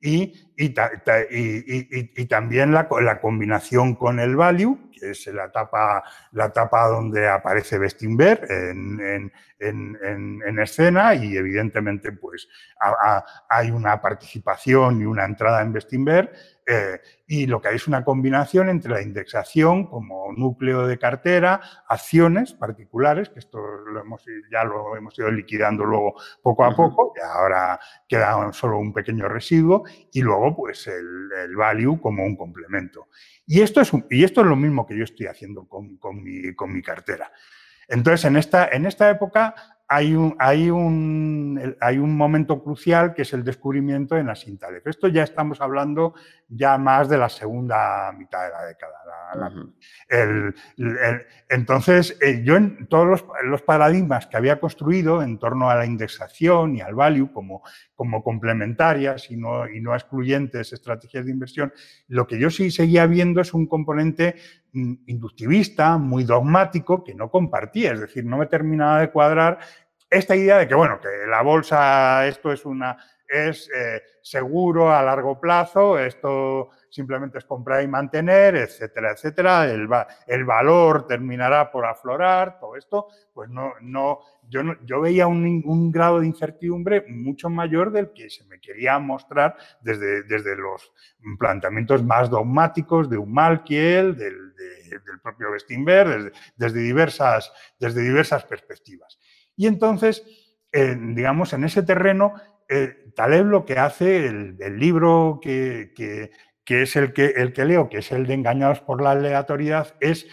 y, 0.00 0.45
y, 0.58 2.26
también 2.26 2.72
la, 2.72 2.88
combinación 3.20 3.94
con 3.94 4.18
el 4.18 4.36
value, 4.36 4.90
que 4.90 5.10
es 5.10 5.26
la 5.26 5.46
etapa, 5.46 6.02
la 6.32 6.46
etapa 6.46 6.88
donde 6.88 7.28
aparece 7.28 7.78
Bestinver 7.78 8.46
en, 8.50 9.30
en, 9.58 10.58
escena 10.58 11.14
y 11.14 11.36
evidentemente 11.36 12.12
pues 12.12 12.48
hay 13.48 13.70
una 13.70 14.00
participación 14.00 15.00
y 15.00 15.04
una 15.04 15.24
entrada 15.24 15.60
en 15.60 15.72
Bestinver 15.72 16.32
eh, 16.68 17.00
y 17.28 17.46
lo 17.46 17.60
que 17.60 17.68
hay 17.68 17.76
es 17.76 17.86
una 17.86 18.04
combinación 18.04 18.68
entre 18.68 18.90
la 18.90 19.00
indexación 19.00 19.86
como 19.86 20.32
núcleo 20.32 20.86
de 20.86 20.98
cartera, 20.98 21.60
acciones 21.88 22.54
particulares, 22.54 23.28
que 23.28 23.38
esto 23.38 23.58
lo 23.60 24.00
hemos, 24.00 24.24
ya 24.50 24.64
lo 24.64 24.96
hemos 24.96 25.16
ido 25.16 25.30
liquidando 25.30 25.84
luego 25.84 26.14
poco 26.42 26.64
a 26.64 26.74
poco, 26.74 27.12
y 27.16 27.20
ahora 27.20 27.78
queda 28.08 28.52
solo 28.52 28.78
un 28.78 28.92
pequeño 28.92 29.28
residuo, 29.28 29.84
y 30.12 30.22
luego 30.22 30.45
pues 30.54 30.86
el, 30.86 31.56
value 31.56 32.00
como 32.00 32.24
un 32.24 32.36
complemento. 32.36 33.08
Y 33.46 33.62
esto, 33.62 33.80
es 33.80 33.90
y 34.10 34.24
esto 34.24 34.42
es 34.42 34.46
lo 34.46 34.56
mismo 34.56 34.86
que 34.86 34.96
yo 34.96 35.04
estoy 35.04 35.26
haciendo 35.26 35.66
con, 35.66 35.96
con, 35.96 36.22
mi, 36.22 36.54
con 36.54 36.72
mi 36.72 36.82
cartera. 36.82 37.32
Entonces, 37.88 38.24
en 38.24 38.36
esta, 38.36 38.68
en 38.68 38.86
esta 38.86 39.08
época 39.10 39.54
hay 39.88 40.14
un, 40.14 40.34
hay, 40.38 40.68
un, 40.70 41.76
hay 41.80 41.98
un 41.98 42.16
momento 42.16 42.62
crucial 42.62 43.14
que 43.14 43.22
es 43.22 43.32
el 43.32 43.44
descubrimiento 43.44 44.16
de 44.16 44.24
Nassim 44.24 44.58
Taleb. 44.58 44.82
Esto 44.86 45.06
ya 45.06 45.22
estamos 45.22 45.60
hablando 45.60 46.14
ya 46.48 46.76
más 46.76 47.08
de 47.08 47.18
la 47.18 47.28
segunda 47.28 48.12
mitad 48.12 48.44
de 48.44 48.50
la 48.50 48.64
década. 48.64 48.92
entonces, 51.48 52.18
eh, 52.20 52.42
yo 52.44 52.56
en 52.56 52.88
todos 52.88 53.24
los, 53.44 53.62
paradigmas 53.62 54.26
que 54.26 54.36
había 54.36 54.58
construido 54.58 55.22
en 55.22 55.38
torno 55.38 55.70
a 55.70 55.76
la 55.76 55.86
indexación 55.86 56.76
y 56.76 56.80
al 56.80 56.94
value 56.94 57.32
como, 57.32 57.62
como 57.94 58.22
complementarias 58.22 59.30
y 59.30 59.36
no, 59.36 59.68
y 59.68 59.80
no 59.80 59.94
excluyentes 59.94 60.72
estrategias 60.72 61.26
de 61.26 61.32
inversión, 61.32 61.72
lo 62.08 62.26
que 62.26 62.38
yo 62.40 62.50
sí 62.50 62.70
seguía 62.70 63.06
viendo 63.06 63.40
es 63.40 63.54
un 63.54 63.66
componente 63.66 64.36
inductivista, 64.76 65.98
muy 65.98 66.24
dogmático, 66.24 67.02
que 67.02 67.14
no 67.14 67.30
compartía. 67.30 67.92
Es 67.92 68.00
decir, 68.00 68.24
no 68.24 68.36
me 68.36 68.46
terminaba 68.46 69.00
de 69.00 69.10
cuadrar 69.10 69.58
esta 70.10 70.36
idea 70.36 70.58
de 70.58 70.68
que, 70.68 70.74
bueno, 70.74 71.00
que 71.00 71.08
la 71.28 71.42
bolsa, 71.42 72.26
esto 72.26 72.52
es 72.52 72.64
una 72.64 72.96
es 73.28 73.70
eh, 73.74 74.02
seguro 74.22 74.92
a 74.92 75.02
largo 75.02 75.40
plazo, 75.40 75.98
esto 75.98 76.70
simplemente 76.90 77.38
es 77.38 77.44
comprar 77.44 77.82
y 77.82 77.88
mantener, 77.88 78.56
etcétera, 78.56 79.12
etcétera, 79.12 79.70
el, 79.70 79.88
el 80.26 80.44
valor 80.44 81.06
terminará 81.06 81.70
por 81.70 81.84
aflorar, 81.84 82.58
todo 82.58 82.76
esto, 82.76 83.08
pues 83.34 83.50
no, 83.50 83.74
no, 83.82 84.20
yo, 84.48 84.62
yo 84.84 85.00
veía 85.00 85.26
un, 85.26 85.62
un, 85.66 85.92
grado 85.92 86.20
de 86.20 86.26
incertidumbre 86.26 87.04
mucho 87.08 87.50
mayor 87.50 87.92
del 87.92 88.12
que 88.12 88.30
se 88.30 88.44
me 88.44 88.60
quería 88.60 88.98
mostrar 88.98 89.56
desde, 89.82 90.22
desde 90.22 90.56
los 90.56 90.92
planteamientos 91.38 92.02
más 92.02 92.30
dogmáticos 92.30 93.10
de 93.10 93.18
Humalkiel, 93.18 94.16
del, 94.16 94.54
del 94.56 95.20
propio 95.22 95.50
Bestinberg, 95.50 96.32
desde, 96.56 96.80
diversas, 96.80 97.52
desde 97.78 98.02
diversas 98.02 98.44
perspectivas. 98.44 99.18
Y 99.56 99.66
entonces, 99.66 100.24
digamos, 100.72 101.52
en 101.52 101.64
ese 101.64 101.82
terreno, 101.82 102.34
eh, 102.68 103.12
Taleb 103.14 103.46
lo 103.46 103.64
que 103.64 103.78
hace, 103.78 104.26
el, 104.26 104.78
libro 104.78 105.40
que, 105.42 105.92
es 106.66 106.96
el 106.96 107.12
que, 107.12 107.26
el 107.36 107.52
que 107.52 107.64
leo, 107.64 107.88
que 107.88 107.98
es 107.98 108.12
el 108.12 108.26
de 108.26 108.34
Engañados 108.34 108.80
por 108.80 109.02
la 109.02 109.12
aleatoriedad, 109.12 109.94
es 110.00 110.26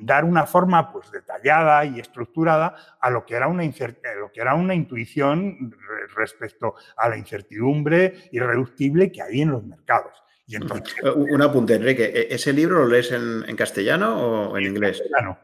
dar 0.00 0.24
una 0.24 0.46
forma 0.46 0.92
pues, 0.92 1.10
detallada 1.10 1.84
y 1.84 2.00
estructurada 2.00 2.74
a 3.00 3.10
lo 3.10 3.24
que 3.24 3.34
era 3.34 3.48
una, 3.48 3.64
lo 3.64 4.32
que 4.32 4.40
era 4.40 4.54
una 4.54 4.74
intuición 4.74 5.74
respecto 6.14 6.74
a 6.96 7.08
la 7.08 7.16
incertidumbre 7.16 8.28
irreductible 8.32 9.10
que 9.10 9.22
hay 9.22 9.42
en 9.42 9.50
los 9.50 9.64
mercados. 9.64 10.24
Y 10.46 10.56
entonces, 10.56 10.94
un 11.16 11.40
apunte, 11.40 11.74
Enrique. 11.74 12.04
¿e-, 12.04 12.34
¿Ese 12.34 12.52
libro 12.52 12.80
lo 12.80 12.88
lees 12.88 13.10
en, 13.12 13.56
castellano 13.56 14.50
o 14.50 14.58
en, 14.58 14.66
inglés? 14.66 15.00
En 15.00 15.10
castellano. 15.10 15.38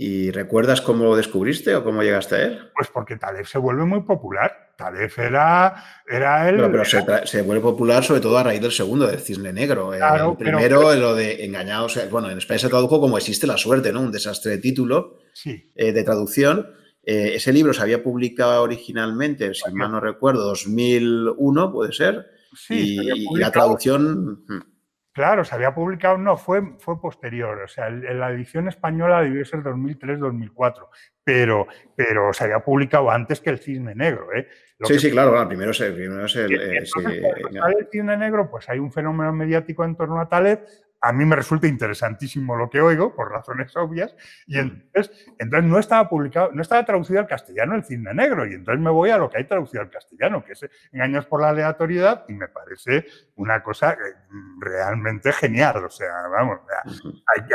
¿Y 0.00 0.30
recuerdas 0.30 0.80
cómo 0.80 1.02
lo 1.02 1.16
descubriste 1.16 1.74
o 1.74 1.82
cómo 1.82 2.04
llegaste 2.04 2.36
a 2.36 2.42
él? 2.44 2.70
Pues 2.72 2.86
porque 2.86 3.16
Taleb 3.16 3.46
se 3.46 3.58
vuelve 3.58 3.84
muy 3.84 4.02
popular. 4.02 4.70
Taleb 4.76 5.10
era, 5.18 5.74
era 6.06 6.48
el... 6.48 6.56
pero 6.70 6.84
se, 6.84 7.42
vuelve 7.42 7.60
popular 7.60 8.04
sobre 8.04 8.20
todo 8.20 8.38
a 8.38 8.44
raíz 8.44 8.60
del 8.60 8.70
segundo, 8.70 9.08
del 9.08 9.18
Cisne 9.18 9.52
Negro. 9.52 9.92
el 9.92 10.36
primero, 10.38 10.94
lo 10.94 11.16
de 11.16 11.44
Engañados, 11.44 11.98
bueno, 12.12 12.30
en 12.30 12.38
España 12.38 12.60
se 12.60 12.68
tradujo 12.68 13.00
como 13.00 13.18
Existe 13.18 13.48
la 13.48 13.56
suerte, 13.56 13.92
¿no? 13.92 14.02
Un 14.02 14.12
desastre 14.12 14.52
de 14.52 14.58
título, 14.58 15.18
eh, 15.74 15.92
de 15.92 16.04
traducción. 16.04 16.68
Eh, 17.02 17.32
ese 17.34 17.52
libro 17.52 17.74
se 17.74 17.82
había 17.82 18.00
publicado 18.00 18.62
originalmente, 18.62 19.52
si 19.52 19.72
mal 19.72 19.90
no 19.90 19.98
recuerdo, 19.98 20.44
2001, 20.44 21.72
puede 21.72 21.92
ser. 21.92 22.24
Sí, 22.54 23.00
y, 23.02 23.36
la 23.36 23.50
traducción... 23.50 24.44
Claro, 25.18 25.44
se 25.44 25.52
había 25.52 25.74
publicado, 25.74 26.16
no, 26.16 26.36
fue, 26.36 26.62
fue 26.78 27.00
posterior, 27.00 27.62
o 27.62 27.66
sea, 27.66 27.90
la 27.90 28.30
edición 28.30 28.68
española 28.68 29.20
debió 29.20 29.44
ser 29.44 29.64
2003-2004, 29.64 30.86
pero, 31.24 31.66
pero 31.96 32.32
se 32.32 32.44
había 32.44 32.60
publicado 32.60 33.10
antes 33.10 33.40
que 33.40 33.50
el 33.50 33.58
Cisne 33.58 33.96
Negro. 33.96 34.32
¿eh? 34.32 34.46
sí, 34.84 34.96
sí, 35.00 35.10
claro, 35.10 35.48
primero, 35.48 35.72
es 35.72 35.80
el, 35.80 35.92
primero 35.92 36.26
es 36.26 36.36
el, 36.36 36.52
el, 36.52 36.76
el 36.76 37.88
Cisne 37.90 38.16
Negro, 38.16 38.48
pues 38.48 38.68
hay 38.68 38.78
un 38.78 38.92
fenómeno 38.92 39.32
mediático 39.32 39.84
en 39.84 39.96
torno 39.96 40.20
a 40.20 40.28
Taleb, 40.28 40.60
a 41.00 41.12
mí 41.12 41.24
me 41.24 41.36
resulta 41.36 41.66
interesantísimo 41.66 42.56
lo 42.56 42.68
que 42.68 42.80
oigo, 42.80 43.14
por 43.14 43.30
razones 43.30 43.76
obvias, 43.76 44.14
y 44.46 44.56
mm. 44.56 44.60
entonces, 44.60 45.26
entonces 45.38 45.70
no 45.70 45.78
estaba 45.78 46.08
publicado, 46.08 46.50
no 46.52 46.62
estaba 46.62 46.84
traducido 46.84 47.20
al 47.20 47.26
castellano 47.26 47.74
el 47.74 47.84
Cisne 47.84 48.14
Negro, 48.14 48.46
y 48.46 48.54
entonces 48.54 48.82
me 48.82 48.90
voy 48.90 49.10
a 49.10 49.18
lo 49.18 49.30
que 49.30 49.38
hay 49.38 49.44
traducido 49.44 49.82
al 49.82 49.90
castellano, 49.90 50.44
que 50.44 50.52
es 50.52 50.68
Engaños 50.92 51.26
por 51.26 51.40
la 51.40 51.50
aleatoriedad, 51.50 52.24
y 52.28 52.34
me 52.34 52.48
parece 52.48 53.06
una 53.36 53.62
cosa 53.62 53.92
eh, 53.92 53.96
realmente 54.60 55.32
genial. 55.32 55.84
O 55.84 55.90
sea, 55.90 56.08
vamos, 56.30 56.60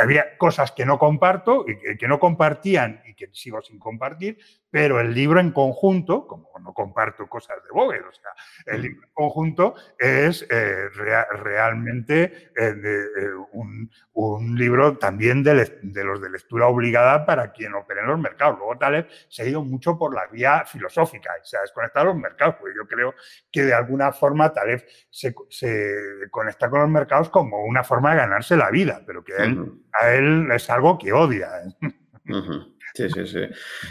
había 0.00 0.36
cosas 0.38 0.72
que 0.72 0.86
no 0.86 0.98
comparto, 0.98 1.64
y 1.66 1.96
que, 1.96 2.08
no 2.08 2.18
compartían 2.18 3.02
y 3.06 3.14
que 3.14 3.28
sigo 3.32 3.60
sin 3.62 3.78
compartir, 3.78 4.38
pero 4.74 4.98
el 4.98 5.14
libro 5.14 5.38
en 5.38 5.52
conjunto, 5.52 6.26
como 6.26 6.48
no 6.58 6.74
comparto 6.74 7.28
cosas 7.28 7.62
de 7.62 7.70
Vogel, 7.72 8.02
o 8.02 8.12
sea, 8.12 8.32
el 8.66 8.80
mm. 8.80 8.82
libro 8.82 9.06
en 9.06 9.12
conjunto 9.14 9.74
es 9.96 10.44
eh, 10.50 10.88
realmente 10.88 12.50
eh, 12.56 12.74
un, 13.52 14.58
libro 14.58 14.98
también 14.98 15.44
de, 15.44 15.54
los 16.02 16.20
de 16.20 16.28
lectura 16.28 16.66
obligada 16.66 17.24
para 17.24 17.52
quien 17.52 17.72
opere 17.74 18.00
en 18.00 18.08
los 18.08 18.18
mercados. 18.18 18.58
Luego 18.58 18.76
Taleb 18.76 19.06
se 19.28 19.42
ha 19.42 19.46
ido 19.46 19.62
mucho 19.62 19.96
por 19.96 20.12
la 20.12 20.26
vía 20.26 20.64
filosófica 20.66 21.30
y 21.40 21.46
se 21.46 21.56
ha 21.56 21.60
desconectado 21.60 22.06
de 22.06 22.14
los 22.14 22.20
mercados, 22.20 22.56
porque 22.58 22.74
yo 22.76 22.88
creo 22.88 23.14
que 23.52 23.62
de 23.62 23.74
alguna 23.74 24.10
forma 24.10 24.52
Taleb 24.52 24.84
se, 25.08 25.32
conecta 26.32 26.68
con 26.68 26.80
los 26.80 26.90
mercados 26.90 27.28
como 27.28 27.62
una 27.62 27.84
forma 27.84 28.10
de 28.10 28.16
ganarse 28.16 28.56
la 28.56 28.72
vida, 28.72 29.04
pero 29.06 29.22
que 29.22 29.34
a 29.34 30.10
él 30.10 30.48
es 30.50 30.68
algo 30.68 30.98
que 30.98 31.12
odia. 31.12 31.62
Sí, 32.94 33.08
sí, 33.10 33.26
sí. 33.26 33.40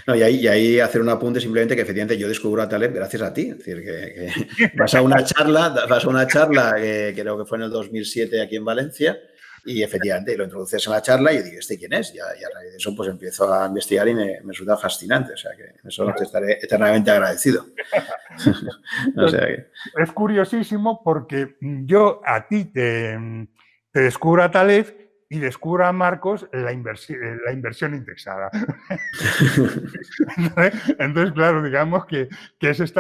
y, 0.08 0.22
ahí, 0.22 0.48
ahí, 0.48 0.80
hacer 0.80 1.02
un 1.02 1.10
apunte 1.10 1.42
simplemente 1.42 1.76
que 1.76 1.82
efectivamente 1.82 2.18
yo 2.18 2.30
descubro 2.30 2.62
a 2.62 2.70
Taleb 2.70 2.94
gracias 2.94 3.22
a 3.22 3.34
ti. 3.34 3.50
Es 3.50 3.58
decir, 3.58 3.84
que, 3.84 4.32
vas 4.78 4.96
a 4.96 5.02
una 5.02 5.24
charla, 5.26 5.86
vas 5.90 6.06
a 6.06 6.08
una 6.08 6.26
charla 6.26 6.76
que 6.78 7.14
creo 7.14 7.38
que 7.38 7.46
fue 7.46 7.58
en 7.58 7.66
el 7.66 7.70
2007 7.70 8.42
aquí 8.42 8.56
en 8.56 8.64
Valencia 8.64 9.20
y 9.66 9.84
efectivamente 9.84 10.38
lo 10.38 10.46
introduces 10.46 10.86
en 10.88 10.94
la 10.94 11.02
charla 11.02 11.34
y 11.34 11.38
yo 11.38 11.44
digo, 11.44 11.60
¿este 11.60 11.78
quién 11.78 11.92
es? 11.94 12.16
Y 12.16 12.20
a, 12.20 12.26
raíz 12.26 12.72
de 12.72 12.78
eso 12.78 12.96
pues 12.96 13.10
empiezo 13.10 13.54
a 13.54 13.68
investigar 13.68 14.08
y 14.08 14.14
me, 14.14 14.40
resulta 14.46 14.78
fascinante. 14.78 15.34
O 15.34 15.38
sea 15.38 15.52
que 15.56 15.88
eso 15.88 16.06
te 16.18 16.24
estaré 16.24 16.60
eternamente 16.62 17.12
agradecido. 17.12 17.66
Es 20.02 20.12
curiosísimo 20.12 21.04
porque 21.04 21.56
yo 21.62 22.22
a 22.26 22.48
ti 22.48 22.66
te, 22.66 23.48
te 23.92 24.00
descubro 24.00 24.44
a 24.44 24.50
Taleb 24.50 25.04
y 25.30 25.40
descubra 25.40 25.88
a 25.88 25.94
Marcos 25.94 26.48
la, 26.52 26.72
inversión, 26.72 27.20
la 27.46 27.52
inversión 27.52 27.96
indexada. 27.96 28.50
Entonces, 31.00 31.34
claro, 31.34 31.64
digamos 31.64 32.06
que, 32.06 32.30
es, 32.60 32.94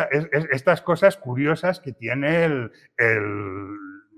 estas 0.52 0.82
cosas 0.82 1.18
curiosas 1.18 1.80
que 1.80 1.94
tiene 1.94 2.46
el, 2.46 2.72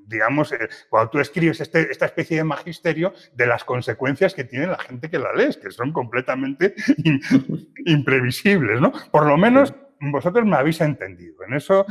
digamos, 0.08 0.52
eh, 0.52 0.70
cuando 0.90 1.10
tú 1.10 1.20
escribes 1.20 1.62
este, 1.62 1.92
esta 1.92 2.06
especie 2.06 2.38
de 2.38 2.44
magisterio 2.44 3.14
de 3.34 3.48
las 3.48 3.64
consecuencias 3.64 4.34
que 4.34 4.44
tiene 4.44 4.68
la 4.68 4.80
gente 4.80 5.10
que 5.10 5.20
la 5.20 5.34
lees, 5.34 5.58
que 5.58 5.72
son 5.72 5.92
completamente 5.92 6.76
imprevisibles, 7.86 8.82
¿no? 8.82 8.92
Por 9.12 9.26
lo 9.26 9.38
menos 9.38 9.74
vosotros 10.00 10.46
me 10.46 10.56
habéis 10.56 10.82
entendido. 10.82 11.36
En 11.48 11.54
eso. 11.54 11.86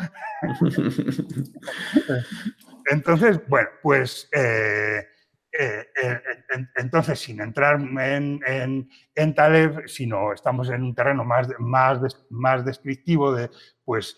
Entonces, 2.90 3.40
bueno, 3.48 3.68
pues. 3.82 4.28
Eh, 4.32 4.40
eh, 4.40 5.00
eh, 5.00 5.13
entonces, 6.76 7.20
sin 7.20 7.40
entrar 7.40 7.81
en, 7.81 8.89
en, 9.14 9.35
Taleb, 9.35 9.86
sino 9.86 10.32
estamos 10.32 10.70
en 10.70 10.82
un 10.82 10.94
terreno 10.94 11.24
más, 11.24 11.48
más, 11.59 11.98
más 12.31 12.64
descriptivo 12.64 13.32
de 13.32 13.51
pues, 13.85 14.16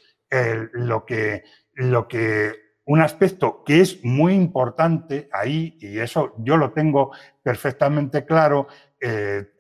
lo, 0.73 1.05
que, 1.05 1.45
lo 1.75 2.09
que 2.09 2.53
un 2.85 3.01
aspecto 3.01 3.65
que 3.65 3.81
es 3.81 4.05
muy 4.05 4.35
importante 4.35 5.29
ahí, 5.33 5.77
y 5.81 5.99
eso 5.99 6.35
yo 6.39 6.57
lo 6.57 6.73
tengo 6.73 7.13
perfectamente 7.43 8.25
claro, 8.25 8.69
eh, 9.01 9.51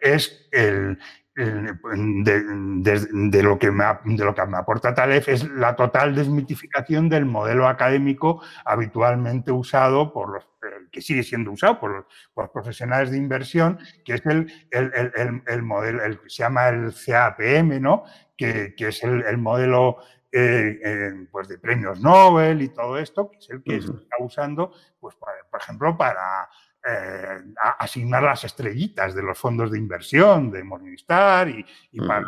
es 0.00 0.48
el, 0.52 0.98
de, 1.34 3.42
lo 3.42 3.58
que 3.58 3.70
me, 3.70 3.84
de 4.04 4.24
lo 4.24 4.34
que 4.34 4.46
me 4.46 4.58
aporta 4.58 4.94
Taleb 4.94 5.24
es 5.26 5.48
la 5.48 5.76
total 5.76 6.14
desmitificación 6.14 7.08
del 7.08 7.24
modelo 7.24 7.68
académico 7.68 8.42
habitualmente 8.64 9.50
usado 9.50 10.12
por 10.12 10.30
los 10.30 10.44
que 10.92 11.00
sigue 11.00 11.22
siendo 11.22 11.50
usado 11.50 11.80
por 11.80 12.06
los, 12.36 12.50
profesionales 12.50 13.10
de 13.10 13.16
inversión, 13.16 13.78
que 14.04 14.14
es 14.14 14.26
el, 14.26 14.52
el, 14.70 15.62
modelo, 15.62 16.04
el, 16.04 16.20
se 16.26 16.42
llama 16.42 16.68
el 16.68 16.92
CAPM, 16.94 17.80
¿no? 17.80 18.04
que, 18.36 18.74
es 18.78 19.02
el, 19.02 19.38
modelo 19.38 19.98
eh, 20.30 20.78
eh, 20.84 21.26
pues 21.30 21.48
de 21.48 21.58
premios 21.58 22.00
Nobel 22.00 22.62
y 22.62 22.68
todo 22.68 22.98
esto, 22.98 23.30
que 23.30 23.38
es 23.38 23.50
el 23.50 23.62
que 23.62 23.80
se 23.80 23.92
está 23.92 24.16
usando, 24.20 24.72
pues, 25.00 25.14
por 25.16 25.60
ejemplo, 25.60 25.96
para 25.96 26.48
eh, 26.84 27.38
asignar 27.78 28.24
las 28.24 28.42
estrellitas 28.44 29.14
de 29.14 29.22
los 29.22 29.38
fondos 29.38 29.70
de 29.70 29.78
inversión 29.78 30.50
de 30.50 30.64
Morningstar 30.64 31.48
y, 31.48 31.64
para 32.06 32.26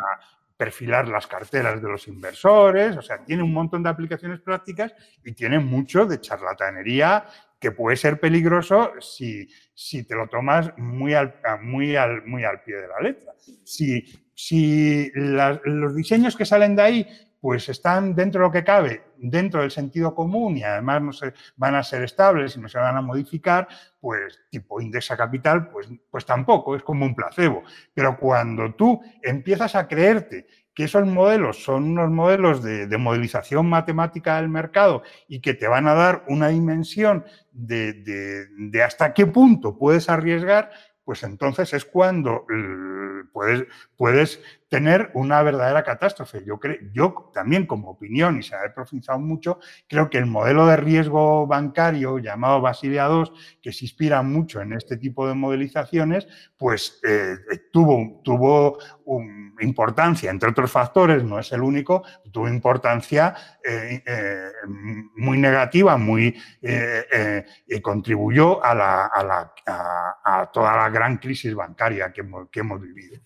perfilar 0.55 1.09
las 1.09 1.27
carteras 1.27 1.81
de 1.81 1.89
los 1.89 2.07
inversores. 2.07 2.95
O 2.95 3.01
sea, 3.01 3.21
tiene 3.25 3.43
un 3.43 3.51
montón 3.51 3.83
de 3.83 3.89
aplicaciones 3.89 4.39
prácticas 4.39 4.93
y 5.25 5.33
tiene 5.33 5.59
mucho 5.59 6.05
de 6.05 6.21
charlatanería 6.21 7.25
que 7.65 7.71
puede 7.71 7.97
ser 7.97 8.19
peligroso 8.19 8.91
si, 8.99 9.49
si 9.73 10.03
te 10.03 10.13
lo 10.13 10.27
tomas 10.27 10.71
muy 10.77 11.15
al, 11.15 11.33
muy, 11.63 11.95
al, 11.95 12.23
muy 12.23 12.43
al 12.43 12.61
pie 12.61 12.75
de 12.75 12.87
la 12.87 12.99
letra. 13.01 13.33
Si, 13.63 14.05
si 14.35 15.11
los 15.15 15.95
diseños 15.95 16.35
que 16.35 16.45
salen 16.45 16.75
de 16.75 16.81
ahí 16.83 17.07
pues 17.41 17.67
están 17.69 18.13
dentro 18.13 18.41
de 18.41 18.47
lo 18.47 18.51
que 18.51 18.63
cabe, 18.63 19.01
dentro 19.17 19.61
del 19.61 19.71
sentido 19.71 20.13
común 20.13 20.57
y 20.57 20.63
además 20.63 21.01
no 21.01 21.11
se, 21.11 21.33
van 21.55 21.73
a 21.73 21.81
ser 21.81 22.03
estables 22.03 22.55
y 22.55 22.59
no 22.59 22.69
se 22.69 22.77
van 22.77 22.97
a 22.97 23.01
modificar, 23.01 23.67
pues 23.99 24.41
tipo 24.51 24.79
indexa 24.79 25.17
capital, 25.17 25.67
pues, 25.71 25.89
pues 26.11 26.23
tampoco, 26.23 26.75
es 26.75 26.83
como 26.83 27.03
un 27.03 27.15
placebo. 27.15 27.63
Pero 27.95 28.15
cuando 28.19 28.75
tú 28.75 29.01
empiezas 29.23 29.73
a 29.73 29.87
creerte 29.87 30.45
que 30.75 30.83
esos 30.83 31.07
modelos 31.07 31.63
son 31.63 31.85
unos 31.85 32.11
modelos 32.11 32.61
de, 32.61 32.97
modelización 32.97 33.67
matemática 33.67 34.35
del 34.35 34.49
mercado 34.49 35.03
y 35.27 35.39
que 35.39 35.53
te 35.53 35.67
van 35.67 35.87
a 35.87 35.93
dar 35.93 36.25
una 36.27 36.49
dimensión 36.49 37.25
de, 37.51 37.93
de 37.93 38.83
hasta 38.83 39.13
qué 39.13 39.25
punto 39.25 39.77
puedes 39.77 40.09
arriesgar, 40.09 40.69
pues 41.05 41.23
entonces 41.23 41.73
es 41.73 41.85
cuando 41.85 42.45
puedes, 43.31 43.65
puedes 43.95 44.41
tener 44.69 45.11
una 45.13 45.41
verdadera 45.43 45.83
catástrofe. 45.83 46.43
Yo, 46.45 46.59
creo, 46.59 46.77
yo 46.93 47.31
también 47.33 47.65
como 47.65 47.89
opinión, 47.89 48.39
y 48.39 48.43
se 48.43 48.55
ha 48.55 48.73
profundizado 48.73 49.19
mucho, 49.19 49.59
creo 49.87 50.09
que 50.09 50.17
el 50.17 50.25
modelo 50.25 50.65
de 50.65 50.77
riesgo 50.77 51.45
bancario 51.45 52.17
llamado 52.17 52.61
Basilia 52.61 53.07
II, 53.07 53.31
que 53.61 53.71
se 53.71 53.85
inspira 53.85 54.21
mucho 54.21 54.61
en 54.61 54.73
este 54.73 54.97
tipo 54.97 55.27
de 55.27 55.35
modelizaciones, 55.35 56.27
pues 56.57 56.99
eh, 57.07 57.35
tuvo, 57.71 58.21
tuvo 58.23 58.77
importancia, 59.61 60.31
entre 60.31 60.49
otros 60.49 60.71
factores, 60.71 61.23
no 61.23 61.39
es 61.39 61.51
el 61.51 61.61
único, 61.61 62.03
tuvo 62.31 62.49
importancia 62.49 63.35
eh, 63.63 64.01
eh, 64.05 64.49
muy 65.15 65.37
negativa, 65.37 65.95
muy 65.97 66.35
y 66.61 67.81
contribuyó 67.81 68.63
a, 68.63 68.73
la, 68.73 69.05
a, 69.05 69.23
la, 69.23 69.53
a, 70.23 70.49
toda 70.51 70.75
la 70.75 70.89
gran 70.89 71.17
crisis 71.17 71.53
bancaria 71.53 72.11
que 72.11 72.25
que 72.51 72.59
hemos 72.59 72.81
vivido. 72.81 73.19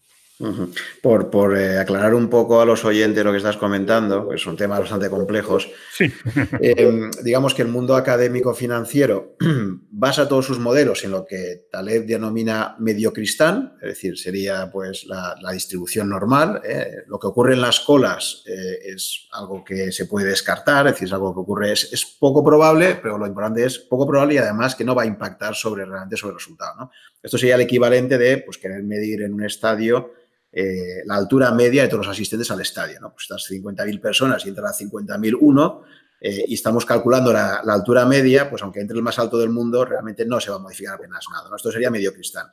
Por, 1.01 1.29
por 1.29 1.57
eh, 1.57 1.77
aclarar 1.77 2.13
un 2.13 2.29
poco 2.29 2.61
a 2.61 2.65
los 2.65 2.85
oyentes 2.85 3.25
lo 3.25 3.31
que 3.31 3.39
estás 3.39 3.57
comentando, 3.57 4.29
que 4.29 4.37
son 4.37 4.55
temas 4.55 4.79
bastante 4.79 5.09
complejos, 5.09 5.69
sí. 5.91 6.09
Em, 6.61 7.11
digamos 7.23 7.53
que 7.53 7.61
el 7.61 7.67
mundo 7.67 7.93
académico 7.93 8.53
financiero 8.53 9.35
basa 9.91 10.29
todos 10.29 10.45
sus 10.45 10.57
modelos 10.57 11.03
en 11.03 11.11
lo 11.11 11.25
que 11.25 11.67
Taleb 11.69 12.05
denomina 12.05 12.77
mediocristán, 12.79 13.73
es 13.81 13.89
decir, 13.89 14.17
sería 14.17 14.69
pues 14.71 15.05
la, 15.07 15.35
distribución 15.51 16.07
normal. 16.07 16.61
¿eh? 16.63 17.03
Lo 17.07 17.19
que 17.19 17.27
ocurre 17.27 17.55
en 17.55 17.61
las 17.61 17.81
colas 17.81 18.43
eh, 18.45 18.93
es 18.93 19.27
algo 19.33 19.61
que 19.65 19.91
se 19.91 20.05
puede 20.05 20.29
descartar, 20.29 20.87
es 20.87 20.93
decir, 20.93 21.09
es 21.09 21.13
algo 21.13 21.33
que 21.33 21.41
ocurre, 21.41 21.73
es, 21.73 21.91
es, 21.91 22.05
poco 22.05 22.45
probable, 22.45 22.97
pero 23.01 23.17
lo 23.17 23.27
importante 23.27 23.65
es 23.65 23.77
poco 23.77 24.07
probable 24.07 24.35
y 24.35 24.37
además 24.37 24.73
que 24.73 24.85
no 24.85 24.95
va 24.95 25.03
a 25.03 25.07
impactar 25.07 25.53
sobre 25.53 25.83
realmente 25.83 26.15
sobre 26.15 26.31
el 26.31 26.39
resultado. 26.39 26.75
¿no? 26.79 26.91
Esto 27.21 27.37
sería 27.37 27.55
el 27.55 27.61
equivalente 27.61 28.17
de 28.17 28.37
pues, 28.37 28.57
querer 28.57 28.83
medir 28.83 29.23
en 29.23 29.33
un 29.33 29.43
estadio 29.43 30.13
eh, 30.51 31.03
la 31.05 31.15
altura 31.15 31.51
media 31.51 31.83
de 31.83 31.89
todos 31.89 32.05
los 32.05 32.15
asistentes 32.15 32.49
al 32.49 32.61
estadio. 32.61 32.99
¿no? 32.99 33.11
Pues 33.11 33.23
estas 33.23 33.49
50.000 33.49 34.01
personas 34.01 34.45
y 34.45 34.49
entra 34.49 34.69
a 34.69 34.73
50.001 34.73 35.81
eh, 36.21 36.45
y 36.47 36.53
estamos 36.55 36.85
calculando 36.85 37.31
la, 37.31 37.57
altura 37.57 38.05
media, 38.05 38.49
pues 38.49 38.63
aunque 38.63 38.79
entre 38.81 38.97
el 38.97 39.03
más 39.03 39.19
alto 39.19 39.37
del 39.37 39.49
mundo, 39.49 39.85
realmente 39.85 40.25
no 40.25 40.39
se 40.39 40.49
va 40.49 40.57
a 40.57 40.59
modificar 40.59 40.95
apenas 40.95 41.25
nada. 41.31 41.49
Esto 41.55 41.71
sería 41.71 41.91
medio 41.91 42.13
cristal. 42.13 42.47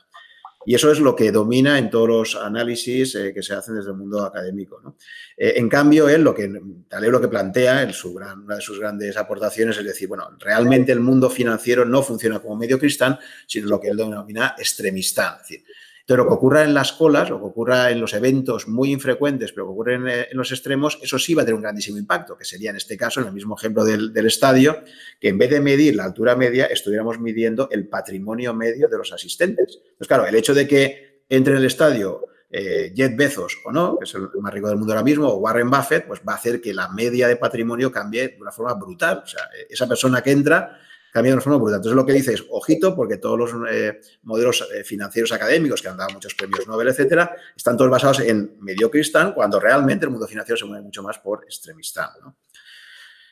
Y 0.65 0.75
eso 0.75 0.91
es 0.91 0.99
lo 0.99 1.15
que 1.15 1.31
domina 1.31 1.79
en 1.79 1.89
todos 1.89 2.09
los 2.09 2.35
análisis 2.35 3.15
eh, 3.15 3.33
que 3.33 3.41
se 3.41 3.53
hacen 3.53 3.75
desde 3.75 3.91
el 3.91 3.95
mundo 3.95 4.21
académico. 4.23 4.95
en 5.37 5.69
cambio, 5.69 6.09
él 6.09 6.23
lo 6.23 6.35
que 6.35 6.51
tal 6.89 7.03
lo 7.09 7.21
que 7.21 7.29
plantea, 7.29 7.83
en 7.83 7.93
su 7.93 8.13
gran, 8.13 8.43
una 8.43 8.55
de 8.55 8.61
sus 8.61 8.77
grandes 8.77 9.15
aportaciones 9.15 9.77
es 9.77 9.85
decir, 9.85 10.09
bueno, 10.09 10.29
realmente 10.39 10.91
el 10.91 10.99
mundo 10.99 11.29
financiero 11.29 11.85
no 11.85 12.03
funciona 12.03 12.39
como 12.39 12.57
medio 12.57 12.77
cristal, 12.77 13.17
sino 13.47 13.67
lo 13.67 13.79
que 13.79 13.87
él 13.87 13.97
denomina 13.97 14.55
extremistán. 14.57 15.35
Es 15.35 15.47
decir, 15.47 15.63
entonces, 16.07 16.23
lo 16.23 16.29
que 16.29 16.35
ocurra 16.35 16.63
en 16.63 16.73
las 16.73 16.93
colas, 16.93 17.29
lo 17.29 17.37
que 17.37 17.47
ocurra 17.47 17.91
en 17.91 17.99
los 17.99 18.13
eventos 18.13 18.65
muy 18.69 18.93
infrecuentes, 18.93 19.51
pero 19.51 19.65
que 19.65 19.71
ocurre 19.73 19.95
eh, 19.95 20.27
en, 20.31 20.37
los 20.37 20.49
extremos, 20.53 20.97
eso 21.01 21.19
sí 21.19 21.33
va 21.33 21.41
a 21.41 21.45
tener 21.45 21.55
un 21.55 21.61
grandísimo 21.61 21.97
impacto, 21.97 22.37
que 22.37 22.45
sería 22.45 22.69
en 22.69 22.77
este 22.77 22.95
caso, 22.95 23.19
en 23.19 23.27
el 23.27 23.33
mismo 23.33 23.57
ejemplo 23.57 23.83
del, 23.83 24.13
estadio, 24.25 24.85
que 25.19 25.27
en 25.27 25.37
vez 25.37 25.49
de 25.49 25.59
medir 25.59 25.97
la 25.97 26.05
altura 26.05 26.37
media, 26.37 26.67
estuviéramos 26.67 27.19
midiendo 27.19 27.67
el 27.71 27.89
patrimonio 27.89 28.53
medio 28.53 28.87
de 28.87 28.97
los 28.97 29.11
asistentes. 29.11 29.79
Entonces, 29.81 30.07
claro, 30.07 30.25
el 30.25 30.35
hecho 30.35 30.53
de 30.53 30.65
que 30.65 31.23
entre 31.27 31.51
en 31.51 31.59
el 31.59 31.65
estadio 31.65 32.21
eh, 32.49 32.93
Jet 32.95 33.17
Bezos 33.17 33.57
o 33.65 33.73
no, 33.73 33.97
que 33.99 34.05
es 34.05 34.15
el 34.15 34.29
más 34.39 34.53
rico 34.53 34.69
del 34.69 34.77
mundo 34.77 34.93
ahora 34.93 35.03
mismo, 35.03 35.27
o 35.27 35.39
Warren 35.39 35.69
Buffett, 35.69 36.07
pues 36.07 36.21
va 36.25 36.31
a 36.31 36.37
hacer 36.37 36.61
que 36.61 36.73
la 36.73 36.87
media 36.87 37.27
de 37.27 37.35
patrimonio 37.35 37.91
cambie 37.91 38.29
de 38.29 38.37
una 38.39 38.53
forma 38.53 38.75
brutal. 38.75 39.23
O 39.25 39.27
sea, 39.27 39.41
esa 39.69 39.89
persona 39.89 40.21
que 40.21 40.31
entra 40.31 40.79
cambia 41.17 41.33
de 41.33 41.41
forma 41.41 41.57
brutal. 41.57 41.77
Entonces 41.77 41.95
lo 41.95 42.05
que 42.05 42.13
dice 42.13 42.33
es, 42.33 42.43
ojito, 42.51 42.95
porque 42.95 43.17
todos 43.17 43.39
los 43.39 43.51
eh, 43.71 43.99
modelos 44.23 44.67
eh, 44.71 44.83
financieros 44.83 45.31
académicos 45.31 45.81
que 45.81 45.87
han 45.87 45.97
dado 45.97 46.13
muchos 46.13 46.35
premios 46.35 46.67
Nobel, 46.67 46.89
etcétera, 46.89 47.35
están 47.55 47.75
todos 47.75 47.89
basados 47.89 48.19
en 48.19 48.57
mediocristán, 48.59 49.33
cuando 49.33 49.59
realmente 49.59 50.05
el 50.05 50.11
mundo 50.11 50.27
financiero 50.27 50.57
se 50.57 50.65
mueve 50.65 50.83
mucho 50.83 51.01
más 51.01 51.17
por 51.17 51.43
extremistán. 51.43 52.09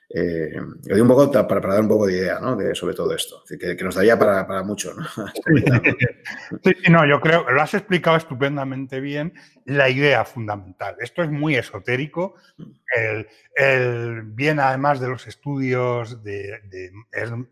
Eh, 0.10 0.54
un 1.02 1.08
poco 1.08 1.32
para, 1.32 1.60
dar 1.60 1.82
un 1.82 1.88
poco 1.88 2.08
de 2.08 2.14
idea 2.14 2.40
¿no? 2.40 2.58
sobre 2.76 2.94
todo 2.94 3.14
esto, 3.14 3.44
que, 3.60 3.76
nos 3.84 3.96
daría 3.96 4.18
para, 4.18 4.64
mucho. 4.64 4.94
¿no? 4.94 5.04
sí, 6.64 6.74
no, 6.90 7.06
yo 7.06 7.20
creo, 7.20 7.50
lo 7.50 7.62
has 7.62 7.74
explicado 7.74 8.18
estupendamente 8.18 9.00
bien, 9.00 9.34
la 9.66 9.90
idea 9.90 10.24
fundamental. 10.26 10.96
Esto 11.00 11.24
es 11.24 11.32
muy 11.32 11.56
esotérico, 11.56 12.36
el, 12.96 13.28
el, 13.56 14.22
viene 14.24 14.62
además 14.62 15.00
de 15.00 15.10
los 15.10 15.28
estudios 15.28 16.24
de, 16.24 16.62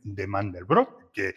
de 0.03 0.27
Mandelbrot, 0.27 1.02
que, 1.13 1.35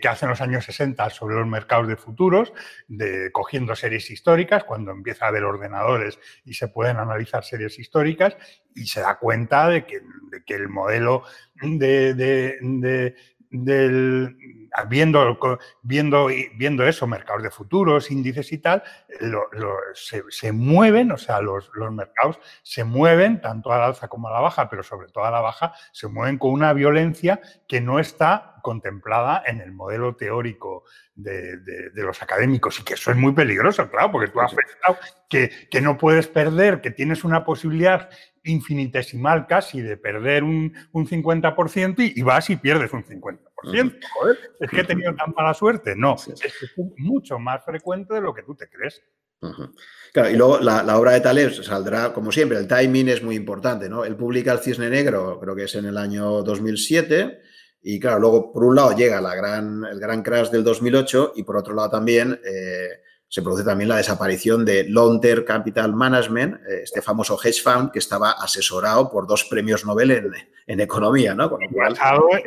que, 0.00 0.08
hace 0.08 0.24
en 0.24 0.30
los 0.30 0.40
años 0.40 0.64
60 0.64 1.10
sobre 1.10 1.36
los 1.36 1.46
mercados 1.46 1.88
de 1.88 1.96
futuros, 1.96 2.52
de, 2.88 3.30
cogiendo 3.32 3.74
series 3.74 4.10
históricas, 4.10 4.64
cuando 4.64 4.92
empieza 4.92 5.24
a 5.24 5.28
haber 5.28 5.44
ordenadores 5.44 6.18
y 6.44 6.54
se 6.54 6.68
pueden 6.68 6.98
analizar 6.98 7.44
series 7.44 7.78
históricas, 7.78 8.36
y 8.74 8.86
se 8.86 9.00
da 9.00 9.18
cuenta 9.18 9.68
de 9.68 9.84
que, 9.84 10.00
que 10.46 10.54
el 10.54 10.68
modelo 10.68 11.24
de, 11.60 12.14
del, 13.50 14.36
viendo, 14.88 15.38
viendo, 15.82 16.28
viendo 16.56 16.86
eso, 16.86 17.06
mercados 17.06 17.42
de 17.42 17.50
futuros, 17.50 18.10
índices 18.10 18.52
y 18.52 18.58
tal, 18.58 18.82
se, 19.94 20.52
mueven, 20.52 21.10
o 21.12 21.18
sea, 21.18 21.40
los, 21.40 21.70
los, 21.74 21.92
mercados 21.92 22.38
se 22.62 22.84
mueven 22.84 23.40
tanto 23.40 23.72
a 23.72 23.78
la 23.78 23.86
alza 23.86 24.08
como 24.08 24.28
a 24.28 24.32
la 24.32 24.40
baja, 24.40 24.70
pero 24.70 24.82
sobre 24.82 25.08
todo 25.08 25.24
a 25.24 25.30
la 25.30 25.40
baja, 25.40 25.74
se 25.92 26.06
mueven 26.08 26.38
con 26.38 26.52
una 26.52 26.72
violencia 26.72 27.40
que 27.66 27.80
no 27.80 27.98
está 27.98 28.59
contemplada 28.60 29.42
en 29.46 29.60
el 29.60 29.72
modelo 29.72 30.16
teórico 30.16 30.84
de, 31.14 31.90
los 31.94 32.22
académicos 32.22 32.80
y 32.80 32.84
que 32.84 32.94
eso 32.94 33.10
es 33.10 33.16
muy 33.16 33.32
peligroso, 33.32 33.90
claro, 33.90 34.12
porque 34.12 34.30
tú 34.30 34.40
has 34.40 34.54
pensado 34.54 34.98
que, 35.28 35.50
que 35.70 35.80
no 35.80 35.98
puedes 35.98 36.28
perder, 36.28 36.80
que 36.80 36.90
tienes 36.90 37.24
una 37.24 37.44
posibilidad 37.44 38.08
infinitesimal 38.44 39.46
casi 39.46 39.80
de 39.80 39.96
perder 39.96 40.44
un, 40.44 40.72
un 40.92 41.06
50% 41.06 42.12
y, 42.14 42.22
vas 42.22 42.48
y 42.50 42.56
pierdes 42.56 42.92
un 42.92 43.04
50%. 43.04 43.38
Joder, 43.62 44.38
es 44.58 44.70
que 44.70 44.80
he 44.80 44.84
tenido 44.84 45.14
tan 45.14 45.34
mala 45.36 45.52
suerte. 45.54 45.94
No, 45.94 46.14
es, 46.14 46.74
mucho 46.96 47.38
más 47.38 47.64
frecuente 47.64 48.14
de 48.14 48.20
lo 48.20 48.34
que 48.34 48.42
tú 48.42 48.54
te 48.54 48.68
crees. 48.68 49.02
Claro, 50.12 50.30
y 50.30 50.36
luego 50.36 50.58
la, 50.58 50.98
obra 50.98 51.12
de 51.12 51.20
Taleb 51.20 51.52
saldrá, 51.52 52.12
como 52.12 52.30
siempre, 52.30 52.58
el 52.58 52.68
timing 52.68 53.08
es 53.08 53.22
muy 53.22 53.36
importante, 53.36 53.88
¿no? 53.88 54.04
Él 54.04 54.16
publica 54.16 54.52
El 54.52 54.58
Cisne 54.58 54.90
Negro, 54.90 55.38
creo 55.40 55.56
que 55.56 55.64
es 55.64 55.74
en 55.74 55.86
el 55.86 55.96
año 55.96 56.42
2007, 56.42 57.40
y 57.82 57.98
claro, 57.98 58.18
luego 58.18 58.52
por 58.52 58.64
un 58.64 58.76
lado 58.76 58.94
llega 58.94 59.20
la 59.20 59.34
gran, 59.34 59.84
el 59.84 59.98
gran 59.98 60.22
crash 60.22 60.50
del 60.50 60.64
2008 60.64 61.32
y 61.36 61.42
por 61.44 61.56
otro 61.56 61.74
lado 61.74 61.90
también 61.90 62.38
eh, 62.44 63.00
se 63.26 63.42
produce 63.42 63.64
también 63.64 63.88
la 63.88 63.96
desaparición 63.96 64.64
de 64.64 64.84
Long 64.88 65.20
Term 65.20 65.44
Capital 65.44 65.94
Management, 65.94 66.56
eh, 66.56 66.80
este 66.82 67.00
famoso 67.00 67.38
hedge 67.42 67.62
fund 67.62 67.90
que 67.92 68.00
estaba 68.00 68.32
asesorado 68.32 69.08
por 69.08 69.26
dos 69.26 69.44
premios 69.44 69.86
Nobel 69.86 70.10
en, 70.66 70.80
economía, 70.80 71.34
¿no? 71.34 71.58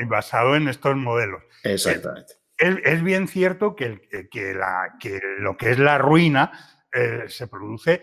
basado, 0.07 0.55
en 0.55 0.67
estos 0.67 0.95
modelos. 0.95 1.41
Exactamente. 1.63 2.35
Es, 2.57 3.03
bien 3.03 3.27
cierto 3.27 3.75
que, 3.75 4.07
que, 4.31 4.53
la, 4.53 4.95
que, 4.99 5.19
lo 5.39 5.57
que 5.57 5.71
es 5.71 5.79
la 5.79 5.97
ruina 5.97 6.51
eh, 6.93 7.23
se 7.27 7.47
produce 7.47 8.01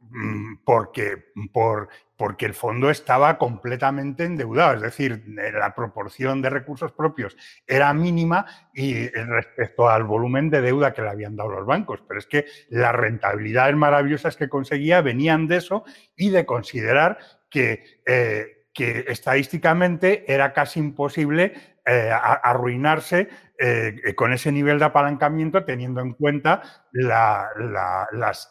mm, 0.00 0.56
porque, 0.64 1.32
por, 1.52 1.88
porque 2.22 2.46
el 2.46 2.54
fondo 2.54 2.88
estaba 2.88 3.36
completamente 3.36 4.22
endeudado, 4.22 4.76
es 4.76 4.80
decir, 4.80 5.24
la 5.26 5.74
proporción 5.74 6.40
de 6.40 6.50
recursos 6.50 6.92
propios 6.92 7.36
era 7.66 7.92
mínima 7.92 8.46
y 8.72 9.08
respecto 9.08 9.88
al 9.88 10.04
volumen 10.04 10.48
de 10.48 10.60
deuda 10.60 10.94
que 10.94 11.02
le 11.02 11.08
habían 11.08 11.34
dado 11.34 11.50
los 11.50 11.66
bancos. 11.66 12.00
Pero 12.06 12.20
es 12.20 12.26
que 12.26 12.44
las 12.68 12.94
rentabilidades 12.94 13.74
maravillosas 13.74 14.36
que 14.36 14.48
conseguía 14.48 15.00
venían 15.00 15.48
de 15.48 15.56
eso 15.56 15.82
y 16.14 16.30
de 16.30 16.46
considerar 16.46 17.18
que, 17.50 17.82
eh, 18.06 18.61
que 18.72 19.04
estadísticamente 19.08 20.24
era 20.32 20.52
casi 20.52 20.80
imposible 20.80 21.52
eh, 21.84 22.10
arruinarse 22.12 23.28
eh, 23.58 24.14
con 24.16 24.32
ese 24.32 24.52
nivel 24.52 24.78
de 24.78 24.84
apalancamiento 24.84 25.64
teniendo 25.64 26.00
en 26.00 26.14
cuenta 26.14 26.62
las, 26.92 28.48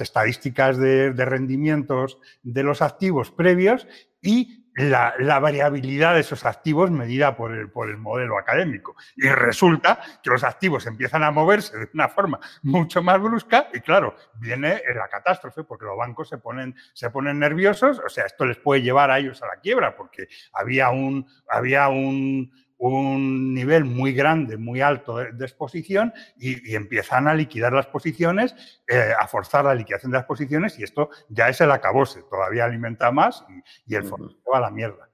estadísticas 0.00 0.76
de, 0.76 1.12
rendimientos 1.12 2.18
de 2.42 2.62
los 2.62 2.82
activos 2.82 3.30
previos 3.30 3.86
y 4.20 4.63
la, 4.76 5.38
variabilidad 5.38 6.14
de 6.14 6.20
esos 6.20 6.44
activos 6.44 6.90
medida 6.90 7.36
por 7.36 7.52
el, 7.52 7.70
por 7.70 7.90
el 7.90 7.96
modelo 7.96 8.38
académico. 8.38 8.96
Y 9.16 9.28
resulta 9.28 10.00
que 10.22 10.30
los 10.30 10.42
activos 10.42 10.86
empiezan 10.86 11.22
a 11.22 11.30
moverse 11.30 11.76
de 11.78 11.88
una 11.94 12.08
forma 12.08 12.40
mucho 12.62 13.02
más 13.02 13.20
brusca 13.20 13.68
y 13.72 13.80
claro, 13.80 14.16
viene 14.40 14.82
la 14.94 15.08
catástrofe 15.08 15.64
porque 15.64 15.84
los 15.84 15.96
bancos 15.96 16.28
se 16.28 16.38
ponen, 16.38 16.74
se 16.92 17.10
ponen 17.10 17.38
nerviosos, 17.38 18.00
o 18.04 18.08
sea, 18.08 18.26
esto 18.26 18.44
les 18.46 18.56
puede 18.56 18.82
llevar 18.82 19.10
a 19.10 19.18
ellos 19.18 19.42
a 19.42 19.46
la 19.46 19.56
quiebra 19.60 19.96
porque 19.96 20.28
había 20.52 20.90
un, 20.90 21.26
había 21.48 21.88
un, 21.88 22.50
un 22.78 23.54
nivel 23.54 23.84
muy 23.84 24.12
grande, 24.12 24.56
muy 24.56 24.80
alto 24.80 25.16
de, 25.16 25.44
exposición 25.44 26.12
y, 26.36 26.74
empiezan 26.74 27.28
a 27.28 27.34
liquidar 27.34 27.72
las 27.72 27.86
posiciones, 27.86 28.54
eh, 28.86 29.12
a 29.18 29.26
forzar 29.26 29.64
la 29.64 29.74
liquidación 29.74 30.12
de 30.12 30.18
las 30.18 30.26
posiciones 30.26 30.78
y 30.78 30.82
esto 30.82 31.10
ya 31.28 31.48
es 31.48 31.60
el 31.60 31.70
acabose, 31.70 32.22
todavía 32.28 32.64
alimenta 32.64 33.10
más 33.10 33.44
y, 33.86 33.94
el 33.94 34.04
fondo 34.04 34.36
va 34.52 34.58
a 34.58 34.62
la 34.62 34.70
mierda. 34.70 35.08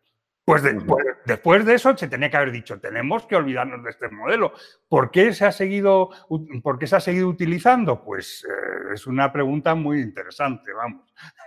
Pues, 0.44 0.62
pues, 0.86 1.04
después 1.26 1.64
de 1.64 1.74
eso 1.74 1.96
se 1.96 2.08
tenía 2.08 2.28
que 2.30 2.36
haber 2.36 2.50
dicho, 2.50 2.80
tenemos 2.80 3.24
que 3.26 3.36
olvidarnos 3.36 3.84
de 3.84 3.90
este 3.90 4.08
modelo. 4.08 4.52
¿Por 4.88 5.10
qué 5.10 5.32
se 5.32 5.44
ha 5.44 5.52
seguido, 5.52 6.10
por 6.62 6.78
qué 6.78 6.86
se 6.88 6.96
ha 6.96 7.00
seguido 7.00 7.28
utilizando? 7.28 8.02
Pues 8.02 8.44
eh, 8.48 8.94
es 8.94 9.06
una 9.06 9.32
pregunta 9.32 9.74
muy 9.74 10.00
interesante, 10.00 10.72
vamos. 10.72 11.06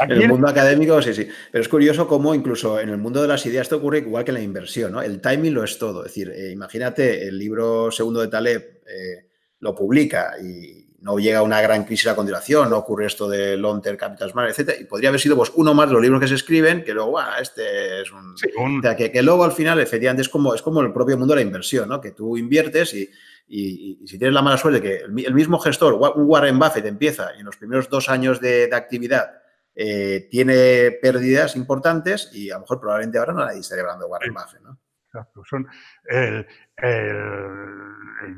en 0.00 0.12
el 0.12 0.28
mundo 0.28 0.48
académico, 0.48 1.02
sí, 1.02 1.12
sí. 1.12 1.28
Pero 1.50 1.62
es 1.62 1.68
curioso 1.68 2.08
cómo 2.08 2.34
incluso 2.34 2.80
en 2.80 2.88
el 2.88 2.98
mundo 2.98 3.20
de 3.20 3.28
las 3.28 3.44
ideas 3.44 3.66
esto 3.66 3.76
ocurre 3.76 3.98
igual 3.98 4.24
que 4.24 4.30
en 4.30 4.36
la 4.36 4.42
inversión, 4.42 4.92
¿no? 4.92 5.02
El 5.02 5.20
timing 5.20 5.52
lo 5.52 5.64
es 5.64 5.78
todo. 5.78 6.06
Es 6.06 6.14
decir, 6.14 6.30
eh, 6.30 6.52
imagínate, 6.52 7.26
el 7.28 7.38
libro 7.38 7.90
segundo 7.90 8.20
de 8.20 8.28
Taleb 8.28 8.82
eh, 8.86 9.28
lo 9.60 9.74
publica 9.74 10.34
y 10.42 10.83
no 11.04 11.18
llega 11.18 11.42
una 11.42 11.60
gran 11.60 11.84
crisis 11.84 12.06
a 12.06 12.16
continuación, 12.16 12.70
no 12.70 12.78
ocurre 12.78 13.04
esto 13.04 13.28
de 13.28 13.58
long 13.58 13.82
term 13.82 13.98
capital 13.98 14.32
etc. 14.48 14.80
Y 14.80 14.84
podría 14.84 15.10
haber 15.10 15.20
sido 15.20 15.36
pues, 15.36 15.52
uno 15.54 15.74
más 15.74 15.88
de 15.88 15.92
los 15.92 16.02
libros 16.02 16.18
que 16.18 16.28
se 16.28 16.34
escriben, 16.34 16.82
que 16.82 16.94
luego, 16.94 17.10
bueno, 17.10 17.28
este 17.38 18.00
es 18.00 18.10
un... 18.10 18.32
O 18.32 18.82
sea, 18.82 18.96
que, 18.96 19.12
que, 19.12 19.22
luego 19.22 19.44
al 19.44 19.52
final, 19.52 19.78
efectivamente, 19.80 20.22
es 20.22 20.30
como, 20.30 20.54
es 20.54 20.62
como 20.62 20.80
el 20.80 20.94
propio 20.94 21.18
mundo 21.18 21.34
de 21.34 21.42
la 21.42 21.46
inversión, 21.46 21.90
¿no? 21.90 22.00
Que 22.00 22.12
tú 22.12 22.38
inviertes 22.38 22.94
y, 22.94 23.10
si 23.46 24.18
tienes 24.18 24.32
la 24.32 24.40
mala 24.40 24.56
suerte 24.56 24.80
que 24.80 24.96
el, 25.04 25.34
mismo 25.34 25.58
gestor, 25.58 25.92
un 25.92 26.24
Warren 26.26 26.58
Buffett, 26.58 26.86
empieza 26.86 27.28
y 27.36 27.40
en 27.40 27.46
los 27.46 27.58
primeros 27.58 27.90
dos 27.90 28.08
años 28.08 28.40
de, 28.40 28.70
actividad 28.72 29.42
eh, 29.74 30.26
tiene 30.30 30.92
pérdidas 31.02 31.54
importantes 31.54 32.30
y 32.32 32.50
a 32.50 32.54
lo 32.54 32.60
mejor 32.60 32.80
probablemente 32.80 33.18
ahora 33.18 33.34
no 33.34 33.44
nadie 33.44 33.60
estaría 33.60 33.82
hablando 33.82 34.06
de 34.06 34.10
Warren 34.10 34.32
Buffett, 34.32 34.62
¿no? 34.62 34.80
Exacto. 35.06 35.42
Son 35.48 35.66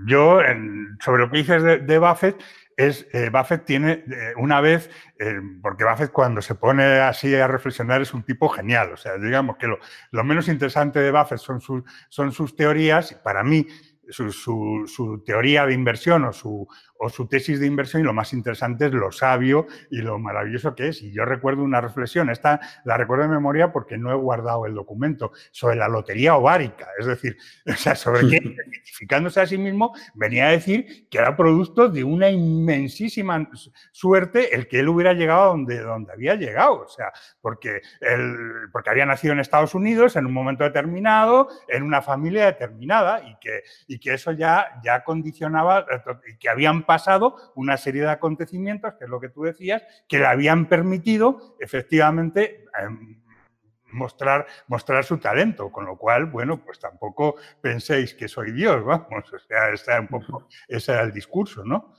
yo, 0.06 0.40
sobre 1.00 1.22
lo 1.22 1.30
que 1.30 1.38
dices 1.38 1.62
de, 1.86 1.98
Buffett, 1.98 2.42
es 2.76 3.06
eh, 3.12 3.30
Buffett 3.30 3.64
tiene 3.64 4.04
eh, 4.10 4.34
una 4.36 4.60
vez, 4.60 4.90
eh, 5.18 5.40
porque 5.62 5.84
Buffett 5.84 6.12
cuando 6.12 6.42
se 6.42 6.54
pone 6.54 6.84
así 7.00 7.34
a 7.34 7.48
reflexionar 7.48 8.02
es 8.02 8.12
un 8.12 8.22
tipo 8.22 8.48
genial, 8.48 8.92
o 8.92 8.96
sea, 8.96 9.16
digamos 9.16 9.56
que 9.56 9.66
lo, 9.66 9.78
lo 10.10 10.24
menos 10.24 10.48
interesante 10.48 11.00
de 11.00 11.10
Buffett 11.10 11.38
son, 11.38 11.60
sus 11.60 11.82
son 12.10 12.32
sus 12.32 12.54
teorías, 12.54 13.14
para 13.24 13.42
mí 13.42 13.66
su, 14.08 14.32
su, 14.86 15.22
teoría 15.24 15.66
de 15.66 15.74
inversión 15.74 16.24
o 16.24 16.32
su, 16.32 16.68
o 16.98 17.08
su 17.08 17.26
tesis 17.26 17.60
de 17.60 17.66
inversión 17.66 18.02
y 18.02 18.04
lo 18.04 18.12
más 18.12 18.32
interesante 18.32 18.86
es 18.86 18.92
lo 18.92 19.12
sabio 19.12 19.66
y 19.90 19.98
lo 19.98 20.18
maravilloso 20.18 20.74
que 20.74 20.88
es. 20.88 21.02
Y 21.02 21.12
yo 21.12 21.24
recuerdo 21.24 21.62
una 21.62 21.80
reflexión, 21.80 22.30
esta 22.30 22.60
la 22.84 22.96
recuerdo 22.96 23.24
de 23.24 23.30
memoria 23.30 23.72
porque 23.72 23.98
no 23.98 24.12
he 24.12 24.16
guardado 24.16 24.66
el 24.66 24.74
documento, 24.74 25.32
sobre 25.50 25.76
la 25.76 25.88
lotería 25.88 26.36
ovárica, 26.36 26.88
es 26.98 27.06
decir, 27.06 27.36
o 27.66 27.72
sea, 27.72 27.94
sobre 27.94 28.28
que, 28.28 28.36
identificándose 28.44 29.40
a 29.40 29.46
sí 29.46 29.58
mismo, 29.58 29.94
venía 30.14 30.48
a 30.48 30.50
decir 30.50 31.08
que 31.10 31.18
era 31.18 31.36
producto 31.36 31.88
de 31.88 32.04
una 32.04 32.30
inmensísima 32.30 33.48
suerte 33.92 34.54
el 34.54 34.68
que 34.68 34.80
él 34.80 34.88
hubiera 34.88 35.12
llegado 35.12 35.42
a 35.42 35.46
donde, 35.46 35.80
donde 35.80 36.12
había 36.12 36.34
llegado, 36.34 36.82
o 36.82 36.88
sea, 36.88 37.12
porque, 37.40 37.80
él, 38.00 38.36
porque 38.72 38.90
había 38.90 39.06
nacido 39.06 39.32
en 39.32 39.40
Estados 39.40 39.74
Unidos 39.74 40.16
en 40.16 40.26
un 40.26 40.32
momento 40.32 40.64
determinado, 40.64 41.48
en 41.68 41.82
una 41.82 42.02
familia 42.02 42.46
determinada 42.46 43.22
y 43.22 43.36
que, 43.40 43.62
y 43.86 43.98
que 43.98 44.14
eso 44.14 44.32
ya, 44.32 44.80
ya 44.82 45.04
condicionaba 45.04 45.86
y 46.26 46.36
que 46.38 46.48
habían 46.48 46.85
pasado 46.86 47.36
una 47.54 47.76
serie 47.76 48.02
de 48.02 48.10
acontecimientos, 48.10 48.94
que 48.94 49.04
es 49.04 49.10
lo 49.10 49.20
que 49.20 49.28
tú 49.28 49.42
decías, 49.42 49.82
que 50.08 50.18
le 50.18 50.26
habían 50.26 50.68
permitido 50.68 51.56
efectivamente 51.60 52.64
em, 52.80 53.22
mostrar, 53.92 54.46
mostrar 54.68 55.04
su 55.04 55.18
talento, 55.18 55.70
con 55.72 55.86
lo 55.86 55.96
cual, 55.96 56.26
bueno, 56.26 56.62
pues 56.64 56.78
tampoco 56.78 57.36
penséis 57.60 58.14
que 58.14 58.28
soy 58.28 58.52
Dios, 58.52 58.84
vamos, 58.84 59.32
o 59.32 59.38
sea, 59.38 59.70
ese, 59.70 59.98
un 59.98 60.08
poco, 60.08 60.48
ese 60.68 60.92
era 60.92 61.02
el 61.02 61.12
discurso, 61.12 61.64
¿no? 61.64 61.94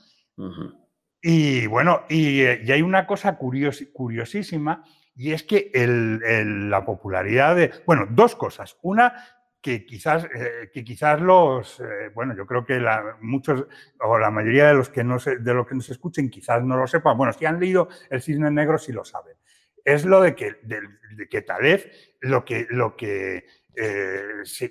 Y 1.20 1.66
bueno, 1.66 2.04
y, 2.08 2.42
hay 2.44 2.80
una 2.80 3.06
cosa 3.06 3.36
curiosísima, 3.36 4.84
y 5.16 5.32
es 5.32 5.42
que 5.42 5.72
la 5.74 6.84
popularidad 6.84 7.56
de, 7.56 7.72
bueno, 7.86 8.06
dos 8.08 8.36
cosas. 8.36 8.78
Una, 8.82 9.37
que 9.68 9.84
quizás, 9.84 10.24
eh, 10.34 10.70
que 10.72 10.82
quizás 10.82 11.20
los, 11.20 11.78
eh, 11.80 12.10
bueno, 12.14 12.34
yo 12.34 12.46
creo 12.46 12.64
que 12.64 12.80
muchos 13.20 13.66
o 14.00 14.18
la 14.18 14.30
mayoría 14.30 14.68
de 14.68 14.74
los 14.74 14.88
que 14.88 15.04
no 15.04 15.18
se, 15.18 15.36
de 15.36 15.52
los 15.52 15.66
que 15.66 15.74
nos 15.74 15.90
escuchen 15.90 16.30
quizás 16.30 16.64
no 16.64 16.78
lo 16.78 16.86
sepan. 16.86 17.18
Bueno, 17.18 17.34
si 17.34 17.44
han 17.44 17.60
leído 17.60 17.90
El 18.08 18.22
Cisne 18.22 18.50
Negro 18.50 18.78
sí 18.78 18.92
lo 18.92 19.04
saben. 19.04 19.36
es 19.84 20.06
lo 20.06 20.22
de 20.22 20.34
que, 20.34 20.56
de, 20.62 21.28
que 21.28 21.42
Taleb 21.42 21.82
lo 22.22 22.46
que, 22.46 22.66
lo 22.70 22.96
que 22.96 23.44
eh, 23.76 24.22
se, 24.44 24.70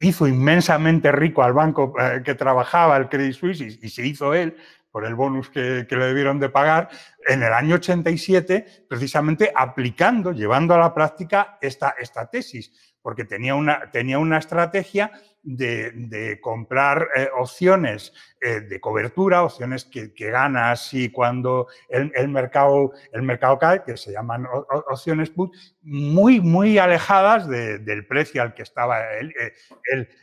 hizo 0.00 0.28
inmensamente 0.28 1.10
rico 1.10 1.42
al 1.42 1.54
banco 1.54 1.94
que 2.22 2.34
trabajaba, 2.34 2.98
el 2.98 3.08
Credit 3.08 3.34
Suisse, 3.34 3.60
y, 3.62 3.88
se 3.88 4.06
hizo 4.06 4.34
él 4.34 4.56
por 4.90 5.06
el 5.06 5.14
bonus 5.14 5.48
que, 5.48 5.86
le 5.88 6.04
debieron 6.04 6.38
de 6.38 6.50
pagar, 6.50 6.90
en 7.26 7.42
el 7.42 7.52
año 7.54 7.76
87, 7.76 8.84
precisamente 8.86 9.50
aplicando, 9.54 10.32
llevando 10.32 10.74
a 10.74 10.78
la 10.78 10.92
práctica 10.92 11.56
esta, 11.62 11.94
esta 11.98 12.28
tesis, 12.28 12.91
porque 13.02 13.24
tenía 13.24 13.54
una, 13.54 13.90
tenía 13.90 14.18
una 14.18 14.38
estrategia 14.38 15.10
de, 15.42 16.38
comprar 16.40 17.08
eh, 17.16 17.28
opciones 17.36 18.12
eh, 18.44 18.60
de 18.60 18.80
cobertura, 18.80 19.44
opciones 19.44 19.84
que, 19.84 20.10
ganas 20.16 20.92
y 20.94 21.10
cuando 21.10 21.68
el, 21.88 22.28
mercado, 22.28 22.90
el 23.12 23.22
mercado 23.22 23.56
cae, 23.56 23.84
que 23.84 23.96
se 23.96 24.10
llaman 24.10 24.46
opciones 24.90 25.30
put, 25.30 25.54
muy, 25.82 26.40
muy 26.40 26.76
alejadas 26.76 27.48
del 27.48 28.06
precio 28.06 28.42
al 28.42 28.54
que 28.54 28.62
estaba 28.62 28.98
el, 29.20 29.32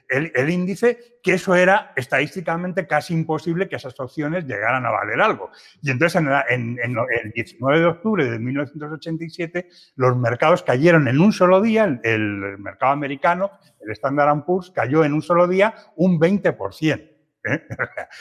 el, 0.10 0.50
índice, 0.50 1.20
que 1.24 1.36
eso 1.36 1.56
era 1.56 1.94
estadísticamente 1.96 2.88
casi 2.88 3.14
imposible 3.14 3.70
que 3.70 3.76
esas 3.76 3.98
opciones 4.00 4.46
llegaran 4.46 4.86
a 4.86 4.92
valer 4.92 5.22
algo. 5.22 5.52
Y 5.82 5.92
entonces 5.92 6.22
en, 6.50 6.78
el 6.78 7.32
19 7.32 7.80
de 7.80 7.86
octubre 7.86 8.30
de 8.30 8.40
1987 8.40 9.70
los 9.96 10.18
mercados 10.18 10.64
cayeron 10.64 11.08
en 11.08 11.22
un 11.22 11.32
solo 11.32 11.62
día, 11.62 12.00
el, 12.04 12.58
mercado 12.58 12.92
americano, 12.92 13.52
el 13.80 13.92
Standard 13.92 14.44
Poor's, 14.44 14.72
cayó 14.72 15.06
en 15.06 15.14
un 15.14 15.22
solo 15.22 15.48
día 15.48 15.74
un 15.96 16.20
20%. 16.20 17.09
¿Eh? 17.44 17.64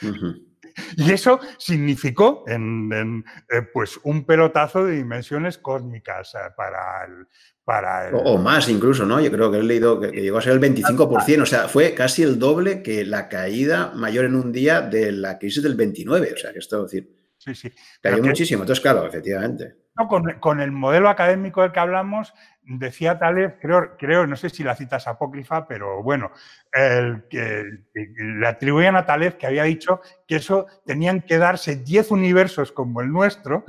Y 0.96 1.12
eso 1.12 1.40
significó 1.58 2.44
en, 2.46 3.24
eh, 3.50 3.62
pues 3.72 3.98
un 4.04 4.24
pelotazo 4.24 4.84
de 4.84 4.96
dimensiones 4.96 5.58
cósmicas 5.58 6.34
eh, 6.34 6.38
para 6.56 7.04
el, 7.04 7.26
para 7.64 8.10
O, 8.16 8.38
más 8.38 8.68
incluso, 8.68 9.04
¿no? 9.04 9.20
Yo 9.20 9.30
creo 9.30 9.50
que 9.50 9.58
he 9.58 9.62
leído 9.62 10.00
que, 10.00 10.10
llegó 10.10 10.38
a 10.38 10.42
ser 10.42 10.52
el 10.52 10.60
25%, 10.60 11.42
o 11.42 11.46
sea, 11.46 11.68
fue 11.68 11.94
casi 11.94 12.22
el 12.22 12.38
doble 12.38 12.82
que 12.82 13.04
la 13.04 13.28
caída 13.28 13.92
mayor 13.94 14.24
en 14.24 14.36
un 14.36 14.52
día 14.52 14.80
de 14.80 15.12
la 15.12 15.38
crisis 15.38 15.62
del 15.62 15.74
29, 15.74 16.32
o 16.32 16.36
sea, 16.36 16.52
que 16.52 16.60
esto, 16.60 16.84
es 16.84 16.92
decir, 16.92 17.14
sí, 17.38 17.54
sí. 17.54 17.70
cayó 18.00 18.22
muchísimo, 18.22 18.62
entonces 18.62 18.82
claro, 18.82 19.06
efectivamente. 19.06 19.87
Con, 20.06 20.60
el 20.60 20.70
modelo 20.70 21.08
académico 21.08 21.62
del 21.62 21.72
que 21.72 21.80
hablamos, 21.80 22.34
decía 22.62 23.18
Taleb, 23.18 23.58
creo, 23.60 23.96
creo, 23.98 24.26
no 24.26 24.36
sé 24.36 24.50
si 24.50 24.62
la 24.62 24.76
cita 24.76 24.98
es 24.98 25.08
apócrifa, 25.08 25.66
pero 25.66 26.02
bueno, 26.02 26.30
el, 26.72 27.24
que, 27.28 27.64
le 27.94 28.46
atribuían 28.46 28.94
a 28.94 29.06
Taleb 29.06 29.36
que 29.36 29.46
había 29.48 29.64
dicho 29.64 30.00
que 30.28 30.36
eso 30.36 30.66
tenían 30.86 31.22
que 31.22 31.38
darse 31.38 31.76
10 31.76 32.12
universos 32.12 32.70
como 32.70 33.00
el 33.00 33.10
nuestro 33.10 33.64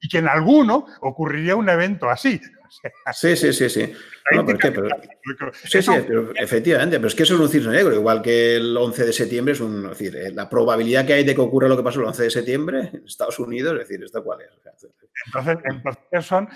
y 0.00 0.08
que 0.08 0.18
en 0.18 0.28
alguno 0.28 0.86
ocurriría 1.00 1.54
un 1.54 1.68
evento 1.68 2.10
así. 2.10 2.40
sí, 3.12 3.36
sí, 3.36 3.52
sí, 3.52 3.68
sí. 3.68 3.92
Sí, 5.64 5.82
sí, 5.82 5.92
pero 6.06 6.32
efectivamente, 6.34 6.96
pero 6.96 7.08
es 7.08 7.14
que 7.14 7.22
eso 7.22 7.34
es 7.34 7.40
un 7.40 7.48
cisne 7.48 7.72
negro, 7.72 7.94
igual 7.94 8.22
que 8.22 8.56
el 8.56 8.76
11 8.76 9.04
de 9.04 9.12
septiembre 9.12 9.52
es 9.52 9.60
un, 9.60 9.88
decir, 9.88 10.16
eh, 10.16 10.32
la 10.32 10.48
probabilidad 10.48 11.06
que 11.06 11.14
hay 11.14 11.24
de 11.24 11.34
que 11.34 11.40
ocurra 11.40 11.68
lo 11.68 11.76
que 11.76 11.82
pasó 11.82 12.00
el 12.00 12.06
11 12.06 12.22
de 12.22 12.30
septiembre 12.30 12.90
en 12.92 13.04
Estados 13.06 13.38
Unidos, 13.38 13.74
es 13.74 13.88
decir, 13.88 14.04
¿esto 14.04 14.22
cuál 14.22 14.42
es? 14.42 14.48
Entonces, 15.26 15.58
entonces, 15.64 16.26
son, 16.26 16.48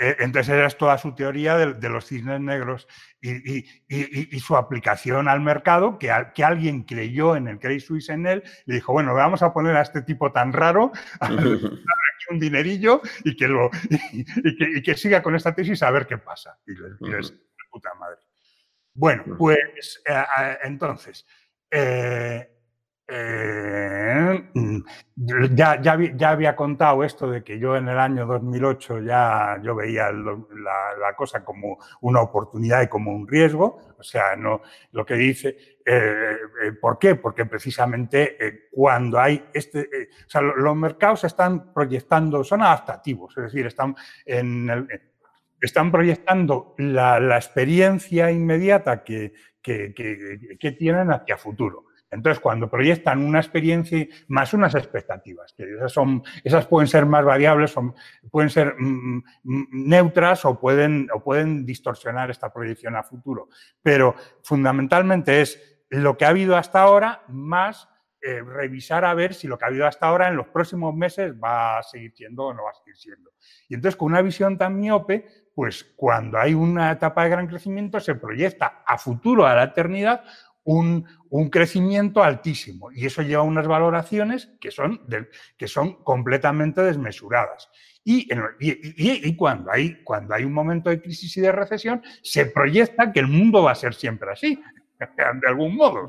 eh, 0.00 0.16
entonces 0.18 0.54
era 0.54 0.68
toda 0.70 0.98
su 0.98 1.14
teoría 1.14 1.56
de, 1.56 1.88
los 1.88 2.06
cisnes 2.06 2.40
negros 2.40 2.86
y, 3.20 3.64
y, 3.88 4.40
su 4.40 4.56
aplicación 4.56 5.28
al 5.28 5.40
mercado, 5.40 5.98
que, 5.98 6.12
que, 6.34 6.44
alguien 6.44 6.82
creyó 6.82 7.36
en 7.36 7.48
el 7.48 7.58
Credit 7.58 7.80
Suisse 7.80 8.10
en 8.10 8.26
él, 8.26 8.42
le 8.66 8.74
dijo, 8.74 8.92
bueno, 8.92 9.14
vamos 9.14 9.42
a 9.42 9.52
poner 9.52 9.76
a 9.76 9.82
este 9.82 10.02
tipo 10.02 10.32
tan 10.32 10.52
raro 10.52 10.92
un 12.30 12.38
dinerillo 12.38 13.02
y 13.24 13.36
que, 13.36 13.48
lo, 13.48 13.70
y, 14.12 14.82
que, 14.82 14.96
siga 14.96 15.22
con 15.22 15.34
esta 15.34 15.54
tesis 15.54 15.82
a 15.82 15.90
ver 15.90 16.06
qué 16.06 16.18
pasa. 16.18 16.58
Y 16.66 16.74
puta 17.70 17.94
madre. 17.94 18.20
Bueno, 18.94 19.24
pues 19.38 20.02
eh, 20.06 20.24
eh, 20.40 20.58
entonces, 20.64 21.26
eh, 21.70 22.60
ya, 25.54 25.80
ya, 25.80 26.30
había 26.30 26.54
contado 26.54 27.02
esto 27.02 27.28
de 27.28 27.42
que 27.42 27.58
yo 27.58 27.76
en 27.76 27.88
el 27.88 27.98
año 27.98 28.24
2008 28.26 29.00
ya 29.00 29.58
yo 29.62 29.74
veía 29.74 30.12
la, 30.12 31.14
cosa 31.16 31.44
como 31.44 31.78
una 32.02 32.20
oportunidad 32.20 32.82
y 32.82 32.88
como 32.88 33.12
un 33.12 33.26
riesgo. 33.26 33.80
O 33.98 34.02
sea, 34.02 34.36
no, 34.36 34.62
lo 34.92 35.04
que 35.04 35.14
dice, 35.14 35.48
eh, 35.84 36.36
eh, 36.64 36.72
¿por 36.80 36.98
qué? 36.98 37.16
Porque 37.16 37.46
precisamente 37.46 38.46
eh, 38.46 38.68
cuando 38.70 39.18
hay 39.18 39.44
este, 39.52 39.80
o 40.26 40.30
sea, 40.30 40.40
los 40.40 40.76
mercados 40.76 41.24
están 41.24 41.72
proyectando, 41.72 42.44
son 42.44 42.62
adaptativos, 42.62 43.36
es 43.36 43.44
decir, 43.44 43.66
están 43.66 43.94
en 44.24 44.70
están 45.60 45.92
proyectando 45.92 46.74
la, 46.78 47.36
experiencia 47.36 48.30
inmediata 48.30 49.02
que, 49.04 49.32
que, 49.62 49.92
que, 50.58 50.72
tienen 50.72 51.10
hacia 51.10 51.36
futuro. 51.36 51.86
Entonces, 52.10 52.40
cuando 52.40 52.68
proyectan 52.68 53.24
una 53.24 53.38
experiencia 53.38 54.06
más 54.28 54.52
unas 54.52 54.74
expectativas, 54.74 55.52
que 55.52 55.74
esas, 55.74 55.92
son, 55.92 56.24
esas 56.42 56.66
pueden 56.66 56.88
ser 56.88 57.06
más 57.06 57.24
variables, 57.24 57.70
son, 57.70 57.94
pueden 58.30 58.50
ser 58.50 58.74
mm, 58.78 59.22
mm, 59.44 59.66
neutras 59.70 60.44
o 60.44 60.58
pueden, 60.58 61.08
o 61.14 61.22
pueden 61.22 61.64
distorsionar 61.64 62.30
esta 62.30 62.52
proyección 62.52 62.96
a 62.96 63.04
futuro. 63.04 63.48
Pero 63.82 64.16
fundamentalmente 64.42 65.40
es 65.40 65.60
lo 65.88 66.16
que 66.16 66.24
ha 66.24 66.28
habido 66.28 66.56
hasta 66.56 66.80
ahora 66.80 67.22
más 67.28 67.88
eh, 68.22 68.42
revisar 68.42 69.04
a 69.06 69.14
ver 69.14 69.32
si 69.32 69.48
lo 69.48 69.56
que 69.56 69.64
ha 69.64 69.68
habido 69.68 69.86
hasta 69.86 70.06
ahora 70.06 70.28
en 70.28 70.36
los 70.36 70.48
próximos 70.48 70.94
meses 70.94 71.32
va 71.42 71.78
a 71.78 71.82
seguir 71.82 72.12
siendo 72.14 72.44
o 72.44 72.52
no 72.52 72.64
va 72.64 72.70
a 72.70 72.74
seguir 72.74 72.96
siendo. 72.96 73.30
Y 73.66 73.74
entonces, 73.74 73.96
con 73.96 74.12
una 74.12 74.20
visión 74.20 74.58
tan 74.58 74.78
miope, 74.78 75.26
pues 75.60 75.92
cuando 75.94 76.38
hay 76.38 76.54
una 76.54 76.90
etapa 76.90 77.22
de 77.22 77.28
gran 77.28 77.46
crecimiento, 77.46 78.00
se 78.00 78.14
proyecta 78.14 78.82
a 78.86 78.96
futuro, 78.96 79.46
a 79.46 79.54
la 79.54 79.64
eternidad, 79.64 80.24
un, 80.64 81.06
crecimiento 81.50 82.24
altísimo 82.24 82.90
y 82.92 83.04
eso 83.04 83.20
lleva 83.20 83.42
a 83.42 83.44
unas 83.44 83.68
valoraciones 83.68 84.48
que 84.58 84.70
son, 84.70 85.02
que 85.58 85.68
son 85.68 86.02
completamente 86.02 86.80
desmesuradas. 86.80 87.68
Y, 88.02 88.26
cuando, 89.36 89.70
hay, 89.70 90.02
cuando 90.02 90.34
hay 90.34 90.44
un 90.44 90.54
momento 90.54 90.88
de 90.88 91.02
crisis 91.02 91.36
y 91.36 91.42
de 91.42 91.52
recesión, 91.52 92.02
se 92.22 92.46
proyecta 92.46 93.12
que 93.12 93.20
el 93.20 93.28
mundo 93.28 93.62
va 93.62 93.72
a 93.72 93.74
ser 93.74 93.92
siempre 93.92 94.32
así, 94.32 94.62
de 94.98 95.46
algún 95.46 95.76
modo. 95.76 96.08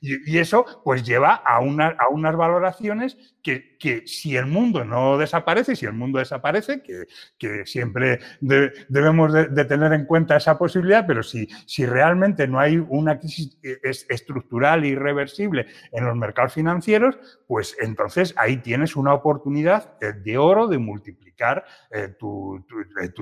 Y, 0.00 0.38
eso 0.38 0.64
pues 0.84 1.04
lleva 1.04 1.42
a, 1.44 1.56
a 1.56 2.08
unas 2.08 2.36
valoraciones 2.36 3.34
que, 3.42 4.02
si 4.06 4.36
el 4.36 4.46
mundo 4.46 4.84
no 4.84 5.18
desaparece, 5.18 5.76
si 5.76 5.84
el 5.84 5.92
mundo 5.92 6.18
desaparece, 6.18 6.82
que, 6.82 7.66
siempre 7.66 8.18
debemos 8.40 9.32
de, 9.32 9.64
tener 9.64 9.92
en 9.92 10.06
cuenta 10.06 10.36
esa 10.36 10.58
posibilidad, 10.58 11.06
pero 11.06 11.22
si, 11.22 11.46
si 11.66 11.84
realmente 11.84 12.48
no 12.48 12.58
hay 12.58 12.76
una 12.76 13.18
crisis 13.18 13.58
eh, 13.62 13.78
estructural 14.08 14.84
irreversible 14.84 15.66
en 15.92 16.06
los 16.06 16.16
mercados 16.16 16.54
financieros, 16.54 17.16
pues 17.46 17.76
entonces 17.80 18.34
ahí 18.38 18.56
tienes 18.58 18.96
una 18.96 19.12
oportunidad 19.12 19.98
de 19.98 20.38
oro 20.38 20.66
de 20.66 20.78
multiplicar 20.78 21.64
eh, 21.90 22.08
tu 22.18 22.64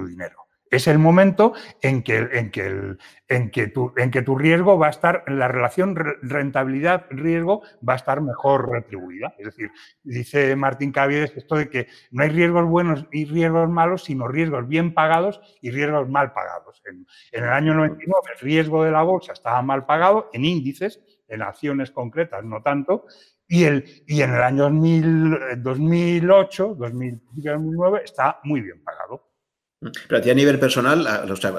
dinero 0.06 0.51
es 0.72 0.88
el 0.88 0.98
momento 0.98 1.52
en 1.82 2.02
que, 2.02 2.16
en 2.32 2.50
que, 2.50 2.96
en 3.28 3.50
que, 3.50 3.68
tu, 3.68 3.92
en 3.98 4.10
que 4.10 4.22
tu 4.22 4.38
riesgo 4.38 4.78
va 4.78 4.86
a 4.86 4.90
estar, 4.90 5.22
la 5.26 5.46
relación 5.46 5.94
rentabilidad-riesgo 6.22 7.60
va 7.86 7.92
a 7.92 7.96
estar 7.96 8.22
mejor 8.22 8.70
retribuida. 8.70 9.34
Es 9.38 9.44
decir, 9.44 9.70
dice 10.02 10.56
Martín 10.56 10.90
Caviedes 10.90 11.34
esto 11.36 11.56
de 11.56 11.68
que 11.68 11.88
no 12.10 12.22
hay 12.22 12.30
riesgos 12.30 12.64
buenos 12.64 13.04
y 13.12 13.26
riesgos 13.26 13.68
malos, 13.68 14.04
sino 14.04 14.28
riesgos 14.28 14.66
bien 14.66 14.94
pagados 14.94 15.42
y 15.60 15.70
riesgos 15.70 16.08
mal 16.08 16.32
pagados. 16.32 16.80
En, 16.86 17.06
el 17.32 17.50
año 17.50 17.74
99 17.74 18.30
el 18.32 18.38
riesgo 18.40 18.82
de 18.82 18.92
la 18.92 19.02
bolsa 19.02 19.34
estaba 19.34 19.60
mal 19.60 19.84
pagado 19.84 20.30
en 20.32 20.46
índices, 20.46 21.02
en 21.28 21.42
acciones 21.42 21.90
concretas 21.90 22.44
no 22.44 22.62
tanto, 22.62 23.04
y, 23.46 23.64
el, 23.64 23.84
y 24.06 24.22
en 24.22 24.34
el 24.34 24.42
año 24.42 24.70
2008, 24.70 26.76
2009 26.78 28.00
está 28.02 28.40
muy 28.44 28.62
bien 28.62 28.82
pagado. 28.82 29.31
Pero 30.08 30.18
a 30.18 30.22
ti 30.22 30.30
a 30.30 30.34
nivel 30.34 30.58
personal, 30.58 31.02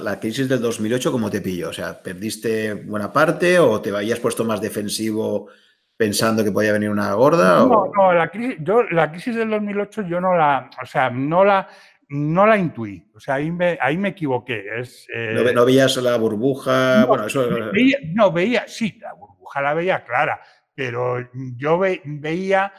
la, 0.01 0.19
crisis 0.19 0.47
del 0.47 0.61
2008, 0.61 1.11
¿cómo 1.11 1.29
te 1.29 1.41
pilló? 1.41 1.69
O 1.69 1.73
sea, 1.73 2.01
¿perdiste 2.01 2.73
buena 2.73 3.11
parte 3.11 3.59
o 3.59 3.81
te 3.81 3.95
habías 3.95 4.19
puesto 4.19 4.45
más 4.45 4.61
defensivo 4.61 5.49
pensando 5.97 6.43
que 6.43 6.51
podía 6.51 6.71
venir 6.71 6.89
una 6.89 7.13
gorda? 7.13 7.59
No, 7.59 7.91
no, 7.93 8.13
la 8.13 8.29
crisis, 8.29 8.57
yo, 8.61 8.83
la 8.83 9.11
crisis 9.11 9.35
del 9.35 9.49
2008 9.49 10.03
yo 10.03 10.21
no 10.21 10.35
la, 10.35 10.69
o 10.81 10.85
sea, 10.85 11.09
no 11.09 11.43
la, 11.43 11.67
no 12.09 12.47
la 12.47 12.57
intuí. 12.57 13.05
O 13.13 13.19
sea, 13.19 13.35
ahí 13.35 13.51
me, 13.51 13.77
ahí 13.81 13.97
me 13.97 14.09
equivoqué. 14.09 14.79
Es, 14.79 15.05
eh, 15.13 15.51
¿No, 15.53 15.65
veías 15.65 15.97
la 15.97 16.15
burbuja? 16.17 17.01
No, 17.01 17.07
bueno, 17.07 17.25
eso... 17.27 17.45
Veía, 17.73 17.97
no, 18.13 18.31
veía, 18.31 18.67
sí, 18.67 18.97
la 19.01 19.13
burbuja 19.13 19.61
la 19.61 19.73
veía 19.73 20.05
clara, 20.05 20.41
pero 20.73 21.17
yo 21.57 21.77
veía 21.77 22.73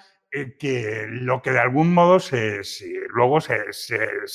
que 0.58 1.06
lo 1.08 1.42
que 1.42 1.50
de 1.52 1.60
algún 1.60 1.92
modo 1.92 2.18
se, 2.18 2.60
luego 3.10 3.40
se, 3.40 3.56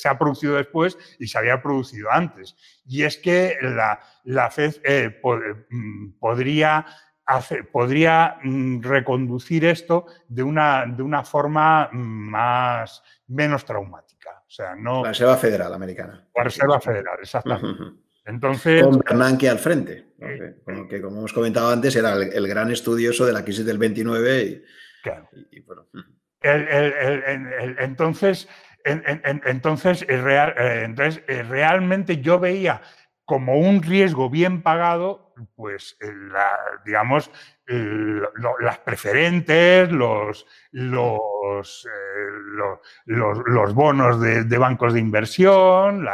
ha 0.06 0.18
producido 0.18 0.56
después 0.56 0.98
y 1.20 1.28
se 1.28 1.38
había 1.38 1.62
producido 1.62 2.12
antes. 2.12 2.56
Y 2.86 3.04
es 3.04 3.18
que 3.18 3.58
la, 3.62 4.00
la 4.24 4.50
FED 4.50 4.76
eh, 4.84 5.22
mm, 5.70 6.12
podría, 6.20 6.86
hacer, 7.26 7.70
podría 7.70 8.38
mm, 8.44 8.82
reconducir 8.82 9.66
esto 9.66 10.06
de 10.28 10.44
una, 10.44 10.86
de 10.86 11.04
una 11.04 11.24
forma 11.24 11.90
más, 11.92 13.04
menos 13.28 13.66
traumática. 13.66 14.44
O 14.48 14.52
sea, 14.52 14.76
no. 14.76 15.04
La 15.04 15.10
Reserva 15.10 15.38
Federal 15.38 15.74
Americana. 15.74 16.28
La 16.36 16.44
Reserva 16.44 16.80
Federal, 16.80 17.18
exactamente. 17.22 18.00
Entonces. 18.26 18.84
Con 18.84 19.00
Bernanke 19.00 19.50
al 19.50 19.60
frente, 19.60 20.14
que 20.90 21.02
como 21.02 21.18
hemos 21.20 21.34
comentado 21.34 21.70
antes 21.72 21.96
era 21.96 22.14
el, 22.14 22.48
gran 22.48 22.72
estudioso 22.72 23.26
de 23.26 23.34
la 23.34 23.44
crisis 23.44 23.66
del 23.66 23.78
29 23.78 24.44
y, 24.44 24.64
claro. 25.04 25.30
bueno. 25.66 25.86
entonces, 27.80 28.48
entonces, 28.84 30.06
real, 30.08 30.56
eh, 30.58 30.82
entonces 30.86 31.24
eh, 31.28 31.44
realmente 31.44 32.22
yo 32.22 32.40
veía 32.40 32.82
como 33.26 33.60
un 33.60 33.84
riesgo 33.84 34.30
bien 34.30 34.64
pagado, 34.64 35.34
pues, 35.56 35.98
digamos, 36.84 37.30
las 37.68 38.80
preferentes, 38.80 39.92
los, 39.92 40.48
los, 40.72 41.86
eh, 41.86 42.70
los, 43.06 43.74
bonos 43.76 44.20
de, 44.20 44.58
bancos 44.58 44.94
de 44.94 45.00
inversión 45.00 46.08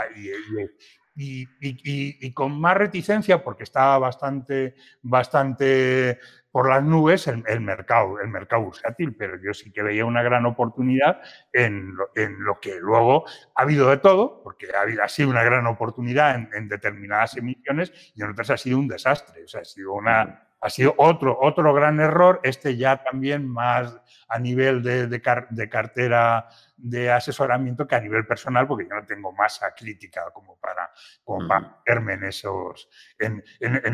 y, 1.16 2.34
con 2.34 2.60
más 2.60 2.76
reticencia, 2.76 3.42
porque 3.42 3.64
estaba 3.64 3.98
bastante, 3.98 4.76
bastante 5.02 6.20
por 6.56 6.70
las 6.70 6.82
nubes 6.86 7.28
el, 7.28 7.60
mercado, 7.60 8.18
el 8.22 8.30
mercado 8.30 8.62
bursátil, 8.62 9.14
pero 9.14 9.38
yo 9.44 9.54
sí 9.54 9.74
que 9.74 9.84
veía 9.84 10.06
una 10.06 10.24
gran 10.24 10.46
oportunidad 10.46 11.20
en 11.52 11.94
lo, 11.98 12.62
que 12.62 12.80
luego 12.80 13.26
ha 13.56 13.64
habido 13.64 13.90
de 13.90 13.98
todo, 13.98 14.42
porque 14.42 14.68
ha, 14.74 14.84
habido, 14.84 15.04
ha 15.04 15.10
sido 15.10 15.32
una 15.32 15.44
gran 15.44 15.68
oportunidad 15.68 16.34
en, 16.54 16.70
determinadas 16.70 17.36
emisiones 17.36 17.92
y 18.16 18.24
en 18.24 18.30
otras 18.30 18.52
ha 18.52 18.56
sido 18.56 18.80
un 18.80 18.88
desastre. 18.88 19.44
O 19.44 19.48
sea, 19.50 19.64
ha 19.64 19.66
sido 19.66 19.92
una, 19.96 20.45
ha 20.66 20.70
sido 20.72 20.96
otro, 20.98 21.38
otro 21.40 21.76
gran 21.76 22.00
error, 22.00 22.40
este 22.42 22.76
ya 22.76 23.04
también 23.04 23.48
más 23.48 23.96
a 24.28 24.40
nivel 24.40 24.82
de, 24.82 25.06
de, 25.06 25.70
cartera 25.70 26.50
de 26.76 27.12
asesoramiento 27.12 27.88
que 27.88 27.94
a 27.94 28.02
nivel 28.02 28.26
personal, 28.26 28.68
porque 28.68 28.88
yo 28.90 28.96
no 28.96 29.06
tengo 29.06 29.32
masa 29.32 29.76
crítica 29.78 30.24
como 30.34 30.58
para, 30.58 30.90
como 31.24 31.48
meterme 31.48 32.14
en 32.14 32.24
esos, 32.24 32.90
en, 33.20 33.44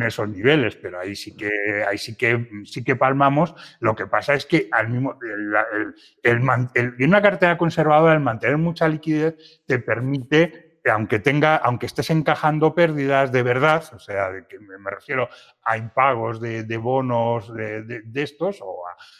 esos 0.02 0.30
niveles, 0.30 0.78
pero 0.78 1.02
ahí 1.02 1.14
sí 1.14 1.36
que, 1.36 1.84
ahí 1.86 1.98
sí 1.98 2.16
que, 2.16 2.48
sí 2.64 2.86
que 2.86 2.96
palmamos. 2.96 3.54
Lo 3.82 3.94
que 3.94 4.08
pasa 4.08 4.34
es 4.34 4.46
que 4.46 4.70
al 4.72 4.88
mismo, 4.88 5.20
el, 5.22 5.94
el, 6.24 6.96
en 6.98 7.10
una 7.10 7.22
cartera 7.22 7.58
conservadora, 7.58 8.14
el 8.14 8.22
mantener 8.22 8.58
mucha 8.58 8.88
liquidez 8.88 9.62
te 9.66 9.78
permite 9.80 10.71
aunque 10.90 11.20
tenga, 11.20 11.58
aunque 11.58 11.86
estés 11.86 12.10
encajando 12.10 12.74
pérdidas 12.74 13.32
de 13.32 13.44
verdad, 13.44 13.84
o 13.94 14.00
sea, 14.00 14.32
de 14.32 14.48
que 14.48 14.60
me 14.60 14.90
refiero 14.90 15.30
a 15.64 15.78
impagos 15.78 16.42
de, 16.42 16.78
bonos 16.78 17.54
de, 17.54 18.02
estos, 18.16 18.60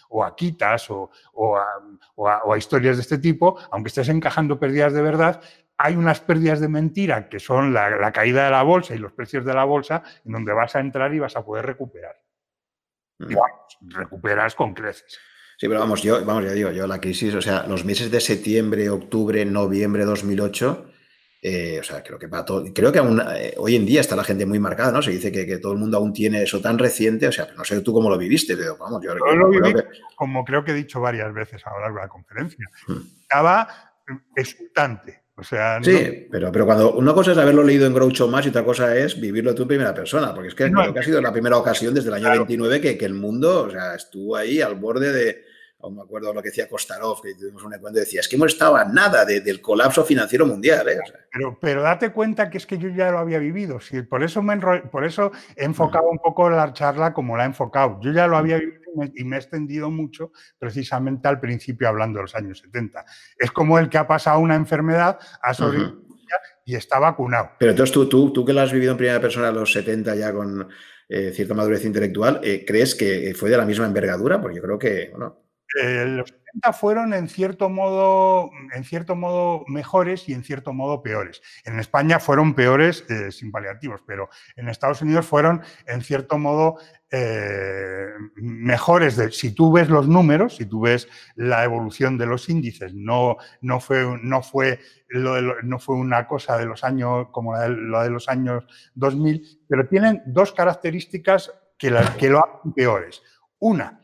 o 0.10 0.24
a, 0.24 0.36
quitas, 0.36 0.90
o, 0.90 1.10
a, 1.58 2.58
historias 2.58 2.98
de 2.98 3.02
este 3.02 3.20
tipo, 3.20 3.60
aunque 3.72 3.90
estés 3.90 4.10
encajando 4.10 4.60
pérdidas 4.60 4.94
de 4.94 5.02
verdad, 5.02 5.42
hay 5.78 5.96
unas 5.96 6.20
pérdidas 6.20 6.60
de 6.60 6.68
mentira 6.68 7.30
que 7.30 7.40
son 7.40 7.74
la, 7.74 8.12
caída 8.12 8.46
de 8.46 8.52
la 8.52 8.64
bolsa 8.64 8.96
y 8.96 9.00
los 9.00 9.14
precios 9.14 9.46
de 9.46 9.54
la 9.54 9.64
bolsa, 9.64 10.04
en 10.26 10.32
donde 10.32 10.54
vas 10.54 10.76
a 10.76 10.80
entrar 10.80 11.14
y 11.14 11.20
vas 11.20 11.36
a 11.36 11.46
poder 11.46 11.66
recuperar. 11.66 12.20
Y 13.20 13.36
mm. 13.36 13.92
recuperas 13.92 14.56
con 14.56 14.74
creces. 14.74 15.20
Sí, 15.58 15.68
pero 15.68 15.80
vamos, 15.80 16.02
yo, 16.02 16.26
vamos, 16.26 16.44
ya 16.44 16.54
digo, 16.54 16.72
yo 16.72 16.88
la 16.88 17.00
crisis, 17.00 17.36
o 17.36 17.42
sea, 17.42 17.68
los 17.68 17.86
meses 17.86 18.10
de 18.10 18.20
septiembre, 18.20 18.90
octubre, 18.90 19.46
noviembre 19.46 20.02
de 20.02 20.08
2008 20.08 20.91
eh, 21.44 21.80
o 21.80 21.84
sea, 21.84 22.04
creo 22.04 22.20
que 22.20 22.28
para 22.28 22.46
todo, 22.46 22.64
creo 22.72 22.92
que 22.92 23.00
aún, 23.00 23.20
eh, 23.36 23.56
hoy 23.58 23.76
en 23.76 23.84
día 23.84 24.02
está 24.02 24.16
la 24.16 24.24
gente 24.24 24.46
muy 24.46 24.60
marcada, 24.60 24.92
¿no? 24.92 25.02
Se 25.02 25.10
dice 25.10 25.32
que, 25.32 25.58
todo 25.58 25.74
el 25.74 25.80
mundo 25.80 25.98
aún 25.98 26.14
tiene 26.14 26.44
eso 26.44 26.62
tan 26.62 26.78
reciente, 26.78 27.28
o 27.28 27.32
sea, 27.32 27.48
no 27.58 27.64
sé 27.64 27.82
tú 27.82 27.94
cómo 27.94 28.12
lo 28.12 28.18
viviste, 28.18 28.56
pero 28.56 28.78
vamos, 28.78 29.02
yo, 29.04 29.16
lo 29.16 29.50
viví, 29.50 29.74
como 30.16 30.46
creo 30.46 30.64
que 30.64 30.72
he 30.72 30.76
dicho 30.76 31.02
varias 31.02 31.34
veces 31.34 31.66
a 31.66 31.72
lo 31.72 31.82
largo 31.82 31.98
de 31.98 32.04
la 32.04 32.10
conferencia. 32.10 32.66
Hmm. 32.88 33.02
Estaba 33.22 33.68
exultante. 34.36 35.22
O 35.36 35.44
sea, 35.44 35.82
sí, 35.82 36.28
pero, 36.30 36.52
pero 36.52 36.66
cuando 36.68 36.94
una 36.94 37.14
cosa 37.14 37.32
es 37.32 37.38
haberlo 37.40 37.64
leído 37.64 37.88
en 37.88 37.96
Groucho 37.96 38.28
más 38.28 38.46
y 38.46 38.50
otra 38.50 38.64
cosa 38.64 38.96
es 38.96 39.20
vivirlo 39.20 39.56
tú 39.56 39.64
en 39.64 39.70
primera 39.70 39.96
persona, 39.96 40.36
porque 40.36 40.50
es 40.50 40.56
que 40.56 40.70
creo 40.70 40.94
que 40.94 41.00
ha 41.00 41.04
sido 41.04 41.20
la 41.20 41.32
primera 41.32 41.58
ocasión 41.58 41.96
desde 41.96 42.10
el 42.10 42.16
año 42.16 42.30
29 42.30 42.80
que, 42.80 42.98
que, 43.00 43.06
el 43.06 43.16
mundo 43.16 43.64
o 43.64 43.72
sea, 43.72 43.96
estuvo 43.96 44.36
ahí 44.36 44.62
al 44.62 44.76
borde 44.76 45.12
de, 45.12 45.46
aún 45.82 45.96
me 45.96 46.02
acuerdo 46.02 46.34
lo 46.34 46.42
que 46.42 46.50
decía 46.50 46.70
Kostarov, 46.70 47.22
que 47.22 47.36
tuvimos 47.36 47.64
un 47.64 47.74
encuentro, 47.74 48.00
decía, 48.00 48.22
es 48.22 48.28
que 48.28 48.36
hemos 48.36 48.54
estado 48.54 48.76
a 48.76 48.86
nada 48.86 49.26
del 49.26 49.62
colapso 49.62 50.04
financiero 50.04 50.46
mundial. 50.46 50.88
¿eh? 50.90 51.00
pero, 51.32 51.58
pero 51.60 51.82
date 51.82 52.12
cuenta 52.12 52.50
que 52.50 52.58
es 52.58 52.66
que 52.66 52.78
yo 52.78 52.90
ya 52.90 53.12
lo 53.12 53.20
había 53.20 53.40
vivido, 53.40 53.80
sí, 53.80 54.02
por, 54.02 54.24
eso 54.24 54.42
me 54.42 54.58
por 54.58 55.06
eso 55.06 55.32
he 55.56 55.66
enfocado 55.66 56.10
un 56.10 56.20
poco 56.20 56.50
la 56.50 56.74
charla 56.74 57.14
como 57.14 57.38
la 57.38 57.44
he 57.44 57.48
enfocado. 57.48 58.00
Yo 58.02 58.12
ya 58.12 58.28
lo 58.28 58.38
había 58.38 58.58
vivido 58.58 58.82
y 59.16 59.24
me 59.24 59.38
he 59.38 59.40
extendido 59.40 59.90
mucho 59.90 60.32
precisamente 60.60 61.28
al 61.28 61.40
principio 61.40 61.88
hablando 61.88 62.20
de 62.20 62.24
los 62.24 62.36
años 62.36 62.60
70. 62.60 63.06
Es 63.38 63.52
como 63.52 63.80
el 63.80 63.90
que 63.90 63.98
ha 63.98 64.08
pasado 64.08 64.40
una 64.40 64.56
enfermedad, 64.56 65.18
ha 65.42 65.54
sobrevivido 65.54 66.12
y 66.66 66.76
está 66.76 67.00
vacunado. 67.00 67.52
Pero 67.60 67.72
entonces 67.72 67.94
tú, 67.94 68.08
tú, 68.08 68.32
tú 68.32 68.46
que 68.46 68.54
lo 68.54 68.62
has 68.62 68.72
vivido 68.72 68.92
en 68.92 68.98
primera 68.98 69.20
persona 69.20 69.50
a 69.50 69.52
los 69.52 69.72
70 69.74 70.16
ya 70.16 70.34
con 70.34 70.68
eh, 71.10 71.32
cierta 71.34 71.54
madurez 71.54 71.84
intelectual, 71.86 72.40
eh, 72.44 72.64
¿crees 72.66 72.96
que 72.96 73.34
fue 73.36 73.50
de 73.50 73.58
la 73.58 73.66
misma 73.66 73.86
envergadura? 73.86 74.40
Porque 74.42 74.58
yo 74.58 74.62
creo 74.62 74.80
que, 74.80 75.10
bueno, 75.12 75.41
eh, 75.80 76.06
los 76.06 76.30
70 76.30 76.74
fueron 76.74 77.14
en 77.14 77.30
cierto, 77.30 77.70
modo, 77.70 78.52
en 78.74 78.84
cierto 78.84 79.16
modo 79.16 79.64
mejores 79.68 80.28
y 80.28 80.34
en 80.34 80.44
cierto 80.44 80.74
modo 80.74 81.02
peores. 81.02 81.42
En 81.64 81.80
España 81.80 82.20
fueron 82.20 82.54
peores 82.54 83.06
eh, 83.10 83.32
sin 83.32 83.52
paliativos, 83.52 84.02
pero 84.06 84.30
en 84.58 84.68
Estados 84.68 85.02
Unidos 85.02 85.26
fueron 85.26 85.62
en 85.88 86.02
cierto 86.02 86.38
modo 86.38 86.78
eh, 87.10 88.08
mejores. 88.36 89.16
De, 89.16 89.32
si 89.32 89.54
tú 89.54 89.72
ves 89.72 89.90
los 89.90 90.08
números, 90.08 90.58
si 90.58 90.66
tú 90.66 90.82
ves 90.82 91.08
la 91.36 91.64
evolución 91.64 92.18
de 92.18 92.26
los 92.26 92.50
índices, 92.50 92.94
no, 92.94 93.38
no, 93.62 93.80
fue, 93.80 94.20
no, 94.22 94.42
fue, 94.42 94.80
no 95.10 95.80
fue 95.80 95.96
una 95.96 96.28
cosa 96.28 96.58
de 96.58 96.66
los 96.66 96.84
años 96.84 97.28
como 97.32 97.56
la 97.56 98.04
de, 98.04 98.10
los 98.10 98.28
años 98.28 98.66
2000, 98.96 99.62
pero 99.70 99.88
tienen 99.88 100.22
dos 100.26 100.52
características 100.52 101.54
que, 101.78 101.96
que 102.18 102.30
lo 102.30 102.40
hacen 102.40 102.74
peores. 102.74 103.22
Una, 103.60 104.01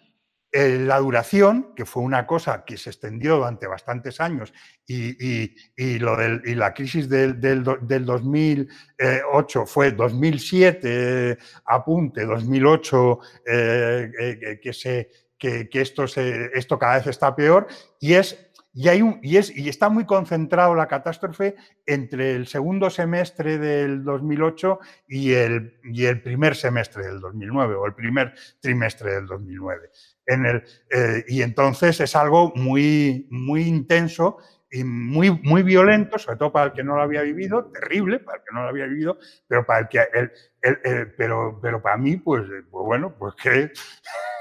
la 0.58 1.00
duración, 1.00 1.74
que 1.76 1.86
fue 1.86 2.04
una 2.04 2.26
cosa 2.26 2.66
que 2.66 2.78
se 2.78 2.90
extendió 2.90 3.38
durante 3.38 3.68
bastantes 3.68 4.20
años, 4.20 4.54
y, 4.88 5.54
lo 6.00 6.18
la 6.18 6.74
crisis 6.74 7.10
del, 7.10 7.64
2008 7.64 9.66
fue 9.66 9.92
2007, 9.92 11.38
apunte, 11.66 12.26
2008, 12.26 13.20
eh, 13.46 14.60
que, 14.62 14.74
se, 14.74 15.12
que, 15.38 15.70
esto, 15.74 16.06
esto 16.06 16.80
cada 16.80 16.98
vez 16.98 17.08
está 17.08 17.36
peor, 17.36 17.68
y 18.00 18.14
es 18.14 18.44
y, 18.74 18.90
hay 18.90 19.02
un, 19.02 19.20
y, 19.24 19.38
es, 19.38 19.56
y, 19.58 19.70
está 19.70 19.90
muy 19.90 20.06
concentrado 20.06 20.76
la 20.76 20.88
catástrofe 20.88 21.56
entre 21.88 22.36
el 22.36 22.46
segundo 22.46 22.92
semestre 22.92 23.58
del 23.58 24.04
2008 24.04 24.80
y 25.08 25.34
el, 25.34 25.80
y 25.84 26.06
el 26.06 26.22
primer 26.22 26.56
semestre 26.56 27.08
del 27.08 27.20
2009 27.20 27.74
o 27.74 27.88
el 27.88 27.96
primer 27.96 28.36
trimestre 28.60 29.16
del 29.16 29.26
2009. 29.26 29.90
En 30.28 30.46
el, 30.46 30.64
eh, 30.92 31.24
y 31.28 31.42
entonces 31.42 32.00
es 32.02 32.16
algo 32.16 32.52
muy, 32.56 33.28
muy 33.30 33.64
intenso 33.64 34.38
y 34.70 34.84
muy, 34.84 35.32
muy 35.32 35.64
violento, 35.64 36.20
sobre 36.20 36.38
todo 36.38 36.52
para 36.52 36.66
el 36.68 36.74
que 36.74 36.84
no 36.84 36.96
lo 36.98 37.02
había 37.02 37.22
vivido, 37.22 37.72
terrible 37.72 38.20
para 38.20 38.38
el 38.38 38.44
que 38.44 38.54
no 38.54 38.64
lo 38.64 38.70
había 38.70 38.86
vivido, 38.86 39.18
pero 39.48 39.66
para 39.66 39.80
el 39.80 39.88
que 39.88 40.00
el, 40.14 41.14
pero, 41.16 41.60
pero 41.62 41.82
para 41.82 41.98
mí, 41.98 42.18
pues, 42.18 42.44
pues 42.70 42.86
bueno, 42.86 43.16
pues 43.18 43.34
que 43.36 43.72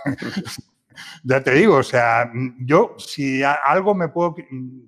ya 1.24 1.42
te 1.42 1.52
digo, 1.52 1.76
o 1.76 1.82
sea, 1.82 2.32
yo 2.58 2.96
si 2.98 3.42
algo 3.44 3.94
me 3.94 4.08
puedo, 4.08 4.34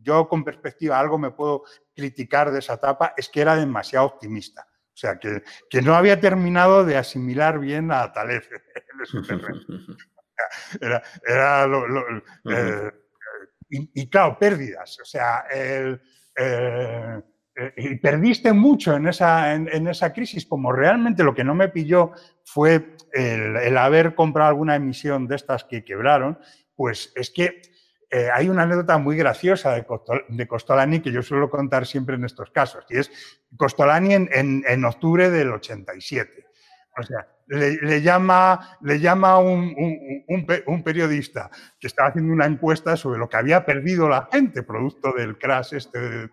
yo 0.03 0.29
con 0.29 0.45
perspectiva, 0.45 0.99
algo 0.99 1.19
me 1.19 1.31
puedo 1.31 1.63
criticar 1.95 2.51
de 2.51 2.59
esa 2.59 2.75
etapa, 2.75 3.15
es 3.17 3.29
que 3.29 3.41
era 3.41 3.55
demasiado 3.57 4.07
optimista. 4.07 4.67
O 4.93 5.01
sea, 5.01 5.17
que, 5.17 5.45
que 5.71 5.81
no 5.81 5.95
había 5.95 6.19
terminado 6.19 6.85
de 6.85 6.97
asimilar 6.97 7.61
bien 7.61 7.93
a 7.93 8.13
Talef 8.13 8.51
en 8.99 9.07
su 9.07 9.23
terreno. 9.23 9.61
Era, 10.81 11.03
era 11.27 11.67
lo, 11.67 11.85
eh, 12.51 12.91
y, 13.71 14.09
claro, 14.09 14.39
pérdidas. 14.39 14.99
O 15.01 15.05
sea, 15.05 15.45
el, 15.51 16.01
eh, 16.37 17.21
eh, 17.57 17.73
y 17.77 17.97
perdiste 17.97 18.53
mucho 18.53 18.97
en 18.97 19.09
esa, 19.09 19.55
en, 19.55 19.89
esa 19.89 20.13
crisis, 20.13 20.47
como 20.47 20.73
realmente 20.73 21.23
lo 21.23 21.35
que 21.35 21.45
no 21.45 21.55
me 21.55 21.69
pilló 21.69 22.13
fue 22.45 22.97
el, 23.13 23.77
haber 23.77 24.15
comprado 24.15 24.49
alguna 24.49 24.77
emisión 24.77 25.27
de 25.27 25.37
estas 25.37 25.65
que 25.65 25.85
quebraron, 25.85 26.39
pues 26.75 27.13
es 27.15 27.31
que 27.31 27.63
hay 28.33 28.49
una 28.49 28.63
anécdota 28.63 28.97
muy 28.97 29.19
graciosa 29.19 29.75
de, 29.75 29.85
de, 30.29 30.49
Costolani 30.49 31.01
que 31.01 31.13
yo 31.13 31.21
suelo 31.21 31.51
contar 31.51 31.85
siempre 31.85 32.15
en 32.15 32.25
estos 32.25 32.51
casos, 32.51 32.87
y 32.89 32.97
es 32.97 33.11
Costolani 33.55 34.15
en, 34.15 34.31
en, 34.33 34.65
en 34.67 34.85
octubre 34.87 35.29
del 35.29 35.53
87. 35.53 36.47
O 36.99 37.03
sea, 37.03 37.29
le, 37.49 38.03
llama, 38.03 38.77
le 38.83 39.01
llama 39.01 39.39
un, 39.39 39.75
un, 40.29 40.83
periodista 40.83 41.51
que 41.81 41.87
estaba 41.87 42.11
haciendo 42.11 42.33
una 42.33 42.47
encuesta 42.47 42.97
sobre 42.97 43.19
lo 43.19 43.29
que 43.29 43.37
había 43.37 43.65
perdido 43.65 44.09
la 44.09 44.29
gente 44.31 44.63
producto 44.63 45.13
del 45.17 45.39
crash 45.39 45.75
este 45.75 46.31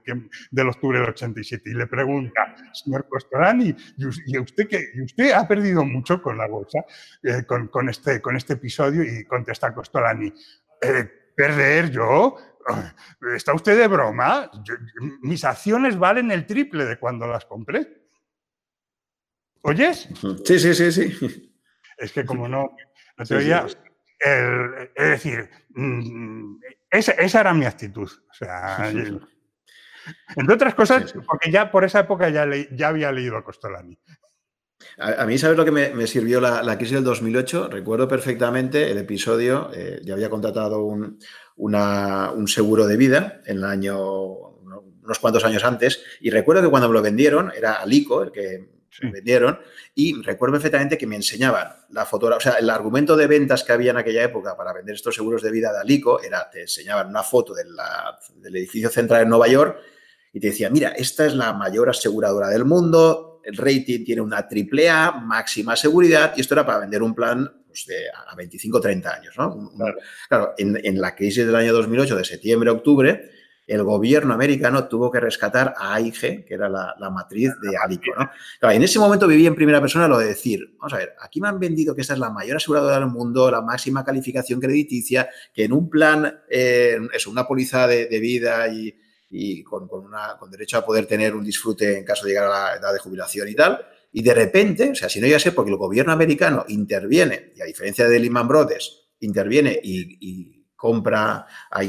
del 0.51 0.69
octubre 0.69 0.99
del 0.99 1.09
87 1.09 1.69
y 1.69 1.73
le 1.73 1.87
pregunta, 1.87 2.55
señor 2.73 3.07
Costorani, 3.07 3.75
¿y 3.97 4.37
usted, 4.37 4.67
qué, 4.67 4.85
usted 5.03 5.31
ha 5.31 5.47
perdido 5.47 5.85
mucho 5.85 6.21
con 6.21 6.37
la 6.37 6.47
bolsa, 6.47 6.79
eh, 7.23 7.43
con, 7.45 7.89
este, 7.89 8.21
con 8.21 8.35
este 8.35 8.53
episodio? 8.53 9.03
Y 9.03 9.23
contesta 9.25 9.73
Costolani, 9.73 10.33
eh, 10.81 11.09
perder 11.35 11.91
yo, 11.91 12.35
¿está 13.35 13.53
usted 13.53 13.77
de 13.77 13.87
broma? 13.87 14.49
mis 15.21 15.43
acciones 15.43 15.97
valen 15.97 16.31
el 16.31 16.45
triple 16.45 16.85
de 16.85 16.97
cuando 16.97 17.27
las 17.27 17.45
compré. 17.45 18.04
¿Oyes? 19.65 20.07
Sí, 20.45 20.59
sí, 20.59 20.75
sí, 20.75 20.91
sí. 20.91 21.51
Es 21.97 22.11
que 22.11 22.23
como 22.23 22.47
no, 22.47 22.75
no 23.17 23.25
te 23.25 23.35
oía, 23.35 23.65
es 23.65 25.09
decir, 25.09 25.49
mm, 25.69 26.57
esa, 26.91 27.39
era 27.39 27.51
mi 27.53 27.65
actitud. 27.65 28.07
O 28.07 28.33
sea, 28.33 28.91
entre 30.35 30.53
otras 30.53 30.75
cosas, 30.75 31.15
porque 31.25 31.49
ya 31.49 31.71
por 31.71 31.83
esa 31.83 32.01
época 32.01 32.29
ya, 32.29 32.45
ya 32.73 32.89
había 32.89 33.11
leído 33.11 33.37
a 33.37 33.43
Costolani. 33.43 33.97
A, 34.99 35.25
mí, 35.25 35.37
¿sabes 35.39 35.57
lo 35.57 35.65
que 35.65 35.71
me, 35.71 36.05
sirvió 36.05 36.39
la, 36.39 36.77
crisis 36.77 36.95
del 36.95 37.03
2008? 37.03 37.69
Recuerdo 37.69 38.07
perfectamente 38.07 38.91
el 38.91 38.99
episodio, 38.99 39.71
eh, 39.73 39.99
ya 40.03 40.13
había 40.13 40.29
contratado 40.29 40.83
un, 40.83 41.17
un, 41.55 42.47
seguro 42.47 42.85
de 42.85 42.97
vida 42.97 43.41
en 43.47 43.57
el 43.57 43.63
año, 43.63 43.97
unos 43.99 45.19
cuantos 45.19 45.43
años 45.43 45.63
antes, 45.63 46.03
y 46.21 46.29
recuerdo 46.29 46.61
que 46.61 46.69
cuando 46.69 46.87
me 46.87 46.93
lo 46.93 47.01
vendieron, 47.01 47.51
era 47.55 47.81
Alico 47.81 48.21
el 48.21 48.31
que 48.31 48.74
me 49.03 49.11
vendieron, 49.11 49.59
y 49.93 50.21
recuerdo 50.21 50.53
perfectamente 50.53 50.97
que 50.97 51.07
me 51.07 51.15
enseñaban 51.15 51.67
la 51.91 52.05
fotografía, 52.05 52.49
o 52.49 52.53
sea, 52.53 52.59
el 52.59 52.69
argumento 52.69 53.15
de 53.15 53.27
ventas 53.27 53.63
que 53.63 53.73
había 53.73 53.91
en 53.91 53.97
aquella 53.97 54.23
época 54.23 54.55
para 54.55 54.73
vender 54.73 54.95
estos 54.95 55.15
seguros 55.15 55.41
de 55.41 55.51
vida 55.51 55.71
de 55.71 55.79
Alico 55.79 56.21
era, 56.21 56.49
te 56.49 56.61
enseñaban 56.61 57.07
una 57.07 57.23
foto 57.23 57.53
del 57.53 58.55
edificio 58.55 58.89
central 58.89 59.23
en 59.23 59.29
Nueva 59.29 59.47
York 59.47 59.77
y 60.33 60.39
te 60.39 60.47
decía, 60.47 60.69
mira, 60.69 60.89
esta 60.89 61.25
es 61.25 61.33
la 61.33 61.53
mayor 61.53 61.89
aseguradora 61.89 62.49
del 62.49 62.65
mundo, 62.65 63.41
el 63.45 63.55
rating 63.57 64.03
tiene 64.03 64.21
una 64.21 64.47
triple 64.47 64.89
A, 64.89 65.11
máxima 65.11 65.75
seguridad, 65.75 66.33
y 66.35 66.41
esto 66.41 66.55
era 66.55 66.65
para 66.65 66.79
vender 66.79 67.03
un 67.03 67.13
plan 67.13 67.49
pues, 67.67 67.85
de 67.85 68.09
a 68.09 68.35
25 68.35 68.81
30 68.81 69.13
años. 69.13 69.35
¿no? 69.37 69.71
Claro, 70.27 70.53
en, 70.57 70.99
la 70.99 71.15
crisis 71.15 71.45
del 71.45 71.55
año 71.55 71.73
2008, 71.73 72.15
de 72.15 72.25
septiembre 72.25 72.69
a 72.69 72.73
octubre, 72.73 73.31
el 73.67 73.83
gobierno 73.83 74.33
americano 74.33 74.87
tuvo 74.87 75.11
que 75.11 75.19
rescatar 75.19 75.73
a 75.77 75.95
AIG, 75.95 76.45
que 76.45 76.53
era 76.53 76.69
la, 76.69 77.09
matriz 77.09 77.51
de 77.61 77.77
Alico. 77.77 78.11
¿no? 78.17 78.71
en 78.71 78.83
ese 78.83 78.99
momento 78.99 79.27
viví 79.27 79.47
en 79.47 79.55
primera 79.55 79.81
persona 79.81 80.07
lo 80.07 80.17
de 80.17 80.27
decir, 80.27 80.75
vamos 80.77 80.93
a 80.93 80.97
ver, 80.97 81.15
aquí 81.19 81.41
me 81.41 81.47
han 81.47 81.59
vendido 81.59 81.95
que 81.95 82.01
esta 82.01 82.13
es 82.13 82.19
la 82.19 82.29
mayor 82.29 82.57
aseguradora 82.57 82.99
del 82.99 83.07
mundo, 83.07 83.49
la 83.49 83.61
máxima 83.61 84.03
calificación 84.03 84.59
crediticia, 84.59 85.29
que 85.53 85.63
en 85.63 85.73
un 85.73 85.89
plan, 85.89 86.41
eh, 86.49 86.97
es 87.13 87.27
una 87.27 87.47
póliza 87.47 87.87
de 87.87 88.19
vida 88.19 88.67
y 88.67 88.95
y 89.37 89.63
con, 89.63 89.89
una, 89.91 90.37
con 90.39 90.49
derecho 90.49 90.77
a 90.77 90.85
poder 90.85 91.05
tener 91.05 91.35
un 91.35 91.43
disfrute 91.43 91.97
en 91.97 92.05
caso 92.05 92.25
de 92.25 92.31
llegar 92.31 92.45
a 92.45 92.49
la 92.49 92.75
edad 92.75 92.93
de 92.93 92.99
jubilación 92.99 93.47
y 93.47 93.55
tal. 93.55 93.85
Y 94.11 94.23
de 94.23 94.33
repente, 94.33 94.91
o 94.91 94.95
sea, 94.95 95.09
si 95.09 95.19
no 95.19 95.27
ya 95.27 95.39
sé, 95.39 95.51
porque 95.51 95.71
el 95.71 95.77
gobierno 95.77 96.13
americano 96.13 96.63
interviene, 96.69 97.51
y 97.55 97.61
a 97.61 97.65
diferencia 97.65 98.07
de 98.07 98.19
Lehman 98.19 98.47
Brothers, 98.47 99.09
interviene 99.19 99.77
y, 99.83 100.53
compra 100.77 101.47
a 101.71 101.83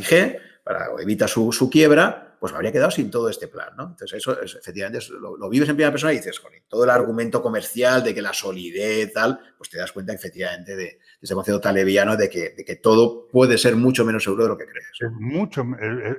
Para 0.67 0.89
evita 1.01 1.29
su, 1.29 1.53
su 1.53 1.71
quiebra, 1.71 2.37
pues 2.41 2.53
me 2.53 2.57
habría 2.57 2.73
quedado 2.73 2.91
sin 2.91 3.09
todo 3.09 3.29
este 3.29 3.47
plan, 3.47 3.69
¿no? 3.77 3.85
Entonces, 3.85 4.15
eso 4.15 4.43
efectivamente 4.43 4.99
lo, 5.21 5.49
vives 5.49 5.69
en 5.69 5.77
primera 5.77 5.93
persona 5.93 6.13
y 6.13 6.17
dices, 6.17 6.41
joder, 6.41 6.65
todo 6.67 6.83
el 6.83 6.91
argumento 6.91 7.41
comercial 7.41 8.03
de 8.03 8.13
que 8.13 8.21
la 8.21 8.33
solidez, 8.33 9.13
tal, 9.13 9.39
pues 9.57 9.71
te 9.71 9.79
das 9.79 9.93
cuenta 9.93 10.13
efectivamente 10.13 10.75
de, 10.75 10.99
ese 11.21 11.35
concepto 11.35 11.61
taleviano 11.61 12.17
de 12.17 12.29
que, 12.29 12.51
de 12.51 12.65
que 12.65 12.77
todo 12.77 13.29
puede 13.29 13.59
ser 13.59 13.77
mucho 13.77 14.05
menos 14.05 14.25
seguro 14.25 14.43
de 14.43 14.49
lo 14.49 14.59
que 14.59 14.67
crees. 14.67 14.87
Es 15.01 15.13
mucho, 15.13 15.65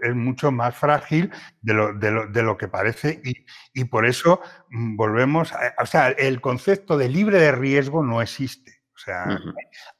es, 0.01 0.15
mucho 0.15 0.49
más 0.49 0.75
frágil 0.75 1.29
de 1.61 1.73
lo, 1.73 1.93
de 1.93 2.41
lo, 2.41 2.57
que 2.57 2.69
parece 2.69 3.19
y, 3.23 3.45
y, 3.73 3.83
por 3.83 4.05
eso 4.05 4.39
mm, 4.69 4.95
volvemos, 4.95 5.51
a, 5.51 5.75
o 5.81 5.85
sea, 5.85 6.09
el 6.09 6.39
concepto 6.39 6.97
de 6.97 7.09
libre 7.09 7.39
de 7.39 7.51
riesgo 7.51 8.01
no 8.01 8.21
existe. 8.21 8.77
O 8.95 8.99
sea, 8.99 9.39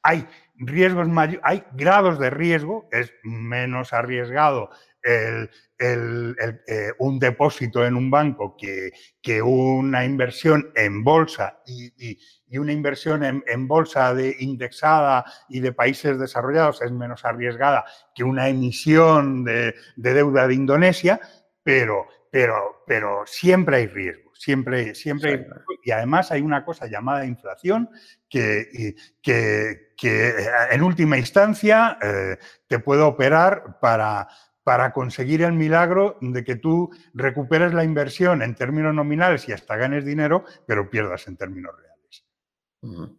hay 0.02 0.26
riesgos 0.58 1.08
hay 1.42 1.64
grados 1.72 2.18
de 2.18 2.30
riesgo, 2.30 2.88
es 2.92 3.12
menos 3.22 3.92
arriesgado 3.92 4.70
el, 5.02 6.36
eh, 6.66 6.92
un 6.98 7.18
depósito 7.18 7.84
en 7.84 7.94
un 7.94 8.10
banco 8.10 8.56
que, 8.56 8.90
que 9.22 9.40
una 9.40 10.04
inversión 10.04 10.70
en 10.74 11.04
bolsa 11.04 11.62
y, 11.66 12.18
una 12.58 12.72
inversión 12.72 13.22
en, 13.24 13.68
bolsa 13.68 14.14
de 14.14 14.34
indexada 14.40 15.24
y 15.48 15.60
de 15.60 15.72
países 15.72 16.18
desarrollados 16.18 16.80
es 16.82 16.90
menos 16.90 17.24
arriesgada 17.24 17.84
que 18.14 18.24
una 18.24 18.48
emisión 18.48 19.44
de, 19.44 19.74
deuda 19.96 20.48
de 20.48 20.54
Indonesia, 20.54 21.20
pero, 21.62 22.06
pero, 22.30 22.82
pero 22.86 23.24
siempre 23.26 23.76
hay 23.76 23.86
riesgo, 23.86 24.27
siempre, 24.38 24.94
siempre. 24.94 25.46
Y 25.84 25.90
además 25.90 26.30
hay 26.30 26.40
una 26.40 26.64
cosa 26.64 26.86
llamada 26.86 27.26
inflación 27.26 27.90
que, 28.28 28.94
que, 29.20 29.92
que 29.96 30.32
en 30.70 30.82
última 30.82 31.18
instancia 31.18 31.98
eh, 32.00 32.38
te 32.66 32.78
puede 32.78 33.02
operar 33.02 33.78
para 33.80 34.28
para 34.68 34.92
conseguir 34.92 35.40
el 35.40 35.54
milagro 35.54 36.18
de 36.20 36.44
que 36.44 36.56
tú 36.56 36.90
recuperes 37.14 37.72
la 37.72 37.84
inversión 37.84 38.42
en 38.42 38.54
términos 38.54 38.94
nominales 38.94 39.48
y 39.48 39.52
hasta 39.52 39.76
ganes 39.76 40.04
dinero, 40.04 40.44
pero 40.66 40.90
pierdas 40.90 41.26
en 41.26 41.38
términos 41.38 41.72
reales. 41.74 43.18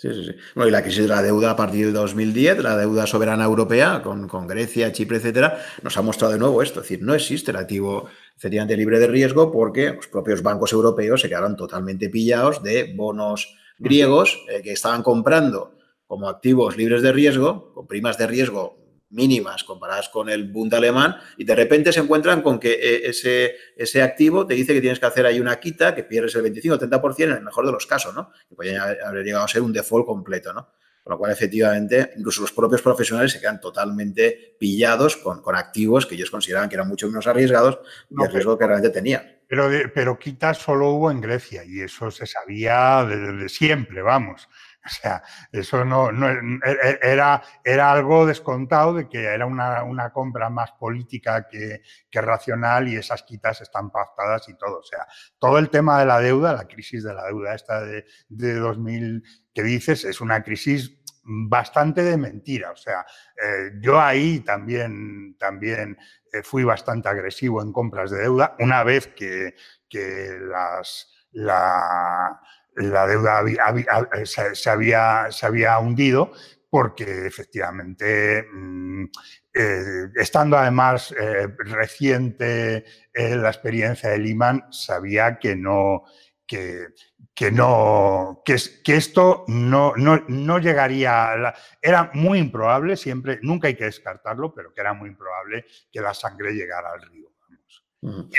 Sí, 0.00 0.08
sí, 0.14 0.24
sí. 0.24 0.34
Bueno, 0.54 0.68
y 0.68 0.72
la 0.72 0.82
crisis 0.82 1.02
de 1.02 1.08
la 1.08 1.22
deuda 1.22 1.50
a 1.50 1.56
partir 1.56 1.84
de 1.84 1.92
2010, 1.92 2.62
la 2.62 2.74
deuda 2.74 3.06
soberana 3.06 3.44
europea 3.44 4.00
con, 4.02 4.28
con, 4.28 4.46
Grecia, 4.46 4.92
Chipre, 4.92 5.18
etcétera, 5.18 5.62
nos 5.82 5.94
ha 5.98 6.00
mostrado 6.00 6.32
de 6.32 6.38
nuevo 6.38 6.62
esto. 6.62 6.80
Es 6.80 6.88
decir, 6.88 7.04
no 7.04 7.14
existe 7.14 7.50
el 7.50 7.58
activo 7.58 8.08
efectivamente 8.34 8.78
libre 8.78 8.98
de 8.98 9.08
riesgo 9.08 9.52
porque 9.52 9.92
los 9.92 10.06
propios 10.06 10.42
bancos 10.42 10.72
europeos 10.72 11.20
se 11.20 11.28
quedaron 11.28 11.54
totalmente 11.54 12.08
pillados 12.08 12.62
de 12.62 12.94
bonos 12.96 13.54
griegos 13.78 14.42
eh, 14.48 14.62
que 14.62 14.72
estaban 14.72 15.02
comprando 15.02 15.74
como 16.06 16.30
activos 16.30 16.78
libres 16.78 17.02
de 17.02 17.12
riesgo, 17.12 17.70
con 17.74 17.86
primas 17.86 18.16
de 18.16 18.26
riesgo 18.26 18.79
mínimas 19.10 19.64
comparadas 19.64 20.08
con 20.08 20.28
el 20.28 20.44
Bund 20.50 20.74
alemán 20.74 21.16
y 21.36 21.44
de 21.44 21.54
repente 21.54 21.92
se 21.92 22.00
encuentran 22.00 22.42
con 22.42 22.58
que 22.58 22.72
eh, 22.72 23.08
ese, 23.08 23.56
ese 23.76 24.02
activo 24.02 24.46
te 24.46 24.54
dice 24.54 24.72
que 24.72 24.80
tienes 24.80 24.98
que 24.98 25.06
hacer 25.06 25.26
ahí 25.26 25.40
una 25.40 25.58
quita, 25.60 25.94
que 25.94 26.04
pierdes 26.04 26.34
el 26.36 26.42
25 26.42 26.76
o 26.76 26.78
30% 26.78 27.24
en 27.24 27.30
el 27.32 27.42
mejor 27.42 27.66
de 27.66 27.72
los 27.72 27.86
casos, 27.86 28.14
¿no? 28.14 28.30
Que 28.48 28.54
puede 28.54 28.76
haber 28.76 29.24
llegado 29.24 29.44
a 29.44 29.48
ser 29.48 29.62
un 29.62 29.72
default 29.72 30.06
completo, 30.06 30.52
¿no? 30.52 30.68
Con 31.02 31.12
lo 31.12 31.18
cual, 31.18 31.32
efectivamente, 31.32 32.12
incluso 32.16 32.42
los 32.42 32.52
propios 32.52 32.82
profesionales 32.82 33.32
se 33.32 33.40
quedan 33.40 33.58
totalmente 33.58 34.56
pillados 34.58 35.16
con, 35.16 35.40
con 35.40 35.56
activos 35.56 36.06
que 36.06 36.14
ellos 36.14 36.30
consideraban 36.30 36.68
que 36.68 36.76
eran 36.76 36.88
mucho 36.88 37.08
menos 37.08 37.26
arriesgados 37.26 37.78
y 38.10 38.22
el 38.22 38.30
riesgo 38.30 38.58
que 38.58 38.66
realmente 38.66 38.90
tenían. 38.90 39.40
Pero, 39.48 39.68
pero 39.94 40.18
quita 40.18 40.54
solo 40.54 40.90
hubo 40.90 41.10
en 41.10 41.20
Grecia 41.20 41.64
y 41.64 41.80
eso 41.80 42.10
se 42.10 42.26
sabía 42.26 43.04
desde 43.04 43.48
siempre, 43.48 44.02
vamos. 44.02 44.48
O 44.86 44.88
sea, 44.88 45.22
eso 45.52 45.84
no, 45.84 46.10
no, 46.10 46.28
e, 46.28 46.38
e, 46.64 46.98
era, 47.02 47.42
era 47.64 47.92
algo 47.92 48.26
descontado 48.26 48.94
de 48.94 49.08
que 49.08 49.24
era 49.24 49.46
una, 49.46 49.82
una 49.84 50.10
compra 50.10 50.48
más 50.48 50.72
política 50.72 51.46
que, 51.48 51.82
que, 52.10 52.20
racional 52.20 52.88
y 52.88 52.96
esas 52.96 53.22
quitas 53.22 53.60
están 53.60 53.90
pactadas 53.90 54.48
y 54.48 54.54
todo. 54.54 54.78
O 54.78 54.82
sea, 54.82 55.06
todo 55.38 55.58
el 55.58 55.70
tema 55.70 56.00
de 56.00 56.06
la 56.06 56.18
deuda, 56.20 56.54
la 56.54 56.66
crisis 56.66 57.04
de 57.04 57.14
la 57.14 57.26
deuda 57.26 57.54
esta 57.54 57.82
de, 57.82 58.06
de 58.28 58.54
2000 58.54 59.22
que 59.52 59.62
dices, 59.62 60.04
es 60.04 60.20
una 60.20 60.42
crisis 60.42 61.00
bastante 61.24 62.02
de 62.02 62.16
mentira. 62.16 62.70
O 62.72 62.76
sea, 62.76 63.04
eh, 63.36 63.72
yo 63.80 64.00
ahí 64.00 64.40
también, 64.40 65.36
también 65.38 65.96
eh, 66.32 66.42
fui 66.42 66.64
bastante 66.64 67.08
agresivo 67.08 67.62
en 67.62 67.72
compras 67.72 68.10
de 68.10 68.18
deuda 68.22 68.56
una 68.58 68.82
vez 68.84 69.08
que, 69.08 69.54
que 69.88 70.38
las, 70.40 71.08
la, 71.32 72.40
la 72.80 73.06
deuda 73.06 73.42
eh, 73.46 74.26
se, 74.26 74.70
había, 74.70 75.28
se 75.30 75.46
había 75.46 75.78
hundido 75.78 76.32
porque 76.68 77.26
efectivamente, 77.26 78.46
mm, 78.52 79.04
eh, 79.52 80.08
estando 80.14 80.56
además 80.56 81.12
eh, 81.18 81.48
reciente 81.58 82.84
la 83.12 83.48
experiencia 83.48 84.10
de 84.10 84.18
Lehman, 84.18 84.64
sabía 84.70 85.38
que 85.38 85.56
no, 85.56 86.04
que, 86.46 86.86
que 87.34 87.50
no, 87.50 88.42
que, 88.44 88.56
que 88.84 88.96
esto 88.96 89.44
no, 89.48 89.94
no, 89.96 90.24
no 90.28 90.58
llegaría, 90.58 91.54
era 91.82 92.10
muy 92.14 92.38
improbable, 92.38 92.96
siempre, 92.96 93.40
nunca 93.42 93.68
hay 93.68 93.74
que 93.74 93.84
descartarlo, 93.84 94.54
pero 94.54 94.72
que 94.72 94.80
era 94.80 94.92
muy 94.92 95.10
improbable 95.10 95.64
que 95.90 96.00
la 96.00 96.14
sangre 96.14 96.52
llegara 96.52 96.92
al 96.92 97.02
río. 97.02 97.29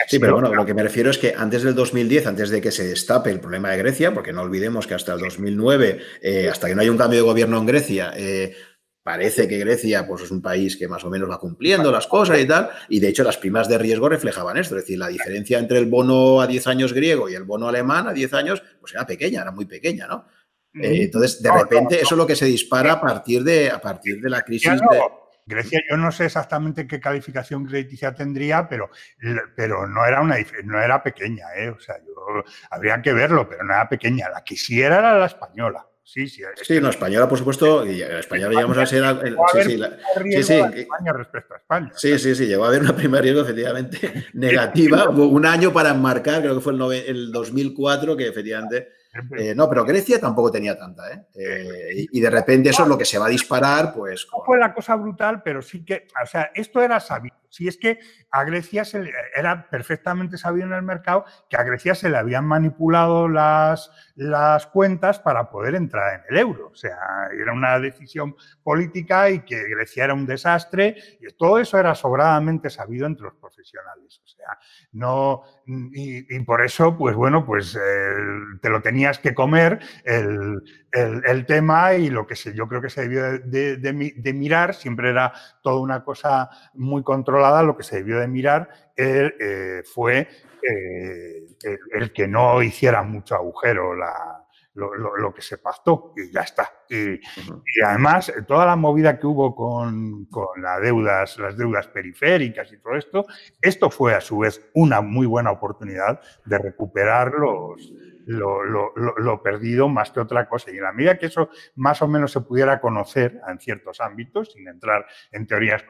Sí, 0.08 0.18
pero 0.18 0.34
bueno, 0.34 0.54
lo 0.54 0.66
que 0.66 0.74
me 0.74 0.82
refiero 0.82 1.12
es 1.12 1.20
que 1.20 1.36
antes 1.38 1.62
del 1.62 1.76
2010, 1.76 2.26
antes 2.26 2.50
de 2.50 2.62
que 2.62 2.72
se 2.72 2.88
destape 2.88 3.30
el 3.30 3.40
problema 3.40 3.70
de 3.70 3.78
Grecia, 3.78 4.12
porque 4.12 4.34
no 4.34 4.42
olvidemos 4.42 4.88
que 4.88 4.96
hasta 4.96 5.14
el 5.14 5.20
2009, 5.20 6.00
eh, 6.22 6.50
hasta 6.50 6.68
que 6.68 6.74
no 6.74 6.82
hay 6.82 6.90
un 6.90 6.98
cambio 6.98 7.20
de 7.20 7.26
gobierno 7.26 7.60
en 7.60 7.68
Grecia, 7.68 8.12
eh, 8.16 8.56
parece 9.04 9.48
que 9.48 9.60
Grecia 9.60 10.08
pues, 10.08 10.24
es 10.24 10.32
un 10.32 10.42
país 10.42 10.78
que 10.78 10.88
más 10.88 11.04
o 11.04 11.12
menos 11.12 11.30
va 11.30 11.40
cumpliendo 11.40 11.92
las 11.92 12.08
cosas 12.08 12.40
y 12.40 12.48
tal, 12.48 12.72
y 12.90 13.00
de 13.00 13.10
hecho 13.10 13.24
las 13.24 13.38
primas 13.38 13.70
de 13.70 13.78
riesgo 13.78 14.10
reflejaban 14.10 14.58
esto, 14.58 14.76
es 14.76 14.84
decir, 14.84 14.98
la 14.98 15.10
diferencia 15.10 15.60
entre 15.60 15.78
el 15.78 15.86
bono 15.86 16.42
a 16.42 16.48
10 16.48 16.66
años 16.66 16.94
griego 16.94 17.30
y 17.30 17.36
el 17.36 17.44
bono 17.44 17.68
alemán 17.68 18.08
a 18.08 18.14
10 18.14 18.34
años, 18.34 18.64
pues 18.80 18.94
era 18.94 19.06
pequeña, 19.06 19.44
era 19.44 19.52
muy 19.52 19.66
pequeña, 19.66 20.08
¿no? 20.08 20.26
Eh, 20.74 21.04
entonces, 21.04 21.42
de 21.42 21.52
repente, 21.52 21.96
eso 22.02 22.16
es 22.16 22.18
lo 22.18 22.26
que 22.26 22.36
se 22.36 22.46
dispara 22.46 22.94
a 22.94 23.02
partir 23.02 23.44
de, 23.44 23.70
a 23.70 23.80
partir 23.80 24.22
de 24.22 24.30
la 24.30 24.42
crisis 24.42 24.80
de 24.90 25.21
Grecia, 25.52 25.82
yo 25.90 25.98
no 25.98 26.12
sé 26.12 26.26
exactamente 26.26 26.88
qué 26.88 27.00
calificación 27.00 27.66
crediticia 27.66 28.14
tendría, 28.14 28.68
pero, 28.68 28.90
pero 29.56 29.88
no, 29.88 30.06
era 30.06 30.22
una, 30.22 30.38
no 30.64 30.82
era 30.82 31.04
pequeña, 31.04 31.46
¿eh? 31.56 31.70
o 31.70 31.80
sea, 31.80 31.98
yo, 32.00 32.44
habría 32.70 33.02
que 33.02 33.14
verlo, 33.14 33.48
pero 33.48 33.64
no 33.64 33.74
era 33.74 33.88
pequeña. 33.88 34.30
La 34.30 34.44
que 34.44 34.56
sí 34.56 34.82
era 34.82 35.00
era 35.00 35.18
la 35.18 35.26
española. 35.26 35.86
Sí, 36.04 36.28
sí. 36.28 36.42
Sí, 36.62 36.82
no, 36.82 36.90
española, 36.90 37.30
por 37.30 37.38
supuesto, 37.38 37.86
y 37.86 38.02
española 38.02 38.56
llegamos 38.56 38.78
a 38.78 38.86
ser... 38.86 39.04
sí, 39.54 39.62
sí, 39.64 39.80
sí, 40.32 40.44
sí, 40.44 40.54
España 40.54 41.14
respecto 41.14 41.54
a 41.54 41.58
España. 41.58 41.92
Sí, 41.96 42.18
sí, 42.20 42.36
sí, 42.36 42.48
llegó 42.48 42.66
a 42.66 42.68
haber 42.68 42.82
una 42.82 42.96
prima 42.96 43.22
riesgo 43.22 43.42
efectivamente 43.42 44.26
negativa. 44.34 45.10
Hubo 45.10 45.28
un 45.28 45.46
año 45.46 45.72
para 45.72 45.92
enmarcar, 45.92 46.42
creo 46.42 46.56
que 46.56 46.62
fue 46.62 46.74
el, 46.74 46.82
el 47.08 47.32
2004, 47.32 48.18
que 48.18 48.28
efectivamente 48.28 48.90
eh, 49.38 49.54
no, 49.56 49.68
pero 49.70 49.84
Grecia 49.84 50.20
tampoco 50.20 50.52
tenía 50.52 50.78
tanta, 50.78 51.12
¿eh? 51.12 51.26
eh 51.36 52.08
y, 52.12 52.20
de 52.22 52.30
repente 52.30 52.70
eso 52.70 52.84
es 52.84 52.90
lo 52.90 52.98
que 52.98 53.06
se 53.06 53.20
va 53.20 53.26
a 53.26 53.30
disparar, 53.30 53.94
pues... 53.94 54.28
No 54.32 54.44
fue 54.46 54.58
la 54.58 54.74
cosa 54.74 54.96
brutal, 54.96 55.42
pero 55.44 55.62
sí 55.62 55.84
que, 55.84 56.08
o 56.22 56.26
sea, 56.26 56.52
esto 56.54 56.82
era 56.82 57.00
sabido. 57.00 57.36
Si 57.52 57.68
es 57.68 57.78
que 57.78 58.00
a 58.32 58.46
Grecia 58.46 58.86
se 58.86 59.12
era 59.36 59.70
perfectamente 59.70 60.38
sabido 60.38 60.68
en 60.68 60.74
el 60.74 60.84
mercado 60.84 61.26
que 61.50 61.58
a 61.58 61.64
Grecia 61.64 61.96
se 61.96 62.10
le 62.10 62.16
habían 62.16 62.46
manipulado 62.46 63.28
las, 63.28 63.92
las 64.16 64.68
cuentas 64.68 65.20
para 65.20 65.50
poder 65.50 65.76
entrar 65.76 66.14
en 66.16 66.22
el 66.30 66.38
euro. 66.38 66.70
O 66.70 66.76
sea, 66.76 66.98
era 67.38 67.52
una 67.52 67.78
decisión 67.78 68.38
política 68.64 69.30
y 69.30 69.42
que 69.42 69.62
Grecia 69.68 70.06
era 70.06 70.14
un 70.14 70.26
desastre 70.26 70.96
y 71.20 71.28
todo 71.34 71.60
eso 71.60 71.78
era 71.78 71.94
sobradamente 71.94 72.70
sabido 72.70 73.06
entre 73.06 73.26
los 73.26 73.36
profesionales. 73.36 74.22
O 74.24 74.28
sea, 74.28 74.58
no... 74.94 75.44
Y, 75.66 76.40
por 76.42 76.64
eso, 76.64 76.98
pues 76.98 77.16
bueno, 77.16 77.46
pues 77.46 77.78
te 78.62 78.70
lo 78.70 78.82
tenías 79.02 79.20
que 79.20 79.34
comer 79.34 79.80
el, 80.06 80.62
el, 80.92 81.46
tema 81.48 81.96
y 81.96 82.10
lo 82.12 82.28
que 82.28 82.36
se, 82.36 82.54
yo 82.54 82.68
creo 82.68 82.82
que 82.82 82.90
se 82.92 83.02
debió 83.02 83.40
de, 83.40 83.78
de 83.78 84.34
mirar, 84.34 84.76
siempre 84.76 85.10
era 85.10 85.34
toda 85.64 85.80
una 85.80 86.04
cosa 86.04 86.50
muy 86.76 87.02
controlada 87.02 87.64
lo 87.64 87.76
que 87.76 87.84
se 87.84 87.98
debió 87.98 88.20
de 88.20 88.28
mirar 88.28 88.70
eh, 88.96 89.82
fue 89.84 90.28
eh, 90.62 91.48
el, 91.92 92.14
que 92.14 92.28
no 92.28 92.62
hiciera 92.62 93.02
mucho 93.02 93.34
agujero 93.34 93.96
lo, 93.96 95.34
que 95.34 95.42
se 95.42 95.58
pactó 95.58 96.14
y 96.16 96.32
ya 96.32 96.42
está. 96.42 96.72
Y, 96.88 97.20
además, 97.84 98.32
toda 98.48 98.66
la 98.68 98.76
movida 98.76 99.18
que 99.18 99.26
hubo 99.26 99.56
con, 99.56 100.28
las 100.58 100.82
deudas, 100.82 101.40
las 101.40 101.58
deudas 101.58 101.88
periféricas 101.88 102.72
y 102.72 102.78
todo 102.78 102.96
esto, 102.96 103.26
esto 103.60 103.90
fue 103.90 104.14
a 104.14 104.22
su 104.22 104.40
vez 104.40 104.70
una 104.76 105.02
muy 105.02 105.26
buena 105.26 105.52
oportunidad 105.52 106.22
de 106.46 106.58
recuperar 106.60 107.32
los, 107.34 107.92
lo, 108.26 109.44
perdido 109.44 109.88
más 109.90 110.12
que 110.12 110.20
otra 110.20 110.48
cosa. 110.48 110.72
Y 110.72 110.78
en 110.78 110.84
la 110.84 110.92
medida 110.92 111.18
que 111.18 111.28
eso 111.28 111.50
más 111.76 112.02
o 112.02 112.08
menos 112.08 112.32
se 112.32 112.42
pudiera 112.42 112.80
conocer 112.80 113.40
en 113.48 113.60
ciertos 113.60 114.02
ámbitos, 114.02 114.52
sin 114.54 114.68
entrar 114.68 115.06
en 115.32 115.48
teorías 115.48 115.84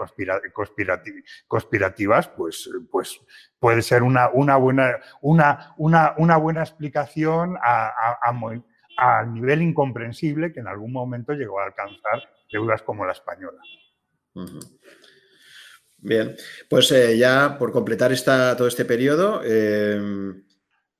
conspirativas, 1.47 2.27
pues, 2.29 2.69
pues 2.89 3.19
puede 3.59 3.81
ser 3.81 4.03
una, 4.03 4.29
una, 4.29 4.57
buena, 4.57 4.99
una, 5.21 5.73
una, 5.77 6.37
buena 6.37 6.61
explicación 6.61 7.57
al 8.97 9.33
nivel 9.33 9.61
incomprensible 9.61 10.51
que 10.51 10.59
en 10.59 10.67
algún 10.67 10.91
momento 10.91 11.33
llegó 11.33 11.59
a 11.59 11.65
alcanzar 11.65 12.29
deudas 12.51 12.81
como 12.81 13.05
la 13.05 13.13
española. 13.13 13.61
Bien, 15.97 16.35
pues 16.67 16.91
eh, 16.91 17.15
ya 17.17 17.57
por 17.59 17.71
completar 17.71 18.11
esta, 18.11 18.57
todo 18.57 18.67
este 18.67 18.85
periodo, 18.85 19.41
eh, 19.45 20.01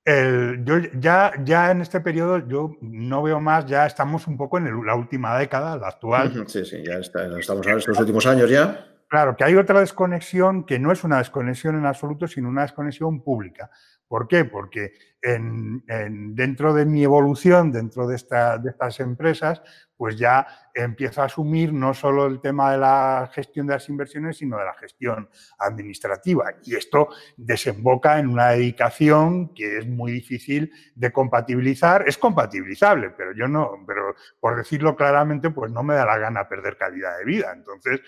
yo 0.04 0.78
ya, 0.98 1.32
ya 1.44 1.70
en 1.70 1.80
este 1.80 2.00
periodo 2.00 2.46
yo 2.46 2.76
no 2.80 3.22
veo 3.22 3.40
más, 3.40 3.66
ya 3.66 3.86
estamos 3.86 4.26
un 4.26 4.36
poco 4.36 4.58
en 4.58 4.84
la 4.84 4.94
última 4.94 5.38
década, 5.38 5.76
la 5.76 5.88
actual. 5.88 6.44
Sí, 6.48 6.64
sí, 6.64 6.82
ya 6.84 6.94
estamos 6.94 7.66
en 7.66 7.78
estos 7.78 7.98
últimos 7.98 8.26
años 8.26 8.50
ya. 8.50 8.86
Claro, 9.08 9.36
que 9.36 9.44
hay 9.44 9.56
otra 9.56 9.80
desconexión 9.80 10.64
que 10.64 10.78
no 10.78 10.90
es 10.90 11.04
una 11.04 11.18
desconexión 11.18 11.76
en 11.76 11.84
absoluto, 11.84 12.26
sino 12.26 12.48
una 12.48 12.62
desconexión 12.62 13.22
pública. 13.22 13.70
¿Por 14.12 14.28
qué? 14.28 14.44
Porque 14.44 14.92
dentro 15.22 16.74
de 16.74 16.84
mi 16.84 17.02
evolución, 17.02 17.72
dentro 17.72 18.06
de, 18.06 18.16
de, 18.16 18.68
estas 18.68 19.00
empresas, 19.00 19.62
pues 19.96 20.18
ya 20.18 20.46
empiezo 20.74 21.22
a 21.22 21.24
asumir 21.24 21.72
no 21.72 21.94
solo 21.94 22.26
el 22.26 22.38
tema 22.42 22.72
de 22.72 22.76
la 22.76 23.30
gestión 23.32 23.66
de 23.66 23.72
las 23.72 23.88
inversiones, 23.88 24.36
sino 24.36 24.58
de 24.58 24.66
la 24.66 24.74
gestión 24.74 25.30
administrativa. 25.58 26.52
Y 26.62 26.74
esto 26.74 27.08
desemboca 27.38 28.18
en 28.18 28.26
una 28.26 28.50
dedicación 28.50 29.54
que 29.54 29.78
es 29.78 29.88
muy 29.88 30.12
difícil 30.12 30.70
de 30.94 31.10
compatibilizar. 31.10 32.04
Es 32.06 32.18
compatibilizable, 32.18 33.14
pero 33.16 33.32
yo 33.34 33.48
no, 33.48 33.82
pero 33.86 34.14
por 34.40 34.56
decirlo 34.56 34.94
claramente, 34.94 35.48
pues 35.48 35.72
no 35.72 35.82
me 35.82 35.94
da 35.94 36.04
la 36.04 36.18
gana 36.18 36.46
perder 36.46 36.76
calidad 36.76 37.16
de 37.16 37.24
vida. 37.24 37.50
Entonces, 37.56 38.02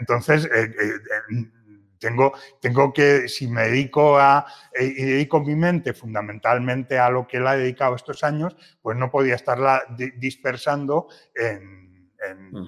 entonces 0.00 0.44
eh, 0.44 0.64
eh, 0.64 1.50
tengo, 2.00 2.32
tengo 2.60 2.92
que, 2.92 3.28
si 3.28 3.46
me 3.46 3.68
dedico 3.68 4.18
a, 4.18 4.46
eh, 4.74 4.92
y 4.96 5.04
dedico 5.04 5.40
mi 5.40 5.54
mente 5.54 5.92
fundamentalmente 5.92 6.98
a 6.98 7.10
lo 7.10 7.28
que 7.28 7.38
la 7.38 7.54
he 7.54 7.58
dedicado 7.58 7.94
estos 7.94 8.24
años, 8.24 8.56
pues 8.82 8.96
no 8.96 9.10
podía 9.10 9.36
estarla 9.36 9.84
dispersando 10.16 11.08
en, 11.34 11.78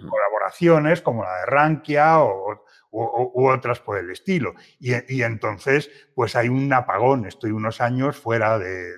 colaboraciones 0.09 1.03
como 1.03 1.25
la 1.25 1.41
de 1.41 1.47
Rankia 1.47 2.21
o, 2.21 2.65
u, 2.93 3.49
otras 3.49 3.81
por 3.81 3.99
el 3.99 4.11
estilo. 4.11 4.55
Y, 4.79 5.23
entonces, 5.23 5.91
pues 6.15 6.37
hay 6.37 6.49
un 6.49 6.73
apagón, 6.73 7.27
estoy 7.27 7.51
unos 7.51 7.81
años 7.81 8.17
fuera 8.17 8.59
de, 8.59 8.93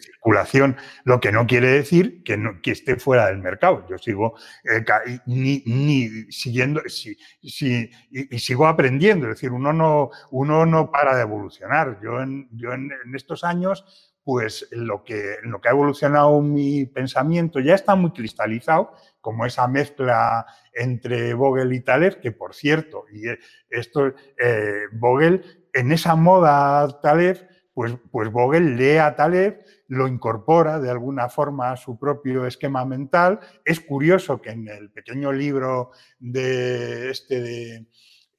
circulación, 0.00 0.76
lo 1.04 1.20
que 1.20 1.32
no 1.32 1.46
quiere 1.46 1.68
decir 1.68 2.22
que, 2.22 2.36
no, 2.36 2.60
que 2.62 2.70
esté 2.70 2.96
fuera 2.96 3.26
del 3.26 3.38
mercado. 3.38 3.86
Yo 3.88 3.98
sigo 3.98 4.34
eh, 4.64 4.84
ni, 5.26 5.62
ni, 5.66 6.08
siguiendo 6.30 6.82
si, 6.86 7.16
si, 7.42 7.90
y, 8.10 8.38
sigo 8.38 8.66
aprendiendo, 8.66 9.26
es 9.26 9.34
decir, 9.34 9.50
uno 9.50 9.72
no, 9.72 10.10
uno 10.30 10.64
no 10.64 10.90
para 10.90 11.16
de 11.16 11.22
evolucionar. 11.22 11.98
Yo 12.02 12.20
en, 12.20 12.48
yo 12.52 12.72
en, 12.72 12.90
estos 13.14 13.44
años 13.44 13.84
pues 14.22 14.68
lo 14.70 15.02
que, 15.02 15.36
lo 15.42 15.60
que 15.60 15.68
ha 15.68 15.72
evolucionado 15.72 16.40
mi 16.40 16.84
pensamiento 16.84 17.58
ya 17.58 17.74
está 17.74 17.94
muy 17.94 18.12
cristalizado, 18.12 18.92
como 19.20 19.46
esa 19.46 19.68
mezcla 19.68 20.46
entre 20.72 21.34
Vogel 21.34 21.72
y 21.72 21.80
Taleb, 21.80 22.20
que 22.20 22.32
por 22.32 22.54
cierto, 22.54 23.04
y 23.12 23.24
esto, 23.68 24.14
eh, 24.42 24.84
Vogel, 24.92 25.68
en 25.72 25.92
esa 25.92 26.16
moda 26.16 27.00
Taleb, 27.00 27.48
pues, 27.72 27.94
pues 28.10 28.30
Vogel 28.30 28.76
lee 28.76 28.96
a 28.96 29.14
Taleb, 29.14 29.64
lo 29.88 30.06
incorpora 30.06 30.78
de 30.78 30.90
alguna 30.90 31.28
forma 31.28 31.72
a 31.72 31.76
su 31.76 31.98
propio 31.98 32.46
esquema 32.46 32.84
mental. 32.84 33.40
Es 33.64 33.80
curioso 33.80 34.40
que 34.40 34.50
en 34.50 34.68
el 34.68 34.90
pequeño 34.90 35.32
libro 35.32 35.90
de 36.18 37.10
este 37.10 37.40
de 37.40 37.86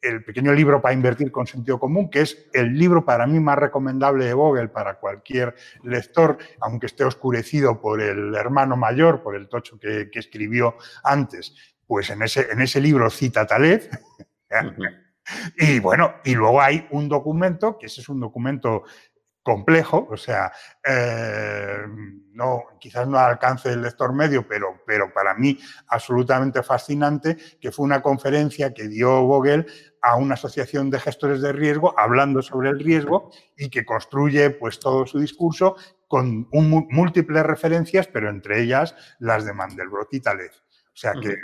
el 0.02 0.24
pequeño 0.24 0.54
libro 0.54 0.82
para 0.82 0.94
invertir 0.94 1.32
con 1.32 1.48
sentido 1.48 1.80
común, 1.80 2.10
que 2.10 2.22
es 2.22 2.50
el 2.54 2.78
libro 2.78 3.06
para 3.06 3.28
mí 3.28 3.40
más 3.40 3.58
recomendable 3.58 4.26
de 4.26 4.34
Vogel 4.34 4.70
para 4.70 4.96
cualquier 5.00 5.56
lector, 5.84 6.38
aunque 6.60 6.88
esté 6.88 7.04
oscurecido 7.04 7.80
por 7.80 8.02
el 8.02 8.34
hermano 8.36 8.76
mayor, 8.76 9.22
por 9.22 9.36
el 9.36 9.48
tocho 9.48 9.80
que, 9.80 10.10
escribió 10.14 10.76
antes, 11.04 11.56
pues 11.86 12.10
en 12.10 12.22
ese, 12.22 12.52
en 12.52 12.62
ese 12.62 12.80
libro 12.82 13.10
cita 13.10 13.46
Taleb. 13.46 13.90
Y 15.56 15.80
bueno, 15.80 16.16
y 16.26 16.34
luego 16.34 16.62
hay 16.62 16.88
un 16.92 17.08
documento, 17.08 17.78
que 17.78 17.86
ese 17.86 18.02
es 18.02 18.10
un 18.10 18.20
documento 18.20 18.84
complejo, 19.44 20.08
o 20.10 20.18
sea, 20.18 20.52
eh, 20.86 21.86
no, 22.34 22.64
quizás 22.80 23.08
no 23.08 23.18
alcance 23.18 23.70
el 23.70 23.82
lector 23.82 24.14
medio, 24.14 24.48
pero, 24.48 24.84
pero 24.86 25.12
para 25.14 25.34
mí 25.34 25.58
absolutamente 25.88 26.62
fascinante, 26.64 27.38
que 27.60 27.72
fue 27.72 27.86
una 27.86 28.02
conferencia 28.02 28.74
que 28.74 28.88
dio 28.88 29.24
Vogel 29.24 29.66
a 30.02 30.16
una 30.16 30.34
asociación 30.34 30.90
de 30.90 31.00
gestores 31.00 31.42
de 31.42 31.52
riesgo 31.52 31.98
hablando 31.98 32.42
sobre 32.42 32.70
el 32.70 32.80
riesgo 32.80 33.32
y 33.58 33.70
que 33.70 33.86
construye 33.86 34.50
pues 34.50 34.80
todo 34.80 35.06
su 35.06 35.20
discurso 35.20 35.76
con 36.08 36.48
múltiples 36.52 37.44
referencias, 37.44 38.08
pero 38.08 38.30
entre 38.30 38.62
ellas 38.62 38.96
las 39.20 39.46
de 39.46 39.54
Mandelbrot 39.54 40.14
y 40.14 40.20
Taleb. 40.20 40.52
O 40.52 40.98
sea 40.98 41.14
que 41.14 41.38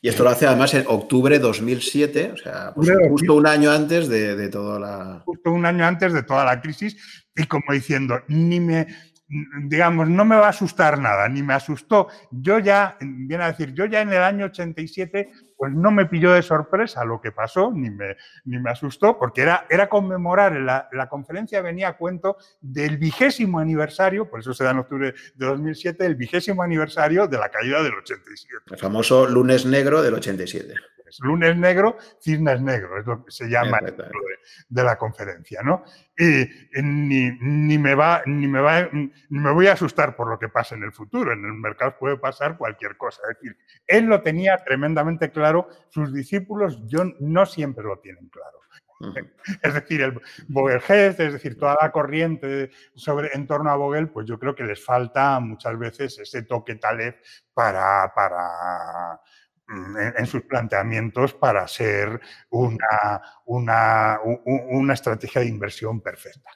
y 0.00 0.08
esto 0.08 0.24
lo 0.24 0.30
hace 0.30 0.46
además 0.46 0.74
en 0.74 0.84
octubre 0.88 1.36
de 1.36 1.42
2007, 1.44 2.32
o 2.32 2.36
sea, 2.36 2.72
pues 2.74 2.90
justo 3.08 3.34
un 3.34 3.46
año 3.46 3.70
antes 3.70 4.08
de, 4.08 4.34
de 4.34 4.48
toda 4.48 4.78
la... 4.78 5.22
Justo 5.24 5.52
un 5.52 5.64
año 5.64 5.86
antes 5.86 6.12
de 6.12 6.22
toda 6.22 6.44
la 6.44 6.60
crisis 6.60 7.24
y 7.36 7.46
como 7.46 7.72
diciendo, 7.72 8.20
ni 8.26 8.58
me, 8.58 8.86
digamos, 9.64 10.08
no 10.08 10.24
me 10.24 10.36
va 10.36 10.46
a 10.46 10.50
asustar 10.50 10.98
nada, 10.98 11.28
ni 11.28 11.42
me 11.42 11.54
asustó. 11.54 12.08
Yo 12.30 12.58
ya, 12.58 12.96
viene 13.00 13.44
a 13.44 13.52
decir, 13.52 13.72
yo 13.74 13.86
ya 13.86 14.00
en 14.00 14.12
el 14.12 14.22
año 14.22 14.46
87, 14.46 15.30
pues 15.62 15.72
no 15.74 15.92
me 15.92 16.06
pilló 16.06 16.32
de 16.32 16.42
sorpresa 16.42 17.04
lo 17.04 17.20
que 17.20 17.30
pasó, 17.30 17.70
ni 17.72 17.88
me, 17.88 18.16
ni 18.46 18.58
me 18.58 18.70
asustó, 18.70 19.16
porque 19.16 19.42
era, 19.42 19.64
era 19.70 19.88
conmemorar, 19.88 20.54
la, 20.54 20.88
la, 20.90 21.08
conferencia 21.08 21.62
venía 21.62 21.86
a 21.86 21.96
cuento 21.96 22.36
del 22.60 22.98
vigésimo 22.98 23.60
aniversario, 23.60 24.28
por 24.28 24.40
eso 24.40 24.52
se 24.54 24.64
da 24.64 24.72
en 24.72 24.78
octubre 24.78 25.14
de 25.36 25.46
2007, 25.46 26.04
el 26.04 26.16
vigésimo 26.16 26.64
aniversario 26.64 27.28
de 27.28 27.38
la 27.38 27.48
caída 27.48 27.80
del 27.80 27.94
87. 27.94 28.56
El 28.72 28.76
famoso 28.76 29.28
lunes 29.28 29.64
negro 29.64 30.02
del 30.02 30.14
87 30.14 30.74
lunes 31.20 31.56
negro, 31.56 31.96
cisnes 32.20 32.60
negro, 32.60 32.98
es 32.98 33.06
lo 33.06 33.24
que 33.24 33.30
se 33.30 33.48
llama 33.48 33.80
de, 33.80 34.82
la 34.82 34.96
conferencia, 34.96 35.62
¿no? 35.62 35.84
Y, 36.16 36.46
ni, 36.82 37.78
me 37.78 37.94
va, 37.94 38.22
ni, 38.26 38.46
me 38.46 38.60
va, 38.60 38.88
me 39.28 39.52
voy 39.52 39.66
a 39.66 39.72
asustar 39.72 40.16
por 40.16 40.28
lo 40.28 40.38
que 40.38 40.48
pase 40.48 40.74
en 40.74 40.82
el 40.82 40.92
futuro, 40.92 41.32
en 41.32 41.44
el 41.44 41.54
mercado 41.54 41.96
puede 41.98 42.16
pasar 42.16 42.56
cualquier 42.56 42.96
cosa. 42.96 43.22
Es 43.30 43.38
decir, 43.38 43.56
él 43.86 44.06
lo 44.06 44.22
tenía 44.22 44.56
tremendamente 44.58 45.30
claro, 45.30 45.68
sus 45.88 46.12
discípulos 46.12 46.80
yo, 46.86 47.04
no 47.20 47.46
siempre 47.46 47.84
lo 47.84 47.98
tienen 47.98 48.28
claro. 48.28 48.62
Es 49.62 49.74
decir, 49.74 50.02
el 50.02 50.20
Vogelgest, 50.48 51.20
es 51.20 51.32
decir, 51.32 51.58
toda 51.58 51.76
la 51.80 51.90
corriente 51.90 52.70
sobre, 52.94 53.30
en 53.34 53.46
torno 53.46 53.70
a 53.70 53.76
Vogel, 53.76 54.08
pues 54.08 54.26
yo 54.26 54.38
creo 54.38 54.54
que 54.54 54.64
les 54.64 54.84
falta 54.84 55.38
muchas 55.40 55.78
veces 55.78 56.18
ese 56.18 56.42
toque 56.42 56.76
Taleb 56.76 57.16
para, 57.54 58.12
para 58.14 59.20
En, 60.16 60.26
sus 60.26 60.42
planteamientos 60.42 61.32
para 61.34 61.66
ser 61.66 62.20
una, 62.50 63.22
una, 63.46 64.18
una, 64.44 64.94
estrategia 64.94 65.40
de 65.40 65.48
inversión 65.48 66.00
perfecta. 66.00 66.50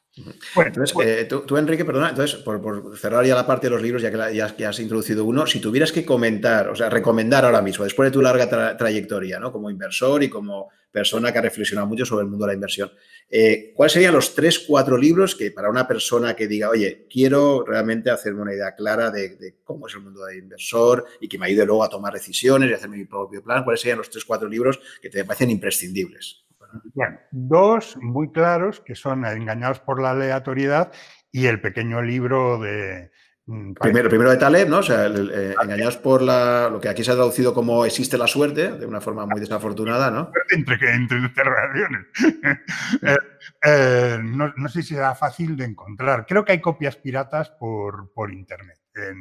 Bueno, 0.54 0.68
entonces, 0.68 0.96
eh, 1.04 1.28
tú, 1.28 1.56
Enrique, 1.58 1.84
perdona, 1.84 2.08
entonces, 2.08 2.40
por, 2.40 2.96
cerrar 2.96 3.24
ya 3.26 3.34
la 3.34 3.46
parte 3.46 3.66
de 3.66 3.70
los 3.72 3.82
libros, 3.82 4.00
ya 4.00 4.10
que 4.10 4.34
ya, 4.34 4.68
has 4.68 4.80
introducido 4.80 5.24
uno, 5.26 5.46
si 5.46 5.60
tuvieras 5.60 5.92
que 5.92 6.06
comentar, 6.06 6.70
o 6.70 6.74
sea, 6.74 6.88
recomendar 6.88 7.44
ahora 7.44 7.60
mismo, 7.60 7.84
después 7.84 8.06
de 8.06 8.12
tu 8.12 8.22
larga 8.22 8.76
trayectoria, 8.76 9.38
¿no? 9.38 9.52
Como 9.52 9.70
inversor 9.70 10.22
y 10.22 10.30
como 10.30 10.70
persona 10.90 11.30
que 11.30 11.38
ha 11.38 11.42
reflexionado 11.42 11.86
mucho 11.86 12.06
sobre 12.06 12.24
el 12.24 12.30
mundo 12.30 12.46
de 12.46 12.52
la 12.52 12.54
inversión, 12.54 12.90
eh, 13.28 13.72
¿cuáles 13.74 13.92
serían 13.92 14.14
los 14.14 14.34
tres, 14.34 14.60
cuatro 14.60 14.96
libros 14.96 15.34
que 15.34 15.50
para 15.50 15.68
una 15.68 15.86
persona 15.86 16.34
que 16.34 16.48
diga, 16.48 16.70
oye, 16.70 17.06
quiero 17.10 17.62
realmente 17.66 18.08
hacerme 18.08 18.40
una 18.40 18.54
idea 18.54 18.74
clara 18.74 19.10
de, 19.10 19.58
cómo 19.64 19.86
es 19.86 19.94
el 19.94 20.00
mundo 20.00 20.24
de 20.24 20.38
inversor 20.38 21.04
y 21.20 21.28
que 21.28 21.38
me 21.38 21.46
ayude 21.46 21.66
luego 21.66 21.84
a 21.84 21.90
tomar 21.90 22.14
decisiones 22.14 22.70
y 22.70 22.72
hacerme 22.72 22.96
mi 22.96 23.04
propio 23.04 23.42
plan, 23.42 23.64
¿cuáles 23.64 23.82
serían 23.82 23.98
los 23.98 24.08
tres, 24.08 24.24
cuatro 24.24 24.48
libros 24.48 24.80
que 25.02 25.10
te 25.10 25.22
parecen 25.26 25.50
imprescindibles? 25.50 26.45
Bueno, 26.94 27.18
dos 27.30 27.96
muy 28.00 28.30
claros 28.32 28.80
que 28.80 28.94
son 28.94 29.24
Engañados 29.24 29.80
por 29.80 30.00
la 30.00 30.10
aleatoriedad 30.10 30.92
y 31.30 31.46
el 31.46 31.60
pequeño 31.60 32.02
libro 32.02 32.58
de, 32.58 33.10
Mm, 33.48 33.74
primero, 33.74 34.08
primero 34.08 34.30
de 34.32 34.38
Taleb, 34.38 34.68
¿no? 34.68 34.78
O 34.78 34.82
sea, 34.82 35.06
eh, 35.06 35.54
engañados 35.62 35.96
por 35.98 36.20
la, 36.20 36.68
lo 36.68 36.80
que 36.80 36.88
aquí 36.88 37.04
se 37.04 37.12
ha 37.12 37.14
traducido 37.14 37.54
como 37.54 37.84
existe 37.84 38.18
la 38.18 38.26
suerte, 38.26 38.72
de 38.72 38.86
una 38.86 39.00
forma 39.00 39.24
muy 39.24 39.38
desafortunada, 39.38 40.10
¿no? 40.10 40.32
Entre, 40.50 40.76
entre 40.92 41.18
eh, 43.02 43.16
eh, 43.64 44.18
no, 44.20 44.52
no, 44.56 44.68
sé 44.68 44.82
si 44.82 44.94
será 44.94 45.14
fácil 45.14 45.56
de 45.56 45.64
encontrar. 45.64 46.26
Creo 46.26 46.44
que 46.44 46.52
hay 46.52 46.60
copias 46.60 46.96
piratas 46.96 47.50
por, 47.50 48.12
por 48.12 48.32
internet. 48.32 48.78
De, 48.94 49.14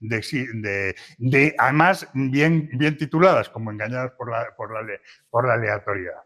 de, 0.00 0.94
de, 1.18 1.54
además, 1.56 2.06
bien, 2.12 2.68
bien 2.74 2.98
tituladas 2.98 3.48
como 3.48 3.70
engañadas 3.70 4.12
por 4.12 4.30
la, 4.30 4.54
por 4.54 4.70
la, 4.70 4.86
por 5.30 5.48
la 5.48 5.54
aleatoriedad. 5.54 6.20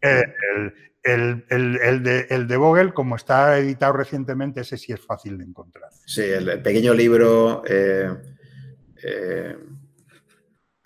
El, 0.00 0.74
el, 1.02 2.02
de, 2.02 2.26
el, 2.30 2.46
de, 2.46 2.56
Vogel, 2.56 2.92
como 2.92 3.16
está 3.16 3.58
editado 3.58 3.94
recientemente, 3.94 4.60
ese 4.60 4.76
sí 4.76 4.92
es 4.92 5.00
fácil 5.00 5.38
de 5.38 5.44
encontrar. 5.44 5.90
Sí, 6.06 6.22
el, 6.22 6.62
pequeño 6.62 6.94
libro. 6.94 7.62
Eh, 7.66 8.14
eh, 9.02 9.56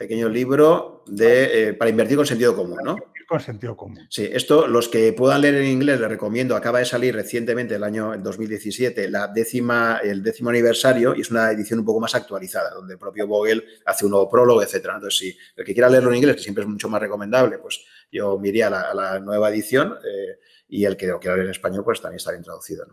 pequeño 0.02 0.28
libro 0.28 1.05
de, 1.06 1.68
eh, 1.68 1.74
para 1.74 1.90
invertir 1.90 2.16
con 2.16 2.26
sentido 2.26 2.56
común, 2.56 2.78
¿no? 2.84 2.97
Con 3.28 3.40
sentido 3.40 3.76
común. 3.76 4.01
Sí, 4.10 4.28
esto, 4.30 4.66
los 4.66 4.89
que 4.89 5.12
puedan 5.12 5.40
leer 5.40 5.55
en 5.55 5.66
inglés, 5.66 6.01
les 6.01 6.09
recomiendo, 6.09 6.56
acaba 6.56 6.80
de 6.80 6.84
salir 6.84 7.14
recientemente, 7.14 7.76
el 7.76 7.84
año 7.84 8.14
2017, 8.18 9.09
la 9.09 9.28
décima, 9.28 10.01
el 10.02 10.22
décimo 10.22 10.51
aniversario, 10.51 11.14
y 11.16 11.20
es 11.20 11.30
una 11.30 11.51
edición 11.51 11.78
un 11.78 11.86
poco 11.86 12.01
más 12.01 12.14
actualizada, 12.14 12.70
donde 12.74 12.94
el 12.94 12.98
propio 12.98 13.26
Vogel 13.26 13.64
hace 13.86 14.05
un 14.05 14.10
nuevo 14.10 14.28
prólogo, 14.28 14.62
etcétera. 14.62 14.97
Entonces, 14.97 15.18
si 15.18 15.39
el 15.56 15.64
que 15.64 15.72
quiera 15.72 15.89
leerlo 15.89 16.10
en 16.10 16.16
inglés, 16.16 16.36
que 16.36 16.43
siempre 16.43 16.64
es 16.64 16.68
mucho 16.68 16.89
más 16.89 17.01
recomendable, 17.01 17.59
pues 17.59 17.82
yo 18.12 18.39
me 18.39 18.48
iría 18.48 18.68
a 18.68 18.94
la, 18.94 19.18
nueva 19.18 19.51
edición 19.51 19.94
eh, 20.05 20.39
y 20.68 20.84
el 20.84 20.97
que 20.97 21.06
lo 21.06 21.18
quiera 21.18 21.36
leer 21.36 21.47
en 21.47 21.52
español, 21.52 21.82
pues 21.82 22.01
también 22.01 22.18
está 22.18 22.30
bien 22.30 22.44
traducido. 22.44 22.86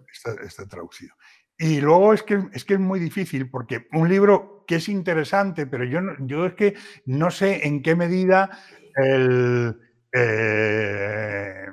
Está, 0.43 0.67
traducido. 0.67 1.13
Y 1.57 1.81
luego 1.81 2.13
es 2.13 2.23
que, 2.23 2.41
es 2.53 2.63
que 2.63 2.75
es 2.75 2.79
muy 2.79 2.99
difícil, 2.99 3.49
porque 3.49 3.87
un 3.91 4.07
libro 4.07 4.63
que 4.65 4.75
es 4.75 4.87
interesante, 4.87 5.67
pero 5.67 5.83
yo, 5.83 5.99
yo 6.21 6.45
es 6.45 6.53
que 6.53 6.75
no 7.05 7.29
sé 7.29 7.67
en 7.67 7.83
qué 7.83 7.95
medida 7.95 8.49
el 8.95 9.77
eh, 10.13 11.65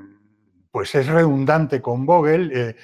pues 0.70 0.94
es 0.94 1.06
redundante 1.06 1.80
con 1.80 2.04
Vogel. 2.04 2.76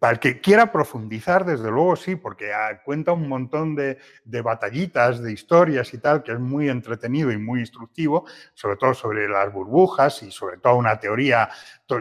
Para 0.00 0.14
el 0.14 0.18
que 0.18 0.40
quiera 0.40 0.72
profundizar, 0.72 1.44
desde 1.44 1.70
luego 1.70 1.94
sí, 1.94 2.16
porque 2.16 2.52
ah, 2.52 2.80
cuenta 2.82 3.12
un 3.12 3.28
montón 3.28 3.76
de, 3.76 3.98
batallitas, 4.42 5.22
de 5.22 5.30
historias 5.30 5.92
y 5.92 5.98
tal, 5.98 6.22
que 6.22 6.32
es 6.32 6.40
muy 6.40 6.70
entretenido 6.70 7.30
y 7.30 7.36
muy 7.36 7.60
instructivo, 7.60 8.24
sobre 8.54 8.76
todo 8.76 8.94
sobre 8.94 9.28
las 9.28 9.52
burbujas 9.52 10.22
y 10.22 10.30
sobre 10.30 10.56
todo 10.56 10.76
una 10.76 10.98
teoría, 10.98 11.50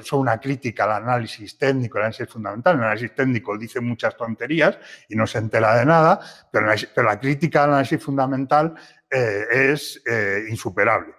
son 0.01 0.21
una 0.21 0.39
crítica 0.39 0.85
al 0.85 1.03
análisis 1.03 1.57
técnico, 1.57 1.97
el 1.97 2.05
análisis 2.05 2.29
fundamental. 2.29 2.77
El 2.77 2.83
análisis 2.83 3.13
técnico 3.13 3.57
dice 3.57 3.81
muchas 3.81 4.15
tonterías 4.15 4.79
y 5.09 5.15
no 5.15 5.27
se 5.27 5.39
entera 5.39 5.75
de 5.77 5.85
nada, 5.85 6.19
pero, 6.51 6.67
la 7.03 7.19
crítica 7.19 7.65
al 7.65 7.71
análisis 7.71 8.01
fundamental 8.01 8.73
es 9.09 10.01
insuperable 10.49 11.13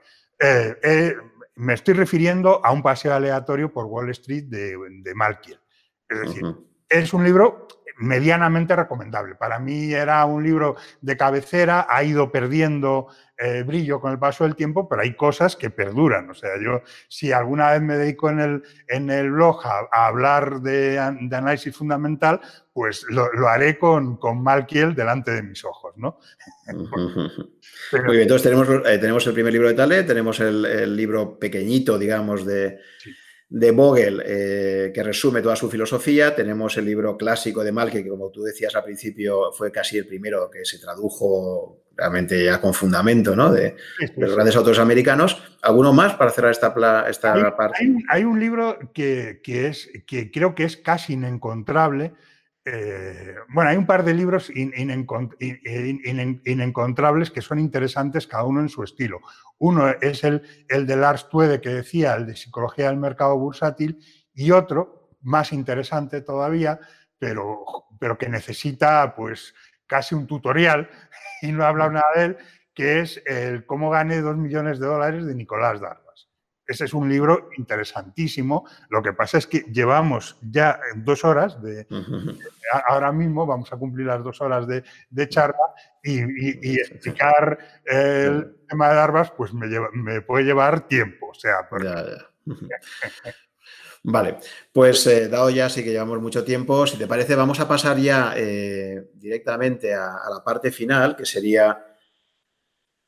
me 1.56 1.74
estoy 1.74 1.92
refiriendo 1.92 2.64
a 2.64 2.72
un 2.72 2.82
paseo 2.82 3.12
aleatorio 3.12 3.70
por 3.70 3.84
Wall 3.84 4.08
Street 4.10 4.44
de, 4.44 4.78
de 5.02 5.14
Malkiel. 5.14 5.60
Es 6.08 6.20
decir, 6.20 6.42
es 6.90 7.14
un 7.14 7.24
libro 7.24 7.68
medianamente 8.00 8.74
recomendable. 8.74 9.34
Para 9.34 9.58
mí 9.58 9.92
era 9.92 10.24
un 10.24 10.42
libro 10.42 10.76
de 11.00 11.16
cabecera, 11.16 11.86
ha 11.88 12.02
ido 12.02 12.32
perdiendo 12.32 13.08
eh, 13.38 13.62
brillo 13.62 14.00
con 14.00 14.12
el 14.12 14.18
paso 14.18 14.44
del 14.44 14.56
tiempo, 14.56 14.88
pero 14.88 15.02
hay 15.02 15.14
cosas 15.14 15.54
que 15.54 15.70
perduran. 15.70 16.28
O 16.30 16.34
sea, 16.34 16.50
yo 16.62 16.82
si 17.08 17.32
alguna 17.32 17.70
vez 17.72 17.82
me 17.82 17.96
dedico 17.96 18.30
en 18.30 18.40
el, 18.40 18.62
en 18.88 19.10
el 19.10 19.30
blog 19.30 19.60
a, 19.64 20.06
hablar 20.06 20.60
de, 20.60 20.98
análisis 20.98 21.76
fundamental, 21.76 22.40
pues 22.72 23.04
lo, 23.08 23.30
haré 23.48 23.78
con, 23.78 24.16
con, 24.16 24.42
Malkiel 24.42 24.94
delante 24.94 25.30
de 25.30 25.42
mis 25.42 25.64
ojos, 25.64 25.94
¿no? 25.96 26.18
Muy 26.66 28.16
bien, 28.16 28.22
entonces 28.22 28.42
tenemos, 28.42 28.68
eh, 28.86 28.98
tenemos 28.98 29.26
el 29.26 29.34
primer 29.34 29.52
libro 29.52 29.68
de 29.68 29.74
Tale, 29.74 30.04
tenemos 30.04 30.40
el, 30.40 30.96
libro 30.96 31.38
pequeñito, 31.38 31.98
digamos, 31.98 32.46
de 32.46 32.78
de 33.50 33.72
Vogel, 33.72 34.22
eh, 34.24 34.92
que 34.94 35.02
resume 35.02 35.42
toda 35.42 35.56
su 35.56 35.68
filosofía. 35.68 36.34
Tenemos 36.36 36.78
el 36.78 36.84
libro 36.84 37.16
clásico 37.16 37.64
de 37.64 37.72
Malke, 37.72 38.04
que 38.04 38.08
como 38.08 38.30
tú 38.30 38.42
decías 38.44 38.74
al 38.76 38.84
principio, 38.84 39.52
fue 39.52 39.72
casi 39.72 39.98
el 39.98 40.06
primero 40.06 40.48
que 40.48 40.64
se 40.64 40.78
tradujo 40.78 41.82
realmente 41.96 42.44
ya 42.44 42.60
con 42.60 42.72
fundamento 42.72 43.34
¿no? 43.34 43.52
de, 43.52 43.76
los 44.16 44.34
grandes 44.34 44.54
autores 44.54 44.78
americanos. 44.78 45.42
¿Alguno 45.62 45.92
más 45.92 46.14
para 46.14 46.30
cerrar 46.30 46.52
esta, 46.52 46.72
esta 47.08 47.56
parte? 47.56 47.92
Hay, 48.08 48.24
un 48.24 48.38
libro 48.38 48.78
que, 48.94 49.40
es, 49.44 49.90
que 50.06 50.30
creo 50.30 50.54
que 50.54 50.64
es 50.64 50.76
casi 50.76 51.14
inencontrable, 51.14 52.14
eh, 52.64 53.34
bueno, 53.48 53.70
hay 53.70 53.76
un 53.76 53.86
par 53.86 54.04
de 54.04 54.12
libros 54.12 54.50
inencontrables 54.54 57.30
que 57.30 57.40
son 57.40 57.58
interesantes 57.58 58.26
cada 58.26 58.44
uno 58.44 58.60
en 58.60 58.68
su 58.68 58.82
estilo. 58.82 59.20
Uno 59.58 59.88
es 59.88 60.24
el, 60.24 60.42
el 60.68 60.86
de 60.86 60.96
Lars 60.96 61.28
Tuede 61.28 61.60
que 61.60 61.70
decía, 61.70 62.14
el 62.14 62.26
de 62.26 62.36
Psicología 62.36 62.88
del 62.88 62.98
Mercado 62.98 63.38
Bursátil, 63.38 63.98
y 64.34 64.50
otro, 64.50 65.10
más 65.22 65.52
interesante 65.52 66.20
todavía, 66.20 66.78
pero, 67.18 67.64
pero 67.98 68.18
que 68.18 68.28
necesita 68.28 69.14
pues 69.14 69.54
casi 69.86 70.14
un 70.14 70.26
tutorial, 70.26 70.90
y 71.42 71.52
no 71.52 71.62
he 71.62 71.66
hablado 71.66 71.92
nada 71.92 72.12
de 72.14 72.24
él, 72.24 72.36
que 72.74 73.00
es 73.00 73.22
el 73.26 73.66
Cómo 73.66 73.90
gané 73.90 74.20
dos 74.20 74.36
millones 74.36 74.78
de 74.78 74.86
dólares 74.86 75.26
de 75.26 75.34
Nicolás 75.34 75.80
Darba. 75.80 76.09
Ese 76.70 76.84
es 76.84 76.94
un 76.94 77.08
libro 77.08 77.50
interesantísimo. 77.58 78.64
Lo 78.90 79.02
que 79.02 79.12
pasa 79.12 79.38
es 79.38 79.48
que 79.48 79.64
llevamos 79.72 80.38
ya 80.40 80.78
dos 80.94 81.24
horas 81.24 81.60
de. 81.60 81.88
Ahora 82.86 83.10
mismo 83.10 83.44
vamos 83.44 83.72
a 83.72 83.76
cumplir 83.76 84.06
las 84.06 84.22
dos 84.22 84.40
horas 84.40 84.68
de, 84.68 85.28
charla 85.28 85.74
y, 86.00 86.78
explicar 86.78 87.58
el 87.84 88.54
tema 88.68 88.90
de 88.90 88.94
Darbas, 88.94 89.32
pues 89.32 89.52
me, 89.52 90.20
puede 90.20 90.44
llevar 90.44 90.86
tiempo. 90.86 91.30
O 91.30 91.34
sea, 91.34 91.68
Vale, 94.02 94.38
pues 94.72 95.06
eh, 95.08 95.28
dado 95.28 95.50
ya 95.50 95.68
sí 95.68 95.82
que 95.82 95.90
llevamos 95.90 96.22
mucho 96.22 96.42
tiempo, 96.44 96.86
si 96.86 96.96
te 96.96 97.08
parece, 97.08 97.34
vamos 97.34 97.58
a 97.60 97.68
pasar 97.68 97.98
ya 97.98 98.32
eh, 98.36 99.10
directamente 99.14 99.92
a, 99.92 100.16
la 100.32 100.42
parte 100.42 100.70
final, 100.70 101.16
que 101.16 101.26
sería 101.26 101.89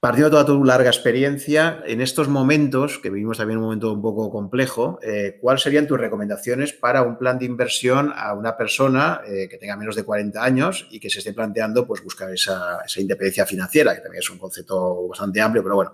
Partiendo 0.02 0.30
de 0.30 0.32
toda 0.32 0.46
tu 0.46 0.64
larga 0.64 0.90
experiencia, 0.90 1.80
en 1.86 2.00
estos 2.00 2.26
momentos, 2.26 2.98
que 2.98 3.08
vivimos 3.08 3.38
también 3.38 3.58
un 3.58 3.66
momento 3.66 3.92
un 3.92 4.02
poco 4.02 4.32
complejo, 4.32 4.98
eh, 5.00 5.38
¿cuáles 5.40 5.62
serían 5.62 5.86
tus 5.86 5.96
recomendaciones 5.96 6.72
para 6.72 7.02
un 7.02 7.16
plan 7.16 7.38
de 7.38 7.44
inversión 7.44 8.12
a 8.16 8.34
una 8.34 8.56
persona 8.56 9.20
eh, 9.24 9.46
que 9.48 9.58
tenga 9.58 9.76
menos 9.76 9.94
de 9.94 10.02
40 10.02 10.42
años 10.42 10.88
y 10.90 10.98
que 10.98 11.08
se 11.08 11.20
esté 11.20 11.32
planteando 11.32 11.86
pues, 11.86 12.02
buscar 12.02 12.32
esa, 12.32 12.80
independencia 12.96 13.46
financiera, 13.46 13.94
que 13.94 14.00
también 14.00 14.18
es 14.18 14.30
un 14.30 14.38
concepto 14.38 15.06
bastante 15.06 15.40
amplio, 15.40 15.62
pero 15.62 15.76
bueno, 15.76 15.92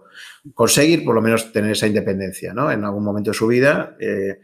conseguir 0.55 1.05
por 1.05 1.15
lo 1.15 1.21
menos 1.21 1.53
tener 1.53 1.73
esa 1.73 1.87
independencia 1.87 2.55
¿no? 2.55 2.73
en 2.73 2.83
algún 2.87 3.05
momento 3.05 3.33
de 3.33 3.37
su 3.37 3.47
vida? 3.47 3.95
Eh, 4.01 4.41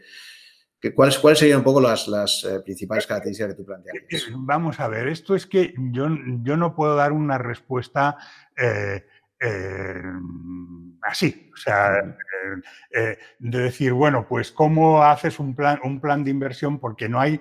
¿Cuáles, 0.93 1.17
¿Cuáles 1.17 1.39
serían 1.39 1.57
un 1.57 1.63
poco 1.63 1.81
las, 1.81 2.07
las 2.07 2.47
principales 2.63 3.07
características 3.07 3.53
que 3.53 3.57
tú 3.57 3.65
planteas? 3.65 3.95
Vamos 4.35 4.79
a 4.79 4.87
ver, 4.87 5.07
esto 5.07 5.33
es 5.33 5.47
que 5.47 5.73
yo, 5.91 6.07
yo 6.43 6.55
no 6.55 6.75
puedo 6.75 6.95
dar 6.95 7.11
una 7.11 7.39
respuesta 7.39 8.17
eh, 8.55 9.03
así, 11.01 11.51
o 11.53 11.57
sea, 11.57 11.99
eh, 11.99 12.13
eh, 12.91 13.17
de 13.39 13.59
decir, 13.59 13.93
bueno, 13.93 14.27
pues 14.27 14.51
cómo 14.51 15.03
haces 15.03 15.39
un 15.39 15.55
plan, 15.55 15.79
un 15.83 15.99
plan 15.99 16.23
de 16.23 16.31
inversión 16.31 16.79
porque 16.79 17.07
no 17.07 17.19
hay, 17.19 17.39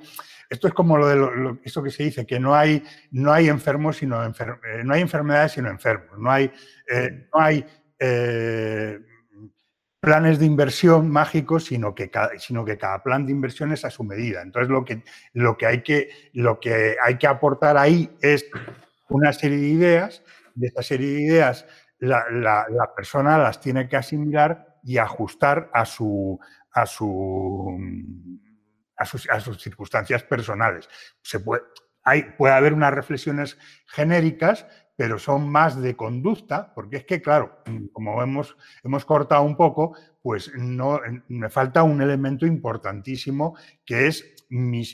esto 0.50 0.68
es 0.68 0.74
como 0.74 0.98
lo 0.98 1.08
de 1.08 1.16
lo, 1.16 1.58
esto 1.64 1.82
que 1.82 1.90
se 1.90 2.04
dice, 2.04 2.26
que 2.26 2.38
no 2.38 2.54
hay, 2.54 2.82
no 3.10 3.32
hay 3.32 3.48
enfermos, 3.48 3.96
sino 3.96 4.16
no 4.84 4.94
hay 4.94 5.00
enfermedades, 5.00 5.52
sino 5.52 5.70
enfermos, 5.70 6.18
no 6.18 6.30
hay, 6.30 6.52
no 7.32 7.40
hay 7.40 7.66
planes 10.04 10.38
de 10.38 10.44
inversión 10.44 11.10
mágicos, 11.10 11.64
sino 11.64 11.94
que, 11.94 12.10
cada, 12.10 12.38
sino 12.38 12.64
que 12.64 12.76
cada 12.76 13.02
plan 13.02 13.24
de 13.24 13.32
inversión 13.32 13.72
es 13.72 13.86
a 13.86 13.90
su 13.90 14.04
medida. 14.04 14.42
Entonces, 14.42 14.70
lo 14.70 14.84
que, 14.84 15.02
lo 15.32 15.56
que, 15.56 15.66
hay, 15.66 15.82
que, 15.82 16.10
lo 16.34 16.60
que 16.60 16.96
hay 17.02 17.16
que 17.16 17.26
aportar 17.26 17.78
ahí 17.78 18.10
es 18.20 18.44
una 19.08 19.32
serie 19.32 19.56
de 19.58 19.68
ideas. 19.68 20.22
De 20.54 20.68
esta 20.68 20.84
serie 20.84 21.08
de 21.08 21.22
ideas, 21.22 21.66
la, 21.98 22.92
persona 22.96 23.38
las 23.38 23.60
tiene 23.60 23.88
que 23.88 23.96
asimilar 23.96 24.78
y 24.82 24.98
ajustar 24.98 25.70
a 25.72 25.84
su, 25.84 26.38
a 26.72 26.86
su 26.86 27.78
sus, 29.04 29.28
a 29.28 29.40
sus, 29.40 29.62
circunstancias 29.62 30.22
personales. 30.22 30.88
Se 31.22 31.40
puede, 31.40 31.62
hay, 32.02 32.22
puede 32.36 32.54
haber 32.54 32.74
unas 32.74 32.92
reflexiones 32.92 33.58
genéricas 33.86 34.66
pero 34.96 35.18
son 35.18 35.48
más 35.48 35.80
de 35.80 35.96
conducta, 35.96 36.72
porque 36.74 36.98
es 36.98 37.04
que, 37.04 37.20
claro, 37.20 37.62
como 37.92 38.22
hemos, 38.22 38.56
hemos 38.82 39.04
cortado 39.04 39.42
un 39.42 39.56
poco, 39.56 39.96
pues 40.22 40.52
no, 40.54 41.00
me 41.28 41.50
falta 41.50 41.82
un 41.82 42.00
elemento 42.00 42.46
importantísimo 42.46 43.56
que 43.84 44.06
es 44.06 44.46
mi, 44.48 44.84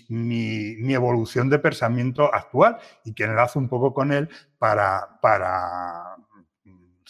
evolución 0.93 1.51
de 1.51 1.59
pensamiento 1.59 2.33
actual 2.35 2.79
y 3.05 3.13
que 3.13 3.25
enlazo 3.25 3.59
un 3.59 3.69
poco 3.69 3.93
con 3.93 4.13
él 4.13 4.29
para, 4.59 5.19
para 5.21 6.17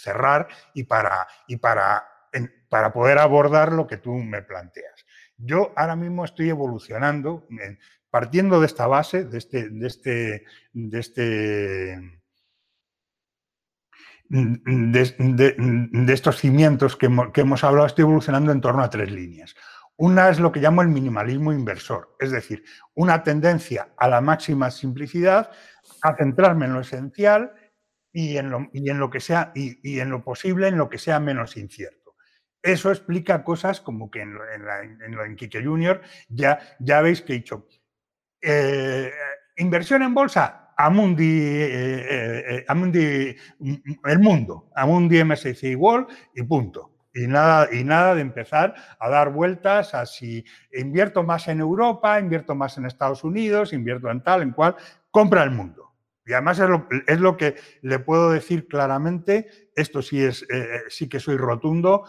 cerrar 0.00 0.48
y, 0.74 0.84
para, 0.84 1.26
y 1.46 1.56
para, 1.56 2.04
para 2.68 2.92
poder 2.92 3.18
abordar 3.18 3.72
lo 3.72 3.86
que 3.86 3.98
tú 3.98 4.14
me 4.14 4.42
planteas. 4.42 5.04
Yo 5.36 5.72
ahora 5.76 5.96
mismo 5.96 6.24
estoy 6.24 6.50
evolucionando, 6.50 7.46
partiendo 8.10 8.60
de 8.60 8.66
esta 8.66 8.86
base, 8.86 9.24
de 9.24 9.38
este, 9.38 9.70
de 9.70 9.86
este, 9.86 10.44
de 10.72 10.98
este 10.98 12.20
de, 14.30 16.12
estos 16.12 16.38
cimientos 16.38 16.96
que 16.96 17.06
hemos, 17.06 17.64
hablado, 17.64 17.86
estoy 17.86 18.02
evolucionando 18.02 18.52
en 18.52 18.60
torno 18.60 18.82
a 18.82 18.90
tres 18.90 19.10
líneas. 19.10 19.56
Una 19.96 20.30
es 20.30 20.38
lo 20.38 20.52
que 20.52 20.60
llamo 20.60 20.82
el 20.82 20.88
minimalismo 20.88 21.52
inversor, 21.52 22.16
es 22.18 22.30
decir, 22.30 22.62
una 22.94 23.22
tendencia 23.22 23.88
a 23.98 24.08
la 24.08 24.20
máxima 24.20 24.70
simplicidad, 24.70 25.50
a 26.02 26.14
centrarme 26.16 26.66
en 26.66 26.74
lo 26.74 26.80
esencial 26.80 27.52
y 28.12 28.36
en 28.36 28.50
lo, 28.50 28.68
y 28.72 28.90
en 28.90 28.98
lo 28.98 29.10
que 29.10 29.20
sea, 29.20 29.52
y, 29.54 29.98
en 30.00 30.10
lo 30.10 30.22
posible, 30.22 30.68
en 30.68 30.76
lo 30.76 30.88
que 30.88 30.98
sea 30.98 31.20
menos 31.20 31.56
incierto. 31.56 32.14
Eso 32.62 32.90
explica 32.90 33.42
cosas 33.44 33.80
como 33.80 34.10
que 34.10 34.22
en 34.22 34.34
lo, 34.34 34.42
en, 34.50 35.14
lo 35.14 35.24
en 35.24 35.36
Junior 35.64 36.02
ya, 36.28 36.58
ya 36.78 37.00
veis 37.00 37.22
que 37.22 37.32
he 37.32 37.36
dicho, 37.36 37.66
eh, 38.42 39.10
inversión 39.56 40.02
en 40.02 40.14
bolsa, 40.14 40.60
Amundi, 40.76 41.40
eh, 41.40 42.06
eh, 42.10 42.64
Amundi, 42.68 43.36
mm, 43.58 43.74
el 44.06 44.18
mundo, 44.18 44.70
Amundi 44.74 45.22
MSCI 45.22 45.74
World 45.74 46.08
y 46.34 46.42
punto. 46.42 46.90
Y 47.12 47.26
nada, 47.26 47.68
y 47.72 47.82
nada 47.82 48.14
de 48.14 48.20
empezar 48.20 48.74
a 48.98 49.08
dar 49.08 49.32
vueltas 49.32 49.94
a 49.94 50.06
si 50.06 50.44
invierto 50.72 51.24
más 51.24 51.48
en 51.48 51.60
Europa, 51.60 52.20
invierto 52.20 52.54
más 52.54 52.78
en 52.78 52.86
Estados 52.86 53.24
Unidos, 53.24 53.72
invierto 53.72 54.10
en 54.10 54.22
tal, 54.22 54.42
en 54.42 54.52
cual, 54.52 54.76
compra 55.10 55.42
el 55.42 55.50
mundo. 55.50 55.89
Y 56.30 56.32
además 56.32 56.60
es 57.06 57.20
lo, 57.20 57.36
que 57.36 57.56
le 57.82 57.98
puedo 57.98 58.30
decir 58.30 58.68
claramente, 58.68 59.48
esto 59.74 60.00
sí, 60.00 60.22
es, 60.22 60.46
sí 60.88 61.08
que 61.08 61.18
soy 61.18 61.36
rotundo 61.36 62.04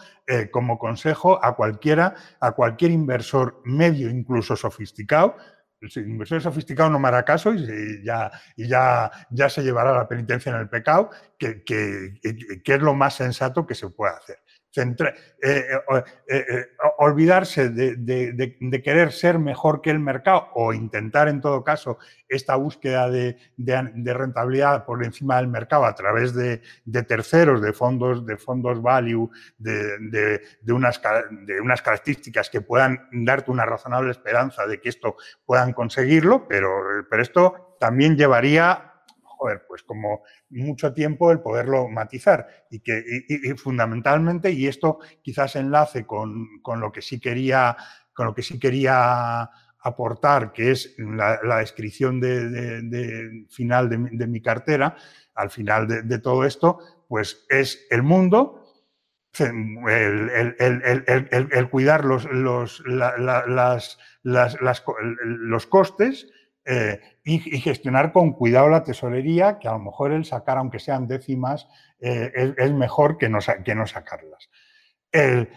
como 0.52 0.78
consejo 0.78 1.44
a 1.44 1.56
cualquiera, 1.56 2.14
a 2.40 2.52
cualquier 2.52 2.92
inversor 2.92 3.60
medio, 3.64 4.08
incluso 4.08 4.54
sofisticado, 4.54 5.34
el 5.82 6.08
inversor 6.08 6.40
sofisticado 6.40 6.90
no 6.90 6.98
me 6.98 7.08
hará 7.08 7.24
caso 7.24 7.52
y, 7.52 8.04
ya, 8.04 8.30
ya, 8.56 9.10
ya 9.30 9.48
se 9.48 9.62
llevará 9.62 9.92
la 9.92 10.08
penitencia 10.08 10.52
en 10.52 10.58
el 10.58 10.68
pecado, 10.68 11.10
que, 11.38 11.64
que, 11.64 12.14
que, 12.64 12.74
es 12.74 12.80
lo 12.80 12.94
más 12.94 13.14
sensato 13.14 13.66
que 13.66 13.74
se 13.74 13.88
puede 13.88 14.14
hacer. 14.14 14.38
Eh, 14.74 14.96
eh, 15.42 16.04
eh, 16.28 16.66
olvidarse 16.96 17.68
de, 17.68 18.82
querer 18.82 19.12
ser 19.12 19.38
mejor 19.38 19.82
que 19.82 19.90
el 19.90 19.98
mercado 19.98 20.48
o 20.54 20.72
intentar 20.72 21.28
en 21.28 21.42
todo 21.42 21.62
caso 21.62 21.98
esta 22.26 22.56
búsqueda 22.56 23.10
de, 23.10 23.36
rentabilidad 23.58 24.86
por 24.86 25.04
encima 25.04 25.36
del 25.36 25.48
mercado 25.48 25.84
a 25.84 25.94
través 25.94 26.32
de, 26.32 26.62
terceros, 27.06 27.60
de 27.60 27.74
fondos, 27.74 28.24
de 28.24 28.38
fondos 28.38 28.80
value, 28.80 29.30
de, 29.58 30.40
unas, 30.68 31.02
de 31.30 31.60
unas 31.60 31.82
características 31.82 32.48
que 32.48 32.62
puedan 32.62 33.08
darte 33.12 33.50
una 33.50 33.66
razonable 33.66 34.10
esperanza 34.10 34.66
de 34.66 34.80
que 34.80 34.88
esto 34.88 35.16
puedan 35.44 35.74
conseguirlo, 35.74 36.48
pero, 36.48 36.70
pero 37.10 37.20
esto 37.20 37.76
también 37.78 38.16
llevaría 38.16 38.91
pues 39.66 39.82
como 39.82 40.22
mucho 40.50 40.92
tiempo 40.92 41.30
el 41.30 41.40
poderlo 41.40 41.88
matizar 41.88 42.46
y 42.70 42.80
que 42.80 43.54
fundamentalmente, 43.56 44.50
y 44.50 44.66
esto 44.66 44.98
quizás 45.22 45.56
enlace 45.56 46.06
con, 46.06 46.48
lo 46.76 46.92
que 46.92 47.02
sí 47.02 47.20
quería, 47.20 47.76
con 48.12 48.26
lo 48.26 48.34
que 48.34 48.42
sí 48.42 48.58
quería 48.58 49.50
aportar, 49.80 50.52
que 50.52 50.70
es 50.70 50.94
la, 50.98 51.58
descripción 51.58 52.20
de, 52.20 53.46
final 53.50 53.88
de, 53.88 54.26
mi 54.26 54.40
cartera, 54.40 54.96
al 55.34 55.50
final 55.50 55.88
de, 55.88 56.18
todo 56.18 56.44
esto, 56.44 56.78
pues 57.08 57.46
es 57.48 57.86
el 57.90 58.02
mundo, 58.02 58.64
el, 59.38 60.58
cuidar 61.70 62.04
los, 62.04 62.26
los, 62.26 62.82
los 64.22 65.66
costes, 65.66 66.28
eh, 66.64 67.00
y, 67.24 67.38
gestionar 67.38 68.12
con 68.12 68.32
cuidado 68.32 68.68
la 68.68 68.84
tesorería, 68.84 69.58
que 69.58 69.68
a 69.68 69.72
lo 69.72 69.80
mejor 69.80 70.12
el 70.12 70.24
sacar, 70.24 70.58
aunque 70.58 70.78
sean 70.78 71.08
décimas, 71.08 71.68
eh, 72.00 72.54
es, 72.56 72.72
mejor 72.72 73.18
que 73.18 73.28
no, 73.28 73.38
que 73.64 73.74
no 73.74 73.86
sacarlas. 73.86 74.48
El, 75.10 75.48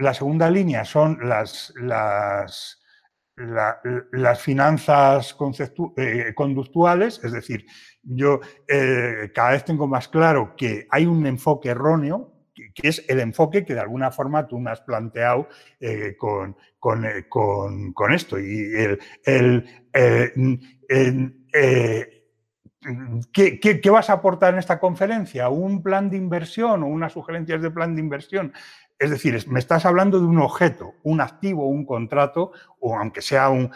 la 0.00 0.14
segunda 0.14 0.50
línea 0.50 0.84
son 0.84 1.18
las, 1.28 1.72
las, 1.76 2.82
las 3.36 4.40
finanzas 4.40 5.36
eh, 5.96 6.32
conductuales, 6.34 7.20
es 7.24 7.32
decir, 7.32 7.66
yo 8.02 8.40
cada 9.34 9.52
vez 9.52 9.64
tengo 9.64 9.86
más 9.86 10.08
claro 10.08 10.54
que 10.56 10.86
hay 10.90 11.06
un 11.06 11.26
enfoque 11.26 11.70
erróneo 11.70 12.33
que 12.54 12.88
es 12.88 13.04
el 13.08 13.20
enfoque 13.20 13.64
que 13.64 13.74
de 13.74 13.80
alguna 13.80 14.10
forma 14.10 14.46
tú 14.46 14.58
me 14.58 14.70
has 14.70 14.80
planteado 14.80 15.48
eh, 15.80 16.16
con, 16.16 16.56
eh, 17.04 17.26
con, 17.28 17.92
con, 17.92 18.12
esto. 18.12 18.38
Y 18.38 18.74
el, 18.74 18.98
el, 19.24 19.66
eh, 21.52 22.22
¿qué, 23.32 23.58
qué, 23.60 23.90
vas 23.90 24.10
a 24.10 24.14
aportar 24.14 24.52
en 24.52 24.60
esta 24.60 24.78
conferencia? 24.78 25.48
¿Un 25.48 25.82
plan 25.82 26.10
de 26.10 26.16
inversión 26.16 26.82
o 26.82 26.86
unas 26.86 27.12
sugerencias 27.12 27.62
de 27.62 27.70
plan 27.70 27.94
de 27.94 28.00
inversión? 28.00 28.52
Es 28.98 29.10
decir, 29.10 29.36
me 29.48 29.58
estás 29.58 29.86
hablando 29.86 30.20
de 30.20 30.26
un 30.26 30.38
objeto, 30.38 30.94
un 31.02 31.20
activo, 31.20 31.66
un 31.68 31.84
contrato, 31.84 32.52
o 32.78 32.96
aunque 32.96 33.22
sea, 33.22 33.48
un, 33.48 33.70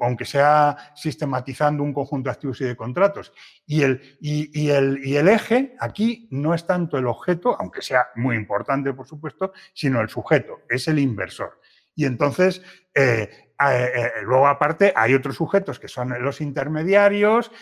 aunque 0.00 0.24
sea 0.24 0.76
sistematizando 0.94 1.82
un 1.82 1.92
conjunto 1.92 2.28
de 2.28 2.32
activos 2.32 2.60
y 2.62 2.64
de 2.64 2.76
contratos. 2.76 3.32
Y 3.66 3.82
el, 3.82 5.28
eje 5.28 5.76
aquí 5.78 6.26
no 6.30 6.54
es 6.54 6.66
tanto 6.66 6.96
el 6.96 7.06
objeto, 7.06 7.54
aunque 7.60 7.82
sea 7.82 8.08
muy 8.14 8.36
importante, 8.36 8.94
por 8.94 9.06
supuesto, 9.06 9.52
sino 9.74 10.00
el 10.00 10.08
sujeto, 10.08 10.60
es 10.70 10.88
el 10.88 10.98
inversor. 11.00 11.60
Y 11.94 12.06
entonces, 12.06 12.62
eh, 12.94 13.28
eh, 13.60 13.90
eh, 13.94 14.10
luego 14.22 14.46
aparte 14.48 14.92
hay 14.96 15.14
otros 15.14 15.36
sujetos 15.36 15.78
que 15.78 15.88
son 15.88 16.14
los 16.22 16.40
intermediarios, 16.40 17.52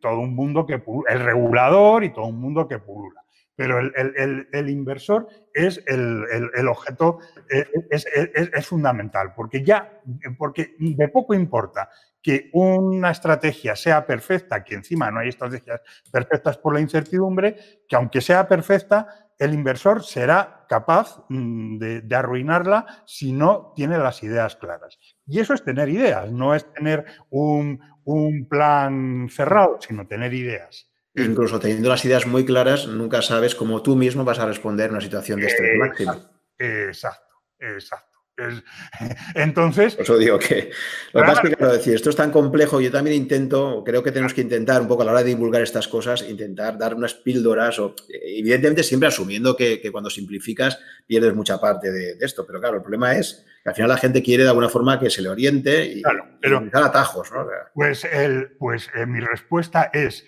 todo 0.00 0.20
un 0.20 0.34
mundo 0.36 0.66
que 0.66 0.82
el 1.08 1.20
regulador 1.20 2.04
y 2.04 2.12
todo 2.12 2.26
un 2.26 2.40
mundo 2.40 2.68
que 2.68 2.78
pulula 2.78 3.21
pero 3.62 3.78
el, 3.78 4.68
inversor 4.68 5.28
es 5.54 5.80
el, 5.86 6.66
objeto, 6.66 7.20
eh, 7.48 7.64
es, 7.92 8.66
fundamental, 8.66 9.34
porque 9.36 9.62
ya, 9.62 10.00
porque 10.36 10.74
de 10.80 11.06
poco 11.06 11.32
importa 11.32 11.88
que 12.20 12.50
una 12.54 13.12
estrategia 13.12 13.76
sea 13.76 14.04
perfecta, 14.04 14.64
que 14.64 14.74
encima 14.74 15.12
no 15.12 15.20
hay 15.20 15.28
estrategias 15.28 15.80
perfectas 16.10 16.58
por 16.58 16.74
la 16.74 16.80
incertidumbre, 16.80 17.54
que 17.88 17.94
aunque 17.94 18.20
sea 18.20 18.48
perfecta, 18.48 19.30
el 19.38 19.54
inversor 19.54 20.02
será 20.02 20.66
capaz 20.68 21.24
mm, 21.28 21.78
de, 21.78 22.16
arruinarla 22.16 23.04
si 23.06 23.32
no 23.32 23.72
tiene 23.76 23.96
las 23.98 24.24
ideas 24.24 24.56
claras. 24.56 24.98
Y 25.24 25.38
eso 25.38 25.54
es 25.54 25.62
tener 25.62 25.88
ideas, 25.88 26.32
no 26.32 26.52
es 26.52 26.66
tener 26.72 27.04
un, 27.30 27.78
un 28.02 28.48
plan 28.48 29.28
cerrado, 29.30 29.78
sino 29.80 30.08
tener 30.08 30.34
ideas. 30.34 30.91
Incluso 31.14 31.60
teniendo 31.60 31.88
las 31.88 32.04
ideas 32.04 32.26
muy 32.26 32.44
claras, 32.44 32.86
nunca 32.86 33.20
sabes 33.20 33.54
cómo 33.54 33.82
tú 33.82 33.96
mismo 33.96 34.24
vas 34.24 34.38
a 34.38 34.46
responder 34.46 34.86
en 34.86 34.92
una 34.92 35.00
situación 35.00 35.40
de 35.40 35.46
estrés 35.46 35.78
máximo. 35.78 36.14
Exacto, 36.58 37.34
exacto. 37.58 38.12
entonces. 39.34 39.94
Por 39.94 40.04
eso 40.04 40.18
digo 40.18 40.38
que. 40.38 40.70
Lo 41.12 41.20
que 41.20 41.26
pasa 41.26 41.42
es 41.42 41.50
que, 41.50 41.56
claro, 41.56 41.72
decir, 41.72 41.94
esto 41.94 42.10
es 42.10 42.16
tan 42.16 42.30
complejo. 42.30 42.80
Yo 42.80 42.90
también 42.90 43.16
intento, 43.16 43.82
creo 43.84 44.02
que 44.02 44.10
tenemos 44.10 44.32
que 44.32 44.40
intentar 44.40 44.80
un 44.80 44.88
poco 44.88 45.02
a 45.02 45.04
la 45.04 45.12
hora 45.12 45.22
de 45.22 45.28
divulgar 45.28 45.62
estas 45.62 45.88
cosas, 45.88 46.22
intentar 46.28 46.78
dar 46.78 46.94
unas 46.94 47.14
píldoras, 47.14 47.78
o, 47.78 47.94
evidentemente 48.08 48.82
siempre 48.82 49.08
asumiendo 49.08 49.56
que, 49.56 49.82
cuando 49.92 50.10
simplificas 50.10 50.78
pierdes 51.06 51.34
mucha 51.34 51.60
parte 51.60 51.90
de, 51.90 52.16
esto. 52.20 52.46
Pero 52.46 52.60
claro, 52.60 52.76
el 52.76 52.82
problema 52.82 53.14
es 53.16 53.44
que 53.62 53.68
al 53.68 53.74
final 53.74 53.90
la 53.90 53.98
gente 53.98 54.22
quiere 54.22 54.44
de 54.44 54.48
alguna 54.48 54.68
forma 54.68 54.98
que 54.98 55.10
se 55.10 55.22
le 55.22 55.28
oriente 55.28 55.84
y, 55.84 56.02
claro, 56.02 56.26
pero, 56.40 56.62
atajos. 56.72 57.30
¿no? 57.32 57.46
pues 57.74 58.04
el, 58.04 58.56
pues 58.58 58.88
eh, 58.94 59.06
mi 59.06 59.20
respuesta 59.20 59.90
es 59.92 60.24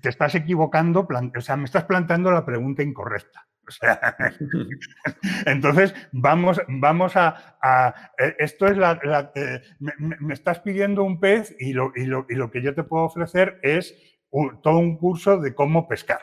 te 0.00 0.08
estás 0.08 0.34
equivocando, 0.34 1.06
o 1.36 1.40
sea, 1.40 1.56
me 1.56 1.64
estás 1.64 1.84
planteando 1.84 2.30
la 2.30 2.44
pregunta 2.44 2.82
incorrecta. 2.82 3.46
entonces, 5.46 5.94
vamos, 6.12 6.60
vamos 6.68 7.12
a, 7.16 8.12
eh, 8.18 8.36
Esto 8.38 8.66
es 8.66 8.76
la... 8.76 9.00
Eh, 9.34 9.62
me, 9.78 10.34
estás 10.34 10.60
pidiendo 10.60 11.02
un 11.02 11.20
pez 11.20 11.54
y 11.58 11.72
lo, 11.72 11.92
y 11.94 12.06
lo, 12.06 12.26
y 12.28 12.34
lo 12.34 12.50
que 12.50 12.62
yo 12.62 12.74
te 12.74 12.84
puedo 12.84 13.04
ofrecer 13.04 13.58
es 13.62 13.94
todo 14.62 14.78
un 14.78 14.98
curso 14.98 15.38
de 15.38 15.54
cómo 15.54 15.88
pescar. 15.88 16.20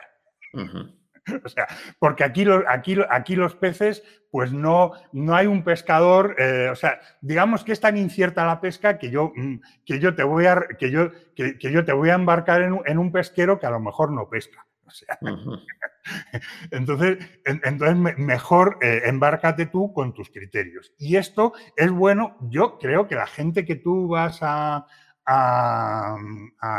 O 1.44 1.48
sea, 1.48 1.66
porque 1.98 2.24
aquí, 2.24 2.44
aquí, 2.68 2.96
aquí 3.08 3.36
los 3.36 3.54
peces, 3.54 4.02
pues 4.30 4.52
no, 4.52 4.92
no 5.12 5.34
hay 5.34 5.46
un 5.46 5.62
pescador, 5.62 6.36
eh, 6.38 6.68
o 6.70 6.74
sea, 6.74 7.00
digamos 7.20 7.64
que 7.64 7.72
es 7.72 7.80
tan 7.80 7.96
incierta 7.96 8.46
la 8.46 8.60
pesca 8.60 8.98
que 8.98 9.10
yo, 9.10 9.32
mm, 9.34 9.60
que 9.84 10.00
yo, 10.00 10.14
te, 10.14 10.24
voy 10.24 10.46
a, 10.46 10.60
que 10.78 10.90
yo, 10.90 11.10
que, 11.34 11.56
yo 11.60 11.84
te 11.84 11.92
voy 11.92 12.10
a 12.10 12.14
embarcar 12.14 12.62
en, 12.62 12.98
un 12.98 13.12
pesquero 13.12 13.58
que 13.58 13.66
a 13.66 13.70
lo 13.70 13.80
mejor 13.80 14.12
no 14.12 14.28
pesca. 14.28 14.66
O 14.86 14.90
sea, 14.90 15.18
entonces, 16.70 17.18
entonces, 17.44 18.18
mejor 18.18 18.78
eh, 18.82 19.02
embárcate 19.06 19.66
tú 19.66 19.92
con 19.92 20.12
tus 20.12 20.30
criterios. 20.30 20.92
Y 20.98 21.16
esto 21.16 21.54
es 21.76 21.90
bueno, 21.90 22.36
yo 22.42 22.78
creo 22.78 23.08
que 23.08 23.14
la 23.14 23.26
gente 23.26 23.64
que 23.64 23.76
tú 23.76 24.08
vas 24.08 24.40
a, 24.42 24.86
a, 25.26 26.16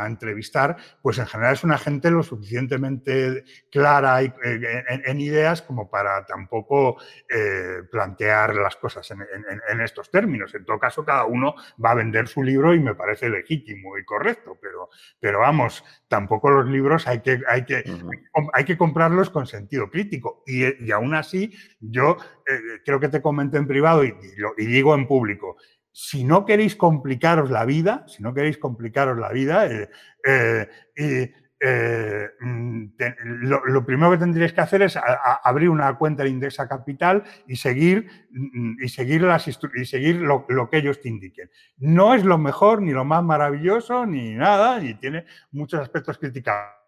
entrevistar, 0.08 0.78
pues 1.02 1.18
en 1.18 1.26
general 1.26 1.54
es 1.54 1.64
una 1.64 1.78
gente 1.78 2.12
lo 2.12 2.24
suficientemente 2.24 3.44
clara 3.72 4.22
y, 4.24 4.28
eh, 4.44 4.84
en, 5.06 5.20
ideas 5.20 5.62
como 5.62 5.90
para 5.90 6.26
tampoco 6.26 6.98
eh, 7.30 7.84
plantear 7.92 8.56
las 8.56 8.76
cosas 8.76 9.10
en, 9.12 9.82
estos 9.82 10.10
términos. 10.10 10.54
En 10.56 10.66
todo 10.66 10.80
caso, 10.80 11.06
cada 11.06 11.26
uno 11.26 11.56
va 11.84 11.92
a 11.92 11.96
vender 11.96 12.28
su 12.28 12.44
libro 12.44 12.74
y 12.74 12.80
me 12.80 12.96
parece 12.96 13.30
legítimo 13.30 13.98
y 13.98 14.06
correcto, 14.06 14.58
pero, 14.62 14.90
pero 15.20 15.40
vamos, 15.40 15.84
tampoco 16.08 16.50
los 16.50 16.68
libros 16.68 17.08
hay 17.08 17.22
que, 17.22 17.42
hay 17.48 17.66
que, 17.66 17.84
hay 18.54 18.64
que 18.64 18.78
comprarlos 18.78 19.30
con 19.30 19.48
sentido 19.48 19.90
crítico. 19.90 20.44
Y, 20.46 20.92
aún 20.92 21.14
así, 21.14 21.54
yo 21.80 22.18
eh, 22.48 22.82
creo 22.84 23.00
que 23.00 23.10
te 23.10 23.22
comento 23.22 23.58
en 23.58 23.68
privado 23.68 24.04
y, 24.04 24.16
y 24.58 24.66
digo 24.66 24.96
en 24.96 25.08
público, 25.08 25.58
si 25.98 26.26
no 26.26 26.46
queréis 26.46 26.76
complicaros 26.76 27.50
la 27.50 27.64
vida, 27.64 28.04
si 28.06 28.22
no 28.22 28.34
queréis 28.34 28.58
complicaros 28.58 29.18
la 29.18 29.32
vida, 29.32 29.66
eh, 29.66 29.90
eh, 30.28 31.34
eh, 31.62 32.28
mm, 32.42 32.86
lo, 33.44 33.86
primero 33.86 34.12
que 34.12 34.18
tendréis 34.18 34.52
que 34.52 34.60
hacer 34.60 34.82
es 34.82 35.00
abrir 35.42 35.70
una 35.70 35.98
cuenta 35.98 36.24
de 36.24 36.32
Indexa 36.32 36.68
Capital 36.68 37.24
y 37.48 37.56
seguir, 37.56 38.10
mm, 38.30 38.84
y 38.84 38.90
seguir, 38.90 39.22
las, 39.22 39.48
y 39.48 39.86
seguir 39.86 40.18
lo, 40.18 40.46
lo, 40.50 40.70
que 40.70 40.80
ellos 40.80 41.00
te 41.00 41.08
indiquen. 41.08 41.50
No 41.78 42.14
es 42.14 42.26
lo 42.26 42.38
mejor, 42.38 42.82
ni 42.82 42.92
lo 42.92 43.06
más 43.06 43.24
maravilloso, 43.24 44.06
ni 44.06 44.34
nada, 44.34 44.84
y 44.84 44.96
tiene 44.96 45.24
muchos 45.52 45.80
aspectos 45.80 46.18
criticables 46.18 46.85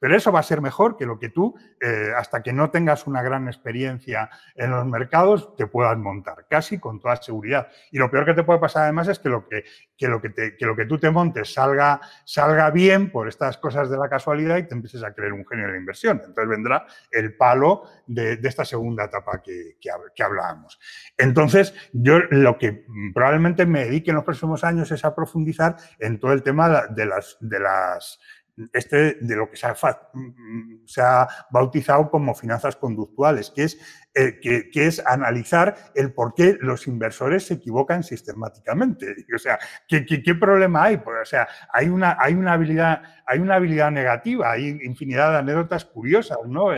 pero 0.00 0.16
eso 0.16 0.32
va 0.32 0.40
a 0.40 0.42
ser 0.42 0.60
mejor 0.60 0.96
que 0.96 1.06
lo 1.06 1.18
que 1.18 1.28
tú, 1.28 1.54
eh, 1.80 2.12
hasta 2.16 2.42
que 2.42 2.52
no 2.52 2.70
tengas 2.70 3.06
una 3.06 3.22
gran 3.22 3.46
experiencia 3.46 4.28
en 4.54 4.70
los 4.70 4.84
mercados, 4.86 5.54
te 5.56 5.66
puedas 5.66 5.96
montar, 5.96 6.46
casi 6.48 6.78
con 6.78 6.98
toda 7.00 7.16
seguridad. 7.16 7.68
Y 7.92 7.98
lo 7.98 8.10
peor 8.10 8.24
que 8.24 8.34
te 8.34 8.42
puede 8.42 8.58
pasar 8.58 8.84
además 8.84 9.06
es 9.08 9.18
que 9.18 9.28
lo 9.28 9.46
que, 9.48 9.64
lo 10.00 10.20
que, 10.20 10.30
te, 10.30 10.56
lo 10.60 10.74
que 10.74 10.86
tú 10.86 10.98
te 10.98 11.10
montes 11.10 11.54
salga, 11.54 12.00
salga 12.24 12.70
bien 12.70 13.10
por 13.10 13.28
estas 13.28 13.56
cosas 13.58 13.88
de 13.88 13.96
la 13.96 14.08
casualidad 14.08 14.56
y 14.56 14.64
te 14.64 14.74
empieces 14.74 15.04
a 15.04 15.14
creer 15.14 15.32
un 15.32 15.46
genio 15.46 15.66
de 15.66 15.72
la 15.72 15.78
inversión. 15.78 16.20
Entonces 16.24 16.48
vendrá 16.48 16.86
el 17.12 17.36
palo 17.36 17.84
de, 18.06 18.40
esta 18.42 18.64
segunda 18.64 19.04
etapa 19.04 19.40
que, 19.40 19.76
que, 19.80 20.22
hablábamos. 20.22 20.78
Entonces, 21.16 21.74
yo 21.92 22.18
lo 22.30 22.58
que 22.58 22.84
probablemente 23.14 23.66
me 23.66 23.84
dedique 23.84 24.10
en 24.10 24.16
los 24.16 24.24
próximos 24.24 24.64
años 24.64 24.90
es 24.90 25.04
a 25.04 25.14
profundizar 25.14 25.76
en 25.98 26.18
todo 26.18 26.32
el 26.32 26.42
tema 26.42 26.86
de 26.88 27.06
las, 27.06 27.36
de 27.40 27.60
las 27.60 28.18
este 28.72 29.14
de 29.20 29.36
lo 29.36 29.50
que 29.50 29.56
se 29.56 31.00
ha, 31.00 31.28
bautizado 31.50 32.10
como 32.10 32.34
finanzas 32.34 32.76
conductuales, 32.76 33.50
que 33.50 33.64
es, 33.64 33.78
eh, 34.14 34.38
que, 34.40 34.86
es 34.86 35.04
analizar 35.04 35.76
el 35.94 36.12
por 36.12 36.34
qué 36.34 36.56
los 36.60 36.86
inversores 36.86 37.46
se 37.46 37.54
equivocan 37.54 38.02
sistemáticamente. 38.02 39.14
O 39.34 39.38
sea, 39.38 39.58
¿qué, 39.88 40.04
qué, 40.06 40.34
problema 40.34 40.84
hay? 40.84 40.98
Pues, 40.98 41.16
o 41.22 41.24
sea, 41.24 41.48
hay 41.72 41.88
una, 41.88 42.16
hay, 42.20 42.34
una 42.34 42.52
habilidad, 42.52 43.02
hay 43.26 43.40
una 43.40 43.56
habilidad 43.56 43.90
negativa, 43.90 44.52
hay 44.52 44.78
infinidad 44.82 45.32
de 45.32 45.38
anécdotas 45.38 45.84
curiosas, 45.84 46.38
¿no? 46.46 46.70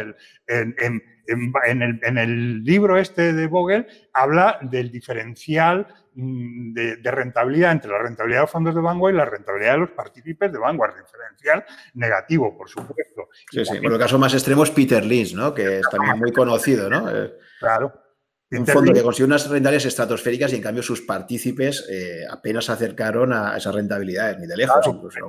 El, 1.26 2.64
libro 2.64 2.98
este 2.98 3.32
de 3.32 3.46
Vogel 3.46 3.86
habla 4.12 4.58
del 4.62 4.90
diferencial 4.90 5.86
mm, 6.14 6.72
de, 6.72 7.10
rentabilidad 7.10 7.72
entre 7.72 7.90
la 7.90 7.98
rentabilidad 7.98 8.40
de 8.40 8.42
los 8.44 8.50
fondos 8.50 8.74
de 8.74 8.80
Vanguard 8.80 9.14
y 9.14 9.16
la 9.16 9.24
rentabilidad 9.24 9.72
de 9.72 9.78
los 9.78 9.90
partícipes 9.90 10.52
de 10.52 10.58
Vanguard, 10.58 10.94
diferencial 10.96 11.64
negativo, 11.94 12.56
por 12.56 12.68
supuesto. 12.68 13.28
Sí, 13.50 13.64
sí. 13.64 13.80
Por 13.80 13.92
el 13.92 13.98
caso 13.98 14.18
más 14.18 14.34
extremo 14.34 14.62
es 14.62 14.70
Peter 14.70 15.04
Lynch, 15.04 15.34
¿no? 15.34 15.52
que 15.52 15.78
es 15.78 15.88
también 15.90 16.18
muy 16.18 16.32
conocido. 16.32 16.88
¿no? 16.88 17.10
Eh, 17.10 17.34
claro. 17.58 18.05
Un 18.48 18.66
fondo 18.66 18.92
que 18.92 19.02
consiguió 19.02 19.26
unas 19.26 19.42
rentabilidades 19.42 19.86
estratosféricas 19.86 20.52
y 20.52 20.56
en 20.56 20.62
cambio 20.62 20.82
sus 20.82 21.00
partícipes 21.00 21.84
eh, 21.90 22.22
apenas 22.30 22.66
se 22.66 22.72
acercaron 22.72 23.32
a 23.32 23.56
esas 23.56 23.74
rentabilidades, 23.74 24.38
ni 24.38 24.46
de 24.46 24.56
lejos. 24.56 24.86
incluso, 24.86 25.28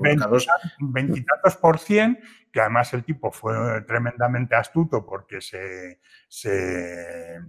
veintitantos 0.79 1.55
por 1.55 1.79
cien 1.79 2.19
que 2.51 2.61
además 2.61 2.93
el 2.93 3.03
tipo 3.03 3.31
fue 3.31 3.53
tremendamente 3.85 4.55
astuto 4.55 5.05
porque 5.05 5.41
se, 5.41 5.99
se, 6.27 7.39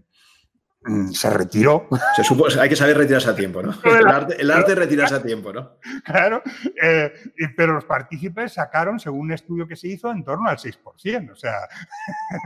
mm, 0.89 1.13
retiró. 1.33 1.89
Se 2.17 2.61
hay 2.61 2.69
que 2.69 2.77
saber 2.77 2.97
retirarse 2.97 3.31
a 3.31 3.37
tiempo, 3.37 3.63
¿no? 3.63 3.75
El 3.85 4.07
arte, 4.07 4.41
el 4.41 4.51
arte 4.51 4.75
retirarse 4.75 5.15
a 5.15 5.23
tiempo, 5.23 5.53
¿no? 5.53 5.79
Claro, 6.05 6.43
eh, 6.83 7.13
pero 7.57 7.75
los 7.75 7.85
partícipes 7.85 8.55
sacaron, 8.55 8.99
según 8.99 9.21
un 9.21 9.33
estudio 9.33 9.67
que 9.67 9.77
se 9.77 9.89
hizo, 9.89 10.11
en 10.11 10.25
torno 10.25 10.49
al 10.49 10.57
6%. 10.57 11.33
O 11.33 11.37
sea, 11.37 11.55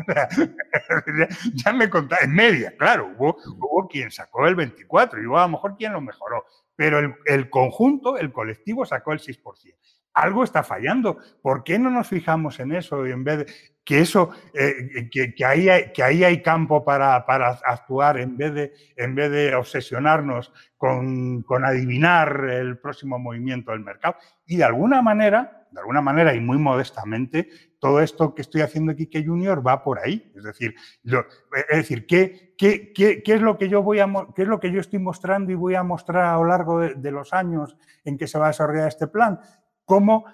ya 1.54 1.72
me 1.72 1.88
conté, 1.88 2.16
en 2.22 2.34
media, 2.34 2.74
claro, 2.76 3.12
hubo, 3.16 3.36
hubo 3.46 3.88
quien 3.88 4.10
sacó 4.10 4.46
el 4.46 4.56
24% 4.56 5.22
y 5.22 5.26
hubo 5.26 5.38
a 5.38 5.42
lo 5.42 5.48
mejor 5.50 5.76
quien 5.76 5.92
lo 5.92 6.00
mejoró, 6.00 6.44
pero 6.74 6.98
el, 6.98 7.14
el 7.26 7.48
conjunto, 7.50 8.18
el 8.18 8.32
colectivo, 8.32 8.84
sacó 8.84 9.12
el 9.12 9.20
6% 9.20 9.74
algo 10.14 10.44
está 10.44 10.62
fallando. 10.62 11.18
¿Por 11.40 11.64
qué 11.64 11.78
no 11.78 11.90
nos 11.90 12.08
fijamos 12.08 12.60
en 12.60 12.72
eso 12.72 13.06
en 13.06 13.24
vez 13.24 13.38
de 13.38 13.46
que 13.84 14.00
eso, 14.00 14.30
eh, 14.54 15.08
que, 15.10 15.44
ahí 15.44 15.68
hay, 15.68 15.92
que 15.92 16.02
ahí 16.02 16.24
hay 16.24 16.42
campo 16.42 16.84
para, 16.84 17.16
actuar 17.16 18.18
en 18.18 18.36
vez 18.36 18.54
de, 18.54 18.72
en 18.96 19.14
vez 19.14 19.30
de 19.30 19.54
obsesionarnos 19.54 20.52
con, 20.76 21.44
adivinar 21.64 22.44
el 22.50 22.78
próximo 22.78 23.18
movimiento 23.18 23.72
del 23.72 23.80
mercado? 23.80 24.16
Y 24.46 24.56
de 24.56 24.64
alguna 24.64 25.02
manera, 25.02 25.66
de 25.70 25.80
alguna 25.80 26.00
manera 26.00 26.34
y 26.34 26.40
muy 26.40 26.58
modestamente, 26.58 27.48
todo 27.78 28.00
esto 28.00 28.34
que 28.34 28.42
estoy 28.42 28.60
haciendo 28.60 28.92
aquí 28.92 29.06
que 29.06 29.24
Junior 29.24 29.66
va 29.66 29.82
por 29.82 29.98
ahí. 29.98 30.32
Es 30.36 30.44
decir, 30.44 30.74
es 31.04 31.76
decir, 31.76 32.06
¿qué, 32.06 32.54
qué, 32.56 32.92
qué, 32.94 33.22
es 33.26 33.40
lo 33.40 33.58
que 33.58 33.68
yo 33.68 33.82
voy 33.82 33.98
a, 33.98 34.06
qué 34.36 34.42
es 34.42 34.48
lo 34.48 34.60
que 34.60 34.70
yo 34.70 34.80
estoy 34.80 35.00
mostrando 35.00 35.50
y 35.50 35.56
voy 35.56 35.74
a 35.74 35.82
mostrar 35.82 36.24
a 36.26 36.36
lo 36.36 36.44
largo 36.44 36.78
de, 36.78 36.94
de 36.94 37.10
los 37.10 37.32
años 37.32 37.76
en 38.04 38.16
que 38.16 38.28
se 38.28 38.38
va 38.38 38.46
a 38.46 38.48
desarrollar 38.48 38.86
este 38.86 39.08
plan? 39.08 39.40
cómo, 39.84 40.24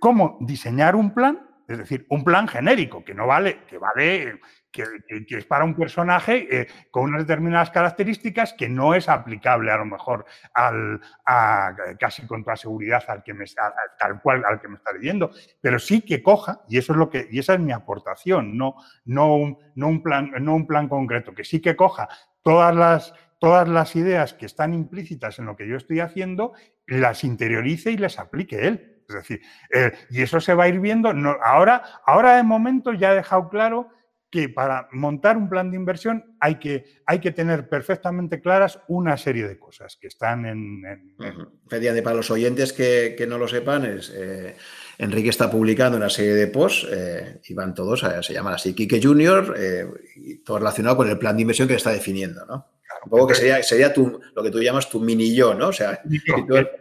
cómo 0.00 0.38
diseñar 0.40 0.94
un 0.94 1.12
plan, 1.12 1.49
es 1.70 1.78
decir, 1.78 2.04
un 2.08 2.24
plan 2.24 2.48
genérico, 2.48 3.04
que 3.04 3.14
no 3.14 3.26
vale, 3.26 3.60
que 3.68 3.78
vale, 3.78 4.40
que, 4.72 4.84
es 5.28 5.44
para 5.44 5.64
un 5.64 5.74
personaje 5.74 6.48
eh, 6.50 6.66
con 6.90 7.04
unas 7.04 7.26
determinadas 7.26 7.70
características 7.70 8.52
que 8.54 8.68
no 8.68 8.94
es 8.94 9.08
aplicable 9.08 9.70
a 9.70 9.76
lo 9.76 9.84
mejor 9.84 10.24
al, 10.52 11.00
casi 11.98 12.26
con 12.26 12.42
toda 12.42 12.56
seguridad 12.56 13.04
al 13.06 13.22
que 13.22 13.34
me 13.34 13.44
cual 14.22 14.44
al 14.44 14.60
que 14.60 14.68
me 14.68 14.76
está 14.76 14.92
leyendo, 14.92 15.30
pero 15.60 15.78
sí 15.78 16.02
que 16.02 16.22
coja, 16.22 16.62
y 16.68 16.78
eso 16.78 16.92
es 16.92 16.98
lo 16.98 17.08
que, 17.08 17.28
y 17.30 17.38
esa 17.38 17.54
es 17.54 17.60
mi 17.60 17.72
aportación, 17.72 18.56
no, 18.56 18.74
no, 19.04 19.36
un, 19.36 19.58
no, 19.76 19.88
un 19.88 20.02
plan, 20.02 20.32
no 20.40 20.54
un 20.56 20.66
plan 20.66 20.88
concreto, 20.88 21.34
que 21.34 21.44
sí 21.44 21.60
que 21.60 21.76
coja 21.76 22.08
todas 22.42 22.74
las 22.74 23.14
todas 23.38 23.66
las 23.66 23.96
ideas 23.96 24.34
que 24.34 24.44
están 24.44 24.74
implícitas 24.74 25.38
en 25.38 25.46
lo 25.46 25.56
que 25.56 25.66
yo 25.66 25.76
estoy 25.76 26.00
haciendo, 26.00 26.52
las 26.86 27.24
interiorice 27.24 27.90
y 27.90 27.96
las 27.96 28.18
aplique 28.18 28.68
él. 28.68 28.89
Es 29.10 29.14
decir, 29.16 29.40
eh, 29.72 29.92
y 30.10 30.22
eso 30.22 30.40
se 30.40 30.54
va 30.54 30.64
a 30.64 30.68
ir 30.68 30.80
viendo. 30.80 31.12
No, 31.12 31.36
ahora, 31.44 31.82
ahora 32.06 32.36
de 32.36 32.42
momento 32.42 32.92
ya 32.92 33.12
he 33.12 33.16
dejado 33.16 33.48
claro 33.48 33.88
que 34.30 34.48
para 34.48 34.88
montar 34.92 35.36
un 35.36 35.48
plan 35.48 35.72
de 35.72 35.76
inversión 35.76 36.36
hay 36.38 36.60
que, 36.60 36.84
hay 37.04 37.18
que 37.18 37.32
tener 37.32 37.68
perfectamente 37.68 38.40
claras 38.40 38.78
una 38.86 39.16
serie 39.16 39.48
de 39.48 39.58
cosas 39.58 39.98
que 40.00 40.06
están 40.06 40.46
en... 40.46 40.84
en... 40.86 42.02
para 42.04 42.16
los 42.16 42.30
oyentes 42.30 42.72
que, 42.72 43.26
no 43.28 43.38
lo 43.38 43.48
sepan, 43.48 43.84
es, 43.84 44.12
eh, 44.14 44.54
Enrique 44.98 45.30
está 45.30 45.50
publicando 45.50 45.96
una 45.96 46.08
serie 46.08 46.34
de 46.34 46.46
posts 46.46 46.86
eh, 46.92 47.40
y 47.48 47.54
van 47.54 47.74
todos, 47.74 48.06
se 48.22 48.32
llaman 48.32 48.54
así, 48.54 48.72
Kike 48.72 49.02
Junior, 49.02 49.52
y 50.14 50.36
todo 50.44 50.58
relacionado 50.58 50.98
con 50.98 51.10
el 51.10 51.18
plan 51.18 51.34
de 51.34 51.42
inversión 51.42 51.66
que 51.66 51.74
está 51.74 51.90
definiendo, 51.90 52.46
¿no? 52.46 52.68
Un 53.04 53.10
poco 53.10 53.28
que 53.28 53.34
sería, 53.34 53.62
sería 53.62 53.92
tu, 53.92 54.20
lo 54.34 54.42
que 54.42 54.50
tú 54.50 54.60
llamas 54.60 54.88
tu 54.88 55.00
mini 55.00 55.34
yo, 55.34 55.54
¿no? 55.54 55.68
O 55.68 55.72
sea, 55.72 56.02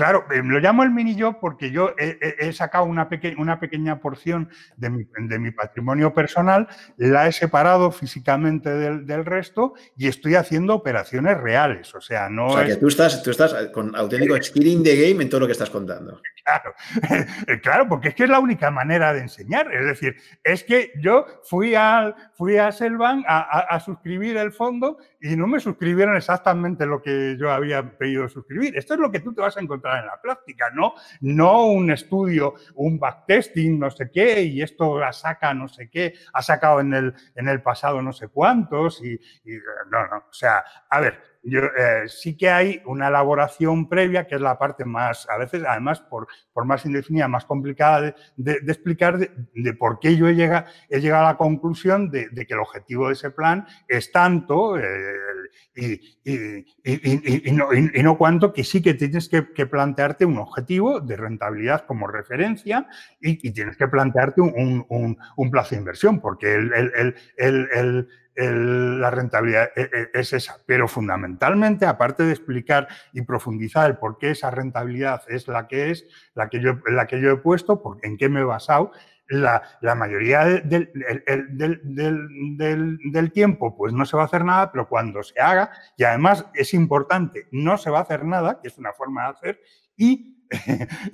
Claro, 0.00 0.24
eh, 0.30 0.40
lo 0.42 0.58
llamo 0.60 0.82
el 0.82 0.90
mini 0.90 1.14
yo 1.14 1.38
porque 1.38 1.70
yo 1.70 1.94
he, 1.98 2.50
sacado 2.54 2.84
una, 2.84 3.06
una, 3.36 3.60
pequeña 3.60 4.00
porción 4.00 4.48
de 4.78 4.88
mi, 4.88 5.50
patrimonio 5.50 6.14
personal, 6.14 6.68
la 6.96 7.28
he 7.28 7.32
separado 7.32 7.92
físicamente 7.92 8.70
del, 8.70 9.26
resto 9.26 9.74
y 9.98 10.08
estoy 10.08 10.36
haciendo 10.36 10.74
operaciones 10.74 11.36
reales. 11.36 11.94
O 11.94 12.00
sea, 12.00 12.30
no. 12.30 12.46
O 12.46 12.56
sea, 12.56 12.66
que 12.66 12.76
tú 12.76 12.88
estás, 12.88 13.22
tú 13.22 13.30
estás 13.30 13.54
con 13.74 13.94
auténtico 13.94 14.42
skin 14.42 14.82
the 14.82 14.96
game 14.96 15.22
en 15.22 15.28
todo 15.28 15.40
lo 15.40 15.46
que 15.46 15.52
estás 15.52 15.68
contando. 15.68 16.18
Claro, 16.44 16.74
claro, 17.62 17.88
porque 17.88 18.08
es 18.08 18.14
que 18.14 18.24
es 18.24 18.30
la 18.30 18.38
única 18.38 18.70
manera 18.70 19.12
de 19.12 19.20
enseñar. 19.20 19.72
Es 19.74 19.84
decir, 19.84 20.16
es 20.42 20.64
que 20.64 20.92
yo 20.96 21.26
fui, 21.42 21.74
al, 21.74 22.14
fui 22.34 22.56
a 22.56 22.72
Selvan 22.72 23.24
a, 23.26 23.78
suscribir 23.80 24.36
el 24.36 24.52
fondo 24.52 24.98
y 25.20 25.36
no 25.36 25.46
me 25.46 25.60
suscribieron 25.60 26.16
exactamente 26.16 26.86
lo 26.86 27.02
que 27.02 27.36
yo 27.38 27.50
había 27.50 27.96
pedido 27.98 28.28
suscribir. 28.28 28.76
Esto 28.76 28.94
es 28.94 29.00
lo 29.00 29.10
que 29.10 29.20
tú 29.20 29.34
te 29.34 29.40
vas 29.40 29.56
a 29.56 29.60
encontrar 29.60 29.89
en 29.98 30.06
la 30.06 30.20
práctica, 30.20 30.70
¿no? 30.70 30.94
No 31.20 31.66
un 31.66 31.90
estudio, 31.90 32.54
un 32.74 32.98
backtesting, 32.98 33.78
no 33.78 33.90
sé 33.90 34.10
qué, 34.10 34.42
y 34.42 34.62
esto 34.62 34.98
la 34.98 35.12
saca 35.12 35.52
no 35.54 35.68
sé 35.68 35.90
qué, 35.90 36.14
ha 36.32 36.42
sacado 36.42 36.80
en 36.80 36.94
el, 36.94 37.14
en 37.34 37.48
el 37.48 37.62
pasado 37.62 38.02
no 38.02 38.12
sé 38.12 38.28
cuántos, 38.28 39.02
y, 39.04 39.18
no, 39.90 40.06
no. 40.06 40.16
O 40.18 40.32
sea, 40.32 40.64
a 40.88 41.00
ver, 41.00 41.30
yo, 41.42 41.60
eh, 41.60 42.06
sí 42.06 42.36
que 42.36 42.50
hay 42.50 42.82
una 42.84 43.08
elaboración 43.08 43.88
previa, 43.88 44.26
que 44.26 44.34
es 44.34 44.40
la 44.40 44.58
parte 44.58 44.84
más, 44.84 45.28
a 45.30 45.38
veces, 45.38 45.64
además, 45.66 46.00
por, 46.00 46.28
por 46.52 46.64
más 46.64 46.84
indefinida, 46.84 47.28
más 47.28 47.46
complicada 47.46 48.14
de, 48.36 48.52
explicar 48.66 49.18
de, 49.18 49.74
por 49.74 50.00
qué 50.00 50.16
yo 50.16 50.28
he 50.28 50.34
llegado, 50.34 50.66
he 50.88 51.00
llegado 51.00 51.26
a 51.26 51.32
la 51.32 51.36
conclusión 51.38 52.10
de, 52.10 52.28
que 52.30 52.54
el 52.54 52.60
objetivo 52.60 53.08
de 53.08 53.14
ese 53.14 53.30
plan 53.30 53.66
es 53.88 54.12
tanto 54.12 54.78
eh, 54.78 54.84
y, 55.74 57.52
no, 57.52 58.18
cuanto 58.18 58.52
que 58.52 58.64
sí 58.64 58.82
que 58.82 58.94
tienes 58.94 59.28
que, 59.28 59.66
plantearte 59.66 60.24
un 60.24 60.38
objetivo 60.38 61.00
de 61.00 61.16
rentabilidad 61.16 61.86
como 61.86 62.06
referencia 62.06 62.86
y, 63.20 63.50
tienes 63.52 63.76
que 63.76 63.88
plantearte 63.88 64.40
un, 64.40 64.86
un, 64.88 65.50
plazo 65.50 65.74
de 65.74 65.80
inversión, 65.80 66.20
porque 66.20 66.54
el, 66.54 67.14
el 67.36 68.08
la 68.36 69.10
rentabilidad 69.10 69.70
e, 69.76 69.82
e, 69.82 70.10
es 70.14 70.32
esa. 70.32 70.56
Pero 70.66 70.88
fundamentalmente, 70.88 71.86
aparte 71.86 72.22
de 72.22 72.32
explicar 72.32 72.88
y 73.12 73.22
profundizar 73.22 73.90
el 73.90 73.96
por 73.98 74.18
qué 74.18 74.30
esa 74.30 74.50
rentabilidad 74.50 75.22
es 75.28 75.48
la 75.48 75.66
que 75.66 75.90
es, 75.90 76.06
la 76.34 76.48
que 76.48 76.60
yo, 76.60 76.78
la 76.90 77.06
que 77.06 77.20
yo 77.20 77.30
he 77.30 77.36
puesto, 77.36 77.82
en 78.02 78.16
qué 78.16 78.28
me 78.28 78.40
he 78.40 78.44
basado, 78.44 78.92
la, 79.30 79.94
mayoría 79.94 80.44
del, 80.44 80.90
del, 83.12 83.32
tiempo 83.32 83.76
pues 83.76 83.92
no 83.92 84.04
se 84.04 84.16
va 84.16 84.22
a 84.22 84.26
hacer 84.26 84.44
nada, 84.44 84.72
pero 84.72 84.88
cuando 84.88 85.22
se 85.22 85.40
haga, 85.40 85.70
y 85.96 86.04
además 86.04 86.46
es 86.54 86.74
importante, 86.74 87.46
no 87.52 87.78
se 87.78 87.90
va 87.90 87.98
a 87.98 88.02
hacer 88.02 88.24
nada, 88.24 88.60
que 88.60 88.68
es 88.68 88.78
una 88.78 88.92
forma 88.92 89.22
de 89.22 89.30
hacer, 89.30 89.60
y 89.96 90.36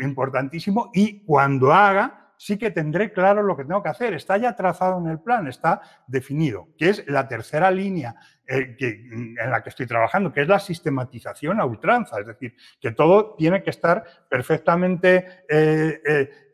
importantísimo, 0.00 0.90
y 0.92 1.24
cuando 1.24 1.72
haga, 1.72 2.25
sí 2.38 2.58
que 2.58 2.70
tendré 2.70 3.12
claro 3.12 3.42
lo 3.42 3.56
que 3.56 3.64
tengo 3.64 3.82
que 3.82 3.88
hacer. 3.88 4.14
Está 4.14 4.36
ya 4.36 4.54
trazado 4.54 4.98
en 4.98 5.08
el 5.08 5.20
plan, 5.20 5.46
está 5.46 5.80
definido, 6.06 6.68
que 6.78 6.90
es 6.90 7.06
la 7.08 7.28
tercera 7.28 7.70
línea 7.70 8.14
eh, 8.46 8.76
en 8.80 9.50
la 9.50 9.62
que 9.62 9.70
estoy 9.70 9.86
trabajando, 9.86 10.32
que 10.32 10.42
es 10.42 10.48
la 10.48 10.58
sistematización 10.58 11.60
a 11.60 11.64
ultranza. 11.64 12.20
Es 12.20 12.26
decir, 12.26 12.54
que 12.80 12.92
todo 12.92 13.34
tiene 13.34 13.62
que 13.62 13.70
estar 13.70 14.04
perfectamente 14.28 15.44
eh, 15.48 16.00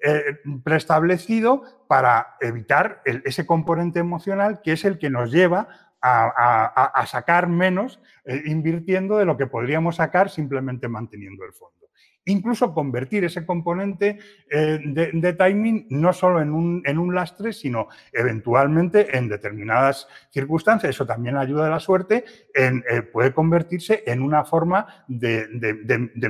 eh, 0.02 0.24
preestablecido 0.64 1.86
para 1.88 2.36
evitar 2.40 3.02
ese 3.04 3.46
componente 3.46 4.00
emocional 4.00 4.60
que 4.62 4.72
es 4.72 4.84
el 4.84 4.98
que 4.98 5.10
nos 5.10 5.30
lleva 5.30 5.68
a 6.04 7.04
sacar 7.06 7.46
menos 7.46 8.00
invirtiendo 8.46 9.18
de 9.18 9.24
lo 9.24 9.36
que 9.36 9.46
podríamos 9.46 9.96
sacar 9.96 10.30
simplemente 10.30 10.88
manteniendo 10.88 11.44
el 11.44 11.52
fondo 11.52 11.81
incluso 12.26 12.72
convertir 12.72 13.24
ese 13.24 13.44
componente 13.44 14.18
eh, 14.50 14.78
de, 14.84 15.32
timing 15.32 15.86
no 15.90 16.12
solo 16.12 16.40
en 16.40 16.52
un, 16.52 16.82
en 16.84 16.98
un, 16.98 17.14
lastre, 17.14 17.52
sino 17.52 17.88
eventualmente 18.12 19.16
en 19.16 19.28
determinadas 19.28 20.08
circunstancias, 20.30 20.90
eso 20.90 21.06
también 21.06 21.36
ayuda 21.36 21.66
a 21.66 21.70
la 21.70 21.80
suerte, 21.80 22.24
en, 22.54 22.84
eh, 22.88 23.02
puede 23.02 23.32
convertirse 23.32 24.04
en 24.06 24.22
una 24.22 24.44
forma 24.44 25.04
de, 25.08 25.48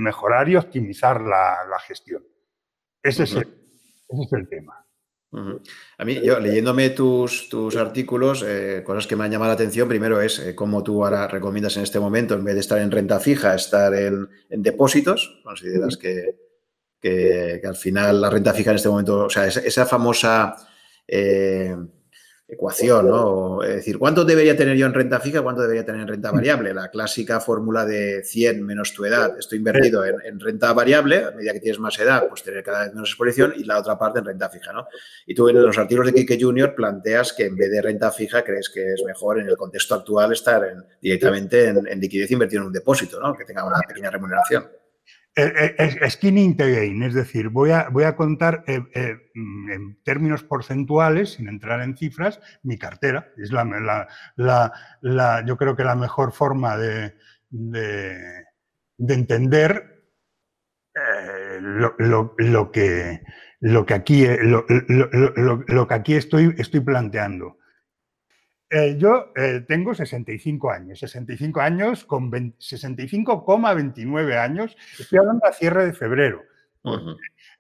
mejorar 0.01 0.49
y 0.49 0.57
optimizar 0.57 1.21
la, 1.21 1.79
gestión. 1.87 2.23
Ese, 3.03 3.25
es 3.25 3.33
ese 3.33 3.43
es 4.23 4.33
el 4.33 4.49
tema. 4.49 4.82
A 5.99 6.05
mí, 6.05 6.21
yo 6.23 6.39
leyéndome 6.39 6.91
tus, 6.91 7.49
tus 7.49 7.77
artículos, 7.77 8.45
eh, 8.47 8.83
cosas 8.85 9.07
que 9.07 9.17
me 9.17 9.25
han 9.25 9.31
llamado 9.31 9.49
la 9.49 9.55
atención, 9.55 9.89
primero 9.89 10.21
es 10.21 10.39
eh, 10.39 10.55
cómo 10.55 10.83
tú 10.83 11.03
ahora 11.05 11.27
recomiendas 11.27 11.77
en 11.79 11.85
este 11.85 11.99
momento, 11.99 12.35
en 12.35 12.45
vez 12.45 12.55
de 12.55 12.61
estar 12.61 12.79
en 12.79 12.91
renta 12.91 13.19
fija, 13.19 13.55
estar 13.55 13.95
en, 13.95 14.29
depósitos. 14.51 15.41
Consideras 15.43 15.97
que, 15.97 16.37
que, 17.01 17.63
al 17.65 17.77
final 17.77 18.21
la 18.21 18.29
renta 18.29 18.53
fija 18.53 18.71
en 18.71 18.77
este 18.77 18.91
momento, 18.91 19.25
o 19.25 19.31
sea, 19.31 19.47
esa, 19.47 19.87
famosa 19.87 20.55
eh, 21.09 21.75
ecuación, 22.53 23.09
¿no? 23.09 23.63
Es 23.63 23.77
decir, 23.77 23.99
¿cuánto 23.99 24.27
debería 24.27 24.55
tener 24.55 24.77
yo 24.77 24.85
en 24.85 24.93
renta 24.93 25.19
fija, 25.21 25.41
cuánto 25.41 25.63
debería 25.63 25.87
tener 25.87 26.03
en 26.03 26.09
renta 26.09 26.31
variable? 26.31 26.75
La 26.75 26.91
clásica 26.91 27.41
fórmula 27.41 27.87
de 27.87 28.23
100 28.23 28.63
menos 28.63 28.93
tu 28.93 29.07
edad. 29.07 29.39
Estoy 29.39 29.57
invertido 29.57 30.05
en, 30.05 30.39
renta 30.39 30.71
variable, 30.75 31.25
a 31.25 31.31
medida 31.31 31.55
que 31.55 31.61
tienes 31.61 31.81
más 31.81 31.99
edad, 31.99 32.29
pues 32.29 32.43
tener 32.43 32.63
cada 32.63 32.85
vez 32.85 32.93
menos 32.93 33.09
exposición 33.09 33.55
y 33.57 33.65
la 33.65 33.79
otra 33.79 33.99
parte 33.99 34.19
en 34.19 34.27
renta 34.27 34.51
fija, 34.51 34.71
¿no? 34.71 34.87
Y 35.27 35.35
tú 35.35 35.49
en 35.49 35.63
los 35.63 35.79
artículos 35.79 36.13
de 36.13 36.15
Kike 36.15 36.39
Junior 36.39 36.75
planteas 36.75 37.33
que 37.33 37.47
en 37.47 37.57
vez 37.57 37.71
de 37.71 37.81
renta 37.81 38.11
fija 38.11 38.45
crees 38.45 38.69
que 38.69 38.93
es 38.93 39.03
mejor 39.07 39.41
en 39.41 39.49
el 39.49 39.57
contexto 39.57 39.95
actual 39.95 40.33
estar 40.33 40.63
directamente 41.01 41.69
en, 41.69 41.87
en 41.87 42.01
liquidez 42.01 42.31
invertido 42.31 42.61
en 42.61 42.67
un 42.67 42.73
depósito, 42.73 43.19
¿no? 43.19 43.35
Que 43.35 43.47
tenga 43.47 43.65
una 43.65 43.81
pequeña 43.81 44.11
remuneración. 44.11 44.82
Eh, 45.35 45.75
eh, 45.79 46.11
skin 46.11 46.37
in 46.37 47.03
es 47.03 47.15
decir, 47.15 47.49
voy 47.49 47.71
a, 47.71 47.89
voy 47.89 48.05
a 48.05 48.17
contar 48.17 48.65
eh, 48.67 48.83
en 49.35 49.97
términos 50.03 50.43
porcentuales, 50.43 51.35
sin 51.35 51.49
entrar 51.49 51.81
en 51.81 51.97
cifras, 51.97 52.39
mi 52.63 52.77
cartera. 52.77 53.33
Es 53.39 53.51
la, 53.51 53.65
la, 55.01 55.45
yo 55.47 55.57
creo 55.57 55.75
que 55.75 55.85
la 55.85 55.97
mejor 55.97 56.33
forma 56.33 56.77
de, 56.77 57.15
de, 57.49 58.45
entender 58.99 60.05
lo, 61.61 61.97
que, 62.71 63.23
lo, 63.61 63.87
que 63.87 63.95
aquí, 63.95 64.27
lo, 64.27 65.89
que 65.89 65.95
aquí 65.95 66.15
estoy, 66.15 66.55
estoy 66.59 66.81
planteando. 66.81 67.57
Eh, 68.75 68.97
yo 68.97 69.27
eh, 69.37 69.67
tengo 69.69 69.95
65 69.95 70.71
años, 70.71 70.99
65 71.01 71.61
años 71.61 72.07
con 72.07 72.33
65,29 72.33 74.39
años. 74.39 74.75
Estoy 74.99 75.19
hablando 75.19 75.47
a 75.47 75.53
cierre 75.53 75.85
de 75.85 75.93
febrero. 75.93 76.41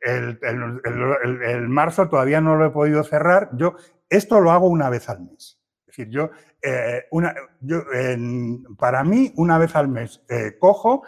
el, 0.01 1.68
marzo 1.68 2.09
todavía 2.09 2.40
no 2.40 2.56
lo 2.56 2.64
he 2.64 2.70
podido 2.70 3.05
cerrar. 3.05 3.51
Yo 3.52 3.76
esto 4.09 4.40
lo 4.40 4.52
hago 4.52 4.68
una 4.68 4.89
vez 4.89 5.10
al 5.10 5.20
mes. 5.20 5.60
Es 5.80 5.98
decir, 5.98 6.09
yo, 6.09 6.30
eh, 6.62 7.05
una, 7.10 7.34
yo 7.60 7.84
para 8.78 9.05
mí, 9.05 9.34
una 9.36 9.59
vez 9.59 9.76
al 9.76 9.89
mes 9.89 10.22
cojo, 10.59 11.02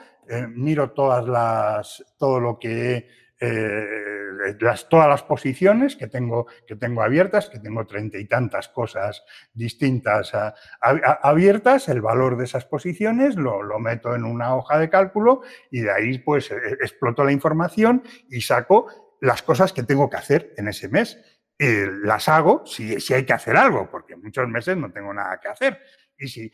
miro 0.51 0.91
todas 0.91 1.27
las, 1.27 2.05
todo 2.19 2.41
lo 2.41 2.59
que 2.59 3.09
eh, 3.45 4.55
todas 4.89 5.09
las 5.09 5.23
posiciones 5.23 5.97
que 5.97 6.07
tengo, 6.07 6.47
que 6.67 6.77
tengo 6.77 7.03
abiertas, 7.03 7.49
que 7.49 7.59
tengo 7.59 7.87
treinta 7.87 8.19
y 8.19 8.27
tantas 8.27 8.69
cosas 8.69 9.25
distintas 9.53 10.33
abiertas, 10.81 11.89
el 11.89 12.01
valor 12.01 12.37
de 12.37 12.45
esas 12.45 12.65
posiciones 12.65 13.37
lo, 13.37 13.63
meto 13.79 14.15
en 14.15 14.25
una 14.25 14.55
hoja 14.55 14.79
de 14.79 14.89
cálculo 14.89 15.43
y 15.71 15.81
de 15.81 15.91
ahí 15.91 16.19
pues 16.19 16.51
e, 16.51 16.57
exploto 16.81 17.25
la 17.25 17.33
información 17.33 18.03
y 18.31 18.41
saco 18.41 19.17
las 19.21 19.43
cosas 19.43 19.73
que 19.73 19.83
tengo 19.83 20.09
que 20.09 20.17
hacer 20.17 20.53
en 20.57 20.69
ese 20.69 20.89
mes. 20.89 21.19
las 21.59 22.29
hago 22.29 22.67
si, 22.67 23.01
si 23.01 23.15
hay 23.15 23.25
que 23.25 23.33
hacer 23.33 23.57
algo, 23.57 23.89
porque 23.91 24.17
muchos 24.17 24.49
meses 24.49 24.77
no 24.77 24.91
tengo 24.91 25.15
nada 25.15 25.39
que 25.41 25.49
hacer 25.49 25.81
y 26.19 26.29
si, 26.29 26.53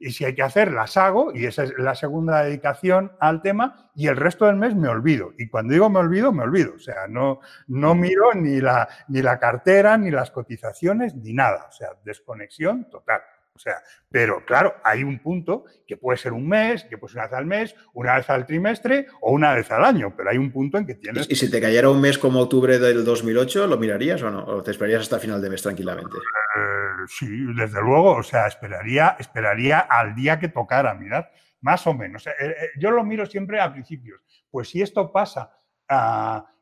y, 0.00 0.10
si 0.10 0.24
hay 0.24 0.34
que 0.34 0.42
hacer, 0.42 0.72
las 0.72 0.96
hago, 0.96 1.34
y 1.34 1.46
esa 1.46 1.64
es 1.64 1.74
la 1.78 1.94
segunda 1.94 2.42
dedicación 2.42 3.12
al 3.20 3.42
tema, 3.42 3.90
y 3.94 4.06
el 4.08 4.16
resto 4.16 4.46
del 4.46 4.56
mes 4.56 4.74
me 4.74 4.88
olvido. 4.88 5.32
Y 5.38 5.48
cuando 5.48 5.72
digo 5.72 5.90
me 5.90 6.00
olvido, 6.00 6.32
me 6.32 6.42
olvido. 6.42 6.74
O 6.74 6.78
sea, 6.78 7.06
no, 7.08 7.40
no 7.68 7.94
miro 7.94 8.34
ni 8.34 8.60
la, 8.60 8.88
ni 9.08 9.22
la 9.22 9.38
cartera, 9.38 9.96
ni 9.98 10.10
las 10.10 10.30
cotizaciones, 10.30 11.14
ni 11.14 11.32
nada. 11.32 11.66
O 11.68 11.72
sea, 11.72 11.90
desconexión 12.04 12.88
total. 12.90 13.20
O 13.56 13.58
sea, 13.58 13.82
pero 14.10 14.44
claro, 14.44 14.74
hay 14.84 15.02
un 15.02 15.18
punto 15.18 15.64
que 15.86 15.96
puede 15.96 16.18
ser 16.18 16.34
un 16.34 16.46
mes, 16.46 16.84
que 16.84 16.98
puede 16.98 17.12
ser 17.12 17.20
una 17.20 17.28
vez 17.28 17.38
al 17.38 17.46
mes, 17.46 17.74
una 17.94 18.16
vez 18.16 18.28
al 18.28 18.46
trimestre 18.46 19.06
o 19.22 19.32
una 19.32 19.54
vez 19.54 19.70
al 19.70 19.82
año, 19.82 20.14
pero 20.14 20.30
hay 20.30 20.36
un 20.36 20.52
punto 20.52 20.76
en 20.76 20.86
que 20.86 20.94
tienes... 20.94 21.26
¿Y 21.30 21.34
si 21.34 21.50
te 21.50 21.60
cayera 21.60 21.88
un 21.88 22.00
mes 22.00 22.18
como 22.18 22.40
octubre 22.40 22.78
del 22.78 23.04
2008, 23.04 23.66
lo 23.66 23.78
mirarías 23.78 24.22
o 24.22 24.30
no? 24.30 24.44
¿O 24.44 24.62
te 24.62 24.72
esperarías 24.72 25.02
hasta 25.02 25.18
final 25.18 25.40
de 25.40 25.48
mes 25.48 25.62
tranquilamente? 25.62 26.18
Eh, 26.18 27.06
sí, 27.08 27.26
desde 27.56 27.80
luego, 27.80 28.16
o 28.16 28.22
sea, 28.22 28.46
esperaría, 28.46 29.16
esperaría 29.18 29.80
al 29.80 30.14
día 30.14 30.38
que 30.38 30.48
tocara, 30.48 30.94
mirad, 30.94 31.24
más 31.62 31.86
o 31.86 31.94
menos. 31.94 32.26
Eh, 32.26 32.32
eh, 32.38 32.54
yo 32.78 32.90
lo 32.90 33.04
miro 33.04 33.24
siempre 33.24 33.58
a 33.58 33.72
principios. 33.72 34.20
Pues 34.50 34.68
si 34.68 34.82
esto 34.82 35.10
pasa, 35.10 35.50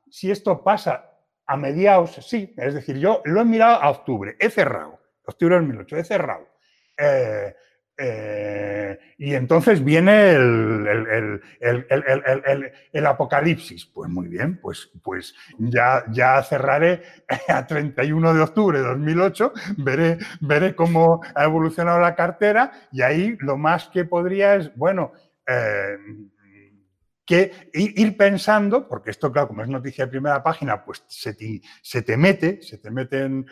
si 0.09 0.31
esto 0.31 0.63
pasa 0.63 1.11
a 1.47 1.57
mediados, 1.57 2.15
sí, 2.27 2.55
es 2.57 2.75
decir, 2.75 2.99
yo 2.99 3.21
lo 3.25 3.41
he 3.41 3.45
mirado 3.45 3.83
a 3.83 3.91
octubre, 3.91 4.37
he 4.39 4.49
cerrado, 4.49 5.01
octubre 5.27 5.57
del 5.57 5.67
2008, 5.67 5.97
he 5.97 6.05
cerrado 6.05 6.54
eh, 6.99 7.55
Eh, 7.97 8.99
y 9.19 9.35
entonces 9.35 9.85
viene 9.85 10.33
el, 10.33 11.41
el, 12.93 13.07
apocalipsis. 13.07 13.87
Pues 13.87 14.11
muy 14.11 14.27
bien, 14.27 14.59
pues, 14.61 14.91
pues 15.03 15.35
ya, 15.59 16.05
ya 16.11 16.43
cerraré 16.43 17.03
a 17.49 17.67
31 17.67 18.35
de 18.35 18.41
octubre 18.41 18.79
de 18.79 18.85
2008, 18.85 19.53
veré, 19.79 20.19
veré 20.41 20.75
cómo 20.75 21.21
ha 21.35 21.45
evolucionado 21.45 22.01
la 22.01 22.17
cartera 22.17 22.73
y 22.91 23.03
ahí 23.03 23.37
lo 23.39 23.57
más 23.57 23.89
que 23.89 24.05
podría 24.05 24.57
es, 24.57 24.75
bueno, 24.77 25.13
eh, 25.47 25.97
que 27.27 27.71
ir 27.73 28.17
pensando, 28.17 28.87
porque 28.89 29.11
esto, 29.11 29.33
claro, 29.33 29.49
como 29.49 29.63
es 29.63 29.69
noticia 29.69 30.05
de 30.05 30.11
primera 30.11 30.43
página, 30.43 30.85
pues 30.85 31.05
se 31.07 31.35
te, 31.35 31.63
se 31.83 32.03
te 32.03 32.17
mete, 32.17 32.61
se 32.63 32.79
te 32.79 32.91
mete 32.91 33.23
en, 33.23 33.47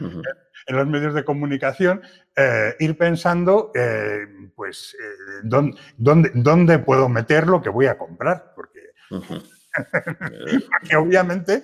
los 0.68 0.86
medios 0.86 1.14
de 1.14 1.24
comunicación, 1.24 2.02
eh, 2.36 2.76
ir 2.78 2.96
pensando, 2.96 3.72
eh, 3.74 4.26
pues, 4.54 4.94
eh, 4.94 5.40
dónde, 5.44 6.30
dónde, 6.34 6.78
puedo 6.78 7.08
meter 7.08 7.46
lo 7.46 7.62
que 7.62 7.70
voy 7.70 7.86
a 7.86 7.98
comprar, 7.98 8.52
porque... 8.54 8.80
porque 9.70 10.96
obviamente, 10.96 11.62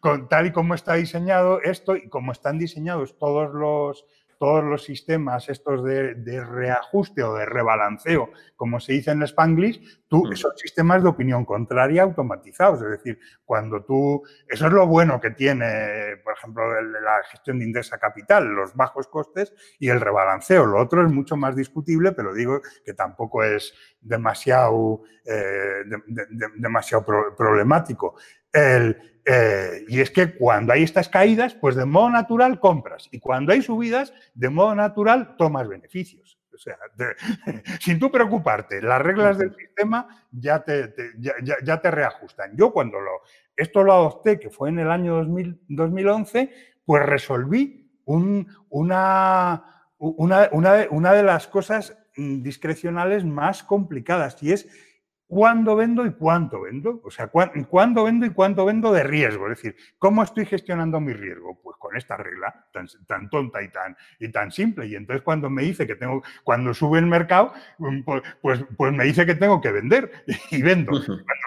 con, 0.00 0.28
tal 0.30 0.46
y 0.46 0.52
como 0.52 0.74
está 0.74 0.94
diseñado 0.94 1.60
esto 1.60 1.94
y 1.94 2.08
como 2.08 2.32
están 2.32 2.58
diseñados 2.58 3.18
todos 3.18 3.52
los, 3.54 4.06
todos 4.38 4.64
los 4.64 4.84
sistemas 4.84 5.48
estos 5.48 5.84
de, 5.84 6.14
reajuste 6.44 7.22
o 7.22 7.34
de 7.34 7.46
rebalanceo, 7.46 8.30
como 8.56 8.80
se 8.80 8.94
dice 8.94 9.10
en 9.10 9.22
Spanglish, 9.22 10.02
tú, 10.08 10.24
mm. 10.24 10.32
esos 10.32 10.52
sistemas 10.56 11.02
de 11.02 11.08
opinión 11.08 11.44
contraria 11.44 12.02
automatizados. 12.02 12.82
Es 12.82 12.90
decir, 12.90 13.18
cuando 13.44 13.84
tú, 13.84 14.22
eso 14.48 14.66
es 14.66 14.72
lo 14.72 14.86
bueno 14.86 15.20
que 15.20 15.30
tiene, 15.30 16.16
por 16.22 16.34
ejemplo, 16.34 16.80
la 16.82 17.22
gestión 17.30 17.58
de 17.58 17.64
Indesa 17.64 17.98
Capital, 17.98 18.46
los 18.46 18.74
bajos 18.74 19.08
costes 19.08 19.52
y 19.78 19.88
el 19.88 20.00
rebalanceo. 20.00 20.66
Lo 20.66 20.80
otro 20.80 21.04
es 21.04 21.12
mucho 21.12 21.36
más 21.36 21.56
discutible, 21.56 22.12
pero 22.12 22.34
digo 22.34 22.60
que 22.84 22.94
tampoco 22.94 23.42
es 23.44 23.74
demasiado, 24.04 25.02
eh, 25.24 25.82
demasiado 26.56 27.04
problemático. 27.36 28.14
El, 28.52 28.96
eh, 29.26 29.84
y 29.88 30.00
es 30.00 30.10
que 30.10 30.34
cuando 30.34 30.72
hay 30.72 30.82
estas 30.82 31.08
caídas, 31.08 31.54
pues 31.54 31.74
de 31.74 31.84
modo 31.84 32.10
natural 32.10 32.60
compras. 32.60 33.08
Y 33.10 33.20
cuando 33.20 33.52
hay 33.52 33.62
subidas, 33.62 34.12
de 34.34 34.50
modo 34.50 34.74
natural 34.74 35.36
tomas 35.36 35.66
beneficios. 35.66 36.38
O 36.52 36.58
sea, 36.58 36.76
sin 37.80 37.98
tú 37.98 38.10
preocuparte, 38.10 38.80
las 38.80 39.02
reglas 39.02 39.38
del 39.38 39.54
sistema 39.56 40.06
ya 40.30 40.62
te, 40.62 40.94
ya, 41.18 41.80
te 41.80 41.90
reajustan. 41.90 42.56
Yo 42.56 42.72
cuando 42.72 43.00
lo, 43.00 43.22
esto 43.56 43.82
lo 43.82 43.92
adopté, 43.92 44.38
que 44.38 44.50
fue 44.50 44.68
en 44.68 44.78
el 44.78 44.90
año 44.90 45.24
2011, 45.68 46.50
pues 46.84 47.06
resolví 47.06 47.90
un, 48.04 48.46
una, 48.68 49.92
una, 49.98 50.48
una, 50.52 50.86
una 50.90 51.12
de 51.12 51.22
las 51.22 51.48
cosas 51.48 51.96
discrecionales 52.16 53.24
más 53.24 53.62
complicadas 53.62 54.42
y 54.42 54.52
es 54.52 54.68
cuándo 55.26 55.74
vendo 55.74 56.06
y 56.06 56.12
cuánto 56.12 56.62
vendo. 56.62 57.00
O 57.04 57.10
sea, 57.10 57.28
cuándo 57.28 58.04
vendo 58.04 58.26
y 58.26 58.30
cuánto 58.30 58.64
vendo 58.64 58.92
de 58.92 59.02
riesgo. 59.02 59.50
Es 59.50 59.58
decir, 59.58 59.76
¿cómo 59.98 60.22
estoy 60.22 60.46
gestionando 60.46 61.00
mi 61.00 61.12
riesgo? 61.12 61.60
Pues 61.62 61.76
con 61.78 61.96
esta 61.96 62.16
regla 62.16 62.66
tan, 62.72 62.86
tan 63.06 63.28
tonta 63.30 63.62
y 63.62 63.68
tan, 63.68 63.96
y 64.20 64.28
tan 64.28 64.52
simple. 64.52 64.86
Y 64.86 64.94
entonces 64.94 65.22
cuando 65.22 65.50
me 65.50 65.62
dice 65.62 65.86
que 65.86 65.96
tengo, 65.96 66.22
cuando 66.44 66.74
sube 66.74 66.98
el 66.98 67.06
mercado, 67.06 67.52
mm, 67.78 68.02
pues, 68.02 68.22
pues, 68.40 68.64
pues 68.76 68.92
me 68.92 69.04
dice 69.04 69.26
que 69.26 69.34
tengo 69.34 69.60
que 69.60 69.72
vender 69.72 70.24
y 70.50 70.62
vendo. 70.62 70.92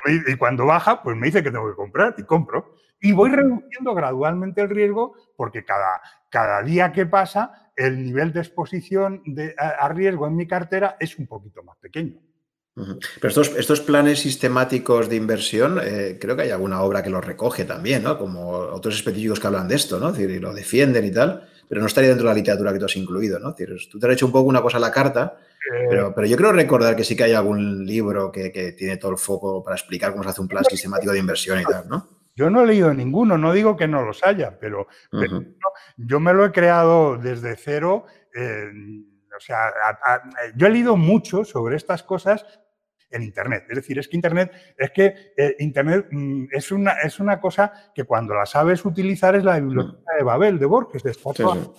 y 0.06 0.36
cuando 0.36 0.66
baja, 0.66 1.02
pues 1.02 1.16
me 1.16 1.28
dice 1.28 1.44
que 1.44 1.52
tengo 1.52 1.70
que 1.70 1.76
comprar 1.76 2.16
y 2.18 2.24
compro. 2.24 2.76
Y 3.00 3.12
voy 3.12 3.30
reduciendo 3.30 3.94
gradualmente 3.94 4.62
el 4.62 4.70
riesgo 4.70 5.14
porque 5.36 5.64
cada, 5.64 6.02
cada 6.30 6.64
día 6.64 6.92
que 6.92 7.06
pasa, 7.06 7.67
el 7.78 8.04
nivel 8.04 8.34
de 8.34 8.42
exposición 8.42 9.22
de, 9.26 9.56
a 9.58 9.88
riesgo 9.90 10.28
en 10.28 10.36
mi 10.36 10.48
cartera 10.48 10.98
es 11.00 11.18
un 11.18 11.28
poquito 11.28 11.64
más 11.64 11.78
pequeño. 11.78 12.20
Pero 12.76 13.30
estos, 13.30 13.56
estos 13.58 13.82
planes 13.82 14.20
sistemáticos 14.20 15.10
de 15.10 15.16
inversión, 15.16 15.80
eh, 15.84 16.18
creo 16.22 16.36
que 16.36 16.44
hay 16.44 16.52
alguna 16.52 16.82
obra 16.82 17.02
que 17.02 17.10
los 17.10 17.26
recoge 17.26 17.66
también, 17.66 18.04
¿no? 18.04 18.20
Como 18.20 18.50
otros 18.50 18.96
específicos 18.96 19.40
que 19.40 19.48
hablan 19.48 19.68
de 19.68 19.76
esto, 19.76 20.00
¿no? 20.00 20.16
y 20.20 20.40
lo 20.40 20.54
defienden 20.54 21.04
y 21.06 21.12
tal, 21.12 21.50
pero 21.68 21.82
no 21.82 21.88
estaría 21.88 22.10
dentro 22.10 22.28
de 22.28 22.34
la 22.34 22.38
literatura 22.38 22.72
que 22.72 22.80
tú 22.80 22.86
has 22.86 22.96
incluido, 22.96 23.40
¿no? 23.40 23.56
tú 23.56 24.00
te 24.00 24.06
has 24.06 24.14
hecho 24.14 24.28
un 24.28 24.32
poco 24.32 24.48
una 24.48 24.62
cosa 24.62 24.78
a 24.78 24.82
la 24.82 24.92
carta, 24.92 25.38
eh. 25.74 25.88
pero, 25.90 26.14
pero, 26.14 26.28
yo 26.28 26.38
creo 26.38 26.52
recordar 26.52 26.96
que 26.96 27.04
sí 27.04 27.16
que 27.16 27.24
hay 27.24 27.34
algún 27.34 27.84
libro 27.84 28.32
que, 28.32 28.76
tiene 28.78 28.98
todo 28.98 29.12
el 29.12 29.18
foco 29.18 29.64
para 29.64 29.76
explicar 29.76 30.12
cómo 30.12 30.24
se 30.24 30.30
hace 30.30 30.42
un 30.42 30.48
plan 30.48 30.64
sistemático 30.64 31.12
de 31.12 31.20
inversión 31.20 31.60
y 31.60 31.64
tal, 31.64 31.90
¿no? 31.90 32.17
Yo 32.38 32.52
no 32.52 32.62
he 32.62 32.68
leído 32.68 32.94
ninguno, 32.94 33.36
no 33.36 33.52
digo 33.52 33.76
que 33.76 33.88
no 33.88 34.04
los 34.04 34.24
haya, 34.24 34.60
pero, 34.60 34.88
yo 35.98 36.20
me 36.20 36.34
lo 36.34 36.46
he 36.46 36.52
creado 36.52 37.18
desde 37.18 37.56
cero. 37.56 38.06
Eh, 38.36 38.70
o 39.36 39.40
sea, 39.40 39.72
yo 40.56 40.68
he 40.68 40.70
leído 40.70 40.96
mucho 40.96 41.44
sobre 41.44 41.76
estas 41.76 42.04
cosas 42.04 42.46
en 43.10 43.24
Internet. 43.24 43.66
Es 43.70 43.76
decir, 43.76 43.98
es 44.00 44.08
que 44.08 44.16
Internet, 44.16 44.52
es 44.78 44.92
que 44.92 45.34
eh, 45.36 45.56
Internet 45.60 46.08
mm, 46.12 46.46
es, 46.52 46.72
una, 46.72 46.94
es 46.94 47.20
una 47.20 47.40
cosa 47.40 47.72
que 47.94 48.04
cuando 48.04 48.34
la 48.34 48.46
sabes 48.46 48.84
utilizar 48.86 49.36
es 49.36 49.44
la 49.44 49.60
biblioteca 49.60 50.16
de 50.18 50.24
Babel, 50.24 50.60
de 50.60 50.66
Borges, 50.66 51.04
de 51.04 51.14
foto 51.14 51.76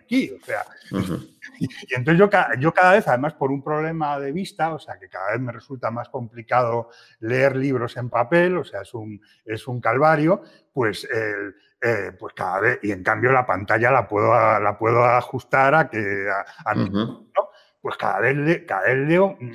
aquí. 0.00 0.30
O 0.30 0.44
sea, 0.44 0.64
y, 1.58 1.68
entonces 1.94 2.18
yo, 2.18 2.30
yo 2.58 2.72
cada 2.72 2.92
vez, 2.92 3.08
además 3.08 3.34
por 3.34 3.50
un 3.50 3.62
problema 3.62 4.18
de 4.18 4.32
vista, 4.32 4.74
o 4.74 4.78
sea, 4.78 4.98
que 4.98 5.08
cada 5.08 5.32
vez 5.32 5.40
me 5.40 5.52
resulta 5.52 5.90
más 5.90 6.08
complicado 6.08 6.90
leer 7.20 7.56
libros 7.56 7.96
en 7.96 8.08
papel, 8.08 8.56
o 8.56 8.64
sea, 8.64 8.82
es 8.82 8.94
un, 8.94 9.20
es 9.44 9.66
un 9.68 9.80
calvario, 9.80 10.42
pues 10.72 11.06
eh, 11.82 12.12
pues 12.18 12.34
cada 12.34 12.60
vez, 12.60 12.78
y 12.82 12.92
en 12.92 13.02
cambio 13.02 13.32
la 13.32 13.46
pantalla 13.46 13.90
la 13.90 14.06
puedo, 14.06 14.28
la 14.30 14.76
puedo 14.78 15.02
ajustar 15.02 15.74
a 15.74 15.88
que 15.88 16.26
a, 16.28 16.74
pues 17.80 17.96
cada 17.96 18.20
vez, 18.20 18.64
cada 18.66 18.82
vez 18.82 19.08
leo 19.08 19.36
mm, 19.40 19.52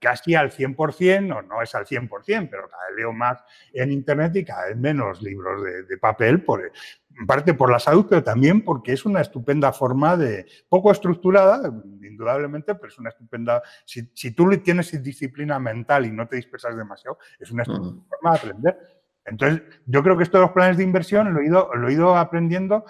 casi 0.00 0.34
al 0.34 0.50
100%, 0.50 1.36
o 1.36 1.42
no 1.42 1.62
es 1.62 1.74
al 1.74 1.84
100%, 1.84 2.48
pero 2.50 2.68
cada 2.68 2.86
vez 2.88 2.96
leo 2.96 3.12
más 3.12 3.42
en 3.72 3.92
Internet 3.92 4.34
y 4.36 4.44
cada 4.44 4.66
vez 4.66 4.76
menos 4.76 5.20
libros 5.22 5.62
de, 5.62 5.98
papel, 5.98 6.42
por, 6.42 6.62
en 6.62 7.26
parte 7.26 7.54
por 7.54 7.70
la 7.70 7.78
salud, 7.78 8.06
pero 8.08 8.22
también 8.22 8.64
porque 8.64 8.92
es 8.92 9.04
una 9.04 9.20
estupenda 9.20 9.72
forma 9.72 10.16
de, 10.16 10.46
poco 10.68 10.90
estructurada, 10.90 11.70
indudablemente, 12.02 12.74
pero 12.74 12.88
es 12.88 12.98
una 12.98 13.10
estupenda, 13.10 13.62
si, 13.84 14.10
si 14.14 14.30
tú 14.32 14.50
tienes 14.62 15.02
disciplina 15.02 15.58
mental 15.58 16.06
y 16.06 16.12
no 16.12 16.26
te 16.26 16.36
dispersas 16.36 16.76
demasiado, 16.76 17.18
es 17.38 17.50
una 17.50 17.62
estupenda 17.62 18.02
forma 18.08 18.30
de 18.30 18.36
aprender. 18.38 18.78
Entonces, 19.26 19.62
yo 19.86 20.02
creo 20.02 20.16
que 20.16 20.22
esto 20.22 20.36
de 20.38 20.42
los 20.42 20.52
planes 20.52 20.76
de 20.76 20.84
inversión 20.84 21.32
lo 21.32 21.40
he 21.40 21.46
ido, 21.46 21.74
lo 21.74 21.88
he 21.88 21.92
ido 21.94 22.16
aprendiendo 22.16 22.84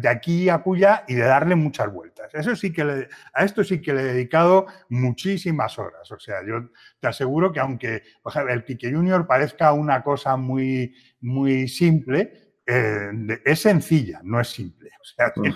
de 0.00 0.08
aquí 0.08 0.48
a 0.48 0.58
cuya 0.58 1.04
y 1.08 1.14
de 1.14 1.24
darle 1.24 1.56
muchas 1.56 1.92
vueltas. 1.92 2.32
Eso 2.34 2.54
sí 2.54 2.72
que 2.72 3.08
a 3.32 3.44
esto 3.44 3.64
sí 3.64 3.80
que 3.80 3.92
le 3.92 4.00
he 4.02 4.04
dedicado 4.04 4.66
muchísimas 4.88 5.78
horas. 5.78 6.10
O 6.12 6.18
sea, 6.18 6.46
yo 6.46 6.70
te 7.00 7.08
aseguro 7.08 7.52
que 7.52 7.60
aunque 7.60 8.02
el 8.48 8.64
Quique 8.64 8.92
Junior 8.92 9.26
parezca 9.26 9.72
una 9.72 10.02
cosa 10.02 10.36
muy, 10.36 10.94
muy 11.20 11.68
simple, 11.68 12.54
eh, 12.66 13.10
es 13.44 13.60
sencilla, 13.60 14.20
no 14.22 14.40
es 14.40 14.48
simple. 14.48 14.90
O 15.00 15.04
sea, 15.04 15.32
tiene 15.32 15.54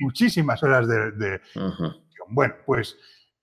muchísimas 0.00 0.62
horas 0.62 0.88
de... 0.88 1.40
Bueno, 2.28 2.54
pues 2.66 2.96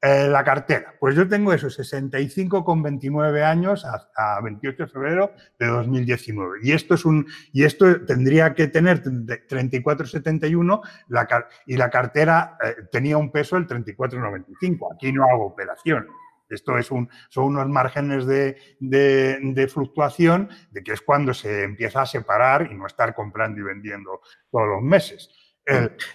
eh, 0.03 0.27
la 0.27 0.43
cartera. 0.43 0.95
Pues 0.99 1.15
yo 1.15 1.27
tengo 1.27 1.53
eso, 1.53 1.67
65,29 1.67 3.43
años 3.43 3.85
a, 3.85 4.41
28 4.41 4.83
de 4.83 4.89
febrero 4.89 5.31
de 5.59 5.67
2019. 5.67 6.59
Y 6.63 6.71
esto, 6.71 6.95
es 6.95 7.05
un, 7.05 7.27
y 7.53 7.63
esto 7.63 8.03
tendría 8.05 8.55
que 8.55 8.67
tener 8.67 9.03
34,71 9.03 10.81
la, 11.09 11.47
y 11.67 11.77
la 11.77 11.89
cartera 11.91 12.57
eh, 12.63 12.87
tenía 12.91 13.17
un 13.17 13.31
peso 13.31 13.57
del 13.57 13.67
34,95. 13.67 14.95
Aquí 14.95 15.11
no 15.11 15.23
hago 15.25 15.45
operación. 15.45 16.07
Esto 16.51 16.77
es 16.77 16.91
un, 16.91 17.09
son 17.29 17.45
unos 17.45 17.67
márgenes 17.69 18.25
de, 18.25 18.57
de, 18.79 19.67
fluctuación 19.67 20.49
de 20.71 20.83
que 20.83 20.93
es 20.93 21.01
cuando 21.01 21.33
se 21.33 21.63
empieza 21.63 22.01
a 22.01 22.05
separar 22.05 22.69
y 22.71 22.75
no 22.75 22.87
estar 22.87 23.15
comprando 23.15 23.61
y 23.61 23.63
vendiendo 23.63 24.21
todos 24.49 24.67
los 24.67 24.81
meses. 24.81 25.29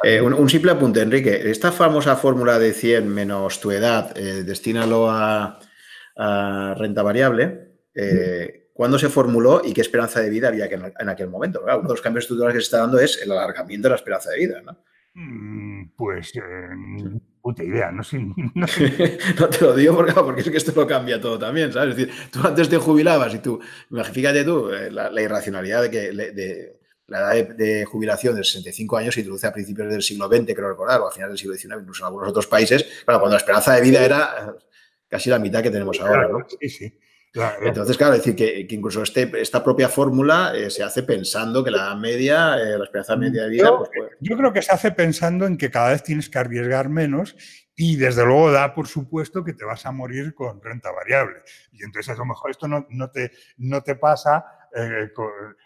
Eh, 0.02 0.20
un, 0.20 0.48
simple 0.50 0.72
apunte, 0.72 1.00
Enrique. 1.00 1.50
Esta 1.50 1.72
famosa 1.72 2.16
fórmula 2.16 2.58
de 2.58 2.72
100 2.72 3.08
menos 3.08 3.60
tu 3.60 3.70
edad, 3.70 4.16
eh, 4.16 4.42
destínalo 4.44 5.10
a, 5.10 5.58
renta 6.76 7.02
variable. 7.02 7.76
Eh, 7.94 8.70
¿Cuándo 8.72 8.98
se 8.98 9.08
formuló 9.08 9.62
y 9.64 9.72
qué 9.72 9.80
esperanza 9.80 10.20
de 10.20 10.30
vida 10.30 10.48
había 10.48 10.66
en 10.66 11.08
aquel 11.08 11.28
momento? 11.30 11.62
uno 11.62 11.82
de 11.82 11.88
los 11.88 12.02
cambios 12.02 12.24
estructurales 12.24 12.56
que 12.56 12.60
se 12.60 12.66
está 12.66 12.78
dando 12.78 12.98
es 12.98 13.22
el 13.22 13.32
alargamiento 13.32 13.88
de 13.88 13.90
la 13.90 13.96
esperanza 13.96 14.30
de 14.30 14.38
vida. 14.38 14.60
¿no? 14.62 14.78
Mm, 15.14 15.92
pues, 15.96 16.32
puta 17.40 17.64
idea, 17.64 17.90
no 17.90 18.02
sé. 18.02 18.18
No, 18.18 18.66
te 19.48 19.64
lo 19.64 19.74
digo 19.74 19.96
porque, 19.96 20.42
es 20.42 20.50
que 20.50 20.56
esto 20.58 20.72
lo 20.78 20.86
cambia 20.86 21.18
todo 21.18 21.38
también, 21.38 21.72
¿sabes? 21.72 21.90
Es 21.90 21.96
decir, 21.96 22.30
tú 22.30 22.46
antes 22.46 22.68
te 22.68 22.76
jubilabas 22.76 23.34
y 23.34 23.38
tú, 23.38 23.60
fíjate 24.12 24.44
tú, 24.44 24.68
la, 24.90 25.22
irracionalidad 25.22 25.82
de 25.82 25.90
que 25.90 26.12
de, 26.12 26.75
la 27.08 27.34
edad 27.34 27.54
de, 27.54 27.84
jubilación 27.84 28.34
de 28.34 28.44
65 28.44 28.96
años 28.96 29.14
se 29.14 29.20
introduce 29.20 29.46
a 29.46 29.52
principios 29.52 29.88
del 29.88 30.02
siglo 30.02 30.28
XX, 30.28 30.54
creo 30.54 30.68
recordar, 30.68 31.00
o 31.00 31.08
a 31.08 31.12
finales 31.12 31.32
del 31.32 31.38
siglo 31.38 31.54
XIX, 31.54 31.82
incluso 31.82 32.02
en 32.02 32.06
algunos 32.06 32.28
otros 32.28 32.46
países, 32.46 32.84
cuando 33.04 33.28
la 33.28 33.36
esperanza 33.36 33.74
de 33.74 33.80
vida 33.80 34.04
era 34.04 34.54
casi 35.08 35.30
la 35.30 35.38
mitad 35.38 35.62
que 35.62 35.70
tenemos 35.70 36.00
ahora. 36.00 36.28
¿no? 36.28 36.46
Sí, 36.60 36.68
sí. 36.68 36.98
Entonces, 37.60 37.96
claro, 37.98 38.14
decir 38.14 38.34
que, 38.34 38.66
incluso 38.70 39.02
este, 39.02 39.30
esta 39.40 39.62
propia 39.62 39.88
fórmula 39.88 40.52
eh, 40.54 40.70
se 40.70 40.82
hace 40.82 41.02
pensando 41.02 41.62
que 41.62 41.70
la 41.70 41.94
media, 41.94 42.56
la 42.56 42.84
esperanza 42.84 43.16
media 43.16 43.44
de 43.44 43.50
vida... 43.50 43.76
Pues, 43.76 43.90
yo 44.20 44.36
creo 44.36 44.52
que 44.52 44.62
se 44.62 44.72
hace 44.72 44.90
pensando 44.90 45.46
en 45.46 45.58
que 45.58 45.70
cada 45.70 45.90
vez 45.90 46.02
tienes 46.02 46.30
que 46.30 46.38
arriesgar 46.38 46.88
menos 46.88 47.36
y 47.74 47.96
desde 47.96 48.24
luego 48.24 48.50
da 48.50 48.74
por 48.74 48.88
supuesto 48.88 49.44
que 49.44 49.52
te 49.52 49.66
vas 49.66 49.84
a 49.84 49.92
morir 49.92 50.34
con 50.34 50.62
renta 50.62 50.90
variable. 50.90 51.40
Y 51.72 51.84
entonces 51.84 52.14
a 52.14 52.18
lo 52.18 52.24
mejor 52.24 52.50
esto 52.50 52.66
no, 52.68 52.86
no, 52.88 53.10
te, 53.10 53.32
no 53.58 53.82
te 53.82 53.96
pasa 53.96 54.44
eh, 54.78 55.10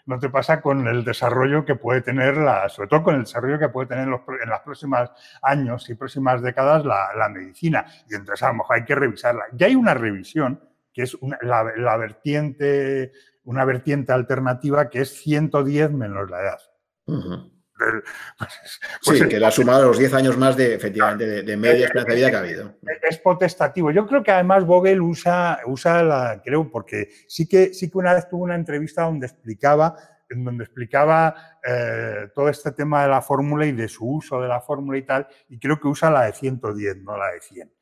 no 0.06 0.18
te 0.20 0.30
pasa 0.30 0.60
con 0.60 0.86
el 0.86 1.04
desarrollo 1.04 1.64
que 1.64 1.74
puede 1.74 2.00
tener, 2.00 2.36
la, 2.36 2.68
sobre 2.68 2.88
todo 2.88 3.02
con 3.02 3.16
el 3.16 3.22
desarrollo 3.22 3.58
que 3.58 3.68
puede 3.68 3.88
tener 3.88 4.04
en 4.04 4.10
los, 4.10 4.20
en 4.20 4.48
los 4.48 4.60
próximos 4.60 5.10
años 5.42 5.90
y 5.90 5.94
próximas 5.94 6.40
décadas 6.42 6.84
la, 6.84 7.28
medicina. 7.28 7.84
Y 8.08 8.14
entonces 8.14 8.42
a 8.44 8.48
lo 8.48 8.58
mejor 8.58 8.76
hay 8.76 8.84
que 8.84 8.94
revisarla. 8.94 9.46
Ya 9.52 9.66
hay 9.66 9.74
una 9.74 9.94
revisión 9.94 10.60
que 10.92 11.02
es 11.02 11.18
la, 11.42 11.96
vertiente, 11.96 13.12
una 13.42 13.64
vertiente 13.64 14.12
alternativa 14.12 14.88
que 14.88 15.00
es 15.00 15.10
110 15.22 15.90
menos 15.90 16.30
la 16.30 16.40
edad. 16.42 16.60
pues 19.04 19.18
sí, 19.18 19.28
que 19.28 19.38
le 19.38 19.46
ha 19.46 19.50
sumado 19.50 19.86
los 19.86 19.98
10 19.98 20.14
años 20.14 20.36
más 20.36 20.56
de, 20.56 20.74
efectivamente, 20.74 21.42
de, 21.42 21.56
media 21.56 21.86
esperanza 21.86 22.10
de 22.10 22.16
vida 22.16 22.30
que 22.30 22.36
ha 22.36 22.40
habido. 22.40 22.74
Es 23.08 23.18
potestativo. 23.18 23.90
Yo 23.90 24.06
creo 24.06 24.22
que 24.22 24.30
además 24.30 24.64
Vogel 24.64 25.00
usa, 25.00 25.60
usa 25.66 26.02
la, 26.02 26.42
creo, 26.44 26.70
porque 26.70 27.08
sí 27.26 27.48
que, 27.48 27.72
sí 27.74 27.90
que 27.90 27.98
una 27.98 28.14
vez 28.14 28.28
tuvo 28.28 28.44
una 28.44 28.54
entrevista 28.54 29.02
donde 29.02 29.26
explicaba, 29.26 29.96
en 30.28 30.44
donde 30.44 30.64
explicaba 30.64 31.34
eh, 31.66 32.28
todo 32.34 32.48
este 32.48 32.72
tema 32.72 33.02
de 33.02 33.08
la 33.08 33.22
fórmula 33.22 33.66
y 33.66 33.72
de 33.72 33.88
su 33.88 34.06
uso 34.06 34.40
de 34.40 34.48
la 34.48 34.60
fórmula 34.60 34.98
y 34.98 35.02
tal, 35.02 35.26
y 35.48 35.58
creo 35.58 35.80
que 35.80 35.88
usa 35.88 36.10
la 36.10 36.26
de 36.26 36.32
110, 36.32 37.02
no 37.02 37.16
la 37.16 37.32
de 37.32 37.40
100. 37.40 37.72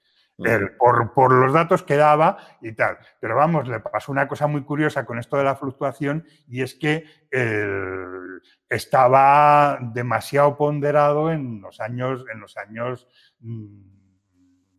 por, 0.79 1.13
por, 1.13 1.33
los 1.33 1.53
datos 1.53 1.83
que 1.83 1.97
daba 1.97 2.39
y 2.63 2.73
tal. 2.73 2.99
Pero 3.21 3.35
vamos, 3.35 3.69
le 3.69 3.81
pasó 3.81 4.13
una 4.13 4.29
cosa 4.29 4.47
muy 4.47 4.63
curiosa 4.63 5.05
con 5.05 5.19
esto 5.19 5.37
de 5.37 5.45
la 5.45 5.57
fluctuación 5.57 6.25
y 6.47 6.63
es 6.63 6.75
que 6.77 7.05
el, 7.31 8.41
estaba 8.69 9.79
demasiado 9.95 10.57
ponderado 10.57 11.31
en 11.33 11.61
los 11.61 11.81
años, 11.81 12.25
en 12.33 12.41
los 12.41 12.57
años 12.57 13.09
mm, 13.41 13.98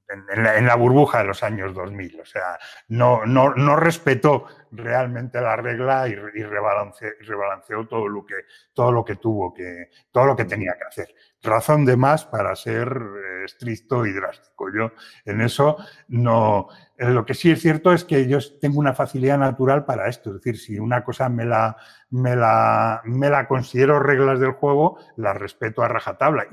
en, 0.09 0.65
la, 0.65 0.75
burbuja 0.75 1.19
de 1.19 1.25
los 1.25 1.43
años 1.43 1.73
2000. 1.73 2.21
O 2.21 2.25
sea, 2.25 2.57
no, 2.87 3.25
no, 3.25 3.53
no 3.53 3.75
respetó 3.75 4.45
realmente 4.71 5.39
la 5.39 5.55
regla 5.55 6.07
y, 6.07 6.15
rebalanceó, 6.15 7.87
todo 7.87 8.07
lo 8.07 8.25
que, 8.25 8.35
todo 8.73 8.91
lo 8.91 9.05
que 9.05 9.15
tuvo 9.15 9.53
que, 9.53 9.89
todo 10.11 10.25
lo 10.25 10.35
que 10.35 10.45
tenía 10.45 10.75
que 10.77 10.85
hacer. 10.85 11.15
Razón 11.41 11.85
de 11.85 11.95
más 11.95 12.25
para 12.25 12.55
ser 12.55 12.87
eh, 12.87 13.45
estricto 13.45 14.05
y 14.05 14.13
drástico. 14.13 14.69
Yo 14.75 14.91
en 15.25 15.41
eso 15.41 15.77
no. 16.07 16.67
Lo 16.97 17.25
que 17.25 17.33
sí 17.33 17.51
es 17.51 17.61
cierto 17.61 17.93
es 17.93 18.03
que 18.03 18.27
yo 18.27 18.39
tengo 18.59 18.79
una 18.79 18.93
facilidad 18.93 19.37
natural 19.37 19.85
para 19.85 20.09
esto. 20.09 20.31
Es 20.31 20.35
decir, 20.37 20.57
si 20.57 20.79
una 20.79 21.03
cosa 21.03 21.29
me 21.29 21.45
la, 21.45 21.77
me 22.09 22.35
la, 22.35 23.01
me 23.05 23.29
la 23.29 23.47
considero 23.47 23.99
reglas 23.99 24.39
del 24.39 24.51
juego, 24.51 24.97
la 25.15 25.33
respeto 25.33 25.81
a 25.81 25.87
rajatabla. 25.87 26.45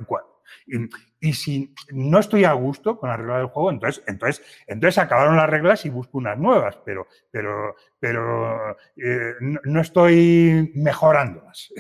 Y, 0.67 0.77
y, 0.77 0.89
si 1.33 1.75
no 1.93 2.19
estoy 2.19 2.45
a 2.45 2.53
gusto 2.53 2.99
con 2.99 3.09
la 3.09 3.17
regla 3.17 3.39
del 3.39 3.47
juego, 3.47 3.71
entonces, 3.71 4.03
entonces, 4.07 4.45
entonces 4.67 4.99
acabaron 4.99 5.37
las 5.37 5.49
reglas 5.49 5.85
y 5.87 5.91
busco 5.91 6.19
unas 6.19 6.39
nuevas, 6.39 6.79
pero, 6.85 7.07
pero, 7.31 7.75
pero 7.99 8.71
eh, 8.97 9.35
no, 9.41 9.81
estoy 9.81 10.73
mejorándolas. 10.75 11.73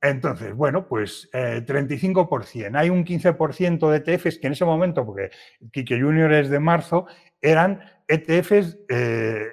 Entonces, 0.00 0.54
bueno, 0.54 0.86
pues 0.86 1.28
35%. 1.32 2.54
Eh, 2.54 2.70
Hay 2.74 2.90
un 2.90 3.04
15% 3.04 3.90
de 3.90 3.96
ETFs 3.96 4.38
que 4.38 4.46
en 4.46 4.52
ese 4.52 4.64
momento, 4.64 5.04
porque 5.04 5.30
Kike 5.72 6.00
Junior 6.00 6.32
es 6.32 6.48
de 6.48 6.60
marzo, 6.60 7.06
eran 7.40 7.80
ETFs, 8.06 8.78
eh, 8.88 9.48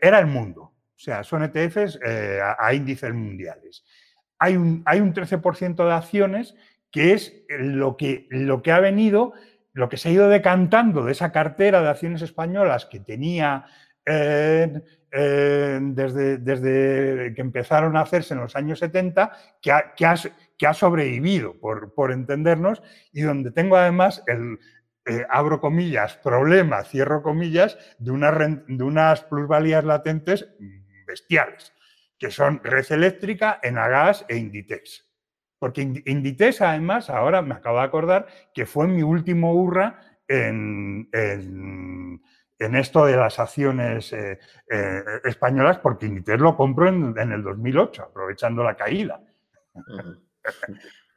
era 0.00 0.18
el 0.18 0.26
mundo. 0.26 0.62
O 0.62 1.00
sea, 1.00 1.22
son 1.22 1.44
ETFs 1.44 1.98
a, 2.58 2.74
índices 2.74 3.12
mundiales. 3.12 3.84
Hay 4.38 4.56
un, 4.56 4.82
hay 4.86 5.00
un 5.00 5.12
13% 5.12 5.86
de 5.86 5.92
acciones 5.92 6.54
que 6.90 7.12
es 7.12 7.44
lo 7.48 7.96
que, 7.96 8.26
lo 8.30 8.62
que 8.62 8.72
ha 8.72 8.80
venido, 8.80 9.32
lo 9.72 9.88
que 9.88 9.96
se 9.96 10.08
ha 10.08 10.12
ido 10.12 10.28
decantando 10.28 11.04
de 11.04 11.12
esa 11.12 11.32
cartera 11.32 11.82
de 11.82 11.88
acciones 11.88 12.22
españolas 12.22 12.86
que 12.86 13.00
tenía 13.00 13.66
eh, 14.04 14.82
eh, 15.10 15.78
desde, 15.82 16.38
desde, 16.38 17.34
que 17.34 17.40
empezaron 17.40 17.96
a 17.96 18.02
hacerse 18.02 18.34
en 18.34 18.40
los 18.40 18.56
años 18.56 18.78
70, 18.78 19.32
que 19.60 19.72
ha, 19.72 19.94
que 19.94 20.66
ha, 20.66 20.74
sobrevivido, 20.74 21.58
por, 21.58 21.94
por, 21.94 22.12
entendernos, 22.12 22.82
y 23.12 23.22
donde 23.22 23.50
tengo 23.50 23.76
además 23.76 24.22
el, 24.26 24.58
eh, 25.06 25.24
abro 25.30 25.60
comillas, 25.60 26.16
problema, 26.16 26.84
cierro 26.84 27.22
comillas, 27.22 27.78
de, 27.98 28.10
una, 28.10 28.30
de 28.30 28.82
unas 28.82 29.22
plusvalías 29.24 29.84
latentes 29.84 30.46
bestiales, 31.06 31.72
que 32.18 32.30
son 32.30 32.60
Red 32.62 32.92
Eléctrica, 32.92 33.58
Enagas 33.62 34.26
e 34.28 34.36
Inditex. 34.36 35.07
Porque 35.58 35.82
Inditex, 36.06 36.60
además, 36.60 37.10
ahora 37.10 37.42
me 37.42 37.54
acabo 37.54 37.78
de 37.78 37.84
acordar 37.84 38.26
que 38.54 38.66
fue 38.66 38.86
mi 38.86 39.02
último 39.02 39.54
hurra 39.54 40.00
en, 40.28 41.08
en, 41.12 42.20
esto 42.76 43.06
de 43.06 43.16
las 43.16 43.38
acciones 43.38 44.12
eh, 44.12 44.38
eh, 44.70 45.02
españolas, 45.24 45.78
porque 45.78 46.06
Inditex 46.06 46.40
lo 46.40 46.56
compro 46.56 46.88
en, 46.88 47.32
el 47.32 47.42
2008, 47.42 48.04
aprovechando 48.04 48.62
la 48.62 48.76
caída. 48.76 49.20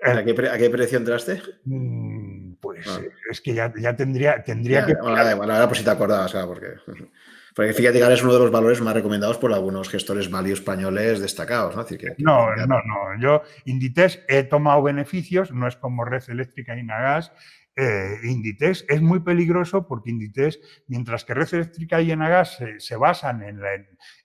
¿A 0.03 0.23
qué, 0.23 0.49
¿A 0.49 0.57
qué, 0.57 0.69
precio 0.69 0.97
entraste? 0.97 1.41
Mm, 1.65 2.53
pues 2.55 2.87
ah. 2.87 2.99
es 3.29 3.39
que 3.39 3.53
ya, 3.53 3.71
tendría, 3.95 4.43
tendría 4.43 4.83
que. 4.83 4.95
Bueno, 4.95 5.53
ahora 5.53 5.67
pues 5.67 5.79
si 5.79 5.85
te 5.85 5.91
acordabas, 5.91 6.33
porque. 6.47 6.73
Porque 7.55 7.73
fíjate 7.73 7.99
que 7.99 8.13
es 8.13 8.23
uno 8.23 8.33
de 8.33 8.39
los 8.39 8.51
valores 8.51 8.81
más 8.81 8.93
recomendados 8.93 9.37
por 9.37 9.53
algunos 9.53 9.89
gestores 9.89 10.29
value 10.29 10.53
españoles 10.53 11.19
destacados. 11.19 11.75
¿no? 11.75 11.85
no, 12.17 12.65
no, 12.65 12.81
no. 12.83 13.19
Yo, 13.19 13.41
Inditex, 13.65 14.21
he 14.27 14.43
tomado 14.43 14.81
beneficios, 14.83 15.51
no 15.51 15.67
es 15.67 15.75
como 15.75 16.05
Red 16.05 16.23
Eléctrica 16.29 16.77
y 16.77 16.83
Nagas. 16.83 17.31
Eh, 17.75 18.17
Inditex 18.23 18.85
es 18.89 19.01
muy 19.01 19.21
peligroso 19.21 19.87
porque 19.87 20.09
Inditex, 20.09 20.59
mientras 20.87 21.23
que 21.23 21.33
Red 21.33 21.53
Eléctrica 21.53 22.01
y 22.01 22.11
Enagas 22.11 22.61
se, 22.77 22.95
basan 22.95 23.43
en, 23.43 23.59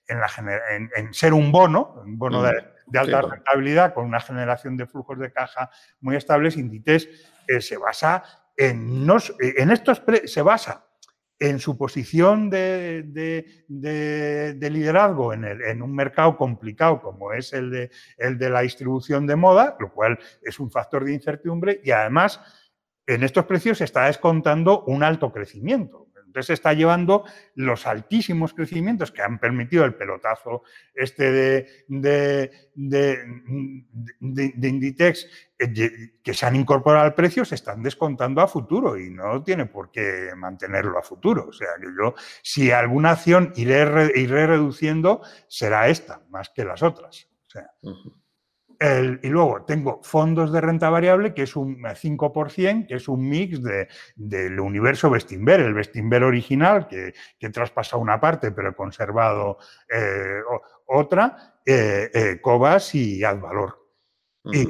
en, 0.07 1.13
ser 1.13 1.33
un 1.33 1.51
bono, 1.51 2.01
un 2.05 2.17
bono 2.17 2.43
de, 2.43 2.51
mm, 2.51 2.97
alta 2.97 3.21
rentabilidad 3.21 3.93
con 3.93 4.05
una 4.05 4.19
generación 4.19 4.75
de 4.77 4.85
flujos 4.85 5.19
de 5.19 5.31
caja 5.31 5.69
muy 6.01 6.15
estables, 6.15 6.57
Inditex 6.57 7.07
eh, 7.47 7.61
se 7.61 7.77
basa 7.77 8.23
en, 8.55 9.07
en 9.39 9.71
estos, 9.71 10.01
se 10.25 10.41
basa 10.41 10.86
en 11.39 11.59
su 11.59 11.77
posición 11.77 12.49
de, 12.49 13.45
liderazgo 13.67 15.33
en, 15.33 15.81
un 15.81 15.95
mercado 15.95 16.35
complicado 16.35 17.01
como 17.01 17.33
es 17.33 17.53
el 17.53 17.69
de, 17.69 17.91
el 18.17 18.37
de 18.37 18.49
la 18.49 18.61
distribución 18.61 19.27
de 19.27 19.35
moda, 19.35 19.77
lo 19.79 19.91
cual 19.93 20.17
es 20.41 20.59
un 20.59 20.71
factor 20.71 21.05
de 21.05 21.13
incertidumbre 21.13 21.79
y 21.83 21.91
además 21.91 22.41
en 23.05 23.23
estos 23.23 23.45
precios 23.45 23.77
se 23.77 23.85
está 23.85 24.05
descontando 24.05 24.83
un 24.83 25.03
alto 25.03 25.31
crecimiento. 25.31 26.06
Entonces 26.37 26.53
está 26.53 26.73
llevando 26.73 27.23
los 27.55 27.87
altísimos 27.87 28.53
crecimientos 28.53 29.11
que 29.11 29.23
han 29.23 29.39
permitido 29.39 29.85
el 29.85 29.95
pelotazo 29.95 30.61
este 30.93 31.31
de, 31.31 32.51
de, 32.75 33.21
Inditex 34.21 35.27
eh, 35.57 36.11
que 36.21 36.33
se 36.35 36.45
han 36.45 36.55
incorporado 36.55 37.05
al 37.05 37.15
precio 37.15 37.43
se 37.43 37.55
están 37.55 37.81
descontando 37.81 38.41
a 38.41 38.47
futuro 38.47 38.99
y 38.99 39.09
no 39.09 39.43
tiene 39.43 39.65
por 39.65 39.89
qué 39.89 40.29
mantenerlo 40.37 40.99
a 40.99 41.01
futuro. 41.01 41.47
O 41.47 41.53
sea, 41.53 41.69
que 41.81 41.87
yo, 41.87 42.13
si 42.43 42.69
alguna 42.69 43.11
acción 43.11 43.51
iré, 43.55 44.11
iré 44.13 44.45
reduciendo, 44.45 45.23
será 45.47 45.87
esta, 45.87 46.21
más 46.29 46.49
que 46.49 46.65
las 46.65 46.83
otras. 46.83 47.27
O 47.47 47.49
sea, 47.49 47.71
y 48.79 49.27
luego 49.27 49.65
tengo 49.65 50.01
fondos 50.03 50.51
de 50.51 50.61
renta 50.61 50.89
variable, 50.89 51.33
que 51.33 51.43
es 51.43 51.55
un 51.55 51.81
5%, 51.81 52.87
que 52.87 52.95
es 52.95 53.07
un 53.07 53.27
mix 53.27 53.59
del 54.15 54.59
universo 54.59 55.09
Bestinver, 55.09 55.61
el 55.61 55.73
Bestinver 55.73 56.23
original, 56.23 56.87
que, 56.87 57.13
que 57.39 57.49
traspasado 57.49 58.01
una 58.01 58.19
parte, 58.19 58.51
pero 58.51 58.69
he 58.69 58.75
conservado 58.75 59.57
eh, 59.91 60.41
otra, 60.85 61.59
eh, 61.65 62.11
eh, 62.13 62.39
Cobas 62.41 62.93
y 62.93 63.23
Advalor. 63.23 63.83
Y 64.45 64.65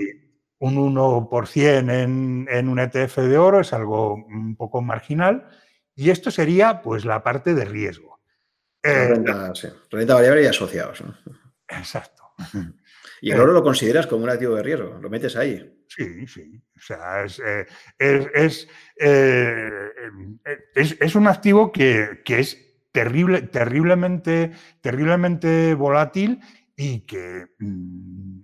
un 0.59 0.95
1% 0.95 1.91
en, 1.91 2.47
en 2.49 2.69
un 2.69 2.79
ETF 2.79 3.17
de 3.17 3.37
oro 3.37 3.59
es 3.59 3.73
algo 3.73 4.15
un 4.15 4.55
poco 4.55 4.81
marginal. 4.81 5.47
Y 5.95 6.09
esto 6.09 6.31
sería 6.31 6.81
pues 6.81 7.05
la 7.05 7.23
parte 7.23 7.53
de 7.53 7.65
riesgo. 7.65 8.21
Renta, 8.81 9.51
renta 9.91 10.13
variable 10.13 10.43
y 10.43 10.45
asociados. 10.45 11.03
Exacto. 11.67 12.23
¿Y 13.21 13.31
el 13.31 13.39
oro 13.39 13.53
lo 13.53 13.63
consideras 13.63 14.07
como 14.07 14.23
un 14.23 14.29
activo 14.29 14.55
de 14.55 14.63
riesgo? 14.63 14.97
¿Lo 15.01 15.09
metes 15.09 15.35
ahí? 15.35 15.83
Sí, 15.87 16.27
sí. 16.27 16.61
O 16.75 16.79
sea, 16.79 17.23
es, 17.23 17.39
eh, 17.39 17.65
es, 17.99 18.67
eh, 18.97 19.69
es, 20.75 21.15
un 21.15 21.27
activo 21.27 21.71
que, 21.71 22.21
es 22.25 22.57
terrible, 22.91 23.43
terriblemente, 23.43 24.51
terriblemente 24.81 25.73
volátil 25.73 26.39
y 26.75 27.01
que, 27.01 27.47
mm, 27.59 28.41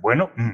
bueno, 0.00 0.30
mm, 0.36 0.52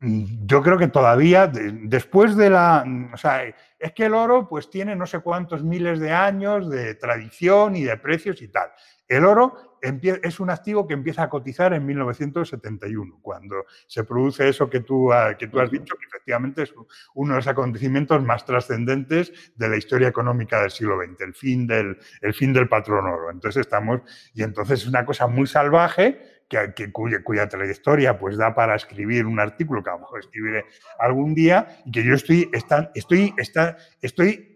Mm, 0.00 0.46
yo 0.46 0.62
creo 0.62 0.76
que 0.76 0.88
todavía, 0.88 1.46
después 1.46 2.36
de 2.36 2.50
la... 2.50 2.84
O 3.12 3.16
sea, 3.16 3.44
es 3.78 3.92
que 3.92 4.06
el 4.06 4.14
oro 4.14 4.48
pues 4.48 4.68
tiene 4.70 4.94
no 4.94 5.06
sé 5.06 5.20
cuántos 5.20 5.64
miles 5.64 6.00
de 6.00 6.12
años 6.12 6.68
de 6.70 6.94
tradición 6.94 7.76
y 7.76 7.84
de 7.84 7.96
precios 7.96 8.42
y 8.42 8.48
tal. 8.48 8.70
El 9.08 9.24
oro 9.24 9.75
es 10.22 10.40
un 10.40 10.50
activo 10.50 10.86
que 10.86 10.94
empieza 10.94 11.22
a 11.22 11.28
cotizar 11.28 11.72
en 11.72 11.84
1971, 11.86 13.18
cuando 13.22 13.64
se 13.86 14.04
produce 14.04 14.48
eso 14.48 14.68
que 14.68 14.80
tú, 14.80 15.10
que 15.38 15.48
tú 15.48 15.60
has 15.60 15.70
dicho, 15.70 15.94
que 15.96 16.06
efectivamente 16.06 16.62
es 16.62 16.74
uno 17.14 17.34
de 17.34 17.38
los 17.38 17.46
acontecimientos 17.46 18.22
más 18.22 18.44
trascendentes 18.44 19.32
de 19.56 19.68
la 19.68 19.76
historia 19.76 20.08
económica 20.08 20.60
del 20.60 20.70
siglo 20.70 20.98
XX, 20.98 21.20
el 21.20 21.34
fin 21.34 21.66
del, 21.66 21.98
el 22.20 22.34
fin 22.34 22.52
del 22.52 22.68
patrón 22.68 23.06
oro. 23.06 23.30
Entonces 23.30 23.60
estamos, 23.60 24.00
y 24.34 24.42
entonces 24.42 24.82
es 24.82 24.86
una 24.86 25.04
cosa 25.04 25.26
muy 25.26 25.46
salvaje 25.46 26.36
que, 26.48 26.92
cuya, 26.92 27.48
trayectoria 27.48 28.18
pues 28.18 28.36
da 28.36 28.54
para 28.54 28.76
escribir 28.76 29.26
un 29.26 29.40
artículo 29.40 29.82
que 29.82 29.90
a 29.90 29.94
lo 29.94 30.00
mejor 30.00 30.20
escribiré 30.20 30.64
algún 30.98 31.34
día 31.34 31.80
y 31.84 31.90
que 31.90 32.04
yo 32.04 32.14
estoy, 32.14 32.48
está, 32.52 32.90
estoy, 32.94 33.34
está, 33.36 33.76
estoy 34.00 34.55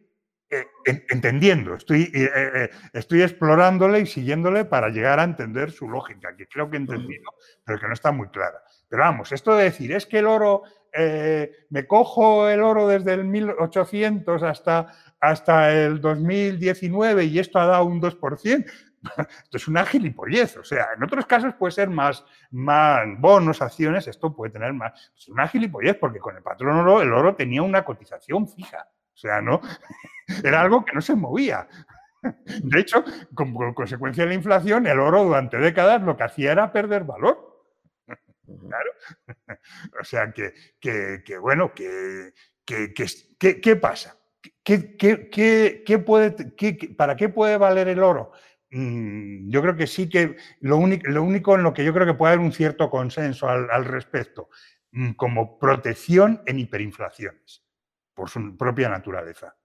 eh, 0.53 0.67
entendiendo, 1.11 1.75
estoy, 1.75 2.11
eh, 2.13 2.29
eh, 2.35 2.71
estoy 2.93 3.23
explorándole 3.23 4.01
y 4.01 4.07
siguiéndole 4.07 4.65
para 4.65 4.89
llegar 4.89 5.21
a 5.21 5.23
entender 5.23 5.71
su 5.71 5.89
lógica, 5.89 6.35
que 6.37 6.49
creo 6.49 6.69
que 6.69 6.77
he 6.77 6.81
entendido, 6.81 7.31
pero 7.65 7.79
que 7.79 7.87
no 7.87 7.93
está 7.93 8.11
muy 8.11 8.27
clara. 8.31 8.61
Pero 8.89 9.05
vamos, 9.05 9.31
esto 9.31 9.55
de 9.55 9.65
decir, 9.65 9.93
es 9.93 10.07
que 10.07 10.19
el 10.19 10.27
oro, 10.27 10.63
me 11.71 11.87
cojo 11.87 12.49
el 12.49 12.63
oro 12.63 12.89
desde 12.89 13.13
el 13.13 13.27
1800 13.27 14.43
hasta, 14.43 14.89
hasta 15.21 15.73
el 15.73 16.01
2019 16.01 17.27
y 17.27 17.39
esto 17.39 17.61
ha 17.61 17.67
dado 17.67 17.85
un 17.85 18.03
2%, 18.03 18.65
esto 19.45 19.57
es 19.57 19.69
una 19.69 19.87
gilipollez. 19.87 20.57
O 20.57 20.65
sea, 20.65 20.89
en 20.97 21.05
otros 21.05 21.27
casos 21.27 21.55
puede 21.55 21.71
ser 21.71 21.91
más, 21.91 22.25
más 22.51 23.07
bonos, 23.21 23.63
acciones, 23.63 24.09
esto 24.09 24.35
puede 24.35 24.53
tener 24.53 24.73
más. 24.73 25.13
Es 25.17 25.29
una 25.29 25.47
gilipollez 25.47 25.97
porque 25.97 26.19
con 26.19 26.37
el 26.37 26.43
patrón 26.43 26.77
oro, 26.77 27.03
el 27.03 27.13
oro 27.13 27.37
tenía 27.37 27.63
una 27.63 27.85
cotización 27.85 28.49
fija. 28.49 28.89
O 29.21 29.27
sea, 29.29 29.43
¿no? 29.43 29.61
Era 30.45 30.63
algo 30.63 30.83
que 30.83 30.95
no 30.95 31.03
se 31.03 31.15
movía. 31.15 31.69
De 32.23 32.81
hecho, 32.81 33.05
como 33.35 33.75
consecuencia 33.75 34.25
de 34.25 34.31
la 34.31 34.35
inflación, 34.35 34.87
el 34.87 34.99
oro 34.99 35.25
durante 35.25 35.59
décadas 35.59 36.03
lo 36.03 36.17
que 36.17 36.25
hacía 36.25 36.53
era 36.53 36.73
perder 36.73 37.05
valor. 37.05 37.67
Claro. 38.07 38.91
O 40.01 40.05
sea, 40.05 40.33
que, 40.33 40.55
que, 40.81 41.39
bueno, 41.39 41.75
que, 41.75 42.33
¿qué 42.65 43.77
pasa? 43.77 44.17
¿Qué, 44.65 44.97
qué, 44.97 45.99
puede, 45.99 46.33
¿Para 46.97 47.17
qué 47.17 47.29
puede 47.29 47.59
valer 47.59 47.89
el 47.89 48.03
oro? 48.03 48.33
Mm, 48.71 49.51
yo 49.51 49.61
creo 49.61 49.77
que 49.77 49.87
sí 49.87 50.09
que 50.09 50.37
lo 50.61 50.79
único, 50.79 51.11
lo 51.11 51.23
único 51.23 51.55
en 51.57 51.63
lo 51.63 51.75
que 51.75 51.85
yo 51.85 51.93
creo 51.93 52.07
que 52.07 52.15
puede 52.15 52.33
haber 52.33 52.45
un 52.45 52.53
cierto 52.53 52.89
consenso 52.89 53.49
al, 53.49 53.85
respecto, 53.85 54.49
mm, 54.93 55.13
como 55.13 55.59
protección 55.59 56.43
en 56.47 56.61
hiperinflaciones, 56.61 57.65
por 58.21 58.29
su 58.29 58.55
propia 58.55 58.91
naturaleza. 58.91 59.57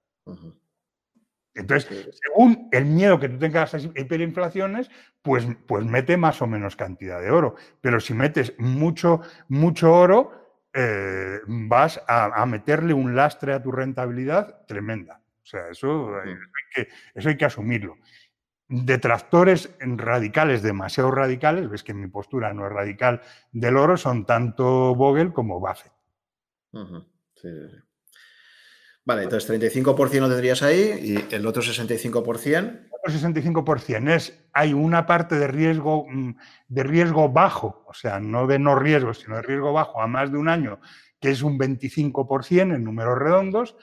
Entonces, 1.53 2.09
según 2.23 2.69
el 2.71 2.85
miedo 2.85 3.19
que 3.19 3.27
tú 3.27 3.37
tengas 3.37 3.73
a 3.73 3.79
hiperinflaciones, 3.79 4.89
pues, 5.21 5.45
pues 5.67 5.85
mete 5.85 6.15
más 6.15 6.41
o 6.41 6.47
menos 6.47 6.77
cantidad 6.77 7.19
de 7.19 7.31
oro. 7.31 7.55
Pero 7.81 7.99
si 7.99 8.13
metes 8.13 8.53
mucho, 8.57 9.19
mucho 9.49 9.93
oro, 9.93 10.61
eh, 10.73 11.41
vas 11.47 12.01
a, 12.07 12.45
meterle 12.45 12.93
un 12.93 13.13
lastre 13.13 13.51
a 13.51 13.61
tu 13.61 13.73
rentabilidad 13.73 14.65
tremenda. 14.67 15.21
O 15.43 15.45
sea, 15.45 15.67
eso, 15.69 16.13
que, 16.73 16.87
eso 17.13 17.27
hay 17.27 17.35
que 17.35 17.43
asumirlo 17.43 17.97
detractores 18.67 19.75
radicales, 19.79 20.63
demasiado 20.63 21.11
radicales, 21.11 21.69
ves 21.69 21.83
que 21.83 21.93
mi 21.93 22.07
postura 22.07 22.51
no 22.51 22.65
es 22.65 22.71
radical 22.71 23.21
del 23.51 23.77
oro, 23.77 23.95
son 23.95 24.25
tanto 24.25 24.95
Vogel 24.95 25.33
como 25.33 25.59
Buffett. 25.59 25.91
Vale, 29.05 29.23
entonces 29.23 29.49
35% 29.49 30.19
lo 30.19 30.29
tendrías 30.29 30.63
ahí 30.63 31.25
y 31.29 31.33
el 31.35 31.45
otro 31.45 31.61
65%. 31.61 32.57
El 32.57 32.89
otro 32.91 33.13
65% 33.13 34.09
es, 34.15 34.47
hay 34.51 34.73
una 34.73 35.05
parte 35.05 35.35
de 35.35 35.47
riesgo, 35.47 36.07
mm, 36.09 36.35
de 36.69 36.83
riesgo 36.83 37.29
bajo, 37.29 37.85
o 37.87 37.93
sea, 37.93 38.19
no 38.19 38.47
de 38.47 38.57
no 38.57 38.75
riesgo, 38.75 39.13
sino 39.13 39.35
de 39.35 39.43
riesgo 39.43 39.71
bajo 39.73 40.01
a 40.01 40.07
más 40.07 40.31
de 40.31 40.39
un 40.39 40.49
año, 40.49 40.79
que 41.19 41.29
es 41.29 41.43
un 41.43 41.59
25% 41.59 42.73
en 42.73 42.83
números 42.83 43.19
redondos, 43.19 43.77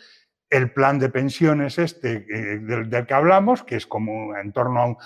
el 0.51 0.73
plan 0.73 0.99
de 0.99 1.09
pensiones 1.09 1.79
este 1.79 2.27
eh, 2.29 2.59
del, 2.59 3.07
que 3.07 3.15
hablamos, 3.15 3.63
que 3.63 3.77
es 3.77 3.87
como 3.87 4.37
en 4.37 4.53
torno 4.53 4.81
a 4.81 4.87
un, 4.87 4.97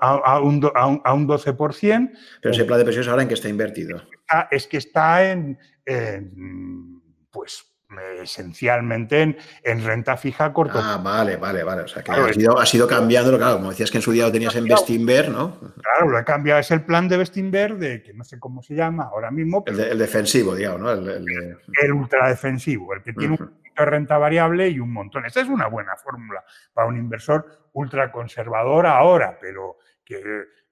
a, 0.00 0.40
un, 0.40 0.70
a 0.74 1.14
un, 1.14 1.28
12%. 1.28 2.10
Pero 2.42 2.54
ese 2.54 2.64
plan 2.64 2.78
de 2.78 2.84
pensiones 2.84 3.08
ahora 3.08 3.22
en 3.22 3.28
que 3.28 3.34
está 3.34 3.48
invertido. 3.48 4.02
es 4.50 4.66
que 4.66 4.78
está 4.78 5.30
en, 5.30 5.58
pues 7.30 7.77
esencialmente 8.20 9.38
en, 9.62 9.84
renta 9.84 10.16
fija 10.16 10.52
corto. 10.52 10.78
Ah, 10.82 11.00
vale, 11.02 11.36
vale, 11.36 11.64
vale. 11.64 11.82
O 11.82 11.88
sea, 11.88 12.02
que 12.02 12.12
ha, 12.12 12.32
sido, 12.32 12.58
ha 12.58 12.66
sido 12.66 12.86
cambiándolo, 12.86 13.38
claro, 13.38 13.56
como 13.56 13.70
decías 13.70 13.90
que 13.90 13.98
en 13.98 14.02
su 14.02 14.12
día 14.12 14.26
lo 14.26 14.32
tenías 14.32 14.54
en 14.56 14.64
Bestinver, 14.64 15.30
¿no? 15.30 15.58
Claro, 15.58 16.10
lo 16.10 16.18
he 16.18 16.24
cambiado. 16.24 16.60
Es 16.60 16.70
el 16.70 16.82
plan 16.82 17.08
de 17.08 17.16
Bestinver 17.16 17.76
de, 17.76 18.02
que 18.02 18.12
no 18.12 18.24
sé 18.24 18.38
cómo 18.38 18.62
se 18.62 18.74
llama 18.74 19.04
ahora 19.04 19.30
mismo. 19.30 19.64
el, 19.66 19.98
defensivo, 19.98 20.54
digamos, 20.54 20.80
¿no? 20.80 20.90
El, 20.92 21.56
el, 21.82 21.92
ultradefensivo, 21.92 22.94
el 22.94 23.02
que 23.02 23.12
tiene 23.12 23.36
un 23.40 23.50
renta 23.74 24.18
variable 24.18 24.68
y 24.68 24.80
un 24.80 24.92
montón. 24.92 25.24
Esa 25.26 25.40
es 25.40 25.48
una 25.48 25.66
buena 25.68 25.96
fórmula 25.96 26.44
para 26.72 26.88
un 26.88 26.96
inversor 26.96 27.70
ultraconservador 27.72 28.86
ahora, 28.86 29.38
pero 29.40 29.78
que 30.04 30.20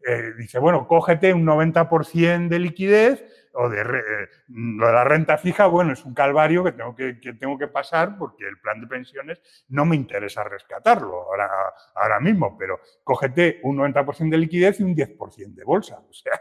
eh, 0.07 0.35
dice, 0.39 0.59
bueno, 0.59 0.87
cógete 0.87 1.35
un 1.35 1.45
90% 1.45 2.49
de 2.49 2.59
liquidez 2.59 3.25
o 3.55 3.69
de 3.69 3.81
eh, 3.81 4.29
de 4.47 4.93
la 4.93 5.03
renta 5.03 5.37
fija, 5.37 5.67
bueno, 5.67 5.93
es 5.93 6.05
un 6.05 6.15
calvario 6.15 6.63
que 6.63 6.73
tengo 6.73 6.95
que, 6.95 7.15
tengo 7.15 7.59
que 7.59 7.69
pasar 7.69 8.17
porque 8.17 8.47
el 8.47 8.59
plan 8.61 8.81
de 8.81 8.87
pensiones 8.87 9.41
no 9.69 9.85
me 9.85 9.97
interesa 9.97 10.45
rescatarlo 10.45 11.23
ahora, 11.23 11.51
ahora 11.95 12.21
mismo, 12.21 12.57
pero 12.57 12.79
cógete 13.03 13.61
un 13.65 13.79
90% 13.79 14.31
de 14.31 14.39
liquidez 14.39 14.79
y 14.79 14.85
un 14.85 14.95
10% 14.95 15.55
de 15.55 15.65
bolsa. 15.65 16.01
O 16.09 16.13
sea, 16.13 16.41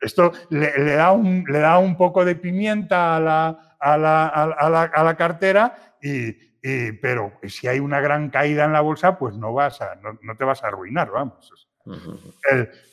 esto, 0.00 0.32
le, 0.50 0.94
da 0.94 1.12
un, 1.12 1.44
le 1.48 1.58
da 1.58 1.78
un 1.78 1.96
poco 1.96 2.24
de 2.24 2.34
pimienta 2.34 3.16
a 3.16 3.20
la, 3.20 3.76
a 3.78 3.98
la, 3.98 5.16
cartera, 5.16 5.96
y, 6.02 6.32
pero 7.00 7.32
si 7.44 7.68
hay 7.68 7.78
una 7.78 8.00
gran 8.00 8.30
caída 8.30 8.64
en 8.64 8.72
la 8.72 8.80
bolsa, 8.80 9.18
pues 9.18 9.36
no, 9.36 9.52
vas 9.52 9.80
a, 9.80 9.94
no, 9.96 10.36
te 10.36 10.44
vas 10.44 10.62
a 10.64 10.68
arruinar, 10.68 11.10
vamos. 11.10 11.67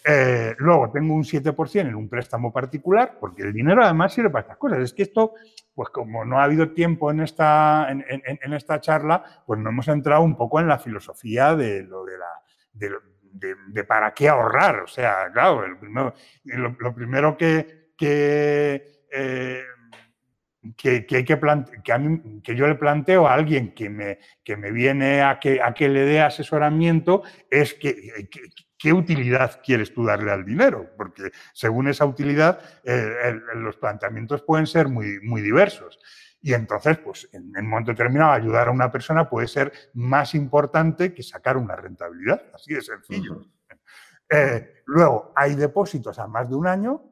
Eh, 0.07 0.55
luego 0.59 0.91
tengo 0.91 1.13
un 1.13 1.23
7% 1.23 1.81
en 1.81 1.95
un 1.95 2.07
préstamo 2.07 2.51
particular, 2.53 3.17
porque 3.19 3.43
el 3.43 3.53
dinero 3.53 3.83
además 3.83 4.13
sirve 4.13 4.29
para 4.29 4.41
estas 4.43 4.57
cosas. 4.57 4.79
Es 4.79 4.93
que 4.93 5.03
esto, 5.03 5.33
pues 5.73 5.89
como 5.89 6.23
no 6.25 6.39
ha 6.39 6.43
habido 6.43 6.71
tiempo 6.71 7.11
en 7.11 7.21
esta, 7.21 7.87
en, 7.89 8.53
esta 8.53 8.79
charla, 8.79 9.43
pues 9.45 9.59
no 9.59 9.69
hemos 9.69 9.87
entrado 9.87 10.21
un 10.21 10.37
poco 10.37 10.59
en 10.59 10.67
la 10.67 10.79
filosofía 10.79 11.55
de 11.55 11.83
lo 11.83 12.05
de 12.05 12.17
la... 12.17 12.27
De, 12.73 13.83
para 13.83 14.13
qué 14.13 14.29
ahorrar. 14.29 14.79
O 14.79 14.87
sea, 14.87 15.29
claro, 15.33 15.63
lo 16.45 16.95
primero, 16.95 17.35
que, 17.35 17.91
que 17.97 19.03
eh, 19.11 19.61
que, 20.77 21.05
hay 21.09 21.25
que, 21.25 21.25
que, 22.43 22.55
yo 22.55 22.67
le 22.67 22.75
planteo 22.75 23.27
a 23.27 23.33
alguien 23.33 23.73
que 23.73 23.89
me, 23.89 24.19
que 24.43 24.57
me 24.57 24.71
viene 24.71 25.21
a 25.21 25.39
que, 25.39 25.61
a 25.61 25.73
que 25.73 25.89
le 25.89 26.05
dé 26.05 26.21
asesoramiento 26.21 27.23
es 27.49 27.73
que, 27.73 28.29
qué 28.77 28.93
utilidad 28.93 29.61
quieres 29.63 29.93
tú 29.93 30.05
darle 30.05 30.31
al 30.31 30.45
dinero, 30.45 30.91
porque 30.97 31.31
según 31.53 31.87
esa 31.87 32.05
utilidad 32.05 32.59
eh, 32.83 33.39
los 33.55 33.77
planteamientos 33.77 34.41
pueden 34.43 34.67
ser 34.67 34.87
muy, 34.87 35.19
muy 35.21 35.41
diversos. 35.41 35.99
Y 36.41 36.53
entonces, 36.53 36.99
pues 36.99 37.27
en 37.33 37.51
un 37.57 37.67
momento 37.67 37.91
determinado, 37.91 38.31
ayudar 38.31 38.67
a 38.67 38.71
una 38.71 38.91
persona 38.91 39.27
puede 39.27 39.47
ser 39.47 39.71
más 39.95 40.35
importante 40.35 41.13
que 41.13 41.23
sacar 41.23 41.57
una 41.57 41.75
rentabilidad, 41.75 42.43
así 42.53 42.75
de 42.75 42.81
sencillo. 42.81 43.41
Eh, 44.29 44.83
luego, 44.85 45.33
hay 45.35 45.55
depósitos 45.55 46.19
a 46.19 46.27
más 46.27 46.47
de 46.47 46.55
un 46.55 46.67
año 46.67 47.03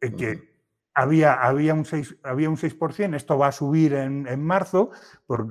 en 0.00 0.16
que 0.16 0.51
había, 0.94 1.34
había, 1.34 1.74
un 1.74 1.84
6, 1.84 2.16
había 2.22 2.50
un 2.50 2.56
6%, 2.56 3.14
esto 3.14 3.38
va 3.38 3.48
a 3.48 3.52
subir 3.52 3.94
en, 3.94 4.26
en 4.26 4.42
marzo 4.42 4.90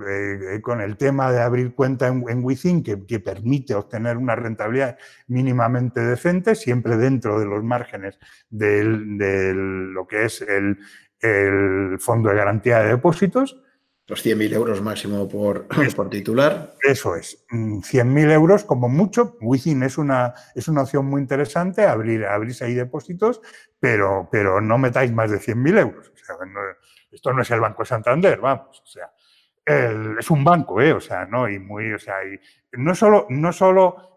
eh, 0.08 0.60
con 0.61 0.82
el 0.82 0.98
tema 0.98 1.32
de 1.32 1.42
abrir 1.42 1.74
cuenta 1.74 2.08
en, 2.08 2.24
en 2.30 2.44
Within 2.44 2.84
que, 2.84 3.06
que, 3.06 3.20
permite 3.20 3.74
obtener 3.74 4.18
una 4.18 4.36
rentabilidad 4.36 4.98
mínimamente 5.28 6.02
decente, 6.02 6.56
siempre 6.56 6.98
dentro 6.98 7.40
de 7.40 7.45
los 7.45 7.64
márgenes 7.64 8.20
de 8.50 8.84
lo 8.84 10.08
que 10.08 10.26
es 10.26 10.42
el, 10.42 10.78
el 11.20 11.98
Fondo 12.00 12.30
de 12.30 12.36
Garantía 12.36 12.80
de 12.80 12.90
Depósitos. 12.90 13.61
Los 14.11 14.25
100.000 14.25 14.53
euros 14.53 14.81
máximo 14.81 15.30
por, 15.30 15.67
por 15.95 16.09
titular. 16.09 16.73
Eso 16.83 17.15
es, 17.15 17.45
100.000 17.49 18.03
mm, 18.03 18.17
euros 18.31 18.65
como 18.65 18.90
mucho. 18.90 19.38
Within 19.40 19.83
es 19.83 19.98
una, 19.98 20.33
es 20.53 20.67
una 20.67 20.81
opción 20.81 21.06
muy 21.06 21.22
interesante, 21.22 21.85
abrir, 21.85 22.25
abrirse 22.25 22.65
ahí 22.65 22.73
depósitos, 22.73 23.40
pero, 23.80 24.27
pero 24.30 24.59
no 24.59 24.77
metáis 24.77 25.14
más 25.14 25.31
de 25.31 25.40
100.000 25.40 25.80
euros. 25.80 26.11
esto 27.09 27.31
no 27.31 27.41
es 27.41 27.51
el 27.51 27.61
Banco 27.61 27.85
Santander, 27.85 28.41
vamos. 28.41 28.81
O 28.81 28.85
sea, 28.85 29.14
es 29.65 30.30
un 30.30 30.43
banco, 30.43 30.81
¿eh? 30.81 30.91
O 30.91 30.99
sea, 30.99 31.25
¿no? 31.25 31.48
Y 31.48 31.57
muy, 31.57 31.93
o 31.93 31.99
sea, 31.99 32.15
y 32.25 32.38
no 32.73 32.93
solo, 32.93 33.27
no 33.30 33.53
solo 33.53 34.11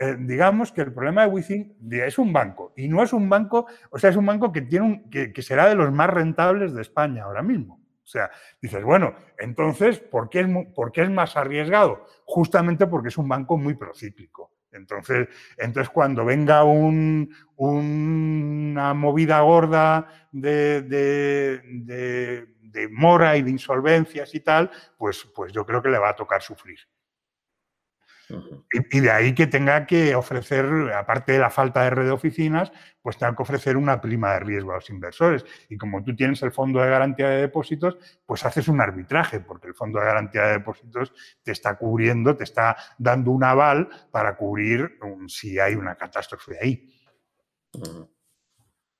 eh, 0.00 0.16
digamos 0.18 0.70
que 0.70 0.82
el 0.82 0.92
problema 0.92 1.22
de 1.22 1.28
Within 1.28 1.76
es 1.92 2.18
un 2.18 2.30
banco 2.30 2.74
y 2.76 2.88
no 2.88 3.02
es 3.02 3.14
un 3.14 3.30
banco, 3.30 3.68
o 3.88 3.98
sea, 3.98 4.10
es 4.10 4.16
un 4.16 4.26
banco 4.26 4.52
que, 4.52 4.60
tiene 4.60 4.84
un, 4.84 5.08
que, 5.08 5.32
será 5.40 5.66
de 5.66 5.76
los 5.76 5.90
más 5.92 6.10
rentables 6.10 6.74
de 6.74 6.82
España 6.82 7.24
ahora 7.24 7.42
mismo. 7.42 7.79
Sea, 8.10 8.28
dices, 8.60 8.82
bueno, 8.82 9.14
entonces, 9.38 10.00
¿por 10.00 10.28
qué, 10.28 10.40
es, 10.40 10.48
¿por 10.74 10.90
qué 10.90 11.02
es 11.02 11.10
más 11.10 11.36
arriesgado? 11.36 12.04
Justamente 12.24 12.88
porque 12.88 13.06
es 13.06 13.16
un 13.18 13.28
banco 13.28 13.56
muy 13.56 13.74
procíclico. 13.74 14.50
Entonces, 14.72 15.28
entonces 15.56 15.90
cuando 15.90 16.24
venga 16.24 16.64
una 16.64 17.34
movida 18.94 19.40
gorda 19.42 20.28
de, 20.32 20.82
de, 20.82 22.48
mora 22.90 23.36
y 23.36 23.42
de 23.42 23.50
insolvencias 23.50 24.34
y 24.34 24.40
tal, 24.40 24.72
pues, 24.98 25.24
pues 25.32 25.52
yo 25.52 25.64
creo 25.64 25.80
que 25.80 25.90
le 25.90 25.98
va 25.98 26.08
a 26.10 26.16
tocar 26.16 26.42
sufrir. 26.42 26.80
Y, 28.72 29.00
de 29.00 29.10
ahí 29.10 29.34
que 29.34 29.46
tenga 29.46 29.86
que 29.86 30.14
ofrecer, 30.14 30.64
aparte 30.94 31.32
de 31.32 31.38
la 31.38 31.50
falta 31.50 31.82
de 31.82 31.90
red 31.90 32.04
de 32.04 32.10
oficinas, 32.10 32.72
pues 33.02 33.16
tenga 33.16 33.34
que 33.34 33.42
ofrecer 33.42 33.76
una 33.76 34.00
prima 34.00 34.32
de 34.34 34.40
riesgo 34.40 34.72
a 34.72 34.76
los 34.76 34.90
inversores. 34.90 35.44
Y 35.68 35.76
como 35.76 36.02
tú 36.04 36.14
tienes 36.14 36.42
el 36.42 36.52
fondo 36.52 36.80
de 36.80 36.90
garantía 36.90 37.28
de 37.28 37.40
depósitos, 37.42 37.98
pues 38.26 38.44
haces 38.44 38.68
un 38.68 38.80
arbitraje, 38.80 39.40
porque 39.40 39.68
el 39.68 39.74
fondo 39.74 39.98
de 39.98 40.06
garantía 40.06 40.42
de 40.42 40.52
depósitos 40.52 41.12
te 41.42 41.52
está 41.52 41.76
cubriendo, 41.76 42.36
te 42.36 42.44
está 42.44 42.76
dando 42.98 43.30
un 43.30 43.44
aval 43.44 43.88
para 44.10 44.36
cubrir 44.36 44.98
si 45.26 45.58
hay 45.58 45.74
una 45.74 45.96
catástrofe 45.96 46.58
ahí. 46.60 46.88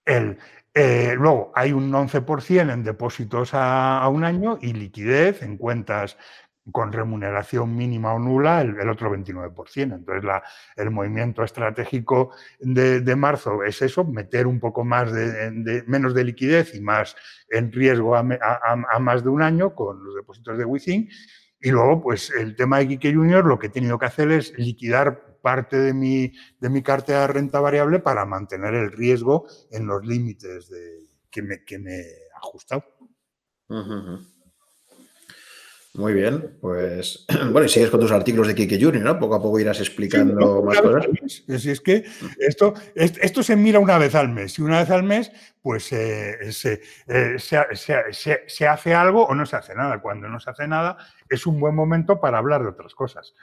el, 0.04 0.38
eh, 0.72 1.14
luego, 1.16 1.50
hay 1.56 1.72
un 1.72 1.90
11% 1.90 2.72
en 2.72 2.84
depósitos 2.84 3.50
a, 3.54 4.06
un 4.08 4.22
año 4.22 4.56
y 4.60 4.72
liquidez 4.72 5.42
en 5.42 5.56
cuentas 5.56 6.16
con 6.72 6.92
remuneración 6.92 7.74
mínima 7.74 8.14
o 8.14 8.18
nula 8.18 8.60
el, 8.60 8.88
otro 8.88 9.14
29%. 9.14 9.94
Entonces, 9.94 10.24
la, 10.24 10.42
el 10.76 10.90
movimiento 10.90 11.42
estratégico 11.42 12.32
de, 12.60 13.16
marzo 13.16 13.64
es 13.64 13.80
eso, 13.82 14.04
meter 14.04 14.46
un 14.46 14.60
poco 14.60 14.84
más 14.84 15.12
de, 15.12 15.82
menos 15.86 16.14
de 16.14 16.24
liquidez 16.24 16.74
y 16.74 16.80
más 16.80 17.16
en 17.48 17.72
riesgo 17.72 18.14
a, 18.14 18.22
más 19.00 19.24
de 19.24 19.30
un 19.30 19.42
año 19.42 19.74
con 19.74 20.04
los 20.04 20.14
depósitos 20.14 20.58
de 20.58 20.64
Within. 20.64 21.08
Y 21.62 21.70
luego, 21.70 22.00
pues 22.02 22.30
el 22.30 22.56
tema 22.56 22.78
de 22.78 22.88
Quique 22.88 23.14
Junior, 23.14 23.44
lo 23.44 23.58
que 23.58 23.66
he 23.66 23.70
tenido 23.70 23.98
que 23.98 24.06
hacer 24.06 24.30
es 24.30 24.56
liquidar 24.58 25.38
parte 25.42 25.78
de 25.78 25.92
mi, 25.92 26.32
de 26.58 26.70
mi 26.70 26.82
cartera 26.82 27.22
de 27.22 27.26
renta 27.28 27.60
variable 27.60 27.98
para 27.98 28.24
mantener 28.24 28.74
el 28.74 28.92
riesgo 28.92 29.46
en 29.70 29.86
los 29.86 30.04
límites 30.04 30.68
de, 30.68 31.06
que, 31.30 31.42
me, 31.42 31.64
que 31.64 31.78
me 31.78 32.00
he 32.00 32.16
ajustado. 32.36 32.84
Muy 36.00 36.14
bien, 36.14 36.56
pues 36.62 37.26
bueno, 37.52 37.64
y 37.66 37.68
sigues 37.68 37.90
con 37.90 38.00
tus 38.00 38.10
artículos 38.10 38.48
de 38.48 38.54
Kike 38.54 38.82
Junior, 38.82 39.04
¿no? 39.04 39.18
Poco 39.18 39.34
a 39.34 39.42
poco 39.42 39.60
irás 39.60 39.80
explicando 39.80 40.62
más 40.62 40.80
cosas. 40.80 41.06
Si 41.36 41.70
es 41.70 41.80
que 41.82 42.06
esto, 42.38 42.72
esto 42.94 43.42
se 43.42 43.54
mira 43.54 43.78
una 43.78 43.98
vez 43.98 44.14
al 44.14 44.30
mes 44.30 44.58
y 44.58 44.62
una 44.62 44.78
vez 44.78 44.88
al 44.88 45.02
mes, 45.02 45.30
pues 45.60 45.92
eh, 45.92 46.38
eh, 46.40 47.38
se, 47.38 47.66
se, 48.46 48.66
hace 48.66 48.94
algo 48.94 49.26
o 49.26 49.34
no 49.34 49.44
se 49.44 49.56
hace 49.56 49.74
nada. 49.74 50.00
Cuando 50.00 50.26
no 50.26 50.40
se 50.40 50.48
hace 50.48 50.66
nada, 50.66 50.96
es 51.28 51.46
un 51.46 51.60
buen 51.60 51.74
momento 51.74 52.18
para 52.18 52.38
hablar 52.38 52.62
de 52.62 52.68
otras 52.68 52.94
cosas. 52.94 53.34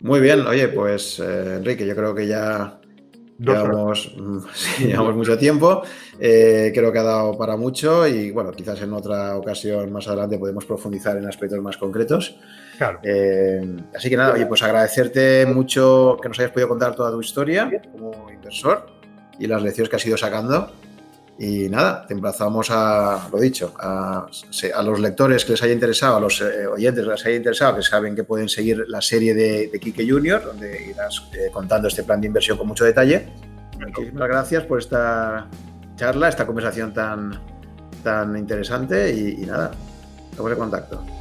Muy 0.00 0.20
bien, 0.20 0.46
oye, 0.46 0.68
pues 0.68 1.20
eh, 1.20 1.54
Enrique, 1.56 1.86
yo 1.86 1.96
creo 1.96 2.14
que 2.14 2.26
ya 2.26 2.78
Llevamos, 3.38 4.12
llevamos, 4.80 5.14
mucho 5.14 5.38
tiempo, 5.38 5.82
eh, 6.18 6.72
creo 6.74 6.92
que 6.92 6.98
ha 6.98 7.04
dado 7.04 7.38
para 7.38 7.56
mucho 7.56 8.06
y 8.06 8.32
bueno, 8.32 8.50
quizás 8.50 8.82
en 8.82 8.92
otra 8.92 9.36
ocasión 9.36 9.92
más 9.92 10.08
adelante 10.08 10.38
podemos 10.38 10.64
profundizar 10.64 11.16
en 11.16 11.26
aspectos 11.26 11.60
más 11.60 11.76
concretos. 11.76 12.36
Claro. 12.76 12.98
Eh, 13.04 13.76
así 13.94 14.10
que 14.10 14.16
nada, 14.16 14.34
oye, 14.34 14.46
pues 14.46 14.62
agradecerte 14.62 15.46
mucho 15.46 16.16
que 16.20 16.28
nos 16.28 16.38
hayas 16.40 16.50
podido 16.50 16.68
contar 16.68 16.96
toda 16.96 17.12
tu 17.12 17.20
historia 17.20 17.70
como 17.92 18.28
inversor 18.30 18.86
y 19.38 19.46
las 19.46 19.62
lecciones 19.62 19.88
que 19.88 19.96
has 19.96 20.06
ido 20.06 20.16
sacando. 20.16 20.72
Y 21.40 21.68
nada, 21.68 22.04
te 22.04 22.14
emplazamos 22.14 22.68
a, 22.70 23.28
lo 23.30 23.38
dicho, 23.38 23.72
a, 23.78 24.26
los 24.82 24.98
lectores 24.98 25.44
que 25.44 25.52
les 25.52 25.62
haya 25.62 25.72
interesado, 25.72 26.16
a 26.16 26.20
los 26.20 26.40
eh, 26.40 26.66
oyentes 26.66 27.04
que 27.04 27.10
les 27.10 27.26
haya 27.26 27.36
interesado, 27.36 27.76
que 27.76 27.82
saben 27.82 28.16
que 28.16 28.24
pueden 28.24 28.48
seguir 28.48 28.84
la 28.88 29.00
serie 29.00 29.34
de, 29.34 29.68
de 29.68 29.78
Kike 29.78 30.08
Junior, 30.08 30.44
donde 30.44 30.90
irás 30.90 31.22
eh, 31.32 31.48
contando 31.52 31.86
este 31.86 32.02
plan 32.02 32.20
de 32.20 32.26
inversión 32.26 32.58
con 32.58 32.66
mucho 32.66 32.84
detalle. 32.84 33.28
Muchísimas 33.78 34.28
gracias 34.28 34.64
por 34.64 34.80
esta 34.80 35.46
charla, 35.94 36.28
esta 36.28 36.44
conversación 36.44 36.92
tan, 36.92 37.40
tan 38.02 38.36
interesante 38.36 39.14
y, 39.14 39.42
y 39.42 39.46
nada, 39.46 39.70
estamos 40.32 40.50
en 40.50 40.58
contacto. 40.58 41.17